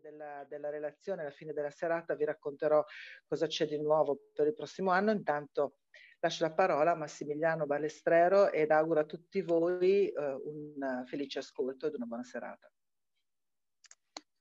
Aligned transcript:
della, 0.00 0.44
della 0.48 0.70
relazione, 0.70 1.22
alla 1.22 1.30
fine 1.30 1.52
della 1.52 1.70
serata, 1.70 2.14
vi 2.14 2.24
racconterò 2.24 2.84
cosa 3.26 3.46
c'è 3.46 3.66
di 3.66 3.80
nuovo 3.80 4.18
per 4.32 4.46
il 4.46 4.54
prossimo 4.54 4.90
anno. 4.90 5.10
Intanto 5.10 5.78
lascio 6.20 6.44
la 6.44 6.52
parola 6.52 6.92
a 6.92 6.96
Massimiliano 6.96 7.66
Balestrero 7.66 8.50
ed 8.50 8.70
auguro 8.70 9.00
a 9.00 9.04
tutti 9.04 9.40
voi 9.42 10.08
eh, 10.08 10.14
un 10.14 11.04
felice 11.06 11.38
ascolto 11.40 11.86
ed 11.86 11.94
una 11.94 12.06
buona 12.06 12.24
serata. 12.24 12.70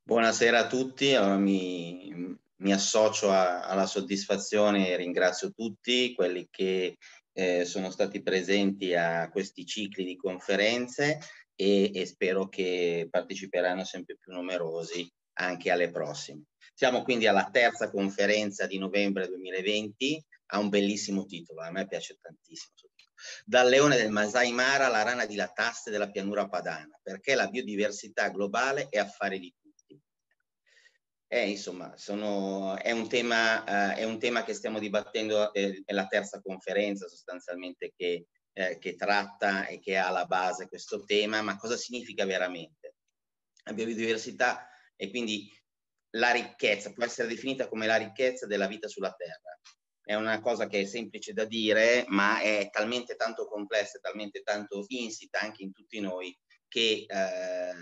Buonasera 0.04 0.60
a 0.60 0.68
tutti, 0.68 1.14
allora 1.14 1.38
mi, 1.38 2.38
mi 2.56 2.74
associo 2.74 3.30
a, 3.30 3.66
alla 3.66 3.86
soddisfazione 3.86 4.88
e 4.88 4.96
ringrazio 4.96 5.52
tutti 5.52 6.14
quelli 6.16 6.48
che 6.50 6.98
eh, 7.34 7.66
sono 7.66 7.92
stati 7.92 8.22
presenti 8.22 8.96
a 8.96 9.30
questi 9.30 9.66
cicli 9.66 10.06
di 10.06 10.16
conferenze 10.16 11.20
e, 11.54 11.92
e 11.94 12.06
spero 12.06 12.48
che 12.48 13.08
parteciperanno 13.12 13.84
sempre 13.84 14.16
più 14.18 14.32
numerosi 14.32 15.08
anche 15.38 15.72
alle 15.72 15.90
prossime. 15.90 16.44
Siamo 16.74 17.04
quindi 17.04 17.28
alla 17.28 17.50
terza 17.52 17.90
conferenza 17.90 18.68
di 18.68 18.78
novembre 18.78 19.28
2020, 19.28 20.24
ha 20.48 20.60
un 20.60 20.70
bellissimo 20.70 21.26
titolo, 21.26 21.62
a 21.62 21.72
me 21.72 21.88
piace 21.88 22.18
tantissimo. 22.22 22.92
Dal 23.44 23.68
leone 23.68 23.98
del 23.98 24.12
Masai 24.12 24.52
Mara 24.52 24.86
alla 24.86 25.02
rana 25.02 25.26
di 25.26 25.36
Lataste 25.36 25.90
della 25.90 26.12
pianura 26.12 26.48
padana, 26.48 27.00
perché 27.02 27.34
la 27.34 27.48
biodiversità 27.48 28.30
globale 28.30 28.88
è 28.90 29.00
affare 29.00 29.40
di 29.40 29.54
tutti. 29.60 30.00
Eh, 31.30 31.50
insomma, 31.50 31.98
sono, 31.98 32.78
è, 32.78 32.92
un 32.92 33.10
tema, 33.10 33.64
uh, 33.64 33.98
è, 33.98 34.04
un 34.04 34.20
tema, 34.20 34.44
che 34.44 34.54
stiamo 34.54 34.78
dibattendo, 34.78 35.52
eh, 35.54 35.82
è 35.84 35.94
la 35.94 36.06
terza 36.06 36.40
conferenza 36.42 37.08
sostanzialmente 37.08 37.92
che 37.96 38.28
eh, 38.58 38.80
che 38.80 38.96
tratta 38.96 39.68
e 39.68 39.80
che 39.80 39.98
ha 39.98 40.08
alla 40.08 40.26
base 40.26 40.68
questo 40.68 41.04
tema, 41.04 41.44
ma 41.44 41.58
cosa 41.58 41.78
significa 41.78 42.26
veramente? 42.26 42.96
La 43.66 43.74
biodiversità 43.74 44.68
e 44.98 45.10
quindi 45.10 45.50
la 46.18 46.32
ricchezza, 46.32 46.92
può 46.92 47.06
essere 47.06 47.28
definita 47.28 47.70
come 47.70 47.86
la 47.86 47.96
ricchezza 47.96 48.46
della 48.46 48.68
vita 48.68 48.88
sulla 48.88 49.14
Terra. 49.14 49.58
È 50.04 50.16
una 50.16 50.40
cosa 50.40 50.68
che 50.68 50.82
è 50.82 50.86
semplice 50.86 51.34
da 51.34 51.46
dire, 51.46 52.06
ma 52.08 52.42
è 52.42 52.70
talmente 52.72 53.16
tanto 53.16 53.48
complessa, 53.48 54.00
talmente 54.00 54.42
tanto 54.42 54.86
insita 54.88 55.40
anche 55.40 55.64
in 55.64 55.74
tutti 55.74 56.00
noi, 56.00 56.38
che 56.68 57.06
eh, 57.08 57.74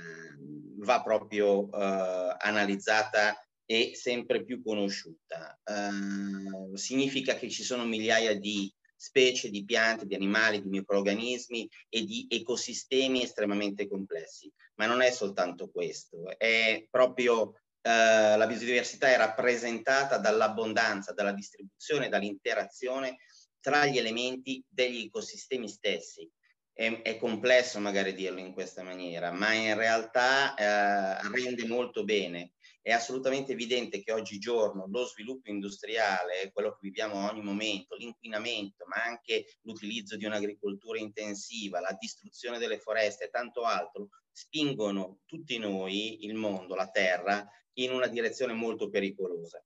va 0.78 1.02
proprio 1.02 1.72
eh, 1.72 2.36
analizzata 2.40 3.40
e 3.66 3.92
sempre 3.96 4.44
più 4.44 4.62
conosciuta. 4.64 5.60
Eh, 5.64 6.78
significa 6.78 7.36
che 7.36 7.50
ci 7.50 7.64
sono 7.64 7.86
migliaia 7.86 8.38
di 8.38 8.74
specie 8.96 9.50
di 9.50 9.64
piante, 9.64 10.06
di 10.06 10.16
animali, 10.16 10.62
di 10.62 10.70
microorganismi 10.70 11.70
e 11.90 12.06
di 12.06 12.26
ecosistemi 12.30 13.22
estremamente 13.22 13.88
complessi. 13.88 14.52
Ma 14.76 14.86
non 14.86 15.02
è 15.02 15.12
soltanto 15.12 15.70
questo, 15.72 16.38
è 16.38 16.86
proprio 16.90 17.54
eh, 17.82 18.36
la 18.38 18.46
biodiversità 18.48 19.08
è 19.08 19.18
rappresentata 19.18 20.18
dall'abbondanza, 20.18 21.14
dalla 21.14 21.32
distribuzione, 21.32 22.10
dall'interazione 22.10 23.18
tra 23.60 23.86
gli 23.86 23.98
elementi 23.98 24.64
degli 24.68 25.06
ecosistemi 25.06 25.70
stessi. 25.70 26.30
È, 26.74 27.02
è, 27.04 27.18
complesso 27.18 27.80
magari 27.80 28.14
dirlo 28.14 28.40
in 28.40 28.52
questa 28.52 28.84
maniera, 28.84 29.32
ma 29.32 29.54
in 29.54 29.76
realtà 29.76 30.56
eh, 30.56 31.30
rende 31.32 31.66
molto 31.66 32.04
bene 32.04 32.52
è 32.86 32.92
assolutamente 32.92 33.54
evidente 33.54 34.04
che 34.04 34.12
oggigiorno 34.12 34.86
lo 34.88 35.06
sviluppo 35.06 35.50
industriale, 35.50 36.52
quello 36.54 36.70
che 36.74 36.82
viviamo 36.82 37.16
a 37.16 37.32
ogni 37.32 37.42
momento, 37.42 37.96
l'inquinamento, 37.96 38.86
ma 38.86 39.04
anche 39.04 39.58
l'utilizzo 39.64 40.16
di 40.16 40.26
un'agricoltura 40.26 41.00
intensiva, 41.00 41.80
la 41.80 41.98
distruzione 42.00 42.60
delle 42.60 42.78
foreste 42.78 43.24
e 43.24 43.30
tanto 43.32 43.64
altro, 43.64 44.10
spingono 44.36 45.22
tutti 45.26 45.58
noi, 45.58 46.26
il 46.26 46.34
mondo, 46.34 46.76
la 46.76 46.90
Terra, 46.90 47.48
in 47.78 47.92
una 47.92 48.08
direzione 48.08 48.52
molto 48.52 48.90
pericolosa. 48.90 49.64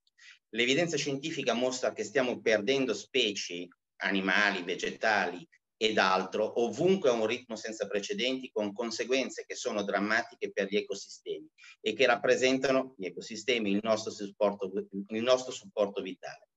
L'evidenza 0.50 0.96
scientifica 0.96 1.54
mostra 1.54 1.92
che 1.92 2.04
stiamo 2.04 2.40
perdendo 2.40 2.94
specie 2.94 3.68
animali, 4.02 4.62
vegetali, 4.62 5.48
ed 5.82 5.98
altro 5.98 6.62
ovunque 6.62 7.10
a 7.10 7.14
un 7.14 7.26
ritmo 7.26 7.56
senza 7.56 7.88
precedenti 7.88 8.52
con 8.52 8.74
conseguenze 8.74 9.46
che 9.46 9.56
sono 9.56 9.82
drammatiche 9.82 10.52
per 10.52 10.68
gli 10.68 10.76
ecosistemi 10.76 11.48
e 11.80 11.94
che 11.94 12.06
rappresentano 12.06 12.96
gli 12.98 13.06
ecosistemi 13.06 13.72
il 13.72 13.80
nostro 13.82 14.12
supporto, 14.12 14.70
il 15.08 15.24
nostro 15.24 15.54
supporto 15.54 16.02
vitale. 16.02 16.49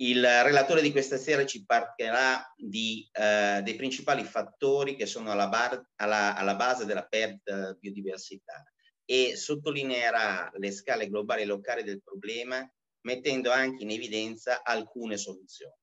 Il 0.00 0.24
relatore 0.24 0.80
di 0.80 0.92
questa 0.92 1.18
sera 1.18 1.44
ci 1.44 1.64
parlerà 1.64 2.52
di, 2.56 3.06
eh, 3.12 3.60
dei 3.62 3.74
principali 3.74 4.24
fattori 4.24 4.96
che 4.96 5.04
sono 5.04 5.30
alla, 5.30 5.48
bar, 5.48 5.82
alla, 5.96 6.34
alla 6.36 6.54
base 6.54 6.86
della 6.86 7.04
perdita 7.04 7.72
di 7.72 7.78
biodiversità 7.80 8.64
e 9.04 9.36
sottolineerà 9.36 10.50
le 10.54 10.70
scale 10.70 11.08
globali 11.08 11.42
e 11.42 11.46
locali 11.46 11.82
del 11.82 12.02
problema 12.02 12.66
mettendo 13.02 13.50
anche 13.50 13.82
in 13.82 13.90
evidenza 13.90 14.62
alcune 14.62 15.16
soluzioni. 15.16 15.74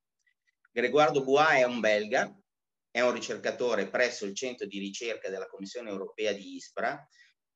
Gregoire 0.72 1.12
Bois 1.12 1.60
è 1.60 1.64
un 1.64 1.80
belga 1.80 2.36
è 2.98 3.02
un 3.02 3.12
ricercatore 3.12 3.90
presso 3.90 4.26
il 4.26 4.34
centro 4.34 4.66
di 4.66 4.80
ricerca 4.80 5.30
della 5.30 5.46
Commissione 5.46 5.90
europea 5.90 6.32
di 6.34 6.56
ISPRA. 6.56 7.08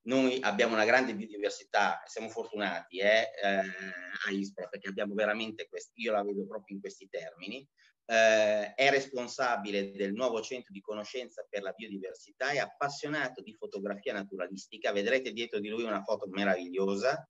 Noi 0.03 0.39
abbiamo 0.41 0.73
una 0.73 0.85
grande 0.85 1.13
biodiversità, 1.13 2.01
siamo 2.05 2.29
fortunati 2.29 2.99
eh, 2.99 3.29
eh, 3.43 3.59
a 4.27 4.31
ISPRA 4.31 4.67
perché 4.67 4.89
abbiamo 4.89 5.13
veramente 5.13 5.67
questi, 5.67 6.01
io 6.01 6.11
la 6.11 6.23
vedo 6.23 6.45
proprio 6.47 6.75
in 6.75 6.81
questi 6.81 7.07
termini. 7.07 7.67
Eh, 8.03 8.73
è 8.73 8.89
responsabile 8.89 9.91
del 9.91 10.13
nuovo 10.13 10.41
centro 10.41 10.73
di 10.73 10.81
conoscenza 10.81 11.45
per 11.47 11.61
la 11.61 11.71
biodiversità, 11.71 12.49
è 12.49 12.57
appassionato 12.57 13.41
di 13.41 13.53
fotografia 13.53 14.13
naturalistica, 14.13 14.91
vedrete 14.91 15.31
dietro 15.31 15.59
di 15.59 15.69
lui 15.69 15.83
una 15.83 16.01
foto 16.01 16.27
meravigliosa, 16.27 17.25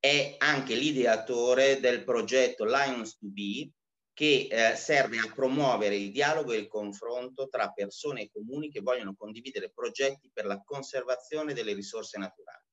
è 0.00 0.34
anche 0.38 0.74
l'ideatore 0.74 1.80
del 1.80 2.04
progetto 2.04 2.64
Lions 2.64 3.16
to 3.16 3.26
Be, 3.28 3.70
che 4.14 4.46
eh, 4.48 4.76
serve 4.76 5.18
a 5.18 5.32
promuovere 5.34 5.96
il 5.96 6.12
dialogo 6.12 6.52
e 6.52 6.58
il 6.58 6.68
confronto 6.68 7.48
tra 7.48 7.70
persone 7.72 8.22
e 8.22 8.30
comuni 8.30 8.70
che 8.70 8.80
vogliono 8.80 9.16
condividere 9.16 9.70
progetti 9.70 10.30
per 10.32 10.46
la 10.46 10.62
conservazione 10.64 11.52
delle 11.52 11.74
risorse 11.74 12.16
naturali. 12.16 12.64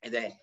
Ed 0.00 0.14
è 0.14 0.36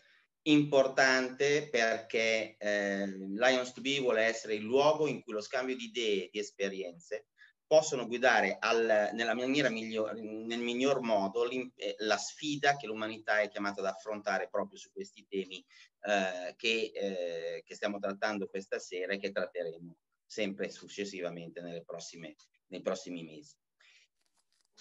importante 0.44 1.68
perché 1.70 2.56
eh, 2.58 3.06
Lions 3.06 3.74
to 3.74 3.82
Be 3.82 4.00
vuole 4.00 4.22
essere 4.22 4.56
il 4.56 4.64
luogo 4.64 5.08
in 5.08 5.22
cui 5.22 5.34
lo 5.34 5.42
scambio 5.42 5.76
di 5.76 5.86
idee 5.86 6.24
e 6.24 6.30
di 6.32 6.40
esperienze 6.40 7.28
possono 7.68 8.08
guidare 8.08 8.56
al, 8.60 9.10
nella 9.14 9.36
maniera 9.36 9.70
miglior, 9.70 10.16
nel 10.16 10.60
miglior 10.60 11.02
modo 11.02 11.48
eh, 11.50 11.96
la 12.00 12.18
sfida 12.18 12.78
che 12.78 12.88
l'umanità 12.88 13.42
è 13.42 13.50
chiamata 13.50 13.82
ad 13.82 13.88
affrontare 13.88 14.48
proprio 14.50 14.80
su 14.80 14.90
questi 14.92 15.28
temi 15.28 15.64
eh, 16.02 16.56
che, 16.56 16.92
eh, 16.96 17.64
che, 17.66 17.76
stiamo 17.76 18.00
trattando 18.00 18.48
questa 18.48 18.80
sera 18.80 19.14
e 19.14 19.20
che 19.20 19.32
tratteremo 19.32 19.98
sempre 20.26 20.70
successivamente 20.70 21.62
prossime, 21.86 22.36
nei 22.68 22.82
prossimi 22.82 23.24
mesi. 23.24 23.56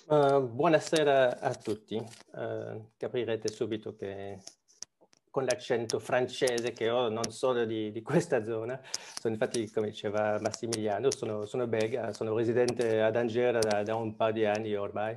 Uh, 0.07 0.47
buonasera 0.47 1.41
a 1.41 1.55
tutti. 1.55 1.97
Uh, 1.97 2.93
capirete 2.97 3.49
subito 3.49 3.97
che 3.97 4.39
con 5.37 5.45
l'accento 5.45 5.99
francese 5.99 6.73
che 6.73 6.89
ho, 6.89 7.11
non 7.11 7.31
solo 7.31 7.67
di, 7.67 7.93
di, 7.93 8.01
questa 8.01 8.43
zona. 8.43 8.81
Sono 9.21 9.35
infatti, 9.35 9.71
come 9.71 9.89
diceva 9.89 10.39
Massimiliano, 10.41 11.11
sono, 11.11 11.45
sono 11.45 11.67
belga, 11.67 12.15
sono 12.15 12.35
residente 12.35 13.03
ad 13.03 13.17
Angers 13.17 13.59
da, 13.59 13.83
da, 13.83 13.97
un 13.97 14.17
paio 14.17 14.33
di 14.33 14.47
anni 14.47 14.75
ormai 14.75 15.15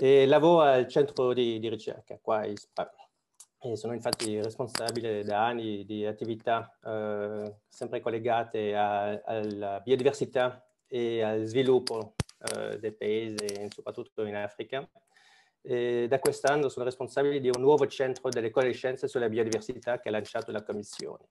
e 0.00 0.24
lavoro 0.24 0.62
al 0.62 0.88
centro 0.88 1.34
di, 1.34 1.58
di 1.58 1.68
ricerca 1.68 2.18
qua 2.18 2.38
a 2.38 2.46
ISPRA. 2.46 2.90
E 3.58 3.76
sono 3.76 3.92
infatti 3.92 4.40
responsabile 4.40 5.22
da 5.22 5.44
anni 5.44 5.84
di 5.84 6.06
attività 6.06 6.74
eh, 6.82 7.56
sempre 7.68 8.00
collegate 8.00 8.74
a, 8.74 9.20
alla 9.22 9.80
biodiversità 9.80 10.66
e 10.86 11.22
al 11.22 11.44
sviluppo 11.44 12.14
eh, 12.54 12.78
del 12.78 12.96
paese, 12.96 13.68
soprattutto 13.68 14.24
in 14.24 14.34
Africa. 14.34 14.88
E 15.68 16.06
da 16.08 16.20
quest'anno 16.20 16.68
sono 16.68 16.84
responsabile 16.84 17.40
di 17.40 17.50
un 17.52 17.60
nuovo 17.60 17.88
centro 17.88 18.28
delle 18.28 18.50
conoscenze 18.50 19.08
sulla 19.08 19.28
biodiversità 19.28 19.98
che 19.98 20.08
ha 20.08 20.12
lanciato 20.12 20.52
la 20.52 20.62
Commissione. 20.62 21.24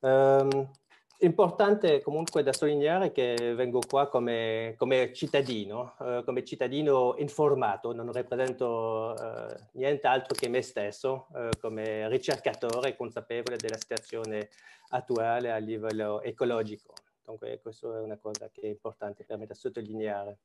Um, 0.00 0.70
importante 1.18 2.00
comunque 2.00 2.42
da 2.42 2.54
sottolineare 2.54 3.12
che 3.12 3.54
vengo 3.54 3.80
qua 3.86 4.08
come, 4.08 4.74
come 4.78 5.12
cittadino, 5.12 5.94
uh, 5.98 6.24
come 6.24 6.42
cittadino 6.42 7.16
informato, 7.18 7.92
non 7.92 8.10
rappresento 8.12 9.14
uh, 9.14 9.54
nient'altro 9.72 10.34
che 10.34 10.48
me 10.48 10.62
stesso, 10.62 11.26
uh, 11.32 11.50
come 11.60 12.08
ricercatore 12.08 12.96
consapevole 12.96 13.56
della 13.56 13.76
situazione 13.76 14.48
attuale 14.88 15.50
a 15.50 15.58
livello 15.58 16.22
ecologico. 16.22 16.94
Dunque 17.22 17.60
questa 17.60 17.94
è 17.94 18.00
una 18.00 18.16
cosa 18.16 18.48
che 18.50 18.62
è 18.62 18.66
importante 18.68 19.24
per 19.24 19.36
me 19.36 19.44
da 19.44 19.54
sottolineare. 19.54 20.38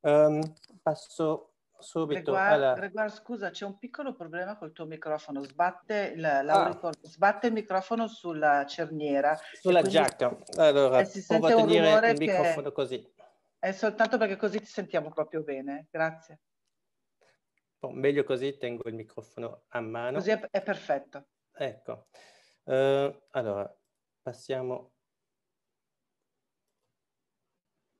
Um, 0.00 0.40
passo 0.82 1.50
subito. 1.78 2.32
Gregoire, 2.32 2.54
alla... 2.54 2.72
Gregoire, 2.74 3.10
scusa, 3.10 3.50
c'è 3.50 3.64
un 3.64 3.78
piccolo 3.78 4.14
problema 4.14 4.56
col 4.56 4.72
tuo 4.72 4.86
microfono. 4.86 5.42
Sbatte 5.42 6.12
il, 6.14 6.24
ah. 6.24 6.92
sbatte 7.02 7.46
il 7.48 7.52
microfono 7.52 8.08
sulla 8.08 8.64
cerniera. 8.66 9.38
Sulla 9.60 9.80
quindi, 9.80 9.98
giacca. 9.98 10.36
Allora, 10.56 11.04
si 11.04 11.20
sente 11.20 11.52
un 11.52 11.66
rumore 11.66 12.10
il 12.10 12.18
microfono 12.18 12.72
così. 12.72 13.14
È 13.58 13.72
soltanto 13.72 14.18
perché 14.18 14.36
così 14.36 14.58
ti 14.58 14.66
sentiamo 14.66 15.10
proprio 15.10 15.42
bene. 15.42 15.88
Grazie. 15.90 16.40
Bon, 17.78 17.94
meglio 17.94 18.24
così, 18.24 18.56
tengo 18.56 18.88
il 18.88 18.94
microfono 18.94 19.64
a 19.68 19.80
mano. 19.80 20.18
Così 20.18 20.30
è, 20.30 20.48
è 20.50 20.62
perfetto. 20.62 21.26
Ecco. 21.52 22.06
Uh, 22.64 23.22
allora, 23.30 23.72
passiamo. 24.22 24.92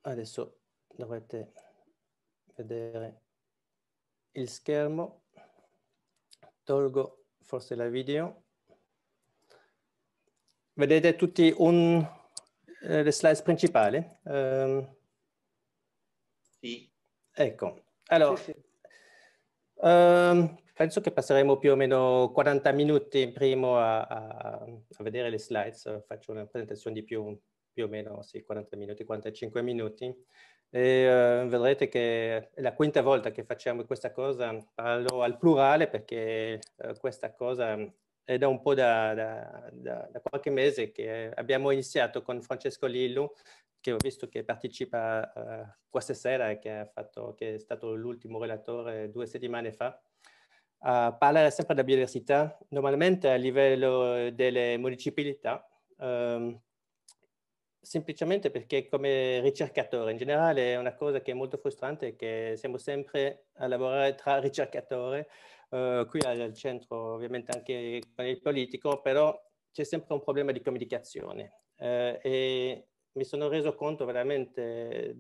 Adesso 0.02 0.60
dovrete 0.94 1.52
vedere 2.54 3.25
il 4.36 4.48
schermo. 4.48 5.24
Tolgo 6.64 7.26
forse 7.42 7.74
la 7.74 7.88
video. 7.88 8.44
Vedete 10.74 11.16
tutti 11.16 11.54
un, 11.56 12.06
eh, 12.82 13.02
le 13.02 13.12
slide 13.12 13.42
principali? 13.42 14.18
Um, 14.24 14.96
sì. 16.58 16.90
Ecco, 17.32 17.84
allora, 18.06 18.36
sì, 18.36 18.52
sì. 18.52 18.64
Um, 19.74 20.56
penso 20.74 21.00
che 21.00 21.12
passeremo 21.12 21.58
più 21.58 21.72
o 21.72 21.76
meno 21.76 22.30
40 22.32 22.72
minuti 22.72 23.30
prima 23.30 24.04
a, 24.06 24.06
a, 24.06 24.64
a, 24.64 25.02
vedere 25.02 25.30
le 25.30 25.38
slides, 25.38 26.04
faccio 26.06 26.32
una 26.32 26.46
presentazione 26.46 26.96
di 26.96 27.04
più, 27.04 27.38
più 27.72 27.84
o 27.84 27.88
meno 27.88 28.22
sì, 28.22 28.42
40 28.42 28.76
minuti, 28.76 29.04
45 29.04 29.62
minuti. 29.62 30.14
E 30.70 31.42
uh, 31.42 31.48
vedrete 31.48 31.88
che 31.88 32.50
è 32.50 32.60
la 32.60 32.74
quinta 32.74 33.00
volta 33.00 33.30
che 33.30 33.44
facciamo 33.44 33.84
questa 33.84 34.12
cosa, 34.12 34.56
parlo 34.74 35.22
al 35.22 35.38
plurale 35.38 35.88
perché 35.88 36.60
uh, 36.76 36.92
questa 36.98 37.32
cosa 37.32 37.76
è 38.24 38.38
da 38.38 38.48
un 38.48 38.60
po' 38.60 38.74
da, 38.74 39.14
da, 39.14 39.70
da, 39.72 40.08
da, 40.10 40.20
qualche 40.20 40.50
mese 40.50 40.90
che 40.90 41.30
abbiamo 41.34 41.70
iniziato 41.70 42.22
con 42.22 42.42
Francesco 42.42 42.86
Lillo, 42.86 43.36
che 43.80 43.92
ho 43.92 43.96
visto 43.98 44.28
che 44.28 44.42
partecipa 44.42 45.32
uh, 45.34 45.82
questa 45.88 46.14
sera 46.14 46.50
e 46.50 46.58
che, 46.58 46.90
che 47.36 47.54
è 47.54 47.58
stato 47.58 47.94
l'ultimo 47.94 48.40
relatore 48.40 49.10
due 49.10 49.26
settimane 49.26 49.72
fa, 49.72 50.00
a 50.78 51.12
parlare 51.12 51.50
sempre 51.50 51.74
della 51.74 51.86
biodiversità, 51.86 52.58
normalmente 52.68 53.30
a 53.30 53.36
livello 53.36 54.30
delle 54.30 54.76
municipalità, 54.76 55.66
um, 55.98 56.60
semplicemente 57.86 58.50
perché 58.50 58.88
come 58.88 59.38
ricercatore 59.40 60.10
in 60.10 60.16
generale 60.16 60.72
è 60.72 60.76
una 60.76 60.96
cosa 60.96 61.20
che 61.20 61.30
è 61.30 61.34
molto 61.34 61.56
frustrante, 61.56 62.16
che 62.16 62.54
siamo 62.56 62.78
sempre 62.78 63.46
a 63.58 63.68
lavorare 63.68 64.16
tra 64.16 64.38
ricercatori, 64.40 65.24
uh, 65.70 66.04
qui 66.06 66.20
al 66.24 66.52
centro 66.52 67.14
ovviamente 67.14 67.52
anche 67.56 68.00
con 68.12 68.26
il 68.26 68.40
politico, 68.40 69.00
però 69.00 69.40
c'è 69.70 69.84
sempre 69.84 70.14
un 70.14 70.22
problema 70.24 70.50
di 70.50 70.60
comunicazione 70.60 71.60
uh, 71.76 72.18
e 72.20 72.88
mi 73.12 73.24
sono 73.24 73.46
reso 73.46 73.76
conto 73.76 74.04
veramente 74.04 75.14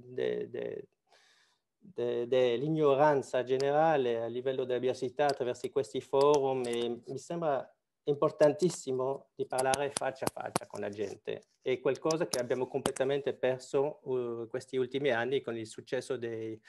dell'ignoranza 1.78 3.44
generale 3.44 4.20
a 4.20 4.26
livello 4.26 4.64
della 4.64 4.80
biodiversità 4.80 5.26
attraverso 5.26 5.70
questi 5.70 6.00
forum 6.00 6.64
e 6.66 7.00
mi 7.06 7.18
sembra 7.18 7.75
importantissimo 8.06 9.30
di 9.34 9.46
parlare 9.46 9.90
faccia 9.90 10.24
a 10.24 10.30
faccia 10.32 10.66
con 10.66 10.80
la 10.80 10.88
gente. 10.88 11.42
È 11.60 11.80
qualcosa 11.80 12.28
che 12.28 12.38
abbiamo 12.38 12.66
completamente 12.66 13.34
perso 13.34 14.00
uh, 14.02 14.48
questi 14.48 14.76
ultimi 14.76 15.10
anni 15.10 15.40
con 15.40 15.56
il 15.56 15.66
successo 15.66 16.16
di 16.16 16.60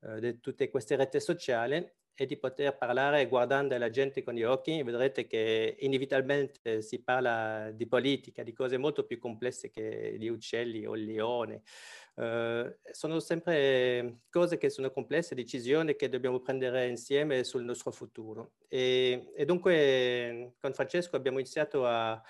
uh, 0.00 0.40
tutte 0.40 0.70
queste 0.70 0.96
reti 0.96 1.20
sociali 1.20 1.90
e 2.14 2.26
di 2.26 2.36
poter 2.36 2.76
parlare 2.76 3.26
guardando 3.26 3.76
la 3.78 3.90
gente 3.90 4.22
con 4.22 4.34
gli 4.34 4.42
occhi, 4.42 4.82
vedrete 4.82 5.26
che 5.26 5.76
inevitabilmente 5.80 6.82
si 6.82 7.02
parla 7.02 7.70
di 7.72 7.86
politica, 7.86 8.42
di 8.42 8.52
cose 8.52 8.76
molto 8.76 9.04
più 9.04 9.18
complesse 9.18 9.70
che 9.70 10.16
gli 10.18 10.28
uccelli 10.28 10.84
o 10.86 10.94
il 10.94 11.04
leone. 11.04 11.62
Uh, 12.14 12.70
sono 12.90 13.20
sempre 13.20 14.18
cose 14.28 14.58
che 14.58 14.68
sono 14.68 14.90
complesse, 14.90 15.34
decisioni 15.34 15.96
che 15.96 16.10
dobbiamo 16.10 16.40
prendere 16.40 16.86
insieme 16.88 17.42
sul 17.42 17.64
nostro 17.64 17.90
futuro. 17.90 18.52
E, 18.68 19.30
e 19.34 19.44
dunque 19.46 20.54
con 20.60 20.74
Francesco 20.74 21.16
abbiamo 21.16 21.38
iniziato 21.38 21.86
a, 21.86 22.22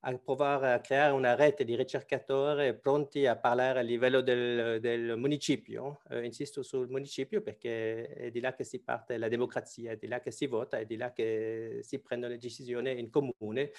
a 0.00 0.16
provare 0.18 0.72
a 0.72 0.80
creare 0.80 1.12
una 1.12 1.34
rete 1.34 1.64
di 1.64 1.74
ricercatori 1.74 2.78
pronti 2.78 3.26
a 3.26 3.36
parlare 3.36 3.80
a 3.80 3.82
livello 3.82 4.20
del, 4.20 4.80
del 4.80 5.16
municipio. 5.16 6.02
Eh, 6.08 6.24
insisto 6.24 6.62
sul 6.62 6.88
municipio 6.88 7.42
perché 7.42 8.06
è 8.08 8.30
di 8.30 8.40
là 8.40 8.54
che 8.54 8.64
si 8.64 8.82
parte 8.82 9.18
la 9.18 9.28
democrazia, 9.28 9.92
è 9.92 9.96
di 9.96 10.06
là 10.06 10.20
che 10.20 10.30
si 10.30 10.46
vota, 10.46 10.78
è 10.78 10.86
di 10.86 10.96
là 10.96 11.12
che 11.12 11.80
si 11.82 12.00
prendono 12.00 12.32
le 12.32 12.38
decisioni 12.38 12.98
in 12.98 13.10
comune, 13.10 13.72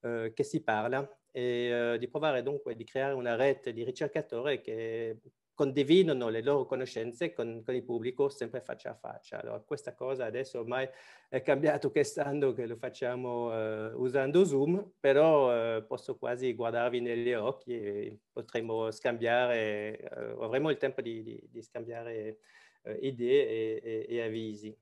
eh, 0.00 0.32
che 0.34 0.44
si 0.44 0.62
parla 0.62 1.08
e 1.30 1.94
eh, 1.94 1.98
di 1.98 2.08
provare 2.08 2.42
dunque 2.42 2.76
di 2.76 2.84
creare 2.84 3.14
una 3.14 3.34
rete 3.34 3.72
di 3.72 3.82
ricercatori 3.82 4.60
che 4.60 5.18
condividono 5.54 6.28
le 6.28 6.42
loro 6.42 6.66
conoscenze 6.66 7.32
con, 7.32 7.62
con, 7.64 7.74
il 7.74 7.84
pubblico 7.84 8.28
sempre 8.28 8.60
faccia 8.60 8.90
a 8.90 8.94
faccia. 8.94 9.40
Allora, 9.40 9.60
questa 9.60 9.94
cosa 9.94 10.24
adesso 10.24 10.58
ormai 10.58 10.88
è 11.28 11.42
cambiato 11.42 11.90
quest'anno 11.90 12.52
che 12.52 12.66
lo 12.66 12.76
facciamo 12.76 13.46
uh, 13.46 14.00
usando 14.00 14.44
Zoom, 14.44 14.92
però 14.98 15.76
uh, 15.78 15.86
posso 15.86 16.18
quasi 16.18 16.54
guardarvi 16.54 17.00
negli 17.00 17.32
occhi 17.32 17.72
e 17.72 18.18
potremo 18.32 18.90
scambiare, 18.90 20.10
uh, 20.10 20.42
avremo 20.42 20.70
il 20.70 20.76
tempo 20.76 21.00
di, 21.00 21.22
di, 21.22 21.40
di 21.48 21.62
scambiare 21.62 22.38
idee 23.00 23.48
e, 23.48 23.80
e, 23.82 24.06
e 24.08 24.22
avvisi. 24.22 24.76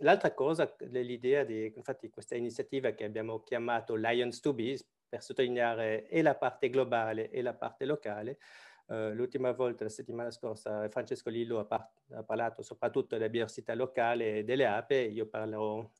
L'altra 0.00 0.34
cosa, 0.34 0.72
l'idea 0.80 1.44
di 1.44 1.72
infatti, 1.74 2.10
questa 2.10 2.36
iniziativa 2.36 2.90
che 2.90 3.04
abbiamo 3.04 3.40
chiamato 3.42 3.94
Lions 3.94 4.38
to 4.40 4.52
Bees, 4.52 4.86
per 5.08 5.22
sottolineare 5.22 6.08
e 6.08 6.22
la 6.22 6.34
parte 6.34 6.68
globale 6.68 7.30
e 7.30 7.42
la 7.42 7.54
parte 7.54 7.84
locale, 7.84 8.38
Uh, 8.86 9.12
l'ultima 9.14 9.52
volta, 9.52 9.84
la 9.84 9.90
settimana 9.90 10.30
scorsa, 10.30 10.88
Francesco 10.88 11.28
Lillo 11.28 11.58
ha, 11.58 11.64
par 11.64 11.90
ha, 12.12 12.22
parlato 12.22 12.62
soprattutto 12.62 13.16
della 13.16 13.28
biodiversità 13.28 13.74
locale 13.74 14.38
e 14.38 14.44
delle 14.44 14.66
ape, 14.66 14.96
io 14.96 15.26
parlerò 15.26 15.90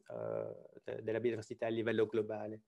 de 0.85 1.03
della 1.03 1.19
biodiversità 1.19 1.67
a 1.67 1.71
livello 1.71 2.07
globale. 2.07 2.63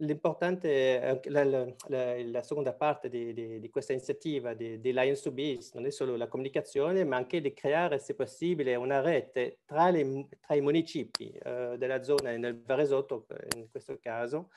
L'importante, 0.00 1.22
la, 1.24 1.42
la, 1.44 2.22
la, 2.22 2.42
seconda 2.42 2.74
parte 2.74 3.08
di, 3.08 3.32
di, 3.32 3.58
di 3.58 3.70
questa 3.70 3.94
iniziativa 3.94 4.52
di, 4.52 4.78
di, 4.78 4.92
Lions 4.92 5.22
to 5.22 5.32
Bees 5.32 5.72
non 5.72 5.86
è 5.86 5.90
solo 5.90 6.16
la 6.16 6.28
comunicazione, 6.28 7.02
ma 7.04 7.16
anche 7.16 7.40
di 7.40 7.54
creare, 7.54 7.98
se 7.98 8.14
possibile, 8.14 8.74
una 8.74 9.00
rete 9.00 9.60
tra, 9.64 9.88
le, 9.88 10.28
tra 10.38 10.54
i 10.54 10.60
municipi 10.60 11.34
uh, 11.42 11.76
della 11.78 12.02
zona, 12.02 12.36
nel 12.36 12.60
Varesotto 12.62 13.26
in 13.56 13.70
questo 13.70 13.98
caso, 13.98 14.50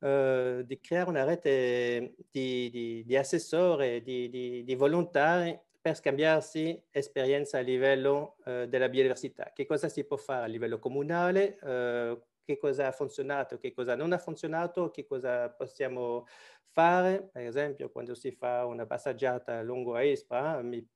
eh, 0.00 0.62
di 0.64 0.80
creare 0.80 1.08
una 1.08 1.24
rete 1.24 2.14
di, 2.30 2.70
di, 2.70 3.04
di 3.04 3.16
assessori, 3.16 4.02
di, 4.02 4.62
di, 4.64 4.74
volontari 4.74 5.58
per 5.80 5.96
scambiarsi 5.96 6.80
esperienza 6.90 7.58
a 7.58 7.62
livello 7.62 8.36
eh, 8.44 8.68
della 8.68 8.88
biodiversità. 8.88 9.52
Che 9.52 9.66
cosa 9.66 9.88
si 9.88 10.04
può 10.04 10.16
fare 10.16 10.44
a 10.44 10.48
livello 10.48 10.78
comunale, 10.78 11.58
eh, 11.58 12.20
che 12.44 12.58
cosa 12.58 12.86
ha 12.86 12.92
funzionato, 12.92 13.58
che 13.58 13.72
cosa 13.72 13.94
non 13.94 14.12
ha 14.12 14.18
funzionato, 14.18 14.90
che 14.90 15.04
cosa 15.04 15.50
possiamo 15.50 16.26
fare. 16.70 17.28
Per 17.32 17.42
esempio, 17.42 17.90
quando 17.90 18.14
si 18.14 18.30
fa 18.32 18.64
una 18.66 18.86
passeggiata 18.86 19.62
lungo 19.62 19.98
Ispra, 19.98 20.62
mi 20.62 20.86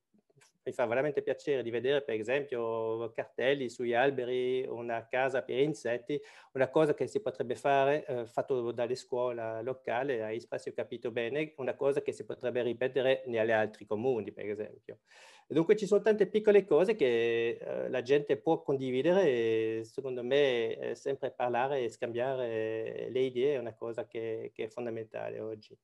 mi 0.65 0.71
fa 0.71 0.85
veramente 0.85 1.21
piacere 1.21 1.61
di 1.61 1.69
vedere 1.69 2.01
per 2.03 2.15
esempio 2.15 3.11
cartelli 3.13 3.69
sugli 3.69 3.93
alberi, 3.93 4.65
una 4.65 5.07
casa 5.07 5.43
per 5.43 5.59
insetti, 5.59 6.19
una 6.53 6.69
cosa 6.69 6.93
che 6.93 7.07
si 7.07 7.21
potrebbe 7.21 7.55
fare 7.55 8.05
eh, 8.05 8.25
fatto 8.25 8.71
dalle 8.71 8.95
scuole 8.95 9.61
locali 9.61 10.21
a 10.21 10.31
Ispra, 10.31 10.57
se 10.57 10.69
ho 10.69 10.73
capito 10.73 11.11
bene, 11.11 11.53
una 11.57 11.75
cosa 11.75 12.01
che 12.01 12.13
si 12.13 12.25
potrebbe 12.25 12.61
ripetere 12.63 13.23
negli 13.27 13.51
altri 13.51 13.85
comuni 13.85 14.31
per 14.31 14.49
esempio. 14.49 14.99
Dunque 15.47 15.75
ci 15.75 15.85
sono 15.85 16.01
tante 16.01 16.27
piccole 16.27 16.65
cose 16.65 16.95
che 16.95 17.57
eh, 17.59 17.89
la 17.89 18.01
gente 18.01 18.37
può 18.37 18.61
condividere 18.63 19.23
e 19.23 19.81
secondo 19.83 20.23
me 20.23 20.75
eh, 20.77 20.95
sempre 20.95 21.31
parlare 21.31 21.83
e 21.83 21.89
scambiare 21.89 23.09
le 23.09 23.19
idee 23.19 23.55
è 23.55 23.59
una 23.59 23.75
cosa 23.75 24.07
che, 24.07 24.51
che 24.53 24.63
è 24.63 24.67
fondamentale 24.69 25.39
oggi. 25.41 25.77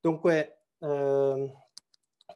Dunque, 0.00 0.66
ehm, 0.78 1.52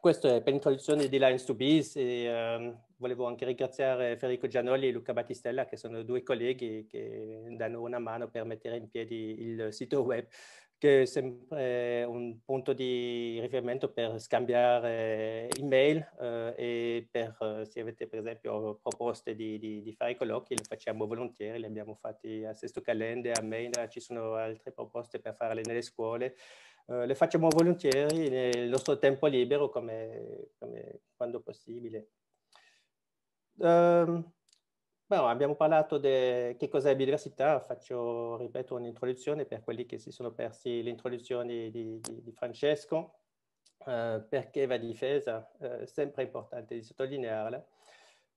questo 0.01 0.35
è 0.35 0.41
per 0.41 0.51
l'introduzione 0.51 1.07
di 1.07 1.19
Lines 1.19 1.45
to 1.45 1.53
Bees 1.53 1.95
e 1.95 2.27
um, 2.27 2.75
volevo 2.97 3.27
anche 3.27 3.45
ringraziare 3.45 4.17
Federico 4.17 4.47
Gianoli 4.47 4.87
e 4.87 4.91
Luca 4.91 5.13
Battistella 5.13 5.65
che 5.65 5.77
sono 5.77 6.01
due 6.01 6.23
colleghi 6.23 6.87
che 6.89 7.45
danno 7.51 7.81
una 7.81 7.99
mano 7.99 8.27
per 8.27 8.43
mettere 8.43 8.77
in 8.77 8.89
piedi 8.89 9.39
il 9.39 9.67
sito 9.71 10.01
web 10.01 10.25
che 10.79 11.03
è 11.03 11.05
sempre 11.05 12.03
un 12.03 12.39
punto 12.43 12.73
di 12.73 13.39
riferimento 13.41 13.91
per 13.91 14.19
scambiare 14.19 15.47
email 15.55 15.97
eh, 16.19 16.53
e 16.57 17.07
per, 17.11 17.67
se 17.69 17.81
avete 17.81 18.07
per 18.07 18.17
esempio 18.17 18.79
proposte 18.81 19.35
di, 19.35 19.59
di, 19.59 19.83
di, 19.83 19.93
fare 19.93 20.15
colloqui, 20.15 20.55
le 20.57 20.63
facciamo 20.67 21.05
volentieri, 21.05 21.59
le 21.59 21.67
abbiamo 21.67 21.93
fatti 21.93 22.43
a 22.43 22.55
Sesto 22.55 22.81
Calende, 22.81 23.31
a 23.31 23.43
Maina, 23.43 23.87
ci 23.87 23.99
sono 23.99 24.33
altre 24.33 24.71
proposte 24.71 25.19
per 25.19 25.35
farle 25.35 25.61
nelle 25.63 25.83
scuole 25.83 26.35
eh, 26.87 27.05
le 27.05 27.15
facciamo 27.15 27.47
volentieri 27.49 28.29
nel 28.29 28.69
nostro 28.69 28.97
tempo 28.97 29.27
libero 29.27 29.69
come, 29.69 30.49
come 30.57 31.01
quando 31.15 31.41
possibile. 31.41 32.09
Um, 33.57 34.31
Beh, 35.11 35.17
abbiamo 35.17 35.55
parlato 35.55 35.97
di 35.97 36.55
che 36.57 36.69
cos'è 36.69 36.95
biodiversità, 36.95 37.59
faccio, 37.59 38.37
ripeto, 38.37 38.75
un'introduzione 38.75 39.43
per 39.43 39.61
quelli 39.61 39.85
che 39.85 39.97
si 39.97 40.09
sono 40.09 40.31
persi 40.31 40.81
l'introduzione 40.81 41.69
di, 41.69 41.99
di, 41.99 42.21
di, 42.23 42.31
Francesco, 42.31 43.15
eh, 43.85 44.23
perché 44.29 44.65
va 44.67 44.77
difesa, 44.77 45.51
è 45.59 45.81
eh, 45.81 45.85
sempre 45.85 46.23
importante 46.23 46.75
di 46.75 46.81
sottolinearla. 46.81 47.65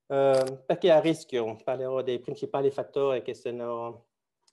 Uh, 0.06 0.64
perché 0.66 0.90
a 0.90 0.98
rischio 0.98 1.56
parlerò 1.62 2.02
dei 2.02 2.18
principali 2.18 2.72
fattori 2.72 3.22
che 3.22 3.34
sono 3.34 4.06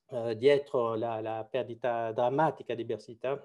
uh, 0.09 0.33
dietro 0.35 0.93
la, 0.93 1.19
la, 1.21 1.43
perdita 1.49 2.11
drammatica 2.11 2.75
di 2.75 2.83
diversità 2.83 3.43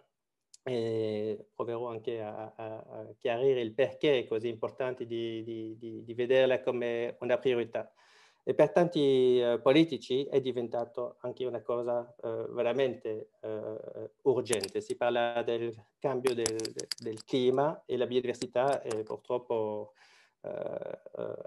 e 0.68 1.46
proverò 1.54 1.88
anche 1.88 2.20
a, 2.20 2.52
a, 2.56 2.64
a, 2.76 3.06
chiarire 3.20 3.60
il 3.60 3.72
perché 3.72 4.18
è 4.18 4.26
così 4.26 4.48
importante 4.48 5.06
di, 5.06 5.44
di, 5.44 5.76
di, 5.78 6.02
di 6.02 6.14
vederla 6.14 6.60
come 6.60 7.16
una 7.20 7.38
priorità. 7.38 7.88
E 8.42 8.52
per 8.52 8.72
tanti 8.72 9.40
uh, 9.40 9.60
politici 9.62 10.24
è 10.24 10.40
diventato 10.40 11.18
anche 11.20 11.44
una 11.44 11.62
cosa 11.62 12.12
uh, 12.20 12.52
veramente 12.52 13.30
uh, 13.42 14.10
urgente. 14.22 14.80
Si 14.80 14.96
parla 14.96 15.42
del 15.44 15.72
cambio 16.00 16.34
del, 16.34 16.58
del, 17.00 17.24
clima 17.24 17.84
e 17.86 17.96
la 17.96 18.06
biodiversità 18.06 18.82
e 18.82 19.04
purtroppo 19.04 19.92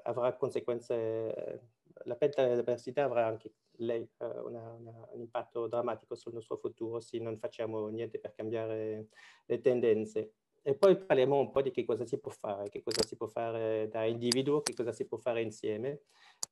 avrà 0.03 0.33
conseguenze, 0.33 1.61
la 2.03 2.15
perdita 2.15 2.41
della 2.41 2.55
biodiversità 2.55 3.05
avrà 3.05 3.25
anche 3.27 3.53
lei 3.79 4.07
una, 4.17 4.73
una, 4.73 5.07
un 5.11 5.19
impatto 5.19 5.67
drammatico 5.67 6.15
sul 6.15 6.33
nostro 6.33 6.57
futuro 6.57 6.99
se 6.99 7.17
non 7.19 7.37
facciamo 7.37 7.87
niente 7.89 8.19
per 8.19 8.33
cambiare 8.33 9.07
le 9.45 9.61
tendenze. 9.61 10.33
E 10.61 10.75
poi 10.75 10.97
parliamo 10.97 11.39
un 11.39 11.51
po' 11.51 11.61
di 11.61 11.71
che 11.71 11.85
cosa 11.85 12.05
si 12.05 12.19
può 12.19 12.31
fare, 12.31 12.69
che 12.69 12.83
cosa 12.83 13.01
si 13.03 13.15
può 13.15 13.27
fare 13.27 13.87
da 13.87 14.03
individuo, 14.03 14.61
che 14.61 14.73
cosa 14.73 14.91
si 14.91 15.07
può 15.07 15.17
fare 15.17 15.41
insieme 15.41 16.01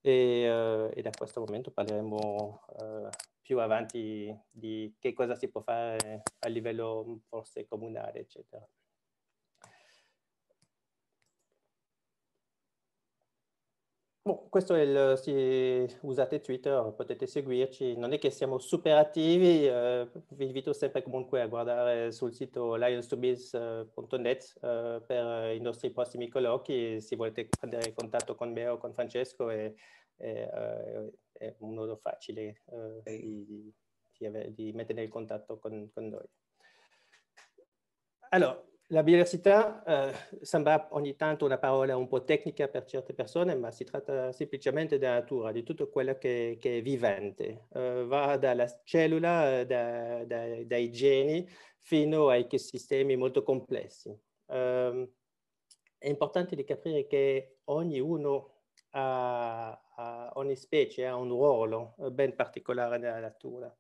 e, 0.02 0.50
uh, 0.50 0.92
e 0.94 1.02
da 1.02 1.10
questo 1.10 1.42
momento 1.42 1.72
parleremo 1.72 2.62
uh, 2.68 3.10
più 3.42 3.60
avanti 3.60 4.34
di 4.50 4.96
che 4.98 5.14
cosa 5.14 5.36
si 5.36 5.50
può 5.50 5.62
fare 5.62 6.24
a 6.40 6.48
livello 6.48 7.22
forse 7.28 7.66
comunale, 7.68 8.20
eccetera. 8.20 8.68
Boh, 14.28 14.50
questo 14.50 14.76
è 14.76 14.82
il, 14.82 15.18
se 15.18 16.00
usate 16.02 16.42
Twitter 16.42 16.92
potete 16.94 17.26
seguirci, 17.28 17.96
non 17.96 18.12
è 18.12 18.20
che 18.20 18.30
siamo 18.30 18.58
super 18.60 18.98
attivi, 18.98 19.66
eh, 19.66 20.06
vi 20.32 20.48
invito 20.48 20.74
sempre 20.74 21.02
comunque 21.02 21.40
a 21.42 21.48
guardare 21.48 22.12
sul 22.12 22.34
sito 22.34 22.76
lions2biz.net 22.76 24.58
eh, 24.62 25.02
per 25.08 25.56
i 25.56 25.62
nostri 25.62 25.92
prossimi 25.92 26.28
colloqui, 26.28 27.00
se 27.00 27.16
volete 27.16 27.48
prendere 27.58 27.94
contatto 27.94 28.36
con 28.36 28.52
me 28.52 28.68
o 28.68 28.76
con 28.78 28.92
Francesco 28.92 29.50
è, 29.50 29.74
è, 30.18 30.28
eh, 30.28 31.14
è 31.32 31.56
un 31.60 31.74
modo 31.74 31.96
facile 31.96 32.64
eh, 32.66 33.02
di, 33.06 33.74
di, 34.18 34.54
di, 34.54 34.74
mettere 34.74 35.04
in 35.04 35.10
contatto 35.10 35.58
con, 35.58 35.90
con 35.94 36.06
noi. 36.10 36.28
Allora, 38.32 38.62
la 38.88 39.04
biodiversità 39.04 39.84
eh, 39.84 40.14
sembra 40.42 40.88
ogni 40.92 41.16
tanto 41.16 41.46
una 41.46 41.58
parola 41.58 41.98
un 41.98 42.08
po' 42.08 42.24
tecnica 42.24 42.68
per 42.70 42.86
certe 42.86 43.14
persone, 43.14 43.56
ma 43.56 43.72
si 43.72 43.84
tratta 43.84 44.32
semplicemente 44.32 44.98
della 44.98 45.16
natura, 45.16 45.52
di 45.52 45.64
tutto 45.64 45.90
quello 45.90 46.18
che, 46.18 46.58
che 46.60 46.78
è 46.78 46.82
vivente. 46.82 47.68
Eh, 47.74 48.06
va 48.06 48.38
dalla 48.38 48.66
cellula, 48.84 49.64
da, 49.66 50.24
da, 50.24 50.64
dai 50.64 50.92
geni, 50.92 51.48
fino 51.80 52.30
ai 52.30 52.48
sistemi 52.58 53.18
molto 53.18 53.44
complessi. 53.44 54.18
Eh, 54.48 55.10
è 55.98 56.08
importante 56.08 56.56
di 56.56 56.64
capire 56.64 57.08
che 57.08 57.58
ognuno 57.66 58.62
ha, 58.92 59.72
ha, 59.96 60.32
ogni 60.36 60.56
specie 60.56 61.06
ha 61.06 61.16
un 61.16 61.30
ruolo 61.30 61.96
ben 62.12 62.36
particolare 62.36 62.98
nella 62.98 63.20
natura 63.20 63.76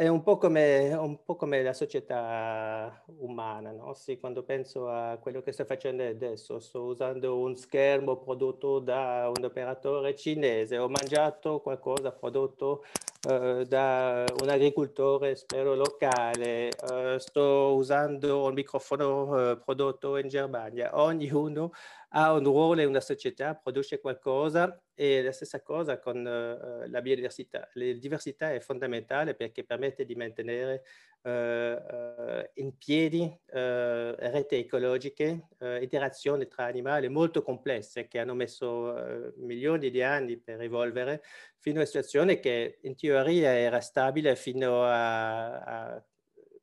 è 0.00 0.08
un 0.08 0.22
po' 0.22 0.38
come, 0.38 0.94
un 0.94 1.22
po 1.26 1.36
come 1.36 1.62
la 1.62 1.74
società 1.74 3.04
umana, 3.18 3.70
no? 3.70 3.92
Sì, 3.92 4.18
quando 4.18 4.42
penso 4.44 4.88
a 4.88 5.18
quello 5.20 5.42
che 5.42 5.52
sto 5.52 5.66
facendo 5.66 6.02
adesso, 6.02 6.58
sto 6.58 6.84
usando 6.84 7.36
un 7.38 7.54
schermo 7.54 8.16
prodotto 8.16 8.78
da 8.78 9.30
un 9.36 9.44
operatore 9.44 10.16
cinese, 10.16 10.78
ho 10.78 10.88
mangiato 10.88 11.60
qualcosa 11.60 12.12
prodotto 12.12 12.82
uh, 13.28 13.62
da 13.64 14.24
un 14.40 14.48
agricoltore, 14.48 15.36
spero 15.36 15.74
locale, 15.74 16.70
uh, 16.90 17.18
sto 17.18 17.74
usando 17.74 18.44
un 18.44 18.52
microfono 18.54 19.50
uh, 19.52 19.58
prodotto 19.62 20.16
in 20.16 20.28
Germania, 20.28 20.98
ognuno 20.98 21.72
ha 22.10 22.32
un 22.32 22.42
ruolo 22.44 22.80
in 22.80 22.88
una 22.88 23.00
società, 23.00 23.54
produce 23.54 24.00
qualcosa 24.00 24.82
e 24.94 25.22
la 25.22 25.32
stessa 25.32 25.62
cosa 25.62 25.98
con 25.98 26.18
uh, 26.18 26.88
la 26.90 27.00
biodiversità. 27.00 27.68
La 27.74 27.92
diversità 27.92 28.52
è 28.52 28.60
fondamentale 28.60 29.34
perché 29.34 29.64
permette 29.64 30.04
di 30.04 30.14
mantenere 30.14 30.82
in 31.22 32.76
piedi 32.78 33.38
reti 33.46 34.54
ecologiche, 34.54 35.48
interazioni 35.80 36.48
tra 36.48 36.64
animali 36.64 37.08
molto 37.08 37.42
complesse 37.42 38.08
che 38.08 38.18
hanno 38.18 38.34
messo 38.34 39.32
milioni 39.36 39.90
di 39.90 40.02
anni 40.02 40.38
per 40.38 40.60
evolvere 40.62 41.22
fino 41.58 41.80
a 41.80 41.84
situazione 41.84 42.40
che 42.40 42.78
in 42.82 42.96
teoria 42.96 43.50
era 43.50 43.80
stabile 43.80 44.34
fino 44.34 44.82
a, 44.82 45.58
a 45.58 46.04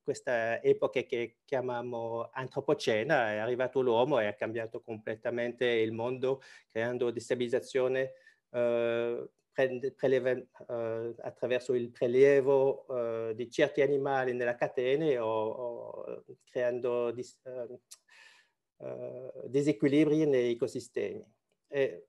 questa 0.07 0.63
epoca 0.63 1.01
che 1.01 1.39
chiamiamo 1.43 2.29
antropocena, 2.31 3.33
è 3.33 3.37
arrivato 3.39 3.81
l'uomo 3.81 4.19
e 4.21 4.27
ha 4.27 4.33
cambiato 4.35 4.79
completamente 4.79 5.65
il 5.65 5.91
mondo, 5.91 6.41
creando 6.69 7.11
destabilizzazione 7.11 8.13
eh, 8.51 9.29
eh, 9.63 11.15
attraverso 11.21 11.73
il 11.73 11.91
prelievo 11.91 12.85
eh, 13.29 13.35
di 13.35 13.49
certi 13.49 13.81
animali 13.81 14.33
nella 14.33 14.55
catena 14.55 15.25
o, 15.25 15.47
o 15.49 16.23
creando 16.43 17.11
dis, 17.11 17.37
eh, 17.43 17.79
eh, 18.79 19.31
disequilibri 19.47 20.25
nei 20.25 20.51
ecosistemi. 20.51 21.23
E 21.67 22.07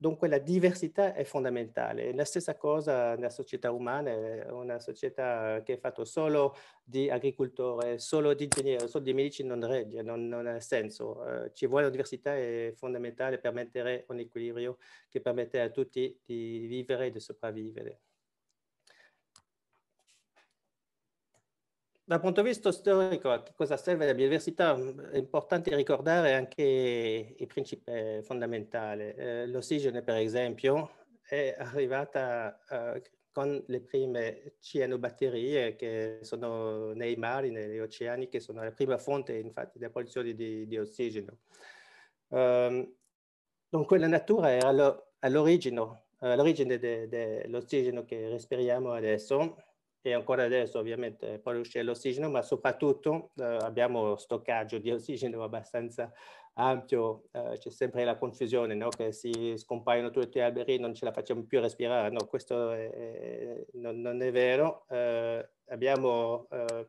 Dunque 0.00 0.28
la 0.28 0.38
diversità 0.38 1.12
è 1.12 1.24
fondamentale. 1.24 2.14
La 2.14 2.24
stessa 2.24 2.56
cosa 2.56 3.16
nella 3.16 3.30
società 3.30 3.72
umana, 3.72 4.10
è 4.10 4.48
una 4.48 4.78
società 4.78 5.60
che 5.64 5.74
è 5.74 5.78
fatta 5.78 6.04
solo 6.04 6.54
di 6.84 7.10
agricoltori, 7.10 7.98
solo 7.98 8.32
di 8.32 8.44
ingegneri, 8.44 8.88
solo 8.88 9.02
di 9.02 9.12
medici 9.12 9.42
non 9.42 9.66
regge, 9.66 10.02
non, 10.02 10.28
non 10.28 10.46
ha 10.46 10.60
senso. 10.60 11.18
Uh, 11.18 11.50
ci 11.52 11.66
vuole 11.66 11.86
una 11.86 11.90
diversità 11.90 12.36
è 12.36 12.72
fondamentale 12.76 13.38
per 13.38 13.52
mettere 13.52 14.04
un 14.08 14.20
equilibrio 14.20 14.78
che 15.08 15.20
permette 15.20 15.60
a 15.60 15.70
tutti 15.70 16.16
di 16.24 16.58
vivere 16.68 17.06
e 17.06 17.10
di 17.10 17.18
sopravvivere. 17.18 18.00
Dal 22.08 22.20
punto 22.20 22.40
di 22.40 22.48
vista 22.48 22.72
storico, 22.72 23.30
a 23.30 23.42
che 23.42 23.52
cosa 23.54 23.76
serve 23.76 24.06
la 24.06 24.14
biodiversità? 24.14 24.74
È 25.10 25.18
importante 25.18 25.76
ricordare 25.76 26.32
anche 26.32 26.62
i 27.36 27.46
principi 27.46 28.22
fondamentali. 28.22 29.12
Eh, 29.14 29.46
l'ossigeno, 29.46 30.00
per 30.00 30.16
esempio, 30.16 30.90
è 31.20 31.54
arrivata 31.58 32.58
eh, 32.66 33.02
con 33.30 33.62
le 33.66 33.80
prime 33.82 34.54
cianobatterie 34.58 35.76
che 35.76 36.20
sono 36.22 36.94
nei 36.94 37.16
mari, 37.16 37.50
negli 37.50 37.78
oceani, 37.78 38.30
che 38.30 38.40
sono 38.40 38.64
la 38.64 38.72
prima 38.72 38.96
fonte, 38.96 39.36
infatti, 39.36 39.78
della 39.78 39.90
produzione 39.90 40.32
di, 40.32 40.66
di 40.66 40.78
ossigeno. 40.78 41.40
Um, 42.28 42.90
dunque 43.68 43.98
la 43.98 44.08
natura 44.08 44.50
era 44.50 44.68
all'origine, 45.18 46.04
all'origine 46.20 46.78
dell'ossigeno 46.78 48.06
che 48.06 48.30
respiriamo 48.30 48.92
adesso 48.92 49.56
e 50.08 50.14
ancora 50.14 50.44
adesso 50.44 50.78
ovviamente 50.78 51.38
produce 51.38 51.82
l'ossigeno, 51.82 52.30
ma 52.30 52.42
soprattutto 52.42 53.30
eh, 53.36 53.44
abbiamo 53.44 54.16
stoccaggio 54.16 54.78
di 54.78 54.90
ossigeno 54.92 55.42
abbastanza 55.42 56.12
ampio, 56.54 57.28
eh, 57.32 57.56
c'è 57.58 57.70
sempre 57.70 58.04
la 58.04 58.16
confusione 58.16 58.74
no? 58.74 58.88
che 58.88 59.12
si 59.12 59.54
scompaiono 59.56 60.10
tutti 60.10 60.38
gli 60.38 60.42
alberi 60.42 60.78
non 60.78 60.92
ce 60.94 61.04
la 61.04 61.12
facciamo 61.12 61.44
più 61.44 61.60
respirare, 61.60 62.10
no, 62.10 62.26
questo 62.26 62.72
è, 62.72 62.90
è, 62.90 63.66
non, 63.74 64.00
non, 64.00 64.20
è 64.22 64.32
vero, 64.32 64.84
eh, 64.88 65.48
abbiamo 65.68 66.48
eh, 66.50 66.88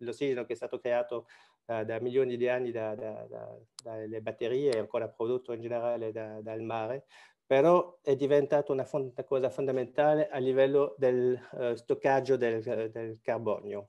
l'ossigeno 0.00 0.44
che 0.44 0.52
è 0.52 0.56
stato 0.56 0.78
creato 0.78 1.26
da 1.70 2.00
milioni 2.00 2.36
di 2.36 2.48
anni 2.48 2.72
da, 2.72 2.96
da, 2.96 3.24
da, 3.28 3.56
dalle 3.80 4.20
batterie 4.20 4.72
e 4.72 4.78
ancora 4.80 5.08
prodotto 5.08 5.52
in 5.52 5.60
generale 5.60 6.10
dal 6.10 6.62
mare, 6.62 7.04
però 7.50 7.98
è 8.00 8.14
diventata 8.14 8.70
una, 8.70 8.88
una 8.92 9.24
cosa 9.24 9.50
fondamentale 9.50 10.28
a 10.28 10.38
livello 10.38 10.94
del 10.96 11.36
uh, 11.50 11.74
stoccaggio 11.74 12.36
del, 12.36 12.62
del 12.62 13.18
carbonio, 13.20 13.88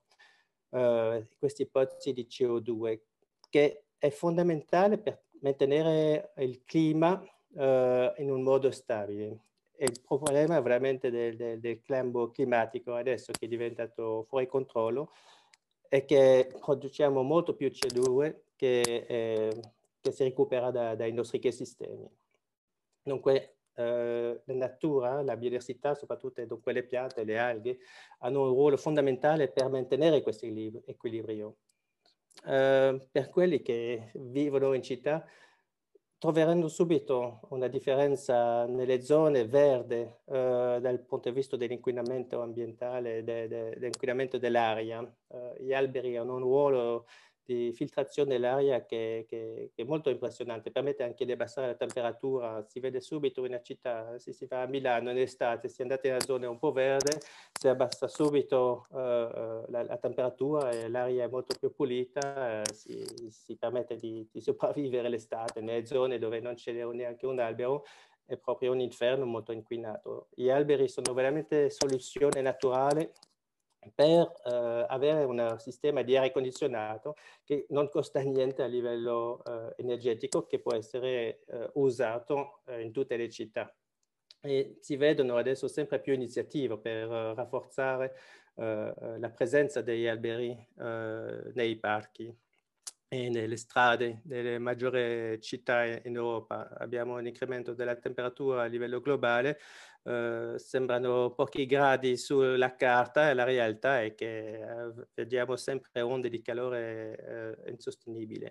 uh, 0.69 1.23
questi 1.37 1.67
pozzi 1.67 2.11
di 2.11 2.25
CO2, 2.27 3.01
che 3.51 3.83
è 3.99 4.09
fondamentale 4.09 4.97
per 4.97 5.21
mantenere 5.41 6.31
il 6.37 6.63
clima 6.65 7.21
uh, 7.21 7.61
in 8.17 8.31
un 8.31 8.41
modo 8.41 8.71
stabile. 8.71 9.43
E 9.75 9.85
il 9.85 10.01
problema 10.03 10.59
veramente 10.59 11.11
del, 11.11 11.35
del, 11.35 11.59
del 11.59 11.83
cambio 11.83 12.31
climatico 12.31 12.95
adesso 12.95 13.31
che 13.31 13.45
è 13.45 13.47
diventato 13.47 14.25
fuori 14.27 14.47
controllo 14.47 15.11
è 15.87 16.03
che 16.03 16.51
produciamo 16.59 17.21
molto 17.21 17.53
più 17.55 17.67
CO2 17.67 18.37
che, 18.55 18.81
eh, 19.07 19.61
che 20.01 20.11
si 20.11 20.23
recupera 20.23 20.71
da, 20.71 20.95
dai 20.95 21.13
nostri 21.13 21.37
ecosistemi. 21.37 22.09
Dunque 23.03 23.57
eh, 23.75 24.41
la 24.45 24.53
natura, 24.53 25.21
la 25.21 25.35
biodiversità, 25.35 25.95
soprattutto 25.95 26.45
dunque 26.45 26.73
le 26.73 26.83
piante, 26.83 27.23
le 27.23 27.37
alghe, 27.37 27.79
hanno 28.19 28.41
un 28.41 28.49
ruolo 28.49 28.77
fondamentale 28.77 29.49
per 29.49 29.69
mantenere 29.69 30.21
questo 30.21 30.45
equilibrio. 30.45 31.57
Eh, 32.45 33.07
per 33.11 33.29
quelli 33.29 33.61
che 33.61 34.11
vivono 34.13 34.73
in 34.73 34.81
città, 34.81 35.25
troveranno 36.21 36.67
subito 36.67 37.39
una 37.49 37.67
differenza 37.67 38.67
nelle 38.67 39.01
zone 39.01 39.47
verde 39.47 40.19
eh, 40.25 40.77
dal 40.79 41.03
punto 41.07 41.29
di 41.29 41.35
vista 41.35 41.57
dell'inquinamento 41.57 42.41
ambientale, 42.41 43.23
de, 43.23 43.47
de, 43.47 43.69
dell'inquinamento 43.71 44.37
dell'aria. 44.37 45.01
Eh, 45.01 45.63
gli 45.63 45.73
alberi 45.73 46.17
hanno 46.17 46.35
un 46.35 46.41
ruolo 46.41 47.07
di 47.51 47.73
filtrazione 47.73 48.29
dell'aria 48.29 48.85
che, 48.85 49.25
che, 49.27 49.71
che, 49.73 49.81
è 49.81 49.85
molto 49.85 50.09
impressionante, 50.09 50.71
permette 50.71 51.03
anche 51.03 51.25
di 51.25 51.31
abbassare 51.31 51.67
la 51.67 51.75
temperatura, 51.75 52.63
si 52.67 52.79
vede 52.79 53.01
subito 53.01 53.41
in 53.41 53.47
una 53.47 53.61
città, 53.61 54.17
se 54.17 54.31
si 54.31 54.45
va 54.45 54.61
a 54.61 54.67
Milano 54.67 55.11
in 55.11 55.17
estate, 55.17 55.67
si 55.67 55.81
è 55.81 55.83
andati 55.83 56.07
in 56.07 56.13
una 56.13 56.23
zona 56.23 56.49
un 56.49 56.59
po' 56.59 56.71
verde, 56.71 57.19
si 57.51 57.67
abbassa 57.67 58.07
subito 58.07 58.85
uh, 58.89 58.95
la, 58.95 59.83
la, 59.83 59.97
temperatura 59.97 60.71
e 60.71 60.87
l'aria 60.87 61.25
è 61.25 61.27
molto 61.27 61.55
più 61.59 61.73
pulita, 61.73 62.61
uh, 62.61 62.73
si, 62.73 63.05
si, 63.29 63.57
permette 63.57 63.97
di, 63.97 64.27
di 64.31 64.41
sopravvivere 64.41 65.09
l'estate 65.09 65.61
nelle 65.61 65.85
zone 65.85 66.19
dove 66.19 66.39
non 66.39 66.55
c'è 66.55 66.71
neanche 66.71 67.25
un 67.25 67.39
albero, 67.39 67.83
è 68.25 68.37
proprio 68.37 68.71
un 68.71 68.79
inferno 68.79 69.25
molto 69.25 69.51
inquinato. 69.51 70.29
Gli 70.33 70.49
alberi 70.49 70.87
sono 70.87 71.13
veramente 71.13 71.69
soluzione 71.69 72.41
naturale 72.41 73.11
per 73.95 74.31
eh, 74.45 74.85
avere 74.87 75.23
un 75.23 75.55
sistema 75.57 76.03
di 76.03 76.15
aria 76.15 76.31
condizionato 76.31 77.15
che 77.43 77.65
non 77.69 77.89
costa 77.89 78.19
niente 78.21 78.61
a 78.61 78.67
livello 78.67 79.43
eh, 79.43 79.73
energetico, 79.77 80.45
che 80.45 80.59
può 80.59 80.73
essere 80.73 81.41
eh, 81.45 81.69
usato 81.73 82.61
eh, 82.65 82.81
in 82.81 82.91
tutte 82.91 83.17
le 83.17 83.29
città. 83.29 83.73
E 84.43 84.77
si 84.79 84.95
vedono 84.95 85.37
adesso 85.37 85.67
sempre 85.67 85.99
più 85.99 86.13
iniziative 86.13 86.77
per 86.77 87.11
eh, 87.11 87.33
rafforzare 87.33 88.15
eh, 88.55 89.17
la 89.17 89.29
presenza 89.29 89.81
degli 89.81 90.07
alberi 90.07 90.67
nei 90.75 91.77
parchi 91.77 92.35
e 93.13 93.29
nelle 93.29 93.57
strade 93.57 94.21
delle 94.23 94.57
maggiori 94.57 95.37
città 95.41 95.83
in 95.83 96.15
Europa. 96.15 96.69
Abbiamo 96.77 97.15
un 97.17 97.27
incremento 97.27 97.73
della 97.73 97.97
temperatura 97.97 98.61
a 98.63 98.65
livello 98.67 99.01
globale, 99.01 99.59
eh, 100.03 100.53
sembrano 100.55 101.33
pochi 101.33 101.65
gradi 101.65 102.15
sulla 102.15 102.73
carta 102.77 103.29
e 103.29 103.33
la 103.33 103.43
realtà 103.43 104.01
è 104.01 104.15
che 104.15 104.61
eh, 104.61 104.93
vediamo 105.13 105.57
sempre 105.57 105.99
onde 105.99 106.29
di 106.29 106.41
calore 106.41 107.57
eh, 107.65 107.71
insostenibili. 107.71 108.49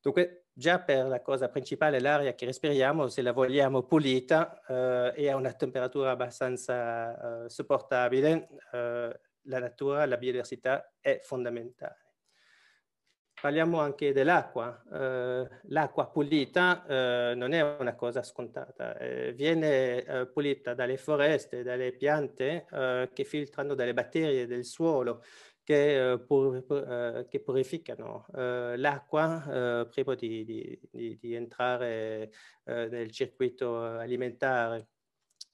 Dunque, 0.00 0.46
già 0.52 0.80
per 0.80 1.06
la 1.06 1.22
cosa 1.22 1.48
principale, 1.48 2.00
l'aria 2.00 2.34
che 2.34 2.46
respiriamo, 2.46 3.06
se 3.06 3.22
la 3.22 3.32
vogliamo 3.32 3.84
pulita 3.84 4.60
eh, 4.66 5.12
e 5.14 5.28
a 5.30 5.36
una 5.36 5.52
temperatura 5.52 6.10
abbastanza 6.10 7.44
eh, 7.44 7.48
sopportabile, 7.48 8.48
eh, 8.72 9.20
la 9.42 9.58
natura, 9.60 10.06
la 10.06 10.16
biodiversità 10.16 10.92
è 10.98 11.20
fondamentale. 11.22 11.99
Parliamo 13.40 13.80
anche 13.80 14.12
dell'acqua. 14.12 14.82
Eh, 14.92 15.48
l'acqua 15.68 16.10
pulita 16.10 16.84
eh, 16.86 17.34
non 17.34 17.52
è 17.52 17.76
una 17.78 17.94
cosa 17.94 18.22
scontata, 18.22 18.98
eh, 18.98 19.32
viene 19.32 20.04
eh, 20.04 20.26
pulita 20.26 20.74
dalle 20.74 20.98
foreste, 20.98 21.62
dalle 21.62 21.92
piante 21.92 22.66
eh, 22.70 23.08
che 23.14 23.24
filtrano 23.24 23.74
dalle 23.74 23.94
batterie 23.94 24.46
del 24.46 24.66
suolo, 24.66 25.22
che, 25.62 26.12
eh, 26.12 26.18
pur, 26.20 27.26
che 27.28 27.40
purificano 27.40 28.26
l'acqua 28.30 29.86
prima 29.90 30.14
di, 30.14 30.44
di, 30.44 30.80
di, 30.90 31.18
di 31.18 31.34
entrare 31.34 32.30
nel 32.64 33.10
circuito 33.10 33.80
alimentare. 33.82 34.88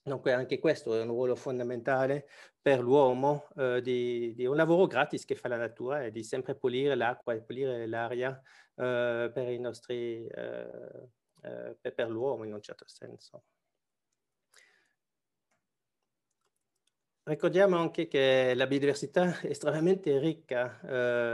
Dunque 0.06 0.32
anche 0.32 0.60
questo 0.60 0.94
è 0.94 1.00
un 1.02 1.08
ruolo 1.08 1.34
fondamentale 1.34 2.28
per 2.62 2.78
l'uomo 2.78 3.48
eh, 3.56 3.80
di, 3.82 4.32
di, 4.36 4.46
un 4.46 4.54
lavoro 4.54 4.86
gratis 4.86 5.25
che 5.25 5.34
fa 5.34 5.48
la 5.48 5.56
natura 5.56 6.04
e 6.04 6.12
di 6.12 6.22
sempre 6.22 6.54
pulire 6.54 6.94
l'acqua 6.94 7.34
e 7.34 7.42
pulire 7.42 7.88
l'aria 7.88 8.40
eh, 8.76 9.28
per 9.34 9.58
nostri, 9.58 10.25
eh, 10.28 11.08
eh 11.42 11.76
per, 11.80 11.92
per 11.92 12.08
l'uomo 12.08 12.44
in 12.44 12.52
un 12.52 12.62
certo 12.62 12.84
senso. 12.86 13.42
Ricordiamo 17.28 17.76
anche 17.76 18.06
che 18.06 18.54
la 18.54 18.68
biodiversità 18.68 19.40
è 19.40 19.48
estremamente 19.48 20.16
ricca 20.20 20.79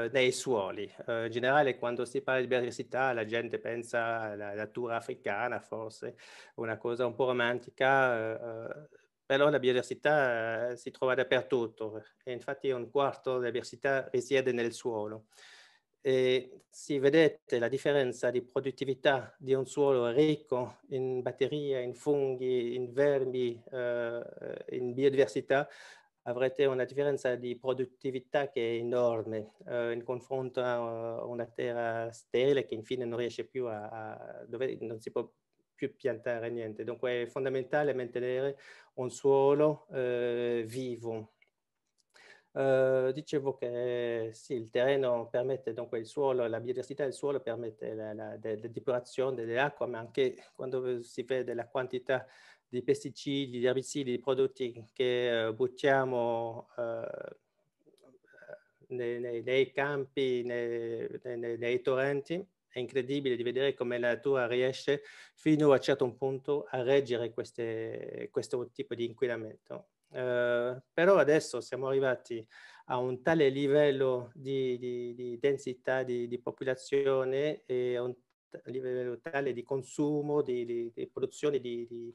eh, 0.07 0.09
nei 0.11 0.33
suoli. 0.33 0.91
Eh, 1.07 1.27
in 1.27 1.31
generale, 1.31 1.77
quando 1.77 2.07
si 2.07 2.23
parla 2.23 2.41
di 2.41 2.47
biodiversità, 2.47 3.13
la 3.13 3.27
gente 3.27 3.59
pensa 3.59 4.21
alla 4.21 4.55
natura 4.55 4.97
africana, 4.97 5.61
forse 5.61 6.17
una 6.55 6.79
cosa 6.79 7.05
un 7.05 7.15
po' 7.15 7.27
romantica, 7.27 8.71
eh, 8.81 8.89
però 9.27 9.51
la 9.51 9.59
biodiversità 9.59 10.71
eh, 10.71 10.77
si 10.79 10.91
trova 10.91 11.15
dappertutto 11.15 12.03
e 12.25 12.33
infatti 12.33 12.71
un 12.71 12.91
quarto 12.91 13.33
della 13.33 13.51
biodiversità 13.51 14.09
risiede 14.11 14.53
nel 14.53 14.73
suolo. 14.73 15.27
E 16.05 16.65
si 16.69 16.99
vedete 16.99 17.61
la 17.61 17.69
differenza 17.69 18.31
di 18.31 18.43
produttività 18.43 19.35
di 19.39 19.55
un 19.55 19.67
suolo 19.67 20.11
ricco 20.11 20.79
in 20.89 21.23
batterie, 21.23 21.81
in 21.81 21.95
funghi, 21.95 22.75
in 22.75 22.93
vermi, 22.93 23.63
eh, 23.71 24.21
in 24.71 24.93
biodiversità, 24.95 25.69
avrete 26.23 26.65
una 26.65 26.85
differenza 26.85 27.37
di 27.37 27.57
produttività 27.57 28.49
che 28.49 28.61
è 28.61 28.79
enorme 28.81 29.55
eh, 29.67 29.93
in 29.93 30.03
confronto 30.03 30.61
a 30.61 31.25
una 31.25 31.47
terra 31.47 32.11
sterile 32.11 32.65
che 32.65 32.75
infine 32.75 33.05
non 33.05 33.19
riesce 33.19 33.45
più 33.45 33.67
a, 33.67 33.89
a 33.89 34.45
dove 34.47 34.79
non 34.81 35.01
si 35.01 35.11
può 35.13 35.31
più 35.75 35.95
piantare 35.95 36.51
niente. 36.51 36.85
Dunque 36.85 37.23
è 37.23 37.27
fondamentale 37.27 37.95
mantenere 37.95 38.59
un 38.95 39.11
suolo 39.11 39.87
eh, 39.93 40.65
vivo 40.67 41.32
Uh, 42.55 43.13
dicevo 43.13 43.57
che 43.57 44.29
sì, 44.35 44.53
il 44.53 44.69
terreno 44.69 45.27
permette, 45.31 45.73
dunque 45.73 45.99
il 45.99 46.05
suolo, 46.05 46.47
la 46.47 46.61
biodiversità 46.61 47.05
del 47.05 47.15
suolo 47.15 47.41
permette 47.41 47.95
la, 47.95 48.13
la, 48.13 48.39
la 48.39 48.55
depurazione 48.69 49.47
dell'acqua, 49.47 49.87
ma 49.87 49.99
anche 49.99 50.37
quando 50.55 51.01
si 51.03 51.23
vede 51.23 51.55
la 51.55 51.67
quantità 51.67 52.27
di 52.69 52.83
pesticidi, 52.83 53.59
di 53.59 53.65
erbicidi, 53.65 54.11
di 54.11 54.19
prodotti 54.19 54.85
che 54.93 55.47
uh, 55.49 55.55
buttiamo 55.55 56.69
uh, 56.77 57.37
nei, 58.89 59.19
nei, 59.19 59.43
nei, 59.43 59.73
campi, 59.73 60.43
nei, 60.43 61.09
nei, 61.23 61.81
torrenti, 61.81 62.35
è 62.69 62.79
incredibile 62.79 63.37
di 63.37 63.43
vedere 63.43 63.75
come 63.75 63.99
la 63.99 64.09
natura 64.09 64.47
riesce 64.47 65.03
fino 65.35 65.71
a 65.71 65.77
un 65.77 65.81
certo 65.81 66.11
punto 66.13 66.67
a 66.69 66.83
reggere 66.83 67.33
queste, 67.33 68.29
questo 68.31 68.71
tipo 68.73 68.95
di 68.95 69.07
inquinamento. 69.07 69.92
Eh, 70.13 70.83
però 70.93 71.17
adesso 71.17 71.61
siamo 71.61 71.89
arrivati 71.89 72.47
a 72.87 72.99
un 72.99 73.23
tale 73.23 73.49
livello 73.49 74.31
di, 74.35 74.77
di, 74.79 75.15
di 75.15 75.39
densità 75.39 76.03
di, 76.03 76.29
di, 76.29 76.39
popolazione 76.41 77.63
e 77.65 77.97
a 77.97 78.03
un 78.03 78.15
livello 78.65 79.19
tale 79.21 79.53
di 79.53 79.63
consumo, 79.63 80.43
di, 80.43 80.93
produzione 81.11 81.59
di, 81.59 82.15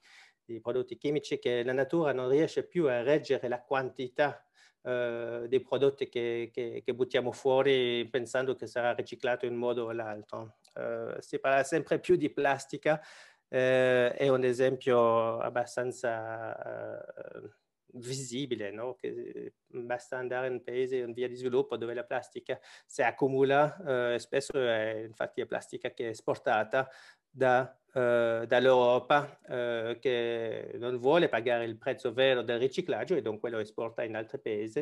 prodotti 0.62 0.98
chimici 0.98 1.40
che 1.40 1.64
la 1.64 1.74
natura 1.74 2.14
non 2.14 2.30
riesce 2.30 2.66
più 2.66 2.88
a 2.88 3.02
reggere 3.02 3.48
la 3.48 3.62
quantità 3.62 4.46
eh, 4.82 5.46
dei 5.48 5.62
prodotti 5.62 6.08
che, 6.08 6.50
che, 6.54 6.82
che, 6.86 6.94
buttiamo 6.94 7.32
fuori 7.32 8.08
pensando 8.10 8.56
che 8.56 8.68
sarà 8.68 8.94
riciclato 8.94 9.46
in 9.46 9.54
un 9.54 9.60
modo 9.60 9.86
o 9.86 9.92
l'altro. 9.92 10.58
Eh, 10.74 11.16
si 11.20 11.40
parla 11.40 11.64
sempre 11.64 12.00
più 12.00 12.16
di 12.16 12.30
plastica, 12.30 13.02
eh, 13.50 14.14
è 14.14 14.28
un 14.30 14.44
esempio 14.44 15.40
abbastanza 15.40 16.56
eh, 16.56 17.50
visibile, 17.94 18.72
no? 18.72 18.96
che 18.96 19.54
basta 19.68 20.18
andare 20.18 20.48
in 20.48 20.64
paesi 20.64 20.98
in 20.98 21.14
via 21.14 21.28
di 21.28 21.36
sviluppo 21.36 21.78
dove 21.78 21.94
la 21.94 22.04
plastica 22.04 22.60
si 22.86 23.02
accumula, 23.02 24.14
eh, 24.14 24.20
spesso 24.20 24.54
è 24.54 25.04
infatti 25.06 25.42
è 25.42 25.46
plastica 25.46 25.92
che 25.92 26.08
è 26.08 26.10
esportata 26.10 26.90
da, 27.30 27.78
eh, 27.94 28.46
dall'Europa 28.48 29.40
eh, 29.48 29.98
che 30.00 30.72
non 30.76 30.98
vuole 30.98 31.30
pagare 31.30 31.66
il 31.66 31.78
prezzo 31.78 32.14
vero 32.14 32.42
del 32.42 32.60
riciclaggio 32.60 33.16
e 33.16 33.22
dunque 33.22 33.50
lo 33.50 33.60
esporta 33.60 34.04
in 34.04 34.16
altri 34.16 34.40
paesi 34.40 34.80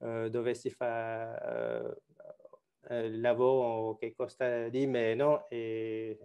eh, 0.00 0.28
dove 0.30 0.54
si 0.54 0.70
fa 0.70 1.38
il 1.78 2.00
eh, 2.88 2.96
eh, 2.96 3.10
lavoro 3.16 3.96
che 3.96 4.14
costa 4.14 4.68
di 4.68 4.86
meno 4.86 5.48
e 5.48 6.18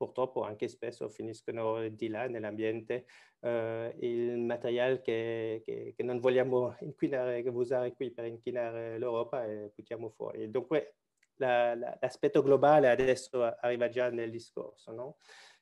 purtroppo 0.00 0.44
anche 0.44 0.66
spesso 0.66 1.10
finiscono 1.10 1.86
di 1.88 2.08
là 2.08 2.26
nell'ambiente 2.26 3.04
eh, 3.40 3.94
il 3.98 4.38
materiale 4.38 5.02
che, 5.02 5.60
che, 5.62 5.92
che, 5.94 6.02
non 6.02 6.20
vogliamo 6.20 6.74
inquinare, 6.80 7.46
usare 7.50 7.92
qui 7.92 8.10
per 8.10 8.24
inquinare 8.24 8.98
l'Europa 8.98 9.44
e 9.44 9.70
buttiamo 9.74 10.08
fuori. 10.08 10.50
Dunque 10.50 10.94
la, 11.34 11.74
la, 11.74 11.98
l'aspetto 12.00 12.42
globale 12.42 12.88
adesso 12.88 13.44
arriva 13.44 13.90
già 13.90 14.08
nel 14.08 14.30
discorso. 14.30 14.90
No? 14.92 15.18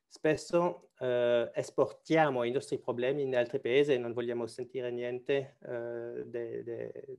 Spesso 0.07 0.91
eh, 1.01 1.51
esportiamo 1.53 2.45
i 2.45 2.53
nostri 2.53 2.79
problemi 2.79 3.23
in 3.23 3.35
altri 3.35 3.59
paesi 3.59 3.95
e 3.95 3.99
non 3.99 4.13
vogliamo 4.13 4.47
sentire 4.47 4.93
niente 4.93 5.57
eh, 5.63 6.23
de, 6.27 6.63
de, 6.63 7.19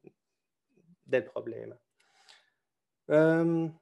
del 1.02 1.24
problema. 1.24 1.78
Um, 3.08 3.78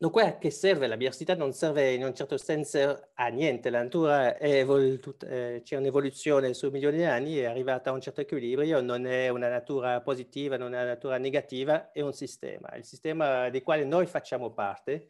Dunque 0.00 0.22
a 0.22 0.38
che 0.38 0.50
serve 0.50 0.86
la 0.86 0.96
biodiversità? 0.96 1.34
Non 1.34 1.52
serve 1.52 1.92
in 1.92 2.04
un 2.04 2.14
certo 2.14 2.36
senso 2.38 3.08
a 3.14 3.26
niente, 3.26 3.68
la 3.68 3.82
natura 3.82 4.36
è 4.36 4.58
evoluta, 4.60 5.26
eh, 5.26 5.62
c'è 5.64 5.74
un'evoluzione 5.76 6.54
su 6.54 6.70
milioni 6.70 6.98
di 6.98 7.02
anni, 7.02 7.38
è 7.38 7.46
arrivata 7.46 7.90
a 7.90 7.94
un 7.94 8.00
certo 8.00 8.20
equilibrio, 8.20 8.80
non 8.80 9.06
è 9.06 9.28
una 9.28 9.48
natura 9.48 10.00
positiva, 10.00 10.56
non 10.56 10.72
è 10.72 10.76
una 10.76 10.86
natura 10.86 11.18
negativa, 11.18 11.90
è 11.90 12.00
un 12.00 12.12
sistema, 12.12 12.76
il 12.76 12.84
sistema 12.84 13.50
del 13.50 13.62
quale 13.64 13.84
noi 13.84 14.06
facciamo 14.06 14.52
parte 14.52 15.08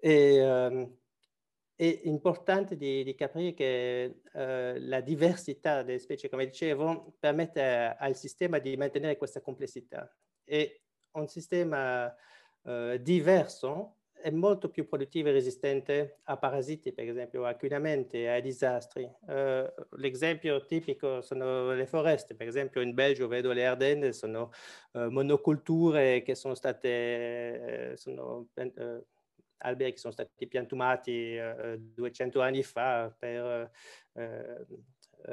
e, 0.00 0.42
um, 0.42 0.96
è 1.74 2.00
importante 2.04 2.74
di, 2.78 3.04
di 3.04 3.14
capire 3.14 3.52
che 3.52 4.22
eh, 4.32 4.80
la 4.80 5.00
diversità 5.02 5.82
delle 5.82 5.98
specie, 5.98 6.30
come 6.30 6.46
dicevo, 6.46 7.16
permette 7.18 7.96
al 7.98 8.16
sistema 8.16 8.58
di 8.58 8.78
mantenere 8.78 9.18
questa 9.18 9.42
complessità. 9.42 10.10
E 10.42 10.84
un 11.12 11.28
sistema 11.28 12.14
eh, 12.64 12.98
diverso 13.02 13.96
è 14.22 14.30
molto 14.30 14.70
più 14.70 14.86
produttivo 14.88 15.28
e 15.28 15.32
resistente 15.32 16.20
a 16.24 16.36
parassiti, 16.36 16.92
per 16.92 17.08
esempio, 17.08 17.44
a 17.44 17.50
inquinamenti, 17.50 18.24
ai 18.24 18.40
disastri. 18.40 19.02
Uh, 19.02 19.66
l'esempio 19.96 20.64
tipico 20.64 21.20
sono 21.20 21.72
le 21.72 21.86
foreste, 21.86 22.36
per 22.36 22.46
esempio 22.46 22.80
in 22.80 22.94
Belgio 22.94 23.26
vedo 23.26 23.52
le 23.52 23.66
Ardenne, 23.66 24.12
sono 24.12 24.50
uh, 24.92 25.08
monoculture 25.08 26.22
che 26.22 26.36
sono 26.36 26.54
state, 26.54 27.90
uh, 27.92 27.96
sono, 27.96 28.48
alberi 29.58 29.92
che 29.92 29.98
sono 29.98 30.12
stati 30.12 30.46
piantumati 30.46 31.36
200 31.94 32.40
anni 32.40 32.62
fa 32.62 33.14
per 33.16 33.70
eh, 34.14 34.66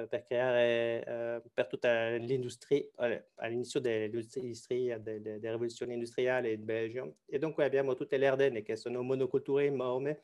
per 0.07 0.23
creare 0.25 1.03
eh, 1.05 1.41
per 1.53 1.67
tutta 1.67 2.09
l'industria, 2.15 2.83
all'inizio 3.35 3.79
dell'industria, 3.79 4.97
delle, 4.97 5.21
delle 5.21 5.51
rivoluzioni 5.51 5.93
industriali 5.93 6.53
in 6.53 6.65
Belgio. 6.65 7.17
E 7.25 7.39
dunque 7.39 7.65
abbiamo 7.65 7.95
tutte 7.95 8.17
le 8.17 8.27
Ardenne 8.27 8.61
che 8.61 8.75
sono 8.75 9.01
monoculture 9.01 9.65
enormi 9.65 10.15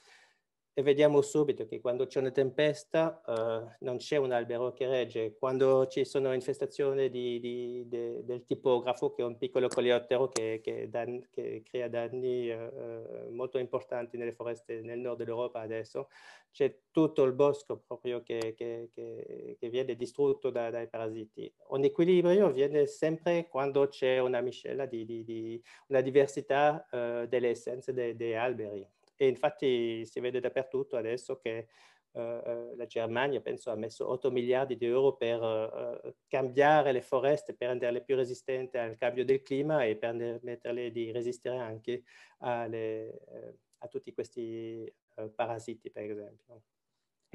e 0.78 0.82
vediamo 0.82 1.22
subito 1.22 1.66
che 1.66 1.80
quando 1.80 2.06
c'è 2.06 2.20
una 2.20 2.32
tempesta 2.32 3.22
uh, 3.26 3.86
non 3.86 3.96
c'è 3.96 4.18
un 4.18 4.34
albero 4.34 4.74
che 4.74 4.86
regge. 4.86 5.38
Quando 5.38 5.88
ci 5.88 6.04
sono 6.04 6.34
infestazioni 6.34 7.10
di, 7.10 7.40
di, 7.40 7.86
de, 7.88 8.26
del 8.26 8.44
tipografo, 8.44 9.14
che 9.14 9.22
è 9.22 9.26
un 9.26 9.38
piccolo 9.38 9.70
coleottero 9.70 10.28
che, 10.28 10.60
che, 10.62 10.90
dan, 10.90 11.30
che 11.32 11.64
crea 11.64 11.88
danni 11.88 12.50
uh, 12.50 13.32
molto 13.32 13.58
importanti 13.58 14.18
nelle 14.18 14.34
foreste 14.34 14.82
nel 14.82 15.00
nord 15.00 15.20
dell'Europa 15.20 15.62
adesso, 15.62 16.10
c'è 16.52 16.78
tutto 16.92 17.24
il 17.24 17.32
bosco 17.32 17.78
proprio 17.78 18.22
che, 18.22 18.54
che 18.54 19.70
viene 19.70 19.96
distrutto 19.96 20.50
da, 20.50 20.70
dai 20.72 20.90
parassiti. 20.90 21.54
Un 21.70 21.86
equilibrio 21.86 22.52
viene 22.52 22.86
sempre 22.86 23.48
quando 23.48 23.88
c'è 23.88 24.20
una 24.20 24.42
miscela 24.42 24.86
di, 24.86 25.06
di 25.06 25.64
una 25.88 26.02
diversità 26.02 26.86
uh, 26.92 27.28
delle 27.28 27.52
essenze 27.52 27.94
dei, 27.94 28.14
dei 28.18 28.36
alberi 28.36 28.86
e 29.16 29.28
infatti 29.28 30.06
si 30.06 30.20
vede 30.20 30.40
dappertutto 30.40 30.98
adesso 30.98 31.38
che 31.40 31.68
uh, 32.12 32.76
la 32.76 32.86
Germania, 32.86 33.42
penso, 33.42 33.72
ha 33.72 33.76
messo 33.76 34.10
8 34.10 34.32
miliardi 34.32 34.78
di 34.78 34.86
euro 34.86 35.16
per 35.16 35.42
uh, 35.42 36.16
cambiare 36.28 36.92
le 36.92 37.02
foreste, 37.02 37.56
per 37.56 37.70
renderle 37.70 38.04
più 38.04 38.16
resistenti 38.16 38.78
al 38.78 38.98
cambio 38.98 39.26
del 39.26 39.42
clima 39.42 39.84
e 39.84 39.96
per 39.96 40.16
permetterle 40.16 40.92
di 40.92 41.12
resistere 41.12 41.58
anche 41.58 42.04
alle, 42.40 43.20
uh, 43.28 43.58
a 43.80 43.88
tutti 43.88 44.14
questi 44.14 44.92
parassiti, 45.34 45.90
per 45.92 46.12
esempio. 46.12 46.62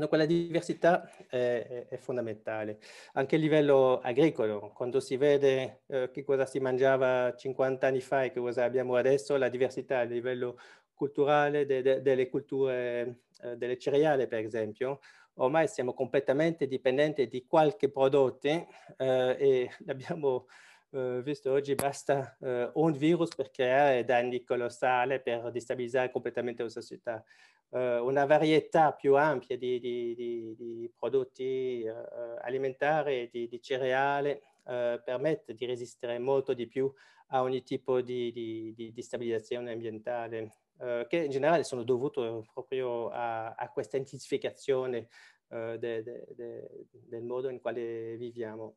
Dunque 0.01 0.17
la 0.17 0.25
diversità 0.25 1.11
è, 1.29 1.87
è, 1.89 1.97
fondamentale. 1.99 2.79
Anche 3.13 3.37
a 3.37 3.39
livello 3.39 4.01
agricolo, 4.01 4.73
quando 4.75 4.99
si 4.99 5.19
vede 5.19 5.83
eh, 5.89 6.11
che 6.11 6.25
cosa 6.25 6.47
si 6.47 6.59
mangiava 6.59 7.35
50 7.37 7.87
anni 7.87 8.01
fa 8.01 8.25
e 8.25 8.31
che 8.31 8.41
cosa 8.41 8.65
abbiamo 8.65 8.95
adesso, 8.97 9.37
la 9.37 9.51
diversità 9.51 9.99
a 9.99 10.05
livello 10.05 10.59
culturale 11.01 11.65
de, 11.65 11.81
de, 11.81 12.03
delle 12.03 12.29
culture, 12.29 13.23
eh, 13.43 13.57
delle 13.57 13.79
cereali 13.79 14.27
per 14.27 14.45
esempio, 14.45 15.01
ormai 15.37 15.67
siamo 15.67 15.95
completamente 15.95 16.67
dipendenti 16.67 17.27
di 17.27 17.47
qualche 17.47 17.89
prodotto 17.89 18.49
eh, 18.49 18.67
e 18.99 19.71
l'abbiamo 19.87 20.47
eh, 20.91 21.23
visto 21.23 21.53
oggi, 21.53 21.75
basta 21.75 22.37
eh, 22.43 22.71
un 22.75 22.93
virus 22.93 23.35
per 23.35 23.51
creare 23.51 24.05
danni 24.05 24.45
colossali, 24.45 25.23
per 25.23 25.51
destabilizzare 25.51 26.11
completamente 26.11 26.63
la 26.63 26.69
società. 26.69 27.25
Eh, 27.71 27.99
una 28.01 28.27
varietà 28.27 28.93
più 28.93 29.17
ampia 29.17 29.57
di, 29.57 29.81
di, 29.81 30.15
di, 30.15 30.55
di 30.55 30.93
prodotti 30.99 31.83
eh, 31.83 31.95
alimentari, 32.43 33.31
di, 33.33 33.59
cereali, 33.63 34.39
permette 34.63 35.55
di 35.55 35.67
resistere 35.67 36.19
molto 36.21 36.55
di 36.55 36.69
più 36.69 36.93
a 37.29 37.43
ogni 37.43 37.65
tipo 37.65 38.01
di 38.03 38.95
stabilizzazione 38.99 39.73
ambientale 39.73 40.53
eh, 40.81 41.07
che 41.09 41.17
in 41.17 41.31
generale 41.31 41.63
sono 41.63 41.83
dovute 41.83 42.43
proprio 42.53 43.09
a, 43.11 43.53
a 43.53 43.71
questa 43.71 43.97
intensificazione 43.97 45.09
eh, 45.49 45.77
de, 45.79 46.03
de, 46.03 46.27
de, 46.35 46.87
del 46.91 47.23
modo 47.23 47.49
in 47.49 47.61
quale 47.61 48.17
viviamo. 48.17 48.77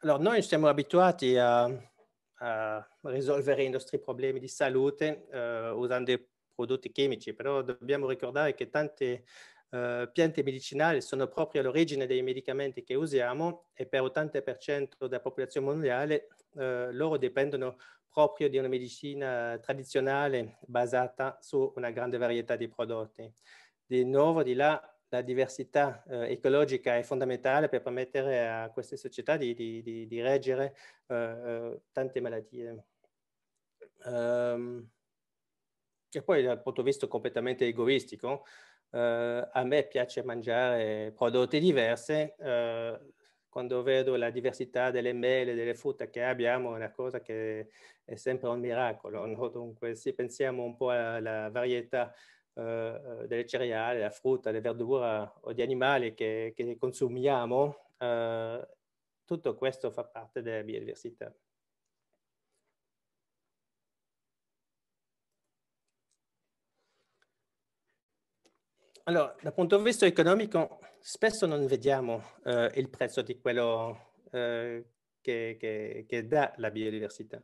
Allora, 0.00 0.22
noi 0.22 0.42
siamo 0.42 0.68
abituati 0.68 1.36
a, 1.36 1.64
a 1.64 2.88
risolvere 3.02 3.64
i 3.64 3.70
nostri 3.70 3.98
problemi 3.98 4.38
di 4.38 4.48
salute 4.48 5.26
eh, 5.30 5.70
usando 5.70 6.14
prodotti 6.54 6.92
chimici, 6.92 7.34
però 7.34 7.62
dobbiamo 7.62 8.08
ricordare 8.08 8.54
che 8.54 8.70
tante 8.70 9.24
Uh, 9.74 10.08
piante 10.12 10.44
medicinali 10.44 11.00
sono 11.00 11.26
proprio 11.26 11.60
all'origine 11.60 12.06
dei 12.06 12.22
medicamenti 12.22 12.84
che 12.84 12.94
usiamo 12.94 13.70
e 13.72 13.86
per 13.86 14.02
l'80% 14.04 15.06
della 15.08 15.18
popolazione 15.18 15.66
mondiale 15.66 16.28
uh, 16.52 16.92
loro 16.92 17.16
dipendono 17.16 17.78
proprio 18.14 18.48
di 18.48 18.58
una 18.58 18.68
medicina 18.68 19.58
tradizionale 19.60 20.58
basata 20.60 21.36
su 21.40 21.72
una 21.74 21.90
grande 21.90 22.16
varietà 22.16 22.54
di 22.54 22.68
prodotti. 22.68 23.28
Di 23.84 24.04
nuovo, 24.04 24.44
di 24.44 24.54
là, 24.54 24.80
la 25.08 25.20
diversità 25.20 26.04
eh, 26.04 26.30
ecologica 26.30 26.96
è 26.96 27.02
fondamentale 27.02 27.68
per 27.68 27.82
permettere 27.82 28.48
a 28.48 28.70
queste 28.70 28.96
società 28.96 29.36
di, 29.36 29.52
di, 29.52 29.82
di, 29.82 30.06
di 30.06 30.20
reggere 30.22 30.76
eh, 31.08 31.16
eh 31.16 31.80
tante 31.90 32.20
malattie. 32.20 32.84
Um, 34.04 34.88
e 36.12 36.22
poi 36.22 36.44
dal 36.44 36.62
punto 36.62 36.82
di 36.82 36.90
vista 36.90 37.08
completamente 37.08 37.66
egoistico, 37.66 38.44
eh, 38.90 39.48
a 39.52 39.64
me 39.64 39.88
piace 39.88 40.22
mangiare 40.22 41.12
prodotti 41.16 41.58
diversi, 41.58 42.12
eh, 42.12 43.00
quando 43.54 43.84
vedo 43.84 44.16
la 44.16 44.30
diversità 44.30 44.90
delle 44.90 45.12
mele, 45.12 45.52
e 45.52 45.54
delle 45.54 45.76
frutta 45.76 46.10
che 46.10 46.24
abbiamo, 46.24 46.72
è 46.72 46.74
una 46.74 46.90
cosa 46.90 47.20
che 47.20 47.68
è 48.04 48.16
sempre 48.16 48.48
un 48.48 48.58
miracolo. 48.58 49.24
No? 49.26 49.46
Dunque, 49.46 49.94
se 49.94 50.12
pensiamo 50.12 50.64
un 50.64 50.74
po' 50.74 50.90
alla 50.90 51.48
varietà 51.50 52.12
uh, 52.54 53.24
delle 53.28 53.46
cereali, 53.46 53.98
della 53.98 54.10
frutta, 54.10 54.50
delle 54.50 54.60
verdure 54.60 55.34
o 55.42 55.52
di 55.52 55.62
animali 55.62 56.14
che, 56.14 56.52
che 56.52 56.76
consumiamo, 56.76 57.90
uh, 57.98 58.66
tutto 59.24 59.54
questo 59.54 59.92
fa 59.92 60.02
parte 60.02 60.42
della 60.42 60.64
biodiversità. 60.64 61.32
Allora, 69.06 69.36
dal 69.42 69.52
punto 69.52 69.76
di 69.76 69.82
vista 69.82 70.06
economico, 70.06 70.78
spesso 70.98 71.44
non 71.44 71.66
vediamo 71.66 72.22
eh, 72.42 72.70
il 72.76 72.88
prezzo 72.88 73.20
di 73.20 73.38
quello 73.38 74.14
eh, 74.32 74.82
che, 75.20 75.56
che, 75.60 76.06
che, 76.08 76.26
dà 76.26 76.54
la 76.56 76.70
biodiversità. 76.70 77.38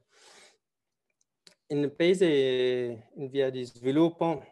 In 1.66 1.94
paesi 1.94 2.24
in 2.24 3.28
via 3.28 3.50
di 3.50 3.62
sviluppo, 3.64 4.42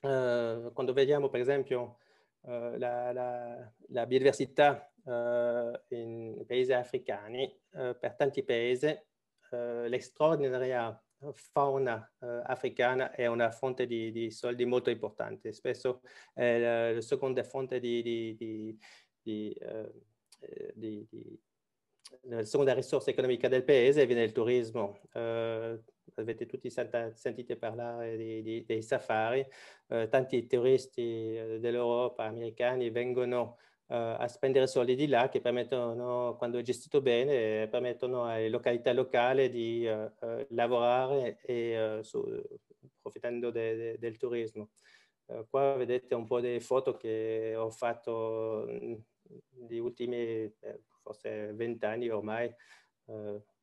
eh, 0.00 0.70
quando 0.74 0.92
vediamo 0.92 1.28
per 1.28 1.38
esempio 1.38 1.98
eh, 2.42 2.76
la, 2.76 3.12
la, 3.12 3.72
la, 3.90 4.06
biodiversità 4.06 4.92
eh, 5.06 5.80
in 5.90 6.44
paesi 6.44 6.72
africani, 6.72 7.44
eh, 7.74 7.94
per 7.94 8.16
tanti 8.16 8.42
paesi 8.42 9.00
l'extraordinaria 9.52 11.00
fauna 11.32 12.10
eh, 12.20 12.42
africana 12.44 13.12
è 13.12 13.26
una 13.26 13.50
fonte 13.50 13.86
di, 13.86 14.10
di, 14.10 14.30
soldi 14.30 14.64
molto 14.64 14.90
importante. 14.90 15.52
Spesso 15.52 16.00
è 16.32 16.58
la, 16.58 16.92
la 16.92 17.00
seconda 17.00 17.42
fonte 17.44 17.78
di, 17.80 18.02
di, 18.02 18.78
di 19.22 19.52
eh, 19.52 19.92
eh 20.40 20.72
la 22.22 22.44
seconda 22.44 22.74
risorsa 22.74 23.10
economica 23.10 23.48
del 23.48 23.64
paese 23.64 24.06
viene 24.06 24.22
il 24.22 24.32
turismo. 24.32 25.00
Uh, 25.12 25.82
avete 26.14 26.46
tutti 26.46 26.70
sentito 26.70 27.56
parlare 27.56 28.16
di, 28.16 28.42
di, 28.42 28.64
dei 28.64 28.82
safari. 28.82 29.44
Uh, 29.86 30.08
tanti 30.08 30.46
turisti 30.46 31.32
dell'Europa, 31.58 32.24
americani, 32.24 32.90
vengono 32.90 33.58
a 33.92 34.26
spendere 34.28 34.66
soldi 34.66 34.94
di 34.94 35.06
là 35.06 35.28
che 35.28 35.40
permettono, 35.40 36.34
quando 36.38 36.58
è 36.58 36.62
gestito 36.62 37.02
bene, 37.02 37.68
permettono 37.68 38.24
alle 38.24 38.48
località 38.48 38.92
locali 38.92 39.50
di 39.50 39.84
uh, 39.86 40.10
uh, 40.24 40.46
lavorare 40.50 41.38
e 41.42 41.98
su, 42.02 42.24
approfittando 42.96 43.50
de, 43.50 43.76
de, 43.76 43.98
del 43.98 44.16
turismo. 44.16 44.70
qua 45.50 45.74
vedete 45.74 46.14
un 46.14 46.26
po' 46.26 46.40
delle 46.40 46.60
foto 46.60 46.96
che 46.96 47.54
ho 47.56 47.70
fatto 47.70 48.64
negli 48.66 49.78
ultimi 49.78 50.16
eh, 50.16 50.80
forse 51.02 51.52
vent'anni 51.52 52.08
ormai. 52.08 52.54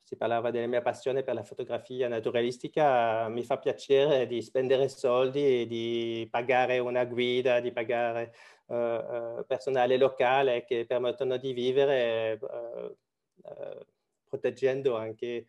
Si 0.09 0.15
parlava 0.15 0.49
della 0.49 0.65
mia 0.65 0.81
passione 0.81 1.21
per 1.21 1.35
la 1.35 1.43
fotografia 1.43 2.07
naturalistica, 2.07 3.27
mi 3.29 3.43
fa 3.43 3.59
piacere 3.59 4.25
di 4.25 4.41
spendere 4.41 4.89
soldi, 4.89 5.67
di 5.67 6.27
pagare 6.31 6.79
una 6.79 7.05
guida, 7.05 7.59
di 7.59 7.71
pagare 7.71 8.33
uh, 8.65 9.45
personale 9.45 9.97
locale 9.97 10.65
che 10.65 10.87
permettono 10.87 11.37
di 11.37 11.53
vivere 11.53 12.39
uh, 12.41 12.97
uh, 13.35 13.85
proteggendo 14.27 14.97
anche 14.97 15.45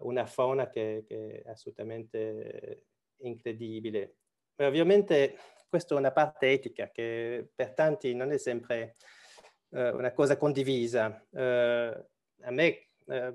una 0.00 0.26
fauna 0.26 0.68
che, 0.68 1.04
che, 1.08 1.40
è 1.42 1.48
assolutamente 1.48 2.84
incredibile. 3.22 4.16
Ma 4.56 4.66
ovviamente 4.66 5.36
questa 5.70 5.94
è 5.94 5.98
una 5.98 6.12
parte 6.12 6.52
etica 6.52 6.90
che 6.90 7.48
per 7.54 7.72
tanti 7.72 8.14
non 8.14 8.30
è 8.30 8.36
sempre 8.36 8.96
una 9.70 10.12
cosa 10.12 10.36
condivisa. 10.36 11.26
A 11.30 12.50
me 12.50 12.88
eh, 13.06 13.32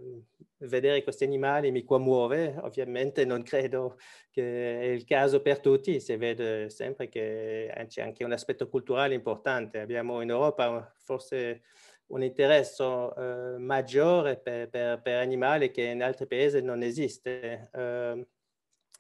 vedere 0.58 1.04
questi 1.04 1.24
animali 1.24 1.72
mi 1.72 1.84
commuove, 1.84 2.56
ovviamente 2.62 3.26
non 3.26 3.44
credo 3.44 3.98
che 4.32 4.80
è 4.80 4.86
il 4.86 5.06
caso 5.06 5.42
per 5.42 5.60
tutti, 5.60 6.00
si 6.00 6.16
vede 6.16 6.70
sempre 6.70 7.10
che 7.10 7.72
c'è 7.88 8.02
anche 8.02 8.24
un 8.24 8.32
aspetto 8.32 8.68
culturale 8.70 9.14
importante. 9.14 9.80
Abbiamo 9.80 10.22
in 10.22 10.30
Europa 10.30 10.94
forse 11.04 11.64
un 12.08 12.24
interesse 12.24 12.84
eh, 12.84 13.58
maggiore 13.58 14.38
per, 14.38 14.70
per, 14.70 15.02
per, 15.02 15.18
animali 15.18 15.72
che 15.72 15.84
in 15.84 16.04
altri 16.04 16.28
paesi 16.28 16.62
non 16.62 16.82
esiste. 16.84 17.70
Eh, 17.74 18.28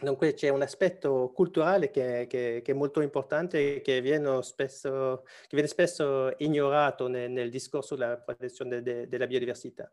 dunque 0.01 0.33
c'è 0.33 0.49
un 0.49 0.61
aspetto 0.61 1.31
culturale 1.33 1.89
che, 1.89 2.25
che, 2.29 2.61
che, 2.63 2.71
è 2.71 2.75
molto 2.75 3.01
importante 3.01 3.75
e 3.77 3.81
che 3.81 4.01
viene 4.01 4.41
spesso, 4.43 5.23
che 5.23 5.49
viene 5.51 5.67
spesso 5.67 6.33
ignorato 6.37 7.07
nel, 7.07 7.31
nel 7.31 7.49
discorso 7.49 7.95
della 7.95 8.17
protezione 8.17 8.81
de, 8.81 8.81
de, 8.81 9.07
della 9.07 9.27
biodiversità. 9.27 9.91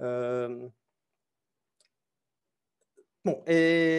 Um, 0.00 0.72
Bon, 3.22 3.42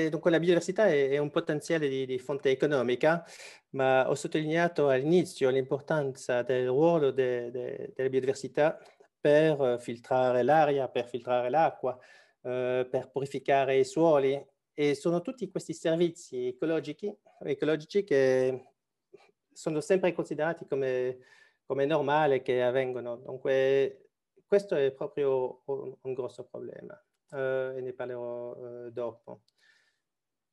dunque 0.09 0.31
la 0.31 0.39
biodiversità 0.39 0.87
è, 0.87 1.09
è 1.09 1.17
un 1.19 1.29
potenziale 1.29 1.87
di, 1.87 2.07
di, 2.07 2.17
fonte 2.17 2.49
economica, 2.49 3.23
ma 3.71 4.09
ho 4.09 4.15
sottolineato 4.15 4.89
all'inizio 4.89 5.51
l'importanza 5.51 6.41
del 6.41 6.65
ruolo 6.65 7.11
de, 7.11 7.51
de, 7.51 7.93
della 7.95 8.09
biodiversità 8.09 8.79
per 9.19 9.77
filtrare 9.79 10.41
l'aria, 10.41 10.87
per 10.89 11.07
filtrare 11.07 11.51
l'acqua, 11.51 11.95
eh, 12.41 12.87
per 12.89 13.11
purificare 13.11 13.77
i 13.77 13.85
suoli 13.85 14.43
e 14.73 14.95
sono 14.95 15.21
tutti 15.21 15.51
questi 15.51 15.73
servizi 15.73 16.47
ecologici, 16.47 17.15
ecologici 17.43 18.03
che 18.03 18.65
sono 19.53 19.81
sempre 19.81 20.13
considerati 20.13 20.65
come, 20.65 21.19
come 21.63 21.85
normali 21.85 22.41
che 22.41 22.63
avvengono. 22.63 23.17
Dunque 23.17 24.10
questo 24.51 24.75
è 24.75 24.91
proprio 24.91 25.61
un, 25.67 25.95
un 26.01 26.13
grosso 26.13 26.43
problema 26.43 27.01
eh, 27.31 27.71
e 27.77 27.79
ne 27.79 27.93
parlerò 27.93 28.53
eh, 28.53 28.91
dopo. 28.91 29.43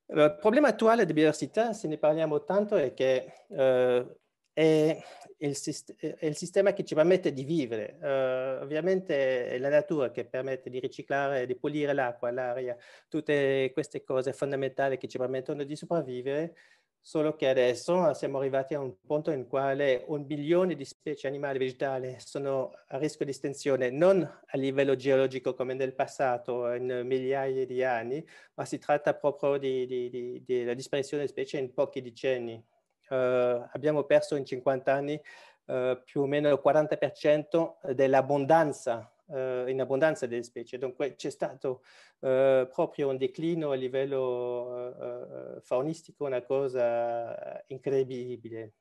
Il 0.07 0.37
problema 0.39 0.69
attuale 0.69 1.05
di 1.05 1.13
biodiversità, 1.13 1.73
se 1.73 1.89
ne 1.89 1.99
parliamo 1.99 2.45
tanto, 2.45 2.77
è 2.77 2.95
che 2.95 3.45
eh, 3.49 4.19
è, 4.53 5.03
il 5.39 5.57
è, 5.97 6.27
il 6.27 6.37
sistema 6.37 6.73
che 6.73 6.85
ci 6.85 6.95
permette 6.95 7.33
di 7.33 7.43
vivere. 7.43 7.99
Uh, 8.01 8.63
ovviamente 8.63 9.49
è 9.49 9.59
la 9.59 9.69
natura 9.69 10.13
che 10.13 10.25
permette 10.27 10.71
di 10.71 10.79
riciclare, 10.79 11.45
di 11.45 11.57
pulire 11.57 11.93
l'acqua, 11.93 12.31
l'aria, 12.31 12.77
tutte 13.09 13.73
queste 13.73 14.05
cose 14.05 14.33
fondamentali 14.33 14.97
che 14.97 15.09
ci 15.09 15.19
permettono 15.19 15.65
di 15.65 15.75
sopravvivere 15.75 16.55
Solo 17.01 17.37
che 17.37 17.49
adesso 17.49 18.13
siamo 18.13 18.39
arrivati 18.39 18.75
a 18.75 18.81
un 18.81 18.95
punto 19.07 19.31
in 19.31 19.47
quale 19.47 20.05
un 20.09 20.27
milione 20.29 20.75
di 20.75 20.85
specie 20.85 21.27
animali 21.27 21.57
e 21.57 21.59
vegetali 21.61 22.17
sono 22.19 22.73
a 22.89 22.99
rischio 22.99 23.25
di 23.25 23.31
estinzione, 23.31 23.91
non 23.91 24.23
a 24.23 24.57
livello 24.59 24.95
geologico 24.95 25.55
come 25.55 25.73
nel 25.73 25.95
passato, 25.95 26.71
in 26.73 27.03
migliaia 27.05 27.65
di 27.65 27.83
anni, 27.83 28.23
ma 28.55 28.65
si 28.67 28.79
tratta 28.79 29.15
proprio 29.15 29.57
di, 29.57 29.87
di, 29.87 30.43
di, 30.45 30.83
specie 30.83 31.59
in 31.59 31.73
pochi 31.73 32.03
decenni. 32.03 32.63
Uh, 33.09 33.67
abbiamo 33.73 34.05
perso 34.05 34.37
in 34.37 34.45
50 34.45 34.93
anni 34.93 35.19
uh, 35.67 35.99
più 36.05 36.21
o 36.21 36.27
meno 36.27 36.51
il 36.51 36.61
40% 36.63 37.95
dell'abbondanza 37.95 39.11
in 39.31 39.81
abbondanza 39.81 40.27
delle 40.27 40.43
specie. 40.43 40.79
Dunque 40.79 41.15
c'è 41.15 41.31
stato 41.31 41.83
uh, 42.21 42.69
proprio 42.73 43.09
un 43.09 43.17
declino 43.17 43.71
a 43.71 43.75
livello 43.75 45.57
uh, 45.57 45.61
faunistico, 45.61 46.25
una 46.25 46.43
cosa 46.43 47.63
incredibile. 47.67 48.73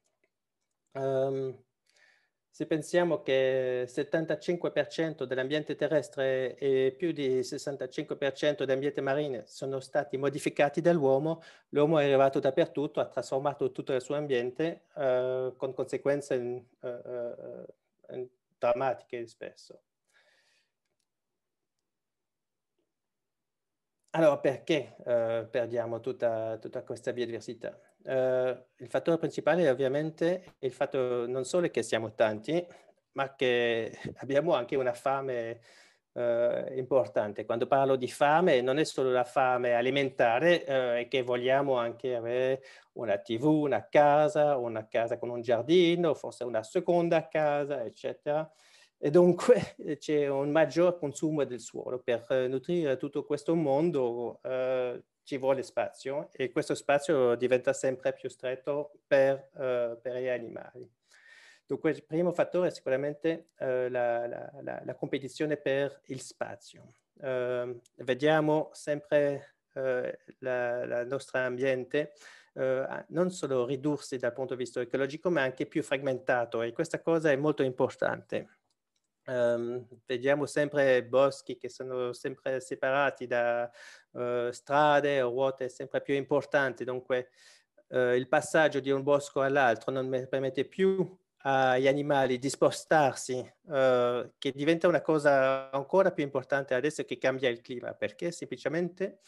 Um, 0.94 1.56
se 2.58 2.66
pensiamo 2.66 3.22
che 3.22 3.86
il 3.88 3.92
75% 3.94 5.26
dell'ambiente 5.26 5.76
terrestre 5.76 6.58
e 6.58 6.96
più 6.98 7.12
di 7.12 7.42
65% 7.42 8.64
dell'ambiente 8.64 9.00
marino 9.00 9.44
sono 9.46 9.80
stati 9.80 10.18
modificati 10.18 10.82
dall'uomo, 10.82 11.44
l'uomo 11.70 12.00
è 12.00 12.06
arrivato 12.06 12.40
dappertutto, 12.40 13.00
ha 13.00 13.06
trasformato 13.06 13.72
tutto 13.72 13.94
il 13.94 14.02
suo 14.02 14.16
ambiente 14.16 14.86
uh, 14.96 15.56
con 15.56 15.72
conseguenze 15.76 16.66
uh, 16.80 18.28
drammatiche 18.58 19.28
spesso. 19.28 19.82
Allora, 24.18 24.40
perché 24.40 24.96
uh, 24.98 25.48
perdiamo 25.48 26.00
tutta, 26.00 26.58
tutta, 26.58 26.82
questa 26.82 27.14
biodiversità? 27.14 27.80
Uh, 28.02 28.58
il 28.78 28.88
fattore 28.88 29.20
principale 29.20 29.64
è 29.64 29.70
ovviamente 29.70 30.56
il 30.58 30.72
fatto 30.72 31.28
non 31.28 31.46
solo 31.46 31.70
che 31.70 31.84
siamo 31.84 32.16
tanti, 32.16 32.66
ma 33.12 33.36
che 33.36 33.96
abbiamo 34.18 34.56
anche 34.56 34.76
una 34.76 34.94
fame 34.94 35.60
uh, 36.14 36.74
importante. 36.76 37.46
Quando 37.46 37.68
parlo 37.68 37.96
di 37.96 38.08
fame 38.08 38.60
non 38.62 38.80
è 38.80 38.86
solo 38.86 39.12
la 39.12 39.24
fame 39.24 39.76
alimentare, 39.76 40.64
è 40.64 41.08
che 41.08 41.22
vogliamo 41.22 41.78
anche 41.78 42.16
avere 42.16 42.64
una 42.94 43.20
tv, 43.20 43.46
una 43.46 43.88
casa, 43.88 44.58
una 44.58 44.88
casa 44.88 45.20
con 45.20 45.30
un 45.30 45.42
giardino, 45.42 46.16
forse 46.16 46.44
una 46.44 46.64
seconda 46.64 47.28
casa, 47.28 47.84
eccetera. 47.84 48.52
E 49.00 49.10
dunque 49.12 49.76
c'è 50.00 50.28
un 50.28 50.52
maggior 50.52 50.98
consumo 50.98 51.44
del 51.44 51.60
suolo. 51.60 52.00
Per 52.00 52.26
eh, 52.30 52.48
nutrire 52.48 52.98
tutto 52.98 53.24
questo 53.24 53.56
mondo 53.56 54.40
eh, 54.44 55.04
ci 55.28 55.38
vuole 55.38 55.62
spazio 55.62 56.30
e 56.32 56.50
questo 56.52 56.74
spazio 56.74 57.36
diventa 57.36 57.74
sempre 57.74 58.14
più 58.14 58.30
stretto 58.30 58.94
per, 59.06 59.50
uh, 59.56 60.00
per 60.02 60.16
gli 60.22 60.28
animali. 60.30 60.90
Dunque 61.66 61.92
il 61.92 62.06
primo 62.06 62.32
fattore 62.32 62.70
è 62.70 62.72
sicuramente 62.72 63.50
uh, 63.60 63.90
la, 63.90 64.26
la, 64.26 64.52
la, 64.62 64.82
la, 64.86 64.96
competizione 64.96 65.58
per 65.58 66.00
il 66.06 66.22
spazio. 66.22 66.94
Uh, 67.16 67.78
vediamo 67.96 68.70
sempre 68.72 69.56
il 69.78 71.06
nostro 71.08 71.38
ambiente 71.38 72.14
non 73.10 73.30
solo 73.30 73.68
ridursi 73.68 74.18
dal 74.18 74.34
punto 74.34 74.56
di 74.56 74.64
vista 74.64 74.82
ecologico, 74.82 75.30
ma 75.30 75.44
anche 75.44 75.68
più 75.68 75.84
frammentato 75.84 76.64
e 76.64 76.72
questa 76.72 77.00
cosa 77.00 77.30
è 77.30 77.36
molto 77.36 77.62
importante. 77.62 78.57
Um, 79.30 79.86
vediamo 80.06 80.46
sempre 80.46 81.04
boschi 81.04 81.58
che 81.58 81.68
sono 81.68 82.14
sempre 82.14 82.62
separati 82.62 83.28
da 83.28 83.70
uh, 84.12 84.50
strade 84.52 85.22
o 85.22 85.30
ruote 85.32 85.68
sempre 85.68 86.02
più 86.02 86.14
importanti, 86.14 86.86
dunque 86.86 87.32
uh, 87.90 88.14
il 88.14 88.30
passaggio 88.30 88.80
di 88.80 88.90
un 88.90 89.04
bosco 89.04 89.42
all'altro 89.42 89.92
non 89.92 90.10
permette 90.30 90.64
più 90.64 91.14
agli 91.40 91.90
animali 91.90 92.40
di 92.40 92.50
spostarsi, 92.50 93.38
uh, 93.64 94.32
che 94.38 94.52
diventa 94.56 94.88
una 94.88 95.02
cosa 95.02 95.70
ancora 95.72 96.12
più 96.14 96.24
importante 96.24 96.74
adesso 96.74 97.04
che 97.04 97.18
cambia 97.18 97.50
il 97.50 97.60
clima, 97.60 97.94
perché 97.94 98.32
semplicemente 98.32 99.20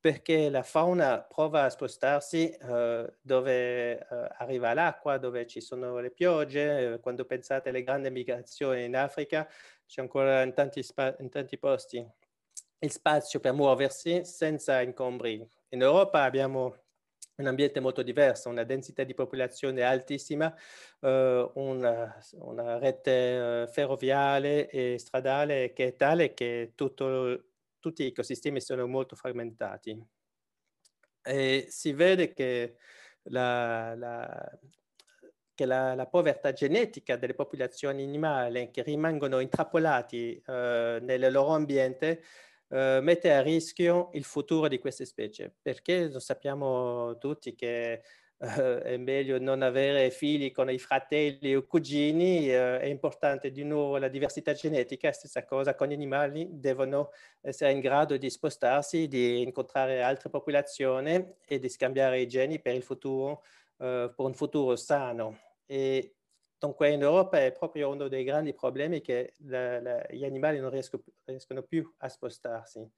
perché 0.00 0.48
la 0.48 0.62
fauna 0.62 1.20
prova 1.22 1.64
a 1.64 1.70
spostarsi 1.70 2.56
uh, 2.60 3.12
dove 3.20 3.94
uh, 3.94 4.26
arriva 4.38 4.72
l'acqua, 4.72 5.18
dove 5.18 5.46
ci 5.46 5.60
sono 5.60 5.98
le 5.98 6.10
piogge. 6.10 6.92
Uh, 6.94 7.00
quando 7.00 7.24
pensate 7.24 7.70
alle 7.70 7.82
grandi 7.82 8.10
migrazioni 8.10 8.84
in 8.84 8.96
Africa, 8.96 9.48
c'è 9.86 10.00
ancora 10.00 10.42
in 10.42 10.52
tanti, 10.54 10.84
in 11.18 11.28
tanti, 11.30 11.58
posti 11.58 12.06
il 12.80 12.90
spazio 12.92 13.40
per 13.40 13.52
muoversi 13.52 14.24
senza 14.24 14.80
incombri. 14.82 15.44
In 15.70 15.82
Europa 15.82 16.22
abbiamo 16.22 16.76
un 17.36 17.46
ambiente 17.46 17.80
molto 17.80 18.02
diverso, 18.02 18.48
una 18.48 18.64
densità 18.64 19.02
di 19.04 19.14
popolazione 19.14 19.82
altissima, 19.82 20.52
una, 21.00 22.18
una, 22.32 22.78
rete 22.78 23.68
ferroviaria 23.70 24.68
e 24.68 24.96
stradale 24.98 25.72
che 25.72 25.88
è 25.88 25.96
tale 25.96 26.34
che 26.34 26.72
tutto 26.74 27.47
tutti 27.78 28.04
gli 28.04 28.08
ecosistemi 28.08 28.60
sono 28.60 28.86
molto 28.86 29.16
frammentati. 29.16 30.00
E 31.22 31.66
si 31.68 31.92
vede 31.92 32.32
che 32.32 32.76
la, 33.24 33.94
la, 33.94 34.58
che 35.54 35.64
la, 35.66 35.94
la 35.94 36.06
povertà 36.06 36.52
genetica 36.52 37.16
delle 37.16 37.34
popolazioni 37.34 38.02
animali 38.02 38.70
che 38.70 38.82
rimangono 38.82 39.40
intrappolati 39.40 40.40
eh, 40.46 40.98
nel 41.02 41.32
loro 41.32 41.54
ambiente 41.54 42.22
eh, 42.68 43.00
mette 43.02 43.32
a 43.32 43.42
rischio 43.42 44.10
il 44.12 44.24
futuro 44.24 44.68
di 44.68 44.78
queste 44.78 45.04
specie, 45.04 45.54
perché 45.60 46.08
lo 46.08 46.20
sappiamo 46.20 47.16
tutti 47.18 47.54
che 47.54 48.02
eh, 48.40 48.82
è 48.82 48.96
meglio 48.96 49.38
non 49.40 49.62
avere 49.62 50.10
figli 50.10 50.52
con 50.52 50.70
i 50.70 50.78
fratelli 50.78 51.54
o 51.56 51.66
cugini, 51.66 52.48
eh, 52.48 52.78
è 52.78 52.86
importante 52.86 53.50
di 53.50 53.64
nuovo 53.64 53.98
la 53.98 54.08
diversità 54.08 54.52
genetica, 54.52 55.10
stessa 55.12 55.44
cosa 55.44 55.74
con 55.74 55.88
gli 55.88 55.92
animali, 55.92 56.46
devono 56.50 57.10
essere 57.40 57.72
in 57.72 57.80
grado 57.80 58.16
di 58.16 58.30
spostarsi, 58.30 59.08
di 59.08 59.42
incontrare 59.42 60.02
altre 60.02 60.30
popolazioni 60.30 61.34
e 61.46 61.58
di 61.58 61.68
scambiare 61.68 62.20
i 62.20 62.28
geni 62.28 62.60
per 62.60 62.80
futuro, 62.80 63.42
eh, 63.78 64.12
per 64.14 64.24
un 64.24 64.34
futuro 64.34 64.76
sano. 64.76 65.38
E 65.66 66.14
dunque 66.58 66.90
in 66.90 67.02
Europa 67.02 67.38
è 67.44 67.52
proprio 67.52 67.90
uno 67.90 68.08
dei 68.08 68.24
grandi 68.24 68.54
problemi 68.54 69.00
che 69.00 69.34
la, 69.46 69.80
la, 69.80 70.06
gli 70.10 70.24
animali 70.24 70.60
non 70.60 70.70
riescono, 70.70 71.02
riescono 71.24 71.62
più 71.62 71.92
a 71.98 72.08
spostarsi. 72.08 72.88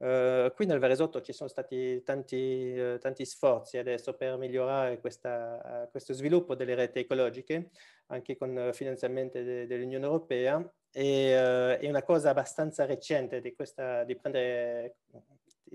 Uh, 0.00 0.54
qui 0.54 0.64
nel 0.64 0.78
Veresotto 0.78 1.20
ci 1.22 1.32
sono 1.32 1.48
stati 1.48 2.04
tanti, 2.04 2.72
uh, 2.78 2.98
tanti 2.98 3.24
sforzi 3.24 3.78
adesso 3.78 4.14
per 4.14 4.36
migliorare 4.36 5.00
questa, 5.00 5.88
questo 5.90 6.12
sviluppo 6.12 6.54
delle 6.54 6.76
reti 6.76 7.00
ecologiche, 7.00 7.70
anche 8.06 8.36
con 8.36 8.70
finanziamenti 8.72 9.42
de, 9.42 9.66
dell'Unione 9.66 10.04
Europea. 10.04 10.72
E 10.90 11.78
è 11.78 11.88
una 11.88 12.02
cosa 12.02 12.30
abbastanza 12.30 12.86
recente 12.86 13.40
di, 13.40 13.54
questa, 13.54 14.04
di 14.04 14.16
prendere 14.16 14.96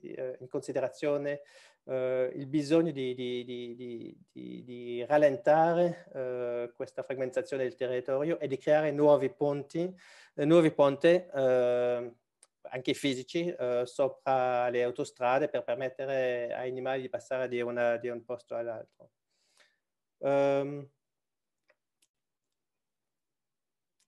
in 0.01 0.47
considerazione 0.49 1.41
il 1.85 2.47
bisogno 2.47 2.91
di, 2.91 3.13
di, 3.13 4.17
di, 4.31 5.05
rallentare 5.07 6.71
questa 6.75 7.03
fragmentazione 7.03 7.63
del 7.63 7.75
territorio 7.75 8.39
e 8.39 8.47
di 8.47 8.57
creare 8.57 8.91
nuovi 8.91 9.29
ponti, 9.29 9.93
nuovi 10.33 10.71
ponti 10.71 11.23
anche 12.69 12.93
fisici 12.93 13.47
eh, 13.47 13.83
sopra 13.85 14.69
le 14.69 14.83
autostrade 14.83 15.49
per 15.49 15.63
permettere 15.63 16.53
ai 16.53 16.69
animali 16.69 17.01
di 17.01 17.09
passare 17.09 17.47
di 17.47 17.61
un 17.61 18.23
posto 18.25 18.55
all'altro. 18.55 19.11
Um, 20.19 20.89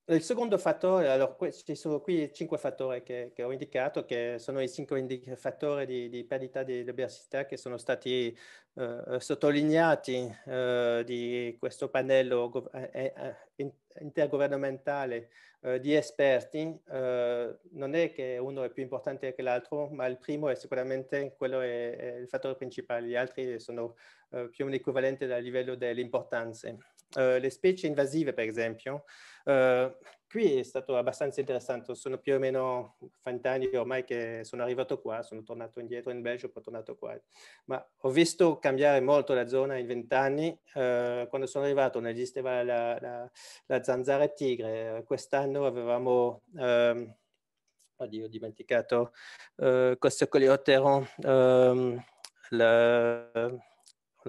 il 0.07 0.21
secondo 0.21 0.57
fattore, 0.59 1.09
allora 1.09 1.35
ci 1.51 1.75
sono 1.75 1.99
qui 1.99 2.31
cinque 2.31 2.59
fattori 2.59 3.01
che, 3.01 3.31
che 3.33 3.43
ho 3.43 3.51
indicato, 3.51 4.05
che 4.05 4.35
sono 4.37 4.61
i 4.61 4.69
cinque 4.69 5.03
fattori 5.35 5.85
di, 5.87 6.09
di 6.09 6.23
perdita 6.23 6.61
di 6.61 6.83
biodiversità 6.83 7.45
che 7.45 7.57
sono 7.57 7.77
stati 7.77 8.37
eh, 8.75 9.19
sottolineati 9.19 10.37
eh, 10.45 11.01
di 11.05 11.55
questo 11.59 11.89
pannello 11.89 12.69
eh, 12.73 13.13
eh 13.55 13.73
intergovernamentale 13.97 15.29
eh, 15.61 15.79
di 15.79 15.95
esperti. 15.95 16.79
Eh, 16.87 17.57
non 17.71 17.95
è 17.95 18.11
che 18.11 18.37
uno 18.37 18.63
è 18.63 18.69
più 18.69 18.83
importante 18.83 19.33
che 19.33 19.41
l'altro, 19.41 19.87
ma 19.87 20.05
il 20.05 20.17
primo 20.19 20.49
è 20.49 20.55
sicuramente 20.55 21.33
quello 21.35 21.61
è, 21.61 21.95
è 21.95 22.15
il 22.17 22.27
fattore 22.27 22.55
principale, 22.55 23.07
gli 23.07 23.15
altri 23.15 23.59
sono 23.59 23.95
più 24.29 24.65
o 24.65 24.67
meno 24.67 24.75
equivalenti 24.75 25.23
a 25.23 25.37
livello 25.37 25.75
delle 25.75 26.01
importanze. 26.01 26.77
Le 27.15 27.49
specie 27.49 27.87
invasive, 27.87 28.33
per 28.33 28.47
esempio, 28.47 29.05
Uh, 29.45 29.95
qui 30.27 30.57
è 30.57 30.63
stato 30.63 30.97
abbastanza 30.97 31.39
interessante, 31.39 31.93
sono 31.93 32.17
più 32.17 32.33
o 32.33 32.39
meno 32.39 32.97
20 33.21 33.47
anni 33.47 33.75
ormai 33.75 34.03
che 34.03 34.43
sono 34.43 34.63
arrivato 34.63 34.99
qua, 34.99 35.21
sono 35.21 35.43
tornato 35.43 35.79
indietro 35.79 36.11
in 36.11 36.21
Belgio, 36.21 36.49
poi 36.49 36.63
tornato 36.63 36.97
qua, 36.97 37.15
ma 37.65 37.87
ho 38.01 38.09
visto 38.09 38.57
cambiare 38.57 39.01
molto 39.01 39.35
la 39.35 39.47
zona 39.47 39.77
in 39.77 39.85
20 39.85 40.13
anni, 40.15 40.47
uh, 40.49 41.27
quando 41.29 41.45
sono 41.45 41.65
arrivato 41.65 41.99
non 41.99 42.09
esisteva 42.09 42.63
la, 42.63 42.97
la, 42.99 43.31
la 43.67 43.83
zanzara 43.83 44.27
tigre, 44.29 45.03
quest'anno 45.05 45.65
avevamo... 45.65 46.41
Um, 46.53 47.15
oddio, 47.97 48.25
ho 48.25 48.27
dimenticato 48.27 49.13
uh, 49.57 49.95
questo 49.97 50.27
coleottero, 50.27 51.07
um, 51.17 52.03
la, 52.49 53.31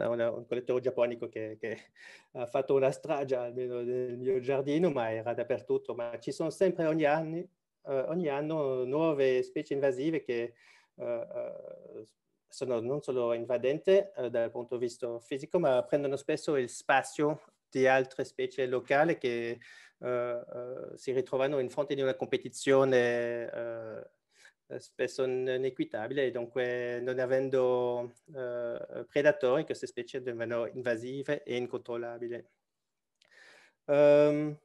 una, 0.05 0.31
un 0.31 0.47
collettore 0.47 0.81
giapponico 0.81 1.29
che, 1.29 1.57
che, 1.59 1.91
ha 2.37 2.47
fatto 2.47 2.75
una 2.75 2.91
strage 2.91 3.35
almeno 3.35 3.81
nel 3.81 4.17
mio 4.19 4.41
giardino, 4.41 4.91
ma 4.91 5.11
era 5.11 5.35
dappertutto. 5.35 5.95
Ma 5.95 6.19
ci 6.19 6.33
sono 6.33 6.51
sempre 6.51 6.87
ogni, 6.87 7.05
anni, 7.05 7.41
eh, 7.41 8.01
ogni 8.09 8.29
anno 8.29 8.85
nuove 8.85 9.43
specie 9.43 9.75
invasive 9.75 10.23
che 10.23 10.55
eh, 10.95 11.05
eh 11.05 12.07
sono 12.49 12.81
non 12.81 13.03
solo 13.03 13.35
invadenti 13.35 13.91
eh, 13.91 14.31
dal 14.31 14.51
punto 14.51 14.77
di 14.77 14.85
vista 14.85 15.19
fisico, 15.19 15.59
ma 15.59 15.83
prendono 15.83 16.17
spesso 16.17 16.57
il 16.57 16.69
spazio 16.69 17.43
di 17.69 17.87
altre 17.87 18.25
specie 18.25 18.67
locali 18.67 19.19
che 19.19 19.59
eh, 19.99 20.41
si 20.95 21.13
ritrovano 21.13 21.59
in 21.59 21.69
fronte 21.69 21.95
di 21.95 22.01
una 22.01 22.15
competizione 22.15 23.51
spesso 24.79 25.25
inequitabile 25.25 26.27
e 26.27 26.31
dunque 26.31 27.01
non 27.01 27.19
avendo 27.19 28.15
eh, 28.35 29.05
predatori 29.09 29.65
queste 29.65 29.87
specie 29.87 30.21
diventano 30.21 30.67
invasive 30.67 31.43
e 31.43 31.57
incontrollabili. 31.57 32.45
Um, 33.87 34.59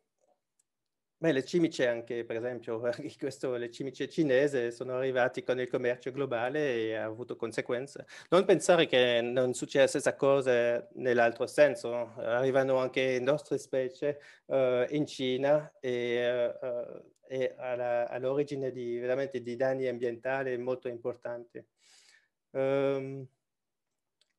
beh, 1.17 1.31
le 1.31 1.45
cimice 1.45 1.87
anche, 1.87 2.25
per 2.25 2.37
esempio, 2.37 2.81
questo, 3.19 3.55
le 3.55 3.69
cimice 3.69 4.09
cinesi 4.09 4.71
sono 4.71 4.95
arrivati 4.95 5.43
con 5.43 5.59
il 5.59 5.69
commercio 5.69 6.11
globale 6.11 6.73
e 6.73 6.95
ha 6.95 7.05
avuto 7.05 7.35
conseguenze. 7.35 8.07
Non 8.29 8.45
pensare 8.45 8.87
che 8.87 9.21
non 9.21 9.53
succeda 9.53 9.83
la 9.83 9.89
stessa 9.89 10.15
cosa 10.15 10.87
nell'altro 10.93 11.45
senso, 11.45 12.13
arrivano 12.15 12.77
anche 12.77 13.19
nostre 13.19 13.59
specie 13.59 14.19
uh, 14.47 14.85
in 14.89 15.05
Cina 15.05 15.71
e 15.79 16.57
uh, 16.59 17.03
è 17.31 17.55
all'origine 18.09 18.71
di 18.71 18.99
veramente 18.99 19.41
di 19.41 19.55
danni 19.55 19.87
ambientali 19.87 20.57
molto 20.57 20.89
importanti. 20.89 21.65
Um, 22.49 23.25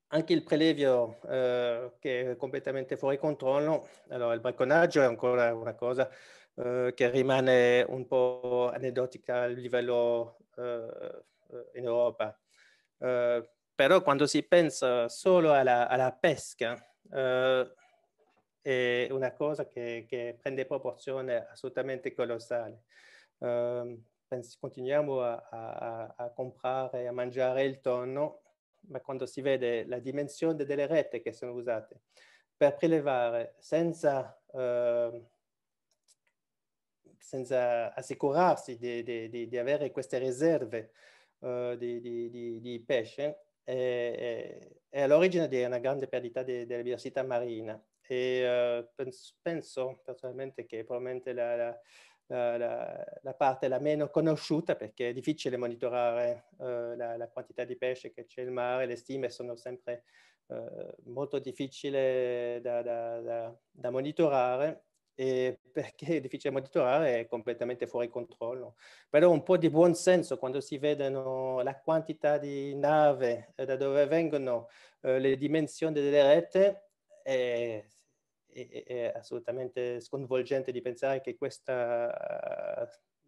anche 0.08 0.32
il 0.34 0.42
prelevio 0.42 1.18
uh, 1.22 1.94
che 1.98 2.32
è 2.32 2.36
completamente 2.36 2.98
fuori 2.98 3.16
controllo, 3.16 3.88
allora 4.10 4.34
il 4.34 4.40
bracconaggio 4.40 5.00
è 5.00 5.06
ancora 5.06 5.54
una 5.54 5.74
cosa 5.74 6.06
uh, 6.54 6.92
che 6.92 7.08
rimane 7.08 7.82
un 7.88 8.06
po' 8.06 8.70
aneddotica 8.70 9.44
a 9.44 9.46
livello 9.46 10.36
uh, 10.56 11.64
in 11.72 11.84
Europa. 11.84 12.38
però 13.74 14.02
quando 14.02 14.26
si 14.26 14.42
pensa 14.42 15.08
solo 15.08 15.52
alla, 15.54 15.88
alla 15.88 16.12
pesca, 16.12 16.76
è 18.62 19.08
una 19.10 19.32
cosa 19.32 19.66
che, 19.66 20.06
che 20.08 20.38
prende 20.40 20.64
proporzione 20.64 21.48
assolutamente 21.48 22.14
colossale. 22.14 22.84
Uh, 23.38 24.00
continuiamo 24.58 25.20
a, 25.20 25.48
a, 25.50 26.14
a, 26.16 26.30
comprare 26.30 27.02
e 27.02 27.06
a 27.06 27.12
mangiare 27.12 27.64
il 27.64 27.80
tonno, 27.80 28.42
ma 28.88 29.00
quando 29.00 29.26
si 29.26 29.40
vede 29.42 29.84
la 29.86 29.98
dimensione 29.98 30.64
delle 30.64 30.86
rette 30.86 31.20
che 31.20 31.32
sono 31.32 31.52
usate 31.52 32.02
per 32.56 32.76
prelevare 32.76 33.56
senza, 33.58 34.40
uh, 34.46 35.28
senza 37.18 37.92
assicurarsi 37.92 38.78
di, 38.78 39.02
di, 39.02 39.28
di, 39.28 39.48
di, 39.48 39.58
avere 39.58 39.90
queste 39.90 40.18
riserve 40.18 40.92
uh, 41.40 41.74
di, 41.74 42.82
pesce, 42.86 43.46
è, 43.64 44.58
è 44.88 45.02
all'origine 45.02 45.48
di 45.48 45.62
una 45.64 45.78
grande 45.78 46.06
perdita 46.06 46.44
della 46.44 46.64
biodiversità 46.64 47.24
marina 47.24 47.82
e 48.12 48.78
uh, 48.78 48.88
penso, 48.94 49.34
penso, 49.40 50.00
personalmente 50.04 50.66
che 50.66 50.84
probabilmente 50.84 51.32
la, 51.32 51.56
la, 51.56 52.56
la, 52.58 53.04
la, 53.22 53.34
parte 53.34 53.68
la 53.68 53.78
meno 53.78 54.10
conosciuta 54.10 54.76
perché 54.76 55.08
è 55.08 55.12
difficile 55.14 55.56
monitorare 55.56 56.48
uh, 56.58 56.94
la, 56.94 57.30
quantità 57.32 57.64
di 57.64 57.76
pesce 57.76 58.12
che 58.12 58.26
c'è 58.26 58.42
nel 58.42 58.52
mare, 58.52 58.84
le 58.84 58.96
stime 58.96 59.30
sono 59.30 59.56
sempre 59.56 60.04
uh, 60.46 60.92
molto 61.04 61.38
difficili 61.38 62.60
da, 62.60 62.82
da, 62.82 63.20
da, 63.20 63.58
da 63.70 63.90
monitorare 63.90 64.84
e 65.14 65.58
perché 65.72 66.16
è 66.16 66.20
difficile 66.20 66.52
monitorare 66.52 67.20
è 67.20 67.26
completamente 67.26 67.86
fuori 67.86 68.08
controllo. 68.08 68.76
Però 69.08 69.30
un 69.30 69.42
po' 69.42 69.56
di 69.56 69.70
buon 69.70 69.94
senso 69.94 70.36
quando 70.36 70.60
si 70.60 70.76
vedono 70.76 71.62
la 71.62 71.78
quantità 71.80 72.36
di 72.36 72.74
nave, 72.74 73.54
da 73.54 73.76
dove 73.76 74.06
vengono 74.06 74.68
eh, 75.00 75.18
le 75.18 75.36
dimensioni 75.36 75.94
delle 75.94 76.22
rette, 76.22 76.88
è, 77.22 77.84
è, 78.52 78.84
è, 78.84 79.12
assolutamente 79.14 80.00
sconvolgente 80.00 80.72
di 80.72 80.82
pensare 80.82 81.20
che 81.20 81.36
questa 81.36 82.86
uh, 82.86 83.20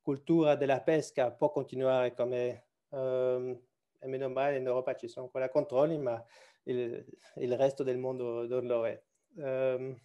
cultura 0.00 0.56
della 0.56 0.82
pesca 0.82 1.30
può 1.30 1.50
continuare 1.50 2.14
come, 2.14 2.66
um, 2.88 3.58
e 3.98 4.06
meno 4.06 4.28
male 4.28 4.56
in 4.56 4.66
Europa 4.66 4.94
ci 4.94 5.08
sono 5.08 5.26
ancora 5.26 5.48
controlli, 5.48 5.98
ma 5.98 6.22
il, 6.64 7.04
il 7.36 7.56
resto 7.56 7.82
del 7.82 7.98
mondo 7.98 8.46
non 8.46 8.66
lo 8.66 8.86
è. 8.86 9.02
Um, 9.36 9.98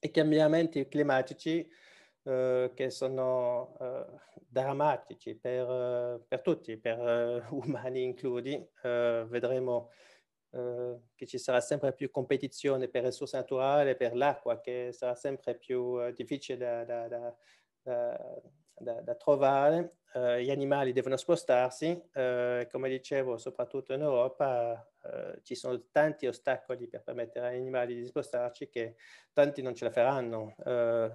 I 0.00 0.10
cambiamenti 0.10 0.88
climatici 0.88 1.68
uh, 2.22 2.72
che 2.74 2.90
sono 2.90 3.76
uh, 3.78 4.18
drammatici 4.46 5.36
per, 5.36 6.24
per, 6.26 6.40
tutti, 6.42 6.76
per 6.76 7.46
umani 7.50 8.02
inclusi, 8.02 8.68
vedremo 8.82 9.90
eh, 10.52 11.00
che 11.14 11.26
ci 11.26 11.38
sarà 11.38 11.60
sempre 11.60 11.92
più 11.94 12.10
competizione 12.10 12.88
per 12.88 13.04
risorse 13.04 13.36
naturali, 13.36 13.96
per 13.96 14.14
l'acqua, 14.14 14.60
che 14.60 14.90
sarà 14.92 15.14
sempre 15.14 15.56
più 15.56 16.02
eh, 16.02 16.12
difficile 16.12 16.84
da, 16.84 17.06
da, 17.08 17.34
da, 18.74 19.00
da 19.02 19.14
trovare. 19.14 19.99
Uh, 20.12 20.38
gli 20.38 20.50
animali 20.50 20.92
devono 20.92 21.16
spostarsi, 21.16 21.90
uh, 21.90 22.66
come 22.68 22.88
dicevo, 22.88 23.38
soprattutto 23.38 23.92
in 23.92 24.00
Europa 24.00 24.84
uh, 25.02 25.40
ci 25.42 25.54
sono 25.54 25.84
tanti 25.92 26.26
ostacoli 26.26 26.88
per 26.88 27.04
permettere 27.04 27.46
agli 27.46 27.60
animali 27.60 27.94
di 27.94 28.04
spostarci 28.04 28.68
che 28.68 28.96
tanti 29.32 29.62
non 29.62 29.72
ce 29.76 29.84
la 29.84 29.92
faranno, 29.92 30.56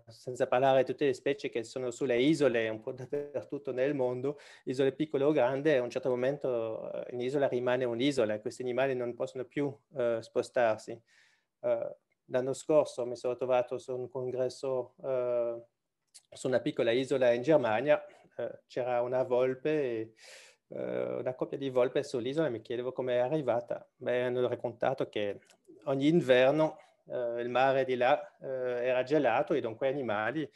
senza 0.08 0.48
parlare 0.48 0.80
di 0.80 0.86
tutte 0.86 1.06
le 1.08 1.14
specie 1.14 1.50
che 1.50 1.66
sono 1.66 1.92
sulle 1.92 2.18
isole, 2.18 2.70
un 2.70 2.80
po' 2.80 2.94
dappertutto 2.96 3.74
nel 3.74 3.94
mondo, 3.94 4.40
isole 4.64 4.94
piccole 4.94 5.26
o 5.26 5.34
grandi, 5.34 5.72
a 5.72 5.82
un 5.82 5.90
certo 5.90 6.08
momento 6.08 6.90
un'isola 7.12 7.50
rimane 7.50 7.84
un'isola 7.84 8.36
e 8.36 8.40
questi 8.40 8.62
animali 8.62 8.96
non 8.96 9.14
possono 9.14 9.44
più 9.44 9.78
spostarsi. 10.22 10.98
l'anno 12.28 12.54
scorso 12.54 13.06
mi 13.06 13.18
sono 13.18 13.36
trovato 13.36 13.78
su 13.78 13.94
un 13.94 14.08
congresso 14.08 14.94
su 16.32 16.48
una 16.48 16.60
piccola 16.60 16.92
isola 16.92 17.32
in 17.34 17.42
Germania, 17.42 18.02
eh, 18.38 18.60
c'era 18.68 19.02
una 19.02 19.24
volpe 19.24 19.70
e 19.70 20.14
uh, 20.68 21.20
una 21.20 21.34
coppia 21.36 21.58
di 21.58 21.70
volpe 21.70 22.04
sull'isola 22.04 22.48
e 22.48 22.50
mi 22.50 22.62
chiedevo 22.62 22.92
come 22.92 23.16
è 23.16 23.20
arrivata. 23.20 23.88
Mi 23.98 24.12
hanno 24.12 24.48
raccontato 24.48 25.08
che 25.08 25.40
ogni 25.86 26.08
inverno 26.08 26.78
uh, 27.06 27.38
il 27.38 27.50
mare 27.50 27.86
di 27.86 27.96
là 27.96 28.20
uh, 28.40 28.46
era 28.46 29.04
gelato 29.04 29.54
e 29.54 29.62
dunque 29.62 29.88
animali, 29.88 30.50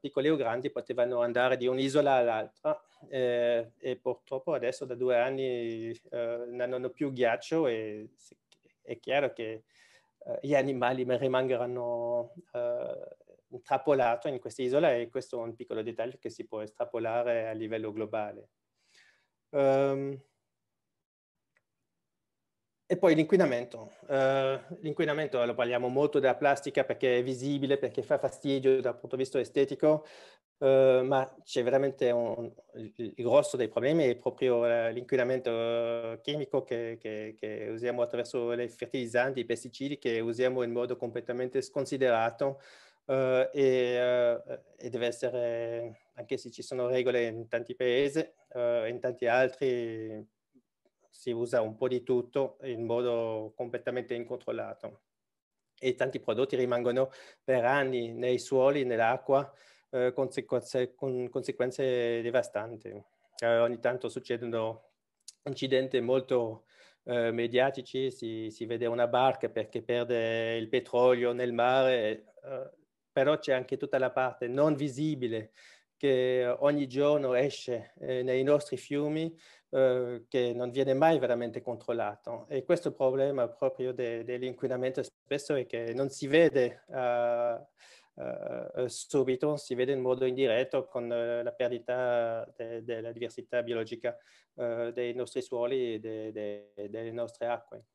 piccoli 0.00 0.30
o 0.30 0.36
grandi, 0.36 0.70
potevano 0.70 1.20
andare 1.20 1.58
di 1.58 1.66
un'isola 1.66 2.12
all'altra 2.12 2.80
eh, 3.10 3.72
e 3.78 3.96
purtroppo 3.96 4.54
adesso 4.54 4.86
da 4.86 4.94
due 4.94 5.18
anni 5.18 5.92
non 6.12 6.72
hanno 6.72 6.88
più 6.88 7.12
ghiaccio 7.12 7.66
e 7.66 8.08
è 8.80 8.98
chiaro 8.98 9.34
che 9.34 9.64
gli 10.40 10.54
animali 10.54 11.04
rimangeranno 11.06 12.32
intrappolato 13.54 14.28
in 14.28 14.38
questa 14.38 14.62
isola 14.62 14.94
e 14.94 15.08
questo 15.08 15.40
è 15.40 15.42
un 15.42 15.54
piccolo 15.54 15.82
dettaglio 15.82 16.18
che 16.18 16.30
si 16.30 16.46
può 16.46 16.60
estrapolare 16.60 17.48
a 17.48 17.52
livello 17.52 17.92
globale. 17.92 18.48
Um, 19.50 20.20
e 22.86 22.98
poi 22.98 23.14
l'inquinamento. 23.14 23.92
Uh, 24.02 24.58
l'inquinamento 24.80 25.42
lo 25.44 25.54
parliamo 25.54 25.88
molto 25.88 26.18
della 26.18 26.34
plastica 26.34 26.84
perché 26.84 27.18
è 27.18 27.22
visibile, 27.22 27.78
perché 27.78 28.02
fa 28.02 28.18
fastidio 28.18 28.80
dal 28.80 28.98
punto 28.98 29.16
di 29.16 29.22
vista 29.22 29.40
estetico, 29.40 30.04
uh, 30.58 31.02
ma 31.02 31.34
c'è 31.42 31.62
veramente 31.62 32.10
un, 32.10 32.52
il, 32.74 33.14
grosso 33.16 33.56
dei 33.56 33.68
problemi 33.68 34.04
è 34.04 34.16
proprio 34.16 34.58
uh, 34.58 34.92
l'inquinamento 34.92 36.20
chimico 36.22 36.62
che, 36.62 36.98
che, 37.00 37.36
che, 37.38 37.68
usiamo 37.70 38.02
attraverso 38.02 38.52
i 38.52 38.68
fertilizzanti, 38.68 39.40
i 39.40 39.46
pesticidi 39.46 39.96
che 39.98 40.20
usiamo 40.20 40.62
in 40.62 40.72
modo 40.72 40.96
completamente 40.96 41.62
sconsiderato 41.62 42.60
e, 43.06 44.34
uh, 44.46 44.60
e, 44.78 44.88
deve 44.88 45.06
essere, 45.06 46.08
anche 46.14 46.38
se 46.38 46.50
ci 46.50 46.62
sono 46.62 46.86
regole 46.86 47.26
in 47.26 47.48
tanti 47.48 47.74
paesi, 47.74 48.18
uh, 48.54 48.86
in 48.86 48.98
tanti 49.00 49.26
altri 49.26 50.26
si 51.10 51.30
usa 51.30 51.60
un 51.60 51.76
po' 51.76 51.88
di 51.88 52.02
tutto 52.02 52.58
in 52.62 52.84
modo 52.84 53.52
completamente 53.56 54.14
incontrollato. 54.14 55.02
E 55.78 55.94
tanti 55.94 56.18
prodotti 56.18 56.56
rimangono 56.56 57.10
per 57.42 57.64
anni 57.64 58.12
nei 58.12 58.38
suoli, 58.38 58.84
nell'acqua, 58.84 59.52
conseguenze, 60.12 60.94
con 60.94 61.28
conseguenze 61.28 62.20
devastanti. 62.22 62.90
ogni 63.42 63.78
tanto 63.80 64.08
succedono 64.08 64.90
incidenti 65.44 66.00
molto 66.00 66.64
mediatici, 67.04 68.10
si, 68.10 68.50
si, 68.50 68.66
vede 68.66 68.86
una 68.86 69.06
barca 69.06 69.48
perché 69.50 69.82
perde 69.82 70.56
il 70.56 70.68
petrolio 70.68 71.32
nel 71.32 71.52
mare, 71.52 72.34
però 73.14 73.38
c'è 73.38 73.52
anche 73.52 73.76
tutta 73.76 73.96
la 73.96 74.10
parte 74.10 74.48
non 74.48 74.74
visibile 74.74 75.52
che 75.96 76.52
ogni 76.58 76.88
giorno 76.88 77.34
esce 77.34 77.92
eh, 78.00 78.24
nei 78.24 78.42
nostri 78.42 78.76
fiumi 78.76 79.32
eh, 79.70 80.24
che 80.28 80.52
non 80.52 80.70
viene 80.70 80.94
mai 80.94 81.20
veramente 81.20 81.62
controllato. 81.62 82.46
E 82.48 82.64
questo 82.64 82.92
problema 82.92 83.48
proprio 83.48 83.92
de, 83.92 84.24
dell'inquinamento 84.24 85.00
spesso 85.04 85.54
è 85.54 85.64
che 85.64 85.94
non 85.94 86.10
si 86.10 86.26
vede 86.26 86.82
uh, 86.88 88.20
uh, 88.20 88.86
subito, 88.88 89.56
si 89.56 89.76
vede 89.76 89.92
in 89.92 90.00
modo 90.00 90.24
indiretto 90.24 90.84
con 90.86 91.04
uh, 91.04 91.42
la 91.44 91.52
perdita 91.52 92.44
de, 92.56 92.82
della 92.82 93.12
diversità 93.12 93.62
biologica 93.62 94.16
dei 94.54 95.14
nostri 95.14 95.42
suoli 95.42 95.94
e 95.94 95.98
de, 96.00 96.72
delle 96.88 97.10
nostre 97.10 97.46
acque. 97.46 97.86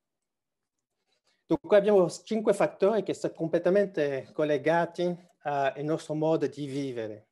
Dunque 1.50 1.78
abbiamo 1.78 2.08
cinque 2.08 2.54
fattori 2.54 3.02
che 3.02 3.16
sono 3.16 3.34
completamente 3.34 4.30
collegati 4.34 5.18
al 5.40 5.84
nostro 5.84 6.14
modo 6.14 6.46
di 6.46 6.68
vivere. 6.68 7.30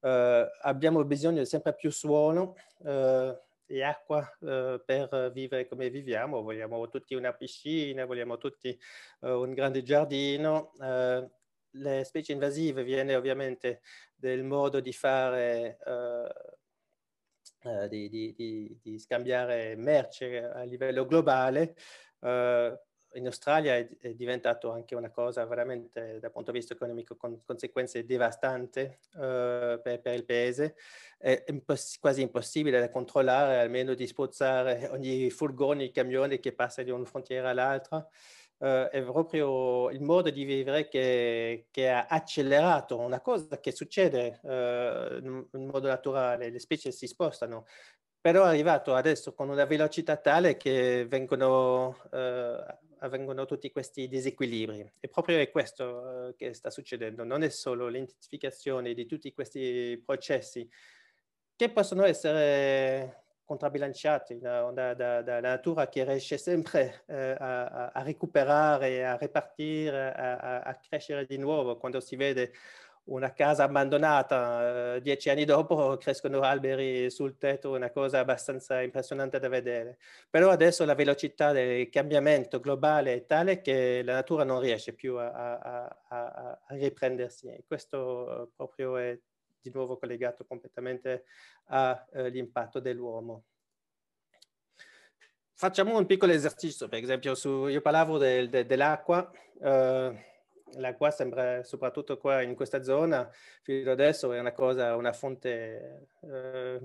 Uh, 0.00 0.48
abbiamo 0.62 1.04
bisogno 1.04 1.40
di 1.40 1.44
sempre 1.44 1.74
più 1.74 1.90
suolo 1.90 2.56
uh, 2.78 3.38
e 3.66 3.82
acqua 3.82 4.20
uh, 4.40 4.82
per 4.82 5.30
vivere 5.34 5.68
come 5.68 5.90
viviamo. 5.90 6.40
Vogliamo 6.40 6.88
tutti 6.88 7.14
una 7.14 7.34
piscina, 7.34 8.06
vogliamo 8.06 8.38
tutti 8.38 8.74
un 9.18 9.52
grande 9.52 9.82
giardino. 9.82 10.72
le 11.72 12.04
specie 12.04 12.32
invasive 12.32 12.82
viene 12.82 13.14
ovviamente 13.14 13.82
del 14.14 14.42
modo 14.42 14.80
di 14.80 14.94
fare, 14.94 15.76
di, 17.90 18.08
di, 18.08 18.32
di, 18.34 18.78
di, 18.82 18.98
scambiare 18.98 19.76
merce 19.76 20.44
a 20.44 20.62
livello 20.62 21.04
globale 21.04 21.74
in 23.14 23.26
Australia 23.26 23.74
è, 23.74 23.88
è, 24.00 24.14
diventato 24.14 24.70
anche 24.70 24.94
una 24.94 25.10
cosa 25.10 25.44
veramente 25.44 26.18
dal 26.20 26.30
punto 26.30 26.52
di 26.52 26.58
vista 26.58 26.74
economico 26.74 27.16
con 27.16 27.40
conseguenze 27.44 28.04
devastanti 28.04 28.80
uh, 28.80 29.80
per, 29.82 30.00
per, 30.00 30.14
il 30.14 30.24
paese. 30.24 30.76
È 31.18 31.44
impos- 31.48 31.98
quasi 31.98 32.22
impossibile 32.22 32.80
da 32.80 32.90
controllare, 32.90 33.58
almeno 33.58 33.94
di 33.94 34.06
spostare 34.06 34.88
ogni 34.92 35.30
furgone, 35.30 35.84
i 35.84 35.90
camioni 35.90 36.38
che 36.40 36.52
passa 36.52 36.82
di 36.82 36.90
una 36.90 37.04
frontiera 37.04 37.50
all'altra. 37.50 38.06
Uh, 38.58 38.88
è 38.90 39.02
proprio 39.02 39.88
il 39.88 40.02
modo 40.02 40.28
di 40.28 40.44
vivere 40.44 40.86
che, 40.86 41.68
che, 41.70 41.88
ha 41.88 42.04
accelerato 42.06 42.98
una 42.98 43.22
cosa 43.22 43.58
che 43.58 43.72
succede 43.72 44.38
uh, 44.42 45.24
in 45.24 45.66
modo 45.66 45.88
naturale, 45.88 46.50
le 46.50 46.58
specie 46.58 46.92
si 46.92 47.06
spostano, 47.06 47.64
però 48.20 48.44
è 48.44 48.48
arrivato 48.48 48.94
adesso 48.94 49.32
con 49.32 49.48
una 49.48 49.64
velocità 49.64 50.18
tale 50.18 50.58
che 50.58 51.06
vengono 51.08 51.96
uh, 52.10 52.88
avvengono 53.00 53.44
tutti 53.44 53.70
questi 53.70 54.08
disequilibri. 54.08 54.92
E 54.98 55.08
proprio 55.08 55.38
è 55.38 55.50
questo 55.50 55.84
uh, 55.84 56.34
che 56.36 56.54
sta 56.54 56.70
succedendo, 56.70 57.24
non 57.24 57.42
è 57.42 57.48
solo 57.48 57.88
l'identificazione 57.88 58.94
di 58.94 59.06
tutti 59.06 59.32
questi 59.32 60.00
processi 60.04 60.68
che 61.54 61.70
possono 61.70 62.04
essere 62.04 63.24
contrabilanciati 63.44 64.38
da, 64.38 64.70
da, 64.70 64.94
da, 64.94 65.22
da 65.22 65.40
natura 65.40 65.88
che 65.88 66.04
riesce 66.04 66.38
sempre 66.38 67.02
uh, 67.06 67.12
a, 67.12 67.88
a, 67.88 68.02
recuperare, 68.02 69.04
a 69.04 69.16
ripartire, 69.16 70.12
a, 70.14 70.60
a, 70.60 70.74
crescere 70.76 71.26
di 71.26 71.36
nuovo 71.36 71.76
quando 71.76 72.00
si 72.00 72.16
vede 72.16 72.52
una 73.10 73.32
casa 73.32 73.64
abbandonata, 73.64 74.94
eh, 74.96 75.00
dieci 75.00 75.30
anni 75.30 75.44
dopo 75.44 75.96
crescono 75.98 76.40
alberi 76.40 77.10
sul 77.10 77.38
tetto, 77.38 77.70
una 77.70 77.90
cosa 77.90 78.20
abbastanza 78.20 78.80
impressionante 78.82 79.38
da 79.38 79.48
vedere. 79.48 79.98
Però 80.28 80.50
adesso 80.50 80.84
la 80.84 80.94
velocità 80.94 81.52
del 81.52 81.88
cambiamento 81.88 82.60
globale 82.60 83.14
è 83.14 83.26
tale 83.26 83.60
che 83.60 84.02
la 84.02 84.14
natura 84.14 84.44
non 84.44 84.60
riesce 84.60 84.92
più 84.92 85.16
a, 85.16 85.30
a, 85.30 85.98
a, 86.08 86.58
riprendersi. 86.68 87.64
Questo 87.66 88.52
proprio 88.54 88.96
è 88.96 89.18
di 89.60 89.70
nuovo 89.74 89.98
collegato 89.98 90.44
completamente 90.46 91.24
all'impatto 91.66 92.78
eh, 92.78 92.82
dell'uomo. 92.82 93.44
Facciamo 95.52 95.98
un 95.98 96.06
piccolo 96.06 96.32
esercizio, 96.32 96.88
per 96.88 97.02
esempio, 97.02 97.34
su, 97.34 97.66
io 97.66 97.82
parlavo 97.82 98.16
del, 98.16 98.48
de, 98.48 98.64
dell'acqua. 98.64 99.30
Eh, 99.60 100.29
l'acqua 100.74 101.10
sembra, 101.10 101.62
soprattutto 101.64 102.16
qua 102.18 102.42
in 102.42 102.54
questa 102.54 102.82
zona, 102.82 103.28
fino 103.62 103.90
adesso 103.90 104.32
è 104.32 104.38
una 104.38 104.52
cosa, 104.52 104.96
una 104.96 105.12
fonte, 105.12 106.08
eh, 106.22 106.80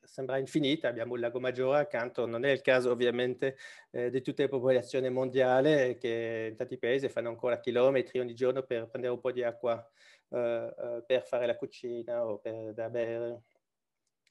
sembra 0.00 0.38
infinita, 0.38 0.88
abbiamo 0.88 1.14
il 1.14 1.20
lago 1.20 1.40
Maggiore 1.40 1.80
accanto, 1.80 2.26
non 2.26 2.44
è 2.44 2.50
il 2.50 2.60
caso 2.60 2.90
ovviamente 2.90 3.56
eh, 3.90 4.10
di 4.10 4.20
tutte 4.22 4.42
le 4.42 4.48
popolazioni 4.48 5.08
mondiali 5.10 5.96
che 5.98 6.48
in 6.50 6.56
tanti 6.56 6.78
paesi 6.78 7.08
fanno 7.08 7.28
ancora 7.28 7.60
chilometri 7.60 8.18
ogni 8.18 8.34
giorno 8.34 8.62
per 8.62 8.88
prendere 8.88 9.14
un 9.14 9.20
po' 9.20 9.32
di 9.32 9.42
acqua 9.42 9.86
eh, 10.30 10.74
eh 10.78 11.04
per 11.06 11.22
fare 11.24 11.46
la 11.46 11.56
cucina 11.56 12.26
o 12.26 12.38
per 12.38 12.72
da 12.74 12.88
bere. 12.88 13.42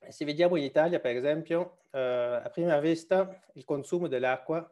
Se 0.10 0.26
vediamo 0.26 0.56
in 0.56 0.64
Italia, 0.64 1.00
per 1.00 1.16
esempio, 1.16 1.84
eh, 1.92 2.00
a 2.00 2.50
prima 2.50 2.80
vista 2.80 3.40
il 3.54 3.64
consumo 3.66 4.08
dell'acqua 4.08 4.70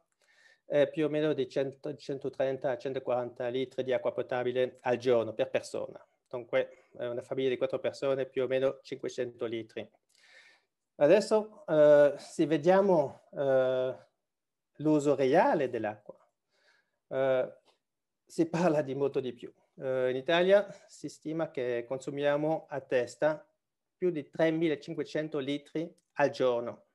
eh, 0.70 0.88
più 0.88 1.06
o 1.06 1.10
meno 1.10 1.34
di 1.34 1.50
100, 1.50 1.96
130 1.96 2.72
a 2.72 2.78
140 2.78 3.48
litri 3.48 3.84
di 3.84 3.92
acqua 3.92 4.14
potabile 4.14 4.78
al 4.82 4.98
giorno 4.98 5.34
per 5.34 5.50
persona. 5.50 6.00
Dunque, 6.30 6.90
una 6.92 7.24
famiglia 7.24 7.50
di 7.50 7.58
quattro 7.58 7.80
persone, 7.80 8.28
più 8.28 8.44
o 8.44 8.48
meno 8.48 8.80
500 8.84 9.46
litri. 9.46 9.90
Adesso, 10.98 11.66
eh, 11.66 12.14
se 12.18 12.46
vediamo 12.46 13.24
eh, 13.32 13.96
l'uso 14.76 15.16
reale 15.16 15.70
dell'acqua, 15.70 16.16
eh, 17.08 17.54
si 18.26 18.46
parla 18.48 18.82
di 18.84 18.94
molto 18.94 19.20
di 19.20 19.34
più. 19.34 19.52
Eh, 19.82 20.10
in 20.12 20.16
Italia 20.16 20.68
si 20.88 21.10
stima 21.10 21.50
che 21.50 21.86
consumiamo 21.88 22.68
a 22.70 22.80
testa 22.82 23.44
più 23.98 24.12
di 24.12 24.30
3.500 24.30 25.40
litri 25.40 25.92
al 26.14 26.30
giorno 26.30 26.89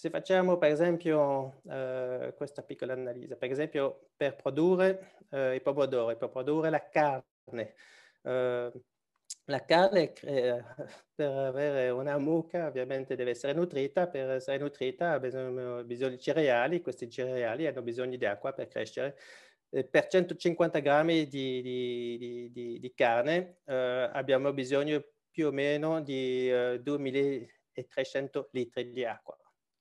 se 0.00 0.08
facciamo 0.08 0.56
per 0.56 0.70
esempio 0.70 1.60
eh, 1.68 2.32
questa 2.34 2.62
piccola 2.62 2.94
analisi, 2.94 3.36
per 3.36 3.50
esempio 3.50 4.08
per 4.16 4.34
produrre 4.34 5.16
eh, 5.28 5.56
i 5.56 5.60
pomodori, 5.60 6.16
per 6.16 6.30
produrre 6.30 6.70
la 6.70 6.88
carne, 6.88 7.74
eh, 8.22 8.72
la 9.44 9.64
carne 9.66 10.12
eh, 10.14 10.64
per 11.14 11.30
avere 11.30 11.90
una 11.90 12.16
mucca 12.16 12.66
ovviamente 12.66 13.14
deve 13.14 13.32
essere 13.32 13.52
nutrita, 13.52 14.08
per 14.08 14.30
essere 14.30 14.56
nutrita 14.56 15.12
ha 15.12 15.18
bisogno, 15.20 15.84
bisogno 15.84 16.12
di 16.12 16.18
cereali, 16.18 16.80
questi 16.80 17.10
cereali 17.10 17.66
hanno 17.66 17.82
bisogno 17.82 18.16
di 18.16 18.24
acqua 18.24 18.54
per 18.54 18.68
crescere. 18.68 19.18
per 19.68 20.06
150 20.06 20.78
grammi 20.78 21.26
di, 21.28 21.60
di, 21.60 22.50
di, 22.50 22.78
di 22.80 22.92
carne 22.94 23.58
eh, 23.66 24.10
abbiamo 24.14 24.50
bisogno 24.54 25.04
più 25.30 25.48
o 25.48 25.52
meno 25.52 26.00
di 26.00 26.48
2 26.80 27.48
eh, 27.74 27.86
300 27.86 28.48
litri 28.52 28.92
di 28.92 29.04
acqua. 29.04 29.36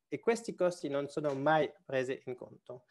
E 0.10 0.20
questi 0.20 0.56
costi 0.56 0.90
non 0.90 1.08
sono 1.08 1.34
mai 1.36 1.72
presi 1.86 2.20
in 2.26 2.36
conto. 2.36 2.84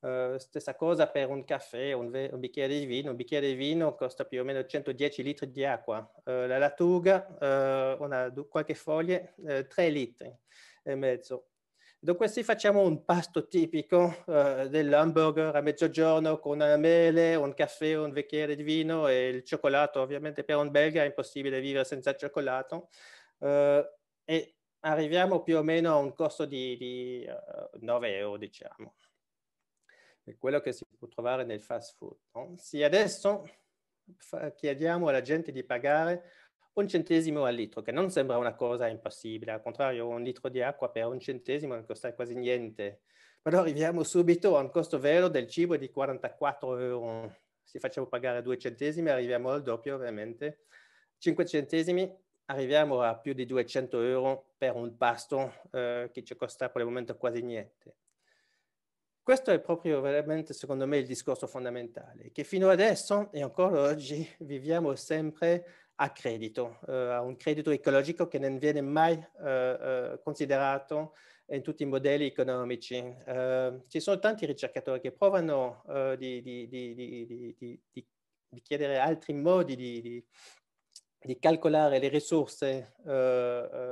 Uh, 0.00 0.36
stessa 0.36 0.74
cosa 0.74 1.06
per 1.06 1.30
un 1.30 1.44
caffè, 1.44 1.92
un, 1.92 2.12
un, 2.12 2.38
bicchiere 2.38 2.78
di 2.78 2.84
vino. 2.84 3.10
Un 3.10 3.16
bicchiere 3.16 3.46
di 3.46 3.54
vino 3.54 3.94
costa 3.94 4.26
più 4.26 4.40
o 4.40 4.44
meno 4.44 4.66
110 4.66 5.22
litri 5.22 5.50
di 5.50 5.64
acqua. 5.64 5.98
Uh, 6.24 6.46
la 6.46 6.58
lattuga, 6.58 7.26
uh, 7.40 8.02
una, 8.02 8.30
qualche 8.48 8.74
foglia, 8.74 9.22
3 9.66 9.88
litri 9.88 10.36
e 10.82 10.94
mezzo. 10.94 11.46
Dunque 11.98 12.28
se 12.28 12.42
facciamo 12.42 12.82
un 12.82 13.02
pasto 13.02 13.48
tipico 13.48 14.24
dell'hamburger 14.26 15.56
a 15.56 15.62
mezzogiorno 15.62 16.38
con 16.38 16.56
una 16.56 16.76
mele, 16.76 17.34
un 17.34 17.54
caffè, 17.54 17.96
un 17.96 18.12
bicchiere 18.12 18.56
di 18.56 18.62
vino 18.62 19.08
e 19.08 19.28
il 19.28 19.42
cioccolato. 19.42 20.02
Ovviamente 20.02 20.44
per 20.44 20.56
un 20.56 20.70
belga 20.70 21.02
è 21.02 21.06
impossibile 21.06 21.60
vivere 21.60 21.86
senza 21.86 22.14
cioccolato. 22.14 22.90
E 23.38 24.53
arriviamo 24.84 25.42
più 25.42 25.56
o 25.56 25.62
meno 25.62 25.92
a 25.92 25.96
un 25.96 26.14
costo 26.14 26.44
di, 26.44 26.76
di 26.76 27.26
uh, 27.26 27.30
eh, 27.30 27.78
9 27.80 28.16
euro, 28.16 28.36
diciamo. 28.36 28.94
È 30.22 30.36
quello 30.36 30.60
che 30.60 30.72
si 30.72 30.84
può 30.98 31.08
trovare 31.08 31.44
nel 31.44 31.60
fast 31.60 31.96
food. 31.96 32.16
No? 32.32 32.54
Se 32.56 32.82
adesso 32.82 33.44
chiediamo 34.54 35.08
alla 35.08 35.22
gente 35.22 35.52
di 35.52 35.64
pagare 35.64 36.30
un 36.74 36.88
centesimo 36.88 37.44
al 37.44 37.54
litro, 37.54 37.82
che 37.82 37.92
non 37.92 38.10
sembra 38.10 38.36
una 38.36 38.54
cosa 38.54 38.88
impossibile, 38.88 39.52
al 39.52 39.62
contrario 39.62 40.08
un 40.08 40.22
litro 40.22 40.48
di 40.48 40.60
acqua 40.60 40.90
per 40.90 41.06
un 41.06 41.20
centesimo 41.20 41.74
non 41.74 41.84
costa 41.84 42.12
quasi 42.14 42.34
niente, 42.34 43.02
però 43.40 43.60
arriviamo 43.60 44.02
subito 44.02 44.56
a 44.56 44.60
un 44.60 44.70
costo 44.70 44.98
vero 44.98 45.28
del 45.28 45.46
cibo 45.46 45.76
di 45.76 45.90
44 45.90 46.78
euro. 46.78 47.36
Se 47.62 47.78
facciamo 47.78 48.06
pagare 48.06 48.42
due 48.42 48.58
centesimi 48.58 49.08
arriviamo 49.10 49.50
al 49.50 49.62
doppio 49.62 49.94
ovviamente, 49.94 50.64
5 51.18 51.46
centesimi 51.46 52.23
arriviamo 52.46 53.02
a 53.02 53.16
più 53.16 53.32
di 53.32 53.46
200 53.46 54.00
euro 54.02 54.54
per 54.56 54.74
un 54.74 54.96
pasto 54.96 55.52
eh, 55.72 56.10
che 56.12 56.22
ci 56.22 56.36
costa 56.36 56.68
per 56.68 56.82
il 56.82 56.88
momento 56.88 57.16
quasi 57.16 57.42
niente. 57.42 57.96
Questo 59.24 59.50
è 59.50 59.58
proprio 59.58 60.02
veramente, 60.02 60.52
secondo 60.52 60.86
me, 60.86 60.98
il 60.98 61.06
discorso 61.06 61.46
fondamentale, 61.46 62.30
che 62.30 62.44
fino 62.44 62.68
adesso 62.68 63.32
e 63.32 63.42
ancora 63.42 63.80
oggi 63.80 64.28
viviamo 64.40 64.94
sempre 64.96 65.64
a 65.96 66.10
credito, 66.10 66.80
uh, 66.82 66.90
a 66.90 67.20
un 67.22 67.36
credito 67.36 67.70
ecologico 67.70 68.28
che 68.28 68.38
non 68.38 68.58
viene 68.58 68.82
mai 68.82 69.14
uh, 69.14 69.46
uh, 69.46 70.20
considerato 70.22 71.14
in 71.46 71.62
tutti 71.62 71.84
i 71.84 71.86
modelli 71.86 72.26
economici. 72.26 72.96
ci 73.88 74.00
sono 74.00 74.18
tanti 74.18 74.46
ricercatori 74.46 74.98
che 74.98 75.12
provano 75.12 75.84
di, 76.16 76.40
di, 76.40 76.66
di, 76.68 77.80
di, 77.90 78.06
chiedere 78.62 78.98
altri 78.98 79.34
modi 79.34 79.76
di, 79.76 80.26
calcolare 81.40 81.98
le 81.98 82.08
risorse 82.08 82.94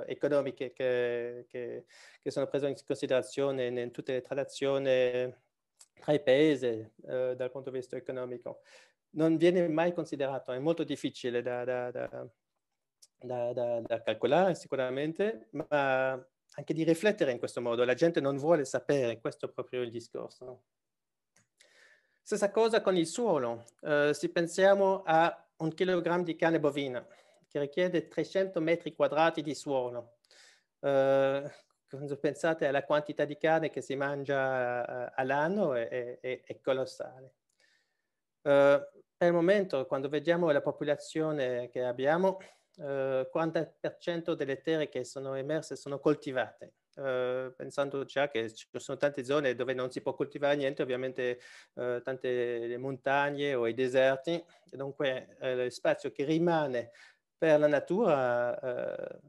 economiche 0.07 0.73
che, 0.73 1.47
che, 1.49 1.85
che, 2.21 2.31
sono 2.31 2.47
prese 2.47 2.69
in 2.69 2.77
considerazione 2.87 3.67
in, 3.67 3.91
tutte 3.91 4.13
le 4.13 4.21
transazioni 4.21 5.35
tra 6.01 6.13
i 6.13 6.23
paesi 6.23 6.91
dal 6.97 7.51
punto 7.51 7.71
di 7.71 7.79
vista 7.79 7.97
economico 7.97 8.61
non 9.13 9.37
viene 9.37 9.69
mai 9.69 9.93
considerato, 9.93 10.53
è 10.53 10.59
molto 10.59 10.85
difficile 10.85 11.43
da, 11.43 11.65
da, 11.65 11.91
da, 11.91 13.81
da, 13.81 14.03
calcolare 14.03 14.55
sicuramente, 14.55 15.49
ma 15.53 16.13
anche 16.55 16.75
di 16.75 16.85
riflettere 16.85 17.33
in 17.33 17.39
questo 17.39 17.61
modo. 17.61 17.85
La 17.85 17.95
gente 17.95 18.21
non 18.21 18.37
vuole 18.37 18.65
sapere, 18.65 19.21
questo 19.21 19.47
è 19.47 19.51
proprio 19.51 19.83
il 19.83 19.91
discorso. 19.91 20.65
Stessa 22.21 22.51
cosa 22.51 22.81
con 22.81 22.97
il 22.97 23.07
suolo. 23.07 23.65
Uh, 23.81 24.13
se 24.13 24.31
pensiamo 24.31 25.03
a 25.05 25.49
un 25.57 25.73
chilogrammo 25.73 26.25
di 26.25 26.37
carne 26.37 26.61
bovina, 26.61 27.05
che 27.53 27.61
richiede 27.61 28.09
300 28.09 28.61
metri 28.63 28.95
quadrati 28.95 29.43
di 29.43 29.55
suolo, 29.55 30.17
uh, 30.81 31.47
quando 31.87 32.17
pensate 32.19 32.67
alla 32.67 32.83
quantità 32.83 33.27
di 33.27 33.37
carne 33.37 33.69
che 33.69 33.83
si 33.83 33.95
mangia 33.95 34.81
uh, 34.81 35.13
all'anno 35.17 35.75
è, 35.75 36.19
è, 36.19 36.41
è 36.43 36.61
colossale. 36.61 37.35
Uh, 38.41 38.81
per 39.15 39.29
il 39.29 39.35
momento, 39.35 39.87
quando 39.87 40.09
vediamo 40.09 40.51
la 40.51 40.63
popolazione 40.63 41.69
che 41.69 41.85
abbiamo, 41.85 42.39
uh, 42.79 43.29
40% 43.31 44.33
delle 44.33 44.63
terre 44.63 44.89
che 44.89 45.05
sono 45.05 45.35
emerse 45.35 45.77
sono 45.77 45.99
coltivate. 45.99 46.73
Uh, 46.95 47.55
pensando 47.57 48.05
già 48.05 48.29
che 48.29 48.53
ci 48.53 48.67
sono 48.77 48.99
tante 48.99 49.25
zone 49.25 49.55
dove 49.55 49.73
non 49.73 49.91
si 49.91 50.03
può 50.03 50.15
coltivare 50.15 50.57
niente, 50.57 50.83
ovviamente 50.83 51.41
uh, 51.75 52.03
tante 52.03 52.77
montagne 52.79 53.55
o 53.55 53.67
i 53.67 53.75
deserti, 53.75 54.33
e 54.33 54.77
dunque 54.77 55.37
uh, 55.41 55.55
lo 55.55 55.71
spazio 55.71 56.11
che 56.13 56.25
rimane 56.25 56.91
per 57.43 57.59
la 57.59 57.67
natura 57.67 59.21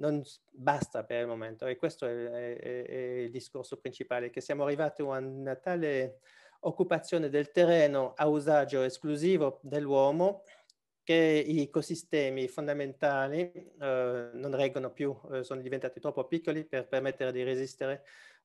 non 0.00 0.22
basta 0.50 1.04
per 1.04 1.20
il 1.20 1.26
momento. 1.28 1.66
E 1.66 1.76
questo 1.76 2.06
è, 2.06 2.56
è, 2.56 2.82
è, 2.82 2.96
il 3.20 3.30
discorso 3.30 3.76
principale, 3.76 4.30
che 4.30 4.40
siamo 4.40 4.64
arrivati 4.64 5.02
a 5.02 5.04
una 5.04 5.54
tale 5.54 6.18
occupazione 6.60 7.28
del 7.28 7.52
terreno 7.52 8.12
a 8.16 8.26
usaggio 8.26 8.82
esclusivo 8.82 9.60
dell'uomo 9.62 10.42
che 11.02 11.44
gli 11.46 11.60
ecosistemi 11.60 12.48
fondamentali 12.48 13.50
eh, 13.52 14.30
non 14.32 14.54
reggono 14.54 14.90
più, 14.90 15.16
eh, 15.32 15.42
sono 15.42 15.60
diventati 15.60 16.00
troppo 16.00 16.26
piccoli 16.26 16.64
per 16.64 16.88
permettere 16.88 17.32
di 17.32 17.42
resistere 17.42 17.94
eh, 17.94 18.02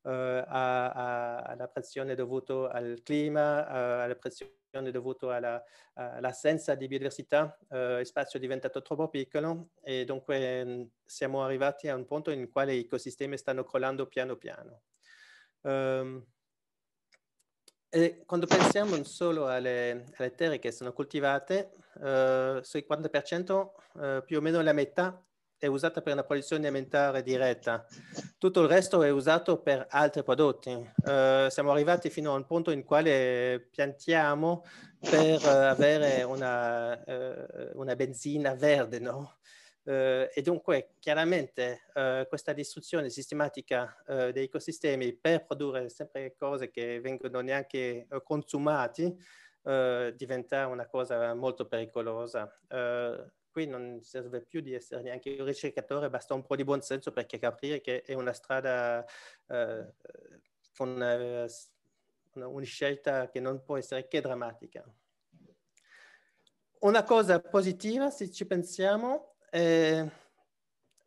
a, 0.10 0.90
a, 0.92 1.38
alla 1.38 1.68
pressione 1.68 2.16
dovuta 2.16 2.72
al 2.72 3.02
clima, 3.04 3.68
eh, 3.68 4.04
alla 4.04 4.16
pressione 4.16 4.92
dovuta 4.92 5.36
alla, 5.36 5.64
all'assenza 5.94 6.76
di 6.76 6.88
biodiversità, 6.88 7.58
eh, 7.70 8.00
il 8.02 8.06
spazio 8.06 8.38
è 8.38 8.42
diventato 8.42 8.82
troppo 8.82 9.08
piccolo 9.10 9.70
e 9.82 10.06
dunque 10.06 10.90
siamo 11.06 11.44
arrivati 11.44 11.88
a 11.88 11.96
un 11.96 12.06
punto 12.06 12.32
in 12.32 12.50
cui 12.50 12.66
gli 12.68 12.80
ecosistemi 12.80 13.38
stanno 13.38 13.64
crollando 13.64 14.08
piano 14.08 14.36
piano. 14.36 14.82
Um, 15.62 16.24
e 17.90 18.24
quando 18.26 18.46
pensiamo 18.46 19.02
solo 19.06 19.48
alle, 19.48 20.12
alle 20.18 20.36
terre 20.36 20.60
che 20.60 20.72
sono 20.72 20.92
coltivate, 20.92 21.72
eh, 22.04 22.60
sul 22.62 22.86
40% 22.86 23.72
eh, 24.02 24.24
più 24.26 24.38
o 24.38 24.42
meno 24.42 24.62
la 24.62 24.74
metà 24.74 25.26
è 25.58 25.68
usata 25.68 26.02
per 26.02 26.14
una 26.14 26.24
produzione 26.24 26.68
alimentare 26.68 27.24
diretta, 27.24 27.86
tutto 28.38 28.62
il 28.62 28.68
resto 28.68 29.04
è 29.04 29.10
usato 29.10 29.62
per 29.62 29.86
altri 29.90 30.24
prodotti. 30.24 30.72
Eh, 30.72 31.48
siamo 31.50 31.72
arrivati 31.72 32.10
fino 32.10 32.34
a 32.34 32.36
un 32.36 32.46
punto 32.46 32.72
in 32.72 32.84
quale 32.84 33.68
piantiamo 33.72 34.64
per 35.00 35.44
eh, 35.44 35.48
avere 35.48 36.24
una, 36.24 37.04
eh, 37.04 37.72
una 37.74 37.96
benzina 37.96 38.54
verde, 38.56 39.00
no? 39.00 39.38
Uh, 39.86 40.26
e 40.34 40.42
dunque 40.42 40.96
chiaramente 40.98 41.82
uh, 41.94 42.28
questa 42.28 42.54
distruzione 42.54 43.12
sistematica 43.12 43.96
uh, 44.08 44.32
dei 44.32 44.46
ecosistemi 44.46 45.14
per 45.14 45.46
produrre 45.46 45.90
sempre 45.90 46.34
cose 46.36 46.72
che 46.72 47.00
vengono 47.02 47.42
neanche 47.42 48.08
consumati 48.24 49.16
diventa 50.16 50.68
una 50.68 50.86
cosa 50.86 51.34
molto 51.34 51.66
pericolosa. 51.66 52.56
Qui 53.56 53.68
non 53.68 54.02
serve 54.02 54.42
più 54.42 54.60
di 54.60 54.74
essere 54.74 55.02
neanche 55.02 55.34
un 55.40 55.46
ricercatore, 55.46 56.10
basta 56.10 56.34
un 56.34 56.46
po' 56.46 56.58
di 56.58 56.66
buonsenso 56.66 57.14
perché 57.14 57.40
capire 57.40 57.80
che 57.80 58.02
è 58.02 58.14
una 58.14 58.34
strada 58.34 59.06
con 60.76 60.90
una, 60.90 61.48
una 62.34 62.66
scelta 62.66 63.30
che 63.30 63.40
non 63.40 63.64
può 63.64 63.78
essere 63.78 64.10
che 64.10 64.20
drammatica. 64.20 64.84
Una 66.80 67.06
cosa 67.06 67.40
positiva, 67.40 68.10
se 68.10 68.30
ci 68.30 68.46
pensiamo, 68.46 69.38
eh, 69.52 70.06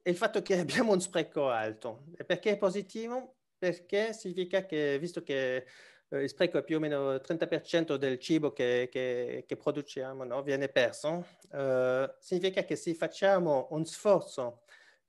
il 0.05 0.17
fatto 0.17 0.41
che 0.41 0.59
abbiamo 0.59 0.93
un 0.93 1.03
spreco 1.03 1.51
alto. 1.51 2.07
E 2.17 2.25
perché 2.25 2.53
è 2.53 2.57
positivo? 2.57 3.41
Perché 3.59 4.15
significa 4.15 4.65
che, 4.65 4.99
visto 4.99 5.23
che 5.23 5.57
eh, 5.57 5.67
il 6.11 6.29
spreco 6.29 6.59
è 6.59 6.63
più 6.63 6.77
o 6.77 6.81
meno 6.81 7.13
il 7.13 7.23
30% 7.25 7.97
del 7.97 8.19
cibo 8.19 8.53
che, 8.53 8.89
che, 8.91 9.45
che 9.47 9.57
produciamo, 9.57 10.25
no? 10.25 10.43
viene 10.43 10.69
perso, 10.69 11.27
eh, 11.53 12.15
significa 12.19 12.65
che 12.65 12.77
se 12.77 12.95
facciamo 12.95 13.69
un 13.71 13.85
sforzo 13.85 14.63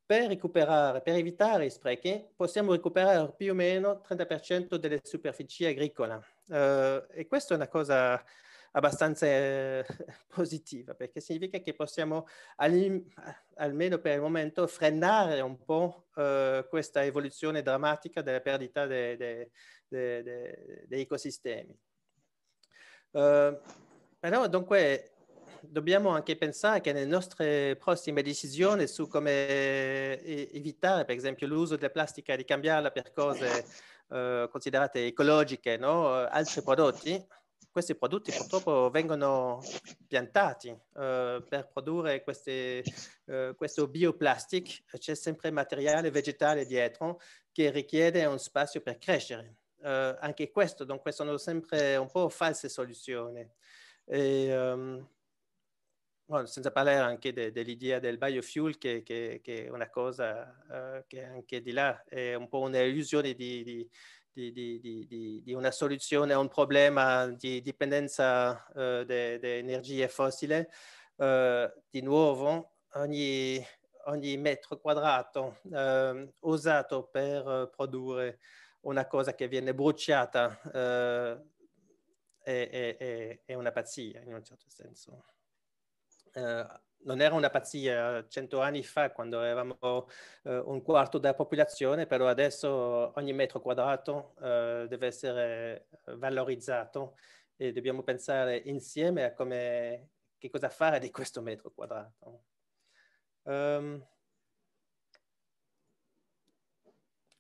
per 0.06 0.28
recuperare, 0.28 1.02
per 1.02 1.16
evitare 1.16 1.66
i 1.66 1.70
sprechi, 1.70 2.26
possiamo 2.36 2.72
recuperare 2.72 3.32
più 3.38 3.52
o 3.52 3.54
meno 3.54 3.92
il 3.92 4.02
30% 4.18 4.76
delle 4.76 5.02
superfici 5.04 5.66
agricole. 5.66 6.24
Uh, 6.48 7.06
e 7.12 7.28
questa 7.28 7.54
è 7.54 7.58
una 7.58 7.68
cosa 7.68 8.20
abbastanza 8.72 9.26
eh, 9.26 9.86
positiva, 10.28 10.94
perché 10.94 11.20
significa 11.20 11.60
che 11.60 11.74
possiamo 11.74 12.28
almeno 12.58 13.98
per 14.00 14.16
il 14.16 14.22
momento 14.22 14.68
frenare 14.68 15.42
un 15.42 15.64
po' 15.64 16.08
eh, 16.16 16.66
questa 16.70 17.04
evoluzione 17.04 17.62
drammatica 17.62 18.22
della 18.22 18.42
perdita 18.42 18.86
dei 18.86 19.18
de, 19.18 19.52
de, 19.88 20.24
de, 20.88 21.00
ecosistemi. 21.00 21.78
Uh, 23.12 23.58
però 24.20 24.48
dunque 24.48 25.14
dobbiamo 25.62 26.10
anche 26.10 26.38
pensare 26.38 26.80
che 26.80 26.94
nelle 26.94 27.08
nostre 27.08 27.76
prossime 27.76 28.22
decisioni 28.22 28.88
su 28.88 29.08
come 29.08 30.22
evitare, 30.22 31.06
per 31.06 31.16
esempio, 31.16 31.48
l'uso 31.48 31.76
della 31.76 31.90
plastica 31.90 32.34
e 32.34 32.38
di 32.38 32.46
cambiarla 32.46 32.92
per 32.92 33.12
cose 33.12 33.66
uh, 34.10 34.48
considerate 34.50 35.08
ecologiche, 35.08 35.78
no? 35.78 36.14
altri 36.14 36.62
prodotti, 36.62 37.28
questi 37.80 37.96
prodotti 37.96 38.34
purtroppo 38.36 38.90
vengono 38.90 39.62
piantati 40.06 40.68
uh, 40.68 41.42
per 41.48 41.70
produrre 41.72 42.24
queste, 42.24 42.84
uh, 43.26 43.56
questo 43.56 43.88
bioplastic, 43.88 44.84
c'è 44.98 45.16
sempre 45.16 45.50
materiale 45.50 46.12
vegetale 46.12 46.66
dietro 46.66 47.22
che 47.54 47.72
richiede 47.72 48.26
un 48.26 48.38
spazio 48.38 48.82
per 48.82 48.98
crescere. 48.98 49.56
Uh, 49.78 50.14
anche 50.20 50.52
questo, 50.52 50.84
dunque, 50.84 51.14
sono 51.14 51.38
sempre 51.38 51.96
un 51.96 52.12
po' 52.12 52.28
false 52.28 52.68
soluzioni. 52.68 53.50
E, 54.04 54.62
um, 54.62 55.08
bueno, 56.26 56.46
senza 56.48 56.72
parlare 56.72 56.98
anche 56.98 57.32
de, 57.32 57.54
dell'idea 57.54 58.00
del 58.00 58.18
biofuel, 58.18 58.78
che, 58.78 59.04
che, 59.04 59.40
che, 59.42 59.68
è 59.68 59.70
una 59.70 59.90
cosa 59.90 61.04
che 61.08 61.24
anche 61.24 61.62
di 61.62 61.72
là 61.72 62.04
è 62.04 62.34
un 62.36 62.50
po' 62.50 62.60
un'illusione 62.60 63.34
di, 63.34 63.64
di 63.64 63.90
di, 64.34 64.52
di, 64.52 65.42
di, 65.44 65.54
una 65.54 65.72
soluzione 65.72 66.34
a 66.34 66.40
un 66.40 66.48
problema 66.48 67.28
di 67.28 67.62
dipendenza 67.62 68.66
uh, 68.70 69.04
de, 69.04 69.40
de 69.40 69.58
energie 69.58 70.08
fossili, 70.08 70.66
uh, 71.16 71.72
di 71.90 72.02
nuovo 72.02 72.74
ogni, 72.94 73.66
ogni 74.06 74.38
metro 74.38 74.80
quadrato 74.80 75.60
uh, 75.64 76.32
usato 76.42 77.04
per 77.04 77.70
produrre 77.76 78.40
una 78.82 79.08
cosa 79.08 79.34
che 79.34 79.48
viene 79.48 79.74
bruciata 79.74 80.58
è, 82.42 82.70
è, 82.70 83.42
è, 83.46 83.54
una 83.54 83.72
pazzia 83.72 84.22
in 84.22 84.34
un 84.34 84.44
certo 84.44 84.70
senso. 84.70 85.26
Non 87.02 87.22
era 87.22 87.34
una 87.34 87.50
pazzia 87.50 88.28
cento 88.28 88.60
anni 88.60 88.84
fa 88.84 89.12
quando 89.12 89.42
eravamo 89.42 89.78
uh, 89.82 90.52
un 90.66 90.82
quarto 90.82 91.18
della 91.18 91.34
popolazione, 91.34 92.06
però 92.06 92.28
adesso 92.28 93.14
ogni 93.16 93.32
metro 93.32 93.62
quadrato 93.62 94.34
uh, 94.36 94.86
deve 94.86 95.08
essere 95.08 95.88
valorizzato 96.18 97.16
e 97.56 97.72
dobbiamo 97.72 98.04
pensare 98.04 98.58
insieme 98.66 99.24
a 99.24 99.34
come, 99.34 100.10
che 100.38 100.50
cosa 100.50 100.70
fare 100.70 101.00
di 101.00 101.10
questo 101.10 101.42
metro 101.42 101.72
quadrato. 101.72 102.44
Um, 103.44 104.06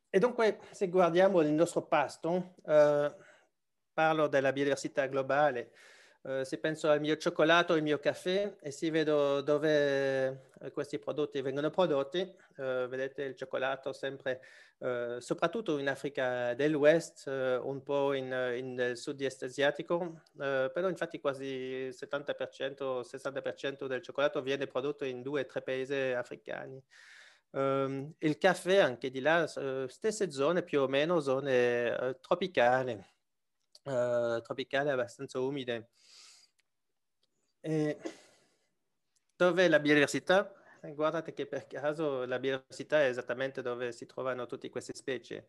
e 0.09 0.19
dunque, 0.19 0.59
se 0.71 0.87
guardiamo 0.87 1.41
il 1.41 1.51
nostro 1.51 1.85
pasto, 1.85 2.55
uh, 2.63 3.13
parlo 3.93 4.27
della 4.27 4.53
biodiversità 4.53 5.05
globale, 5.07 5.71
Uh, 6.21 6.43
se 6.43 6.57
penso 6.57 6.89
al 6.89 6.99
mio 6.99 7.15
cioccolato, 7.15 7.71
al 7.71 7.81
mio 7.81 7.97
caffè 7.97 8.57
e 8.59 8.71
se 8.71 8.91
vedo 8.91 9.39
dove 9.39 10.49
uh, 10.59 10.69
questi 10.71 10.99
prodotti 10.99 11.39
vengono 11.39 11.69
prodotti, 11.69 12.19
uh, 12.57 12.87
vedete 12.87 13.23
il 13.23 13.35
cioccolato 13.35 13.93
sempre, 13.93 14.41
soprattutto 15.19 15.77
in 15.77 15.89
Africa 15.89 16.53
dell'Ouest, 16.53 17.27
un 17.27 17.83
po' 17.83 18.13
in, 18.13 18.31
in 18.55 18.91
sud-est 18.95 19.43
asiatico, 19.43 20.21
però 20.37 20.87
infatti 20.87 21.19
quasi 21.19 21.43
il 21.43 21.89
70%, 21.89 23.01
60% 23.01 23.87
del 23.87 24.01
cioccolato 24.01 24.41
viene 24.41 24.67
prodotto 24.67 25.03
in 25.03 25.21
due 25.21 25.41
o 25.41 25.45
tre 25.45 25.61
paesi 25.61 25.93
africani. 25.93 26.81
Um, 27.51 28.13
il 28.19 28.37
caffè 28.37 28.77
anche 28.77 29.09
di 29.09 29.19
là, 29.19 29.47
stesse 29.89 30.31
zone 30.31 30.63
più 30.63 30.79
o 30.79 30.87
meno, 30.87 31.19
zone 31.19 32.17
tropicali, 32.21 33.03
tropicali 33.83 34.89
abbastanza 34.91 35.41
umide. 35.41 35.89
E 37.63 37.97
dove 39.35 39.67
la 39.69 39.79
biodiversità? 39.79 40.53
Guardate 40.81 41.33
che 41.33 41.45
per 41.45 41.65
caso 41.67 42.25
la 42.25 42.39
biodiversità 42.39 43.01
è 43.01 43.07
esattamente 43.07 43.61
dove 43.61 43.91
si 43.93 44.05
trovano 44.05 44.45
tutte 44.45 44.69
queste 44.69 44.93
specie. 44.93 45.47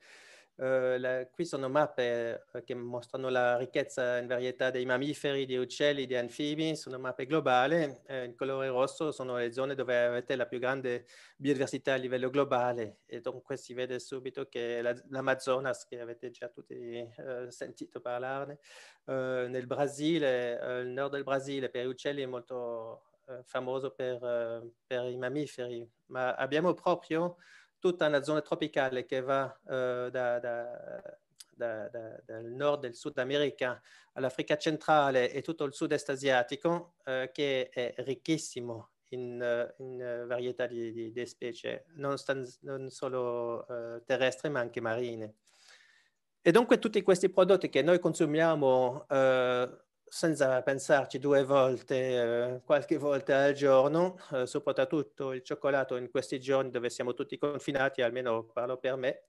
Uh, 0.60 0.98
la, 0.98 1.26
qui 1.32 1.46
sono 1.46 1.70
mappe 1.70 2.44
uh, 2.52 2.62
che 2.62 2.74
mostrano 2.74 3.30
la 3.30 3.56
ricchezza 3.56 4.18
in 4.18 4.26
varietà 4.26 4.68
dei 4.68 4.84
mammiferi, 4.84 5.46
di 5.46 5.56
uccelli, 5.56 6.04
di 6.04 6.14
anfibi, 6.14 6.76
sono 6.76 6.98
mappe 6.98 7.24
globali. 7.24 7.82
Uh, 8.06 8.24
in 8.24 8.34
colore 8.36 8.68
rosso 8.68 9.10
sono 9.10 9.38
le 9.38 9.54
zone 9.54 9.74
dove 9.74 9.98
avete 9.98 10.36
la 10.36 10.44
più 10.44 10.58
grande 10.58 11.06
biodiversità 11.36 11.94
a 11.94 11.96
livello 11.96 12.28
globale 12.28 12.98
e 13.06 13.22
dunque 13.22 13.56
si 13.56 13.72
vede 13.72 13.98
subito 13.98 14.48
che 14.50 14.82
la, 14.82 14.94
l'Amazonas, 15.08 15.86
che 15.86 15.98
avete 15.98 16.30
già 16.30 16.48
tutti 16.48 17.08
sentito 17.48 18.02
parlarne, 18.02 18.58
nel 19.06 19.66
Brasile, 19.66 20.82
il 20.82 20.88
nord 20.88 21.12
del 21.12 21.24
Brasile 21.24 21.70
per 21.70 21.86
gli 21.86 21.88
uccelli 21.88 22.22
è 22.22 22.26
molto 22.26 23.04
famoso 23.44 23.92
per, 23.92 24.18
per 24.86 25.06
i 25.06 25.16
mammiferi, 25.16 25.88
ma 26.06 26.34
abbiamo 26.34 26.74
proprio 26.74 27.36
tutta 27.80 28.06
una 28.06 28.22
zona 28.22 28.42
tropicale 28.42 29.04
che 29.04 29.20
va 29.20 29.44
uh, 29.44 30.08
da, 30.10 30.38
da, 30.38 31.18
da, 31.56 31.88
dal 32.24 32.44
nord 32.44 32.82
del 32.82 32.94
Sud 32.94 33.18
America 33.18 33.80
all'Africa 34.12 34.56
centrale 34.56 35.32
e 35.32 35.42
tutto 35.42 35.64
il 35.64 35.74
sud-est 35.74 36.10
asiatico, 36.10 36.94
uh, 37.06 37.30
che 37.32 37.68
è 37.70 37.94
ricchissimo 37.98 38.90
in, 39.08 39.72
in 39.78 40.24
varietà 40.28 40.66
di, 40.66 40.92
di, 40.92 41.10
di, 41.10 41.26
specie, 41.26 41.86
non, 41.94 42.16
stan, 42.18 42.46
non 42.60 42.90
solo 42.90 43.64
uh, 43.66 44.04
terrestri 44.04 44.50
ma 44.50 44.60
anche 44.60 44.80
marine. 44.80 45.34
E 46.42 46.52
dunque 46.52 46.78
tutti 46.78 47.02
questi 47.02 47.28
prodotti 47.28 47.68
che 47.68 47.82
noi 47.82 47.98
consumiamo 47.98 49.06
senza 50.10 50.60
pensarci 50.62 51.20
due 51.20 51.44
volte, 51.44 52.54
eh, 52.54 52.60
qualche 52.64 52.98
volta 52.98 53.44
al 53.44 53.52
giorno, 53.52 54.18
eh, 54.32 54.44
soprattutto 54.44 55.32
il 55.32 55.42
cioccolato 55.44 55.94
in 55.94 56.10
questi 56.10 56.40
giorni 56.40 56.70
dove 56.70 56.90
siamo 56.90 57.14
tutti 57.14 57.38
confinati, 57.38 58.02
almeno 58.02 58.44
parlo 58.44 58.76
per 58.76 58.96
me, 58.96 59.22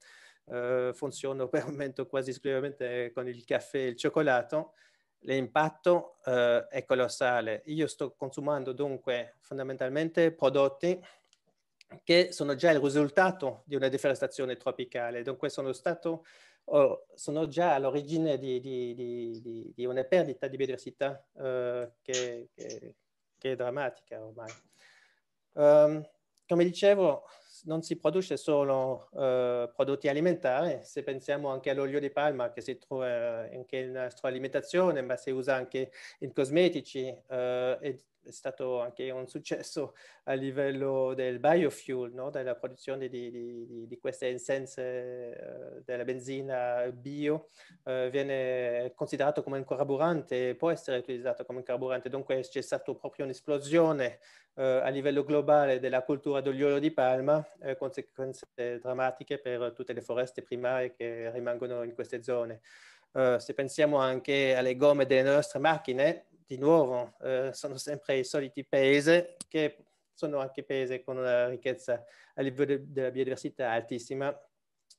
eh, 0.48 0.90
funziono 0.92 1.48
per 1.50 1.66
il 1.66 1.72
momento 1.72 2.08
quasi 2.08 2.32
esclusivamente 2.32 3.12
con 3.14 3.28
il 3.28 3.46
caffè 3.46 3.78
e 3.78 3.88
il 3.90 3.96
cioccolato, 3.96 4.74
l'impatto 5.20 6.18
eh, 6.26 6.66
è 6.68 6.84
colossale. 6.84 7.62
Io 7.66 7.86
sto 7.86 8.16
consumando 8.16 8.74
dunque 8.74 9.36
fondamentalmente 9.40 10.32
prodotti 10.34 11.00
che 12.04 12.32
sono 12.32 12.56
già 12.56 12.72
il 12.72 12.80
risultato 12.80 13.62
di 13.68 13.76
una 13.76 13.88
deforestazione 13.88 14.58
tropicale, 14.58 15.22
dunque 15.22 15.50
sono 15.50 15.74
stato 15.74 16.26
sono 17.16 17.48
già 17.48 17.74
all'origine 17.74 18.38
di, 18.38 18.60
di, 18.60 18.94
di, 18.96 19.72
di, 19.76 19.86
una 19.86 20.04
perdita 20.04 20.48
di 20.48 20.58
biodiversità 20.58 21.24
uh, 21.34 21.92
che, 22.02 22.50
che, 22.54 22.96
che, 23.38 23.52
è 23.52 23.56
drammatica 23.56 24.24
ormai. 24.24 24.52
Um, 25.54 26.08
come 26.48 26.64
dicevo, 26.64 27.24
non 27.64 27.82
si 27.82 27.98
produce 27.98 28.38
solo 28.38 29.10
uh, 29.12 29.72
prodotti 29.74 30.08
alimentari, 30.08 30.80
se 30.84 31.04
pensiamo 31.04 31.50
anche 31.50 31.70
all'olio 31.70 32.00
di 32.00 32.10
palma 32.10 32.52
che 32.52 32.62
si 32.62 32.78
trova 32.78 33.42
anche 33.42 33.78
in 33.78 33.92
nostra 33.92 34.30
alimentazione, 34.30 35.02
ma 35.02 35.18
si 35.18 35.32
usa 35.32 35.56
anche 35.56 35.92
in 36.20 36.34
cosmetici 36.34 37.08
uh, 37.28 37.34
e 37.80 38.04
è 38.24 38.32
stato 38.32 38.80
anche 38.82 39.10
un 39.10 39.28
successo 39.28 39.96
a 40.26 40.34
livello 40.34 41.14
del 41.14 41.40
biofuel, 41.40 42.14
no? 42.14 42.30
della 42.30 42.56
produzione 42.56 43.08
di, 43.08 43.32
di, 43.32 43.88
di 43.88 43.98
queste 44.00 44.28
essenze 44.28 45.36
uh, 45.40 45.82
della 45.84 46.04
benzina 46.04 46.90
bio, 46.92 47.50
uh, 47.84 48.10
viene 48.10 48.92
considerato 48.96 49.44
come 49.44 49.58
un 49.58 49.66
carburante, 49.66 50.56
può 50.56 50.70
essere 50.70 50.98
utilizzato 50.98 51.46
come 51.46 51.60
un 51.60 51.64
carburante, 51.64 52.10
dunque 52.10 52.42
c'è 52.42 52.62
stata 52.62 52.94
proprio 52.94 53.26
un'esplosione 53.26 54.20
uh, 54.54 54.62
a 54.62 54.88
livello 54.90 55.24
globale 55.24 55.80
della 55.80 56.04
cultura 56.04 56.42
dell'olio 56.42 56.80
di 56.80 56.92
palma, 56.92 57.46
conseguenze 57.78 58.48
drammatiche 58.56 59.40
per 59.40 59.74
tutte 59.74 59.94
le 59.94 60.02
foreste 60.02 60.42
primarie 60.42 60.94
che 60.94 61.32
rimangono 61.32 61.84
in 61.84 61.94
queste 61.94 62.22
zone. 62.24 62.62
se 63.38 63.54
pensiamo 63.54 63.98
anche 63.98 64.56
alle 64.56 64.76
gomme 64.76 65.06
delle 65.06 65.24
nostre 65.24 65.60
macchine, 65.60 66.28
di 66.46 66.58
nuovo 66.58 67.16
eh, 67.22 67.52
sono 67.54 67.78
sempre 67.78 68.18
i 68.18 68.24
soliti 68.24 68.66
paesi 68.66 69.36
che 69.48 69.86
sono 70.14 70.40
anche 70.40 70.64
paesi 70.64 71.02
con 71.02 71.18
una 71.18 71.48
ricchezza 71.48 72.04
a 72.36 72.42
livello 72.42 72.78
della 72.80 73.12
biodiversità 73.12 73.72
altissima, 73.72 74.36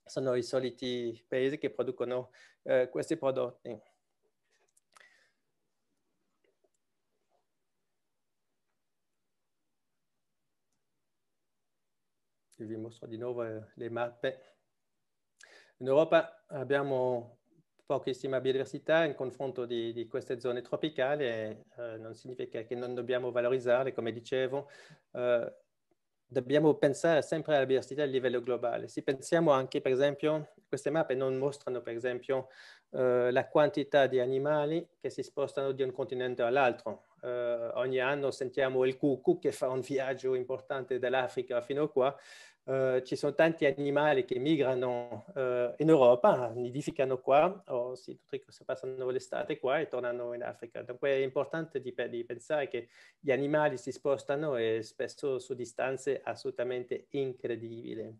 sono 0.05 0.35
i 0.35 0.43
soliti 0.43 1.25
paesi 1.29 1.59
che 1.59 1.71
producono 1.71 2.31
eh, 2.63 2.89
questi 2.91 3.17
prodotti. 3.17 3.81
vi 12.65 12.77
mostro 12.77 13.07
di 13.07 13.17
nuovo 13.17 13.45
eh, 13.45 13.71
le 13.75 13.91
mappe. 13.91 14.57
In 15.79 15.89
Europa 15.89 16.45
abbiamo 16.49 17.42
pochissima 17.85 18.41
biodiversità 18.41 19.05
in 19.05 19.15
confronto 19.15 19.65
di, 19.65 19.93
di 19.93 20.07
queste 20.07 20.41
zone 20.41 20.63
tropicali 20.63 21.25
e 21.25 21.65
eh, 21.77 21.97
non 21.99 22.15
significa 22.15 22.63
che 22.63 22.75
non 22.75 22.95
dobbiamo 22.95 23.31
valorizzare, 23.31 23.93
come 23.93 24.13
dicevo, 24.13 24.69
eh, 25.13 25.53
dobbiamo 26.27 26.75
pensare 26.75 27.23
sempre 27.23 27.55
alla 27.55 27.67
biodiversità 27.67 28.03
a 28.03 28.07
livello 28.07 28.41
globale. 28.41 28.89
Se 28.89 29.03
pensiamo 29.03 29.51
anche, 29.51 29.81
per 29.81 29.93
esempio, 29.93 30.55
queste 30.67 30.91
mappe 30.91 31.15
non 31.15 31.37
mostrano, 31.37 31.83
per 31.83 31.95
esempio, 31.95 32.49
eh, 32.91 33.31
la 33.31 33.47
quantità 33.49 34.07
di 34.07 34.19
animali 34.19 34.87
che 34.99 35.11
si 35.11 35.23
spostano 35.23 35.73
di 35.73 35.83
un 35.83 35.93
continente 35.93 36.43
all'altro. 36.43 37.07
Uh, 37.23 37.71
ogni 37.75 38.01
anno 38.01 38.33
sentiamo 38.33 38.85
il 38.85 38.97
cucù 38.97 39.39
che 39.39 39.53
fa 39.53 39.69
un 39.69 39.79
viaggio 39.79 40.35
importante 40.35 40.99
dall'Africa 40.99 41.61
fino 41.61 41.85
a 41.85 41.89
qua. 41.89 42.17
Uh, 42.65 43.03
ci 43.03 43.17
sono 43.17 43.35
tanti 43.35 43.67
animali 43.67 44.25
che 44.25 44.39
migrano 44.39 45.25
uh, 45.35 45.75
in 45.79 45.89
Europa, 45.89 46.53
nidificano 46.55 47.19
qua, 47.19 47.61
o 47.67 47.97
si, 47.97 48.17
si 48.47 48.65
passano 48.65 49.11
l'estate 49.11 49.59
qua 49.59 49.81
e 49.81 49.89
tornano 49.89 50.33
in 50.33 50.45
Africa. 50.45 50.83
Dunque 50.83 51.11
è 51.11 51.23
importante 51.23 51.81
di, 51.81 51.93
di, 52.09 52.25
pensare 52.25 52.69
che 52.69 52.89
gli 53.19 53.33
animali 53.33 53.77
si 53.79 53.91
spostano 53.91 54.57
e 54.57 54.83
spesso 54.83 55.41
su 55.41 55.55
distanze 55.55 56.21
assolutamente 56.23 57.07
incredibili. 57.11 58.17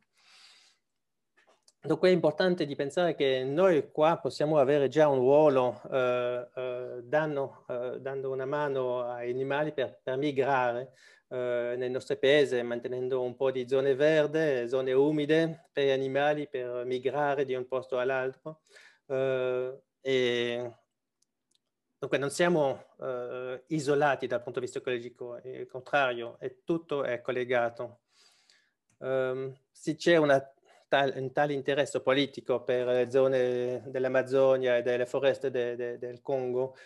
Dunque 1.85 2.11
è 2.11 2.13
importante 2.13 2.65
di 2.65 2.77
pensare 2.77 3.17
che 3.17 3.43
noi 3.43 3.91
qua 3.91 4.17
possiamo 4.17 4.59
avere 4.59 4.87
già 4.87 5.09
un 5.09 5.19
ruolo 5.19 5.83
eh, 5.91 6.49
eh, 6.55 7.01
dando, 7.03 7.65
eh, 7.69 8.01
dando, 8.01 8.31
una 8.31 8.45
mano 8.45 9.03
ai 9.03 9.31
animali 9.31 9.73
per, 9.73 9.99
per 10.01 10.17
migrare 10.17 10.93
eh, 11.33 11.77
nel 11.79 11.91
nostro 11.91 12.17
paese, 12.17 12.63
mantenendo 12.63 13.23
un 13.23 13.35
po' 13.35 13.51
di 13.51 13.67
zone 13.67 13.95
verde, 13.95 14.69
zone 14.69 14.93
umide 14.93 15.69
per 15.73 15.87
gli 15.87 15.91
animali 15.91 16.47
per 16.47 16.85
migrare 16.85 17.47
di 17.47 17.55
un 17.55 17.67
posto 17.67 17.99
all'altro. 17.99 18.61
Eh, 19.07 19.83
e 20.03 20.73
dunque 21.99 22.19
non 22.19 22.29
siamo 22.29 22.85
eh, 23.01 23.65
isolati 23.69 24.27
dal 24.27 24.43
punto 24.43 24.59
di 24.59 24.67
vista 24.67 24.81
ecologico, 24.81 25.41
al 25.43 25.67
contrario, 25.71 26.37
è, 26.39 26.55
tutto 26.65 27.03
è 27.03 27.23
collegato. 27.23 28.01
Um, 28.99 29.57
se 29.71 29.97
c'è 29.97 30.21
tal, 30.89 31.13
un 31.17 31.33
tale 31.33 31.55
interesse 31.55 32.03
politico 32.03 32.63
per 32.63 32.87
le 32.87 33.11
zone 33.11 33.83
dell'Amazzonia 33.87 34.77
e 34.77 34.83
delle 34.83 35.07
foreste 35.07 35.51
de, 35.51 35.77
de, 35.77 35.99
del 35.99 36.21
Congo 36.21 36.77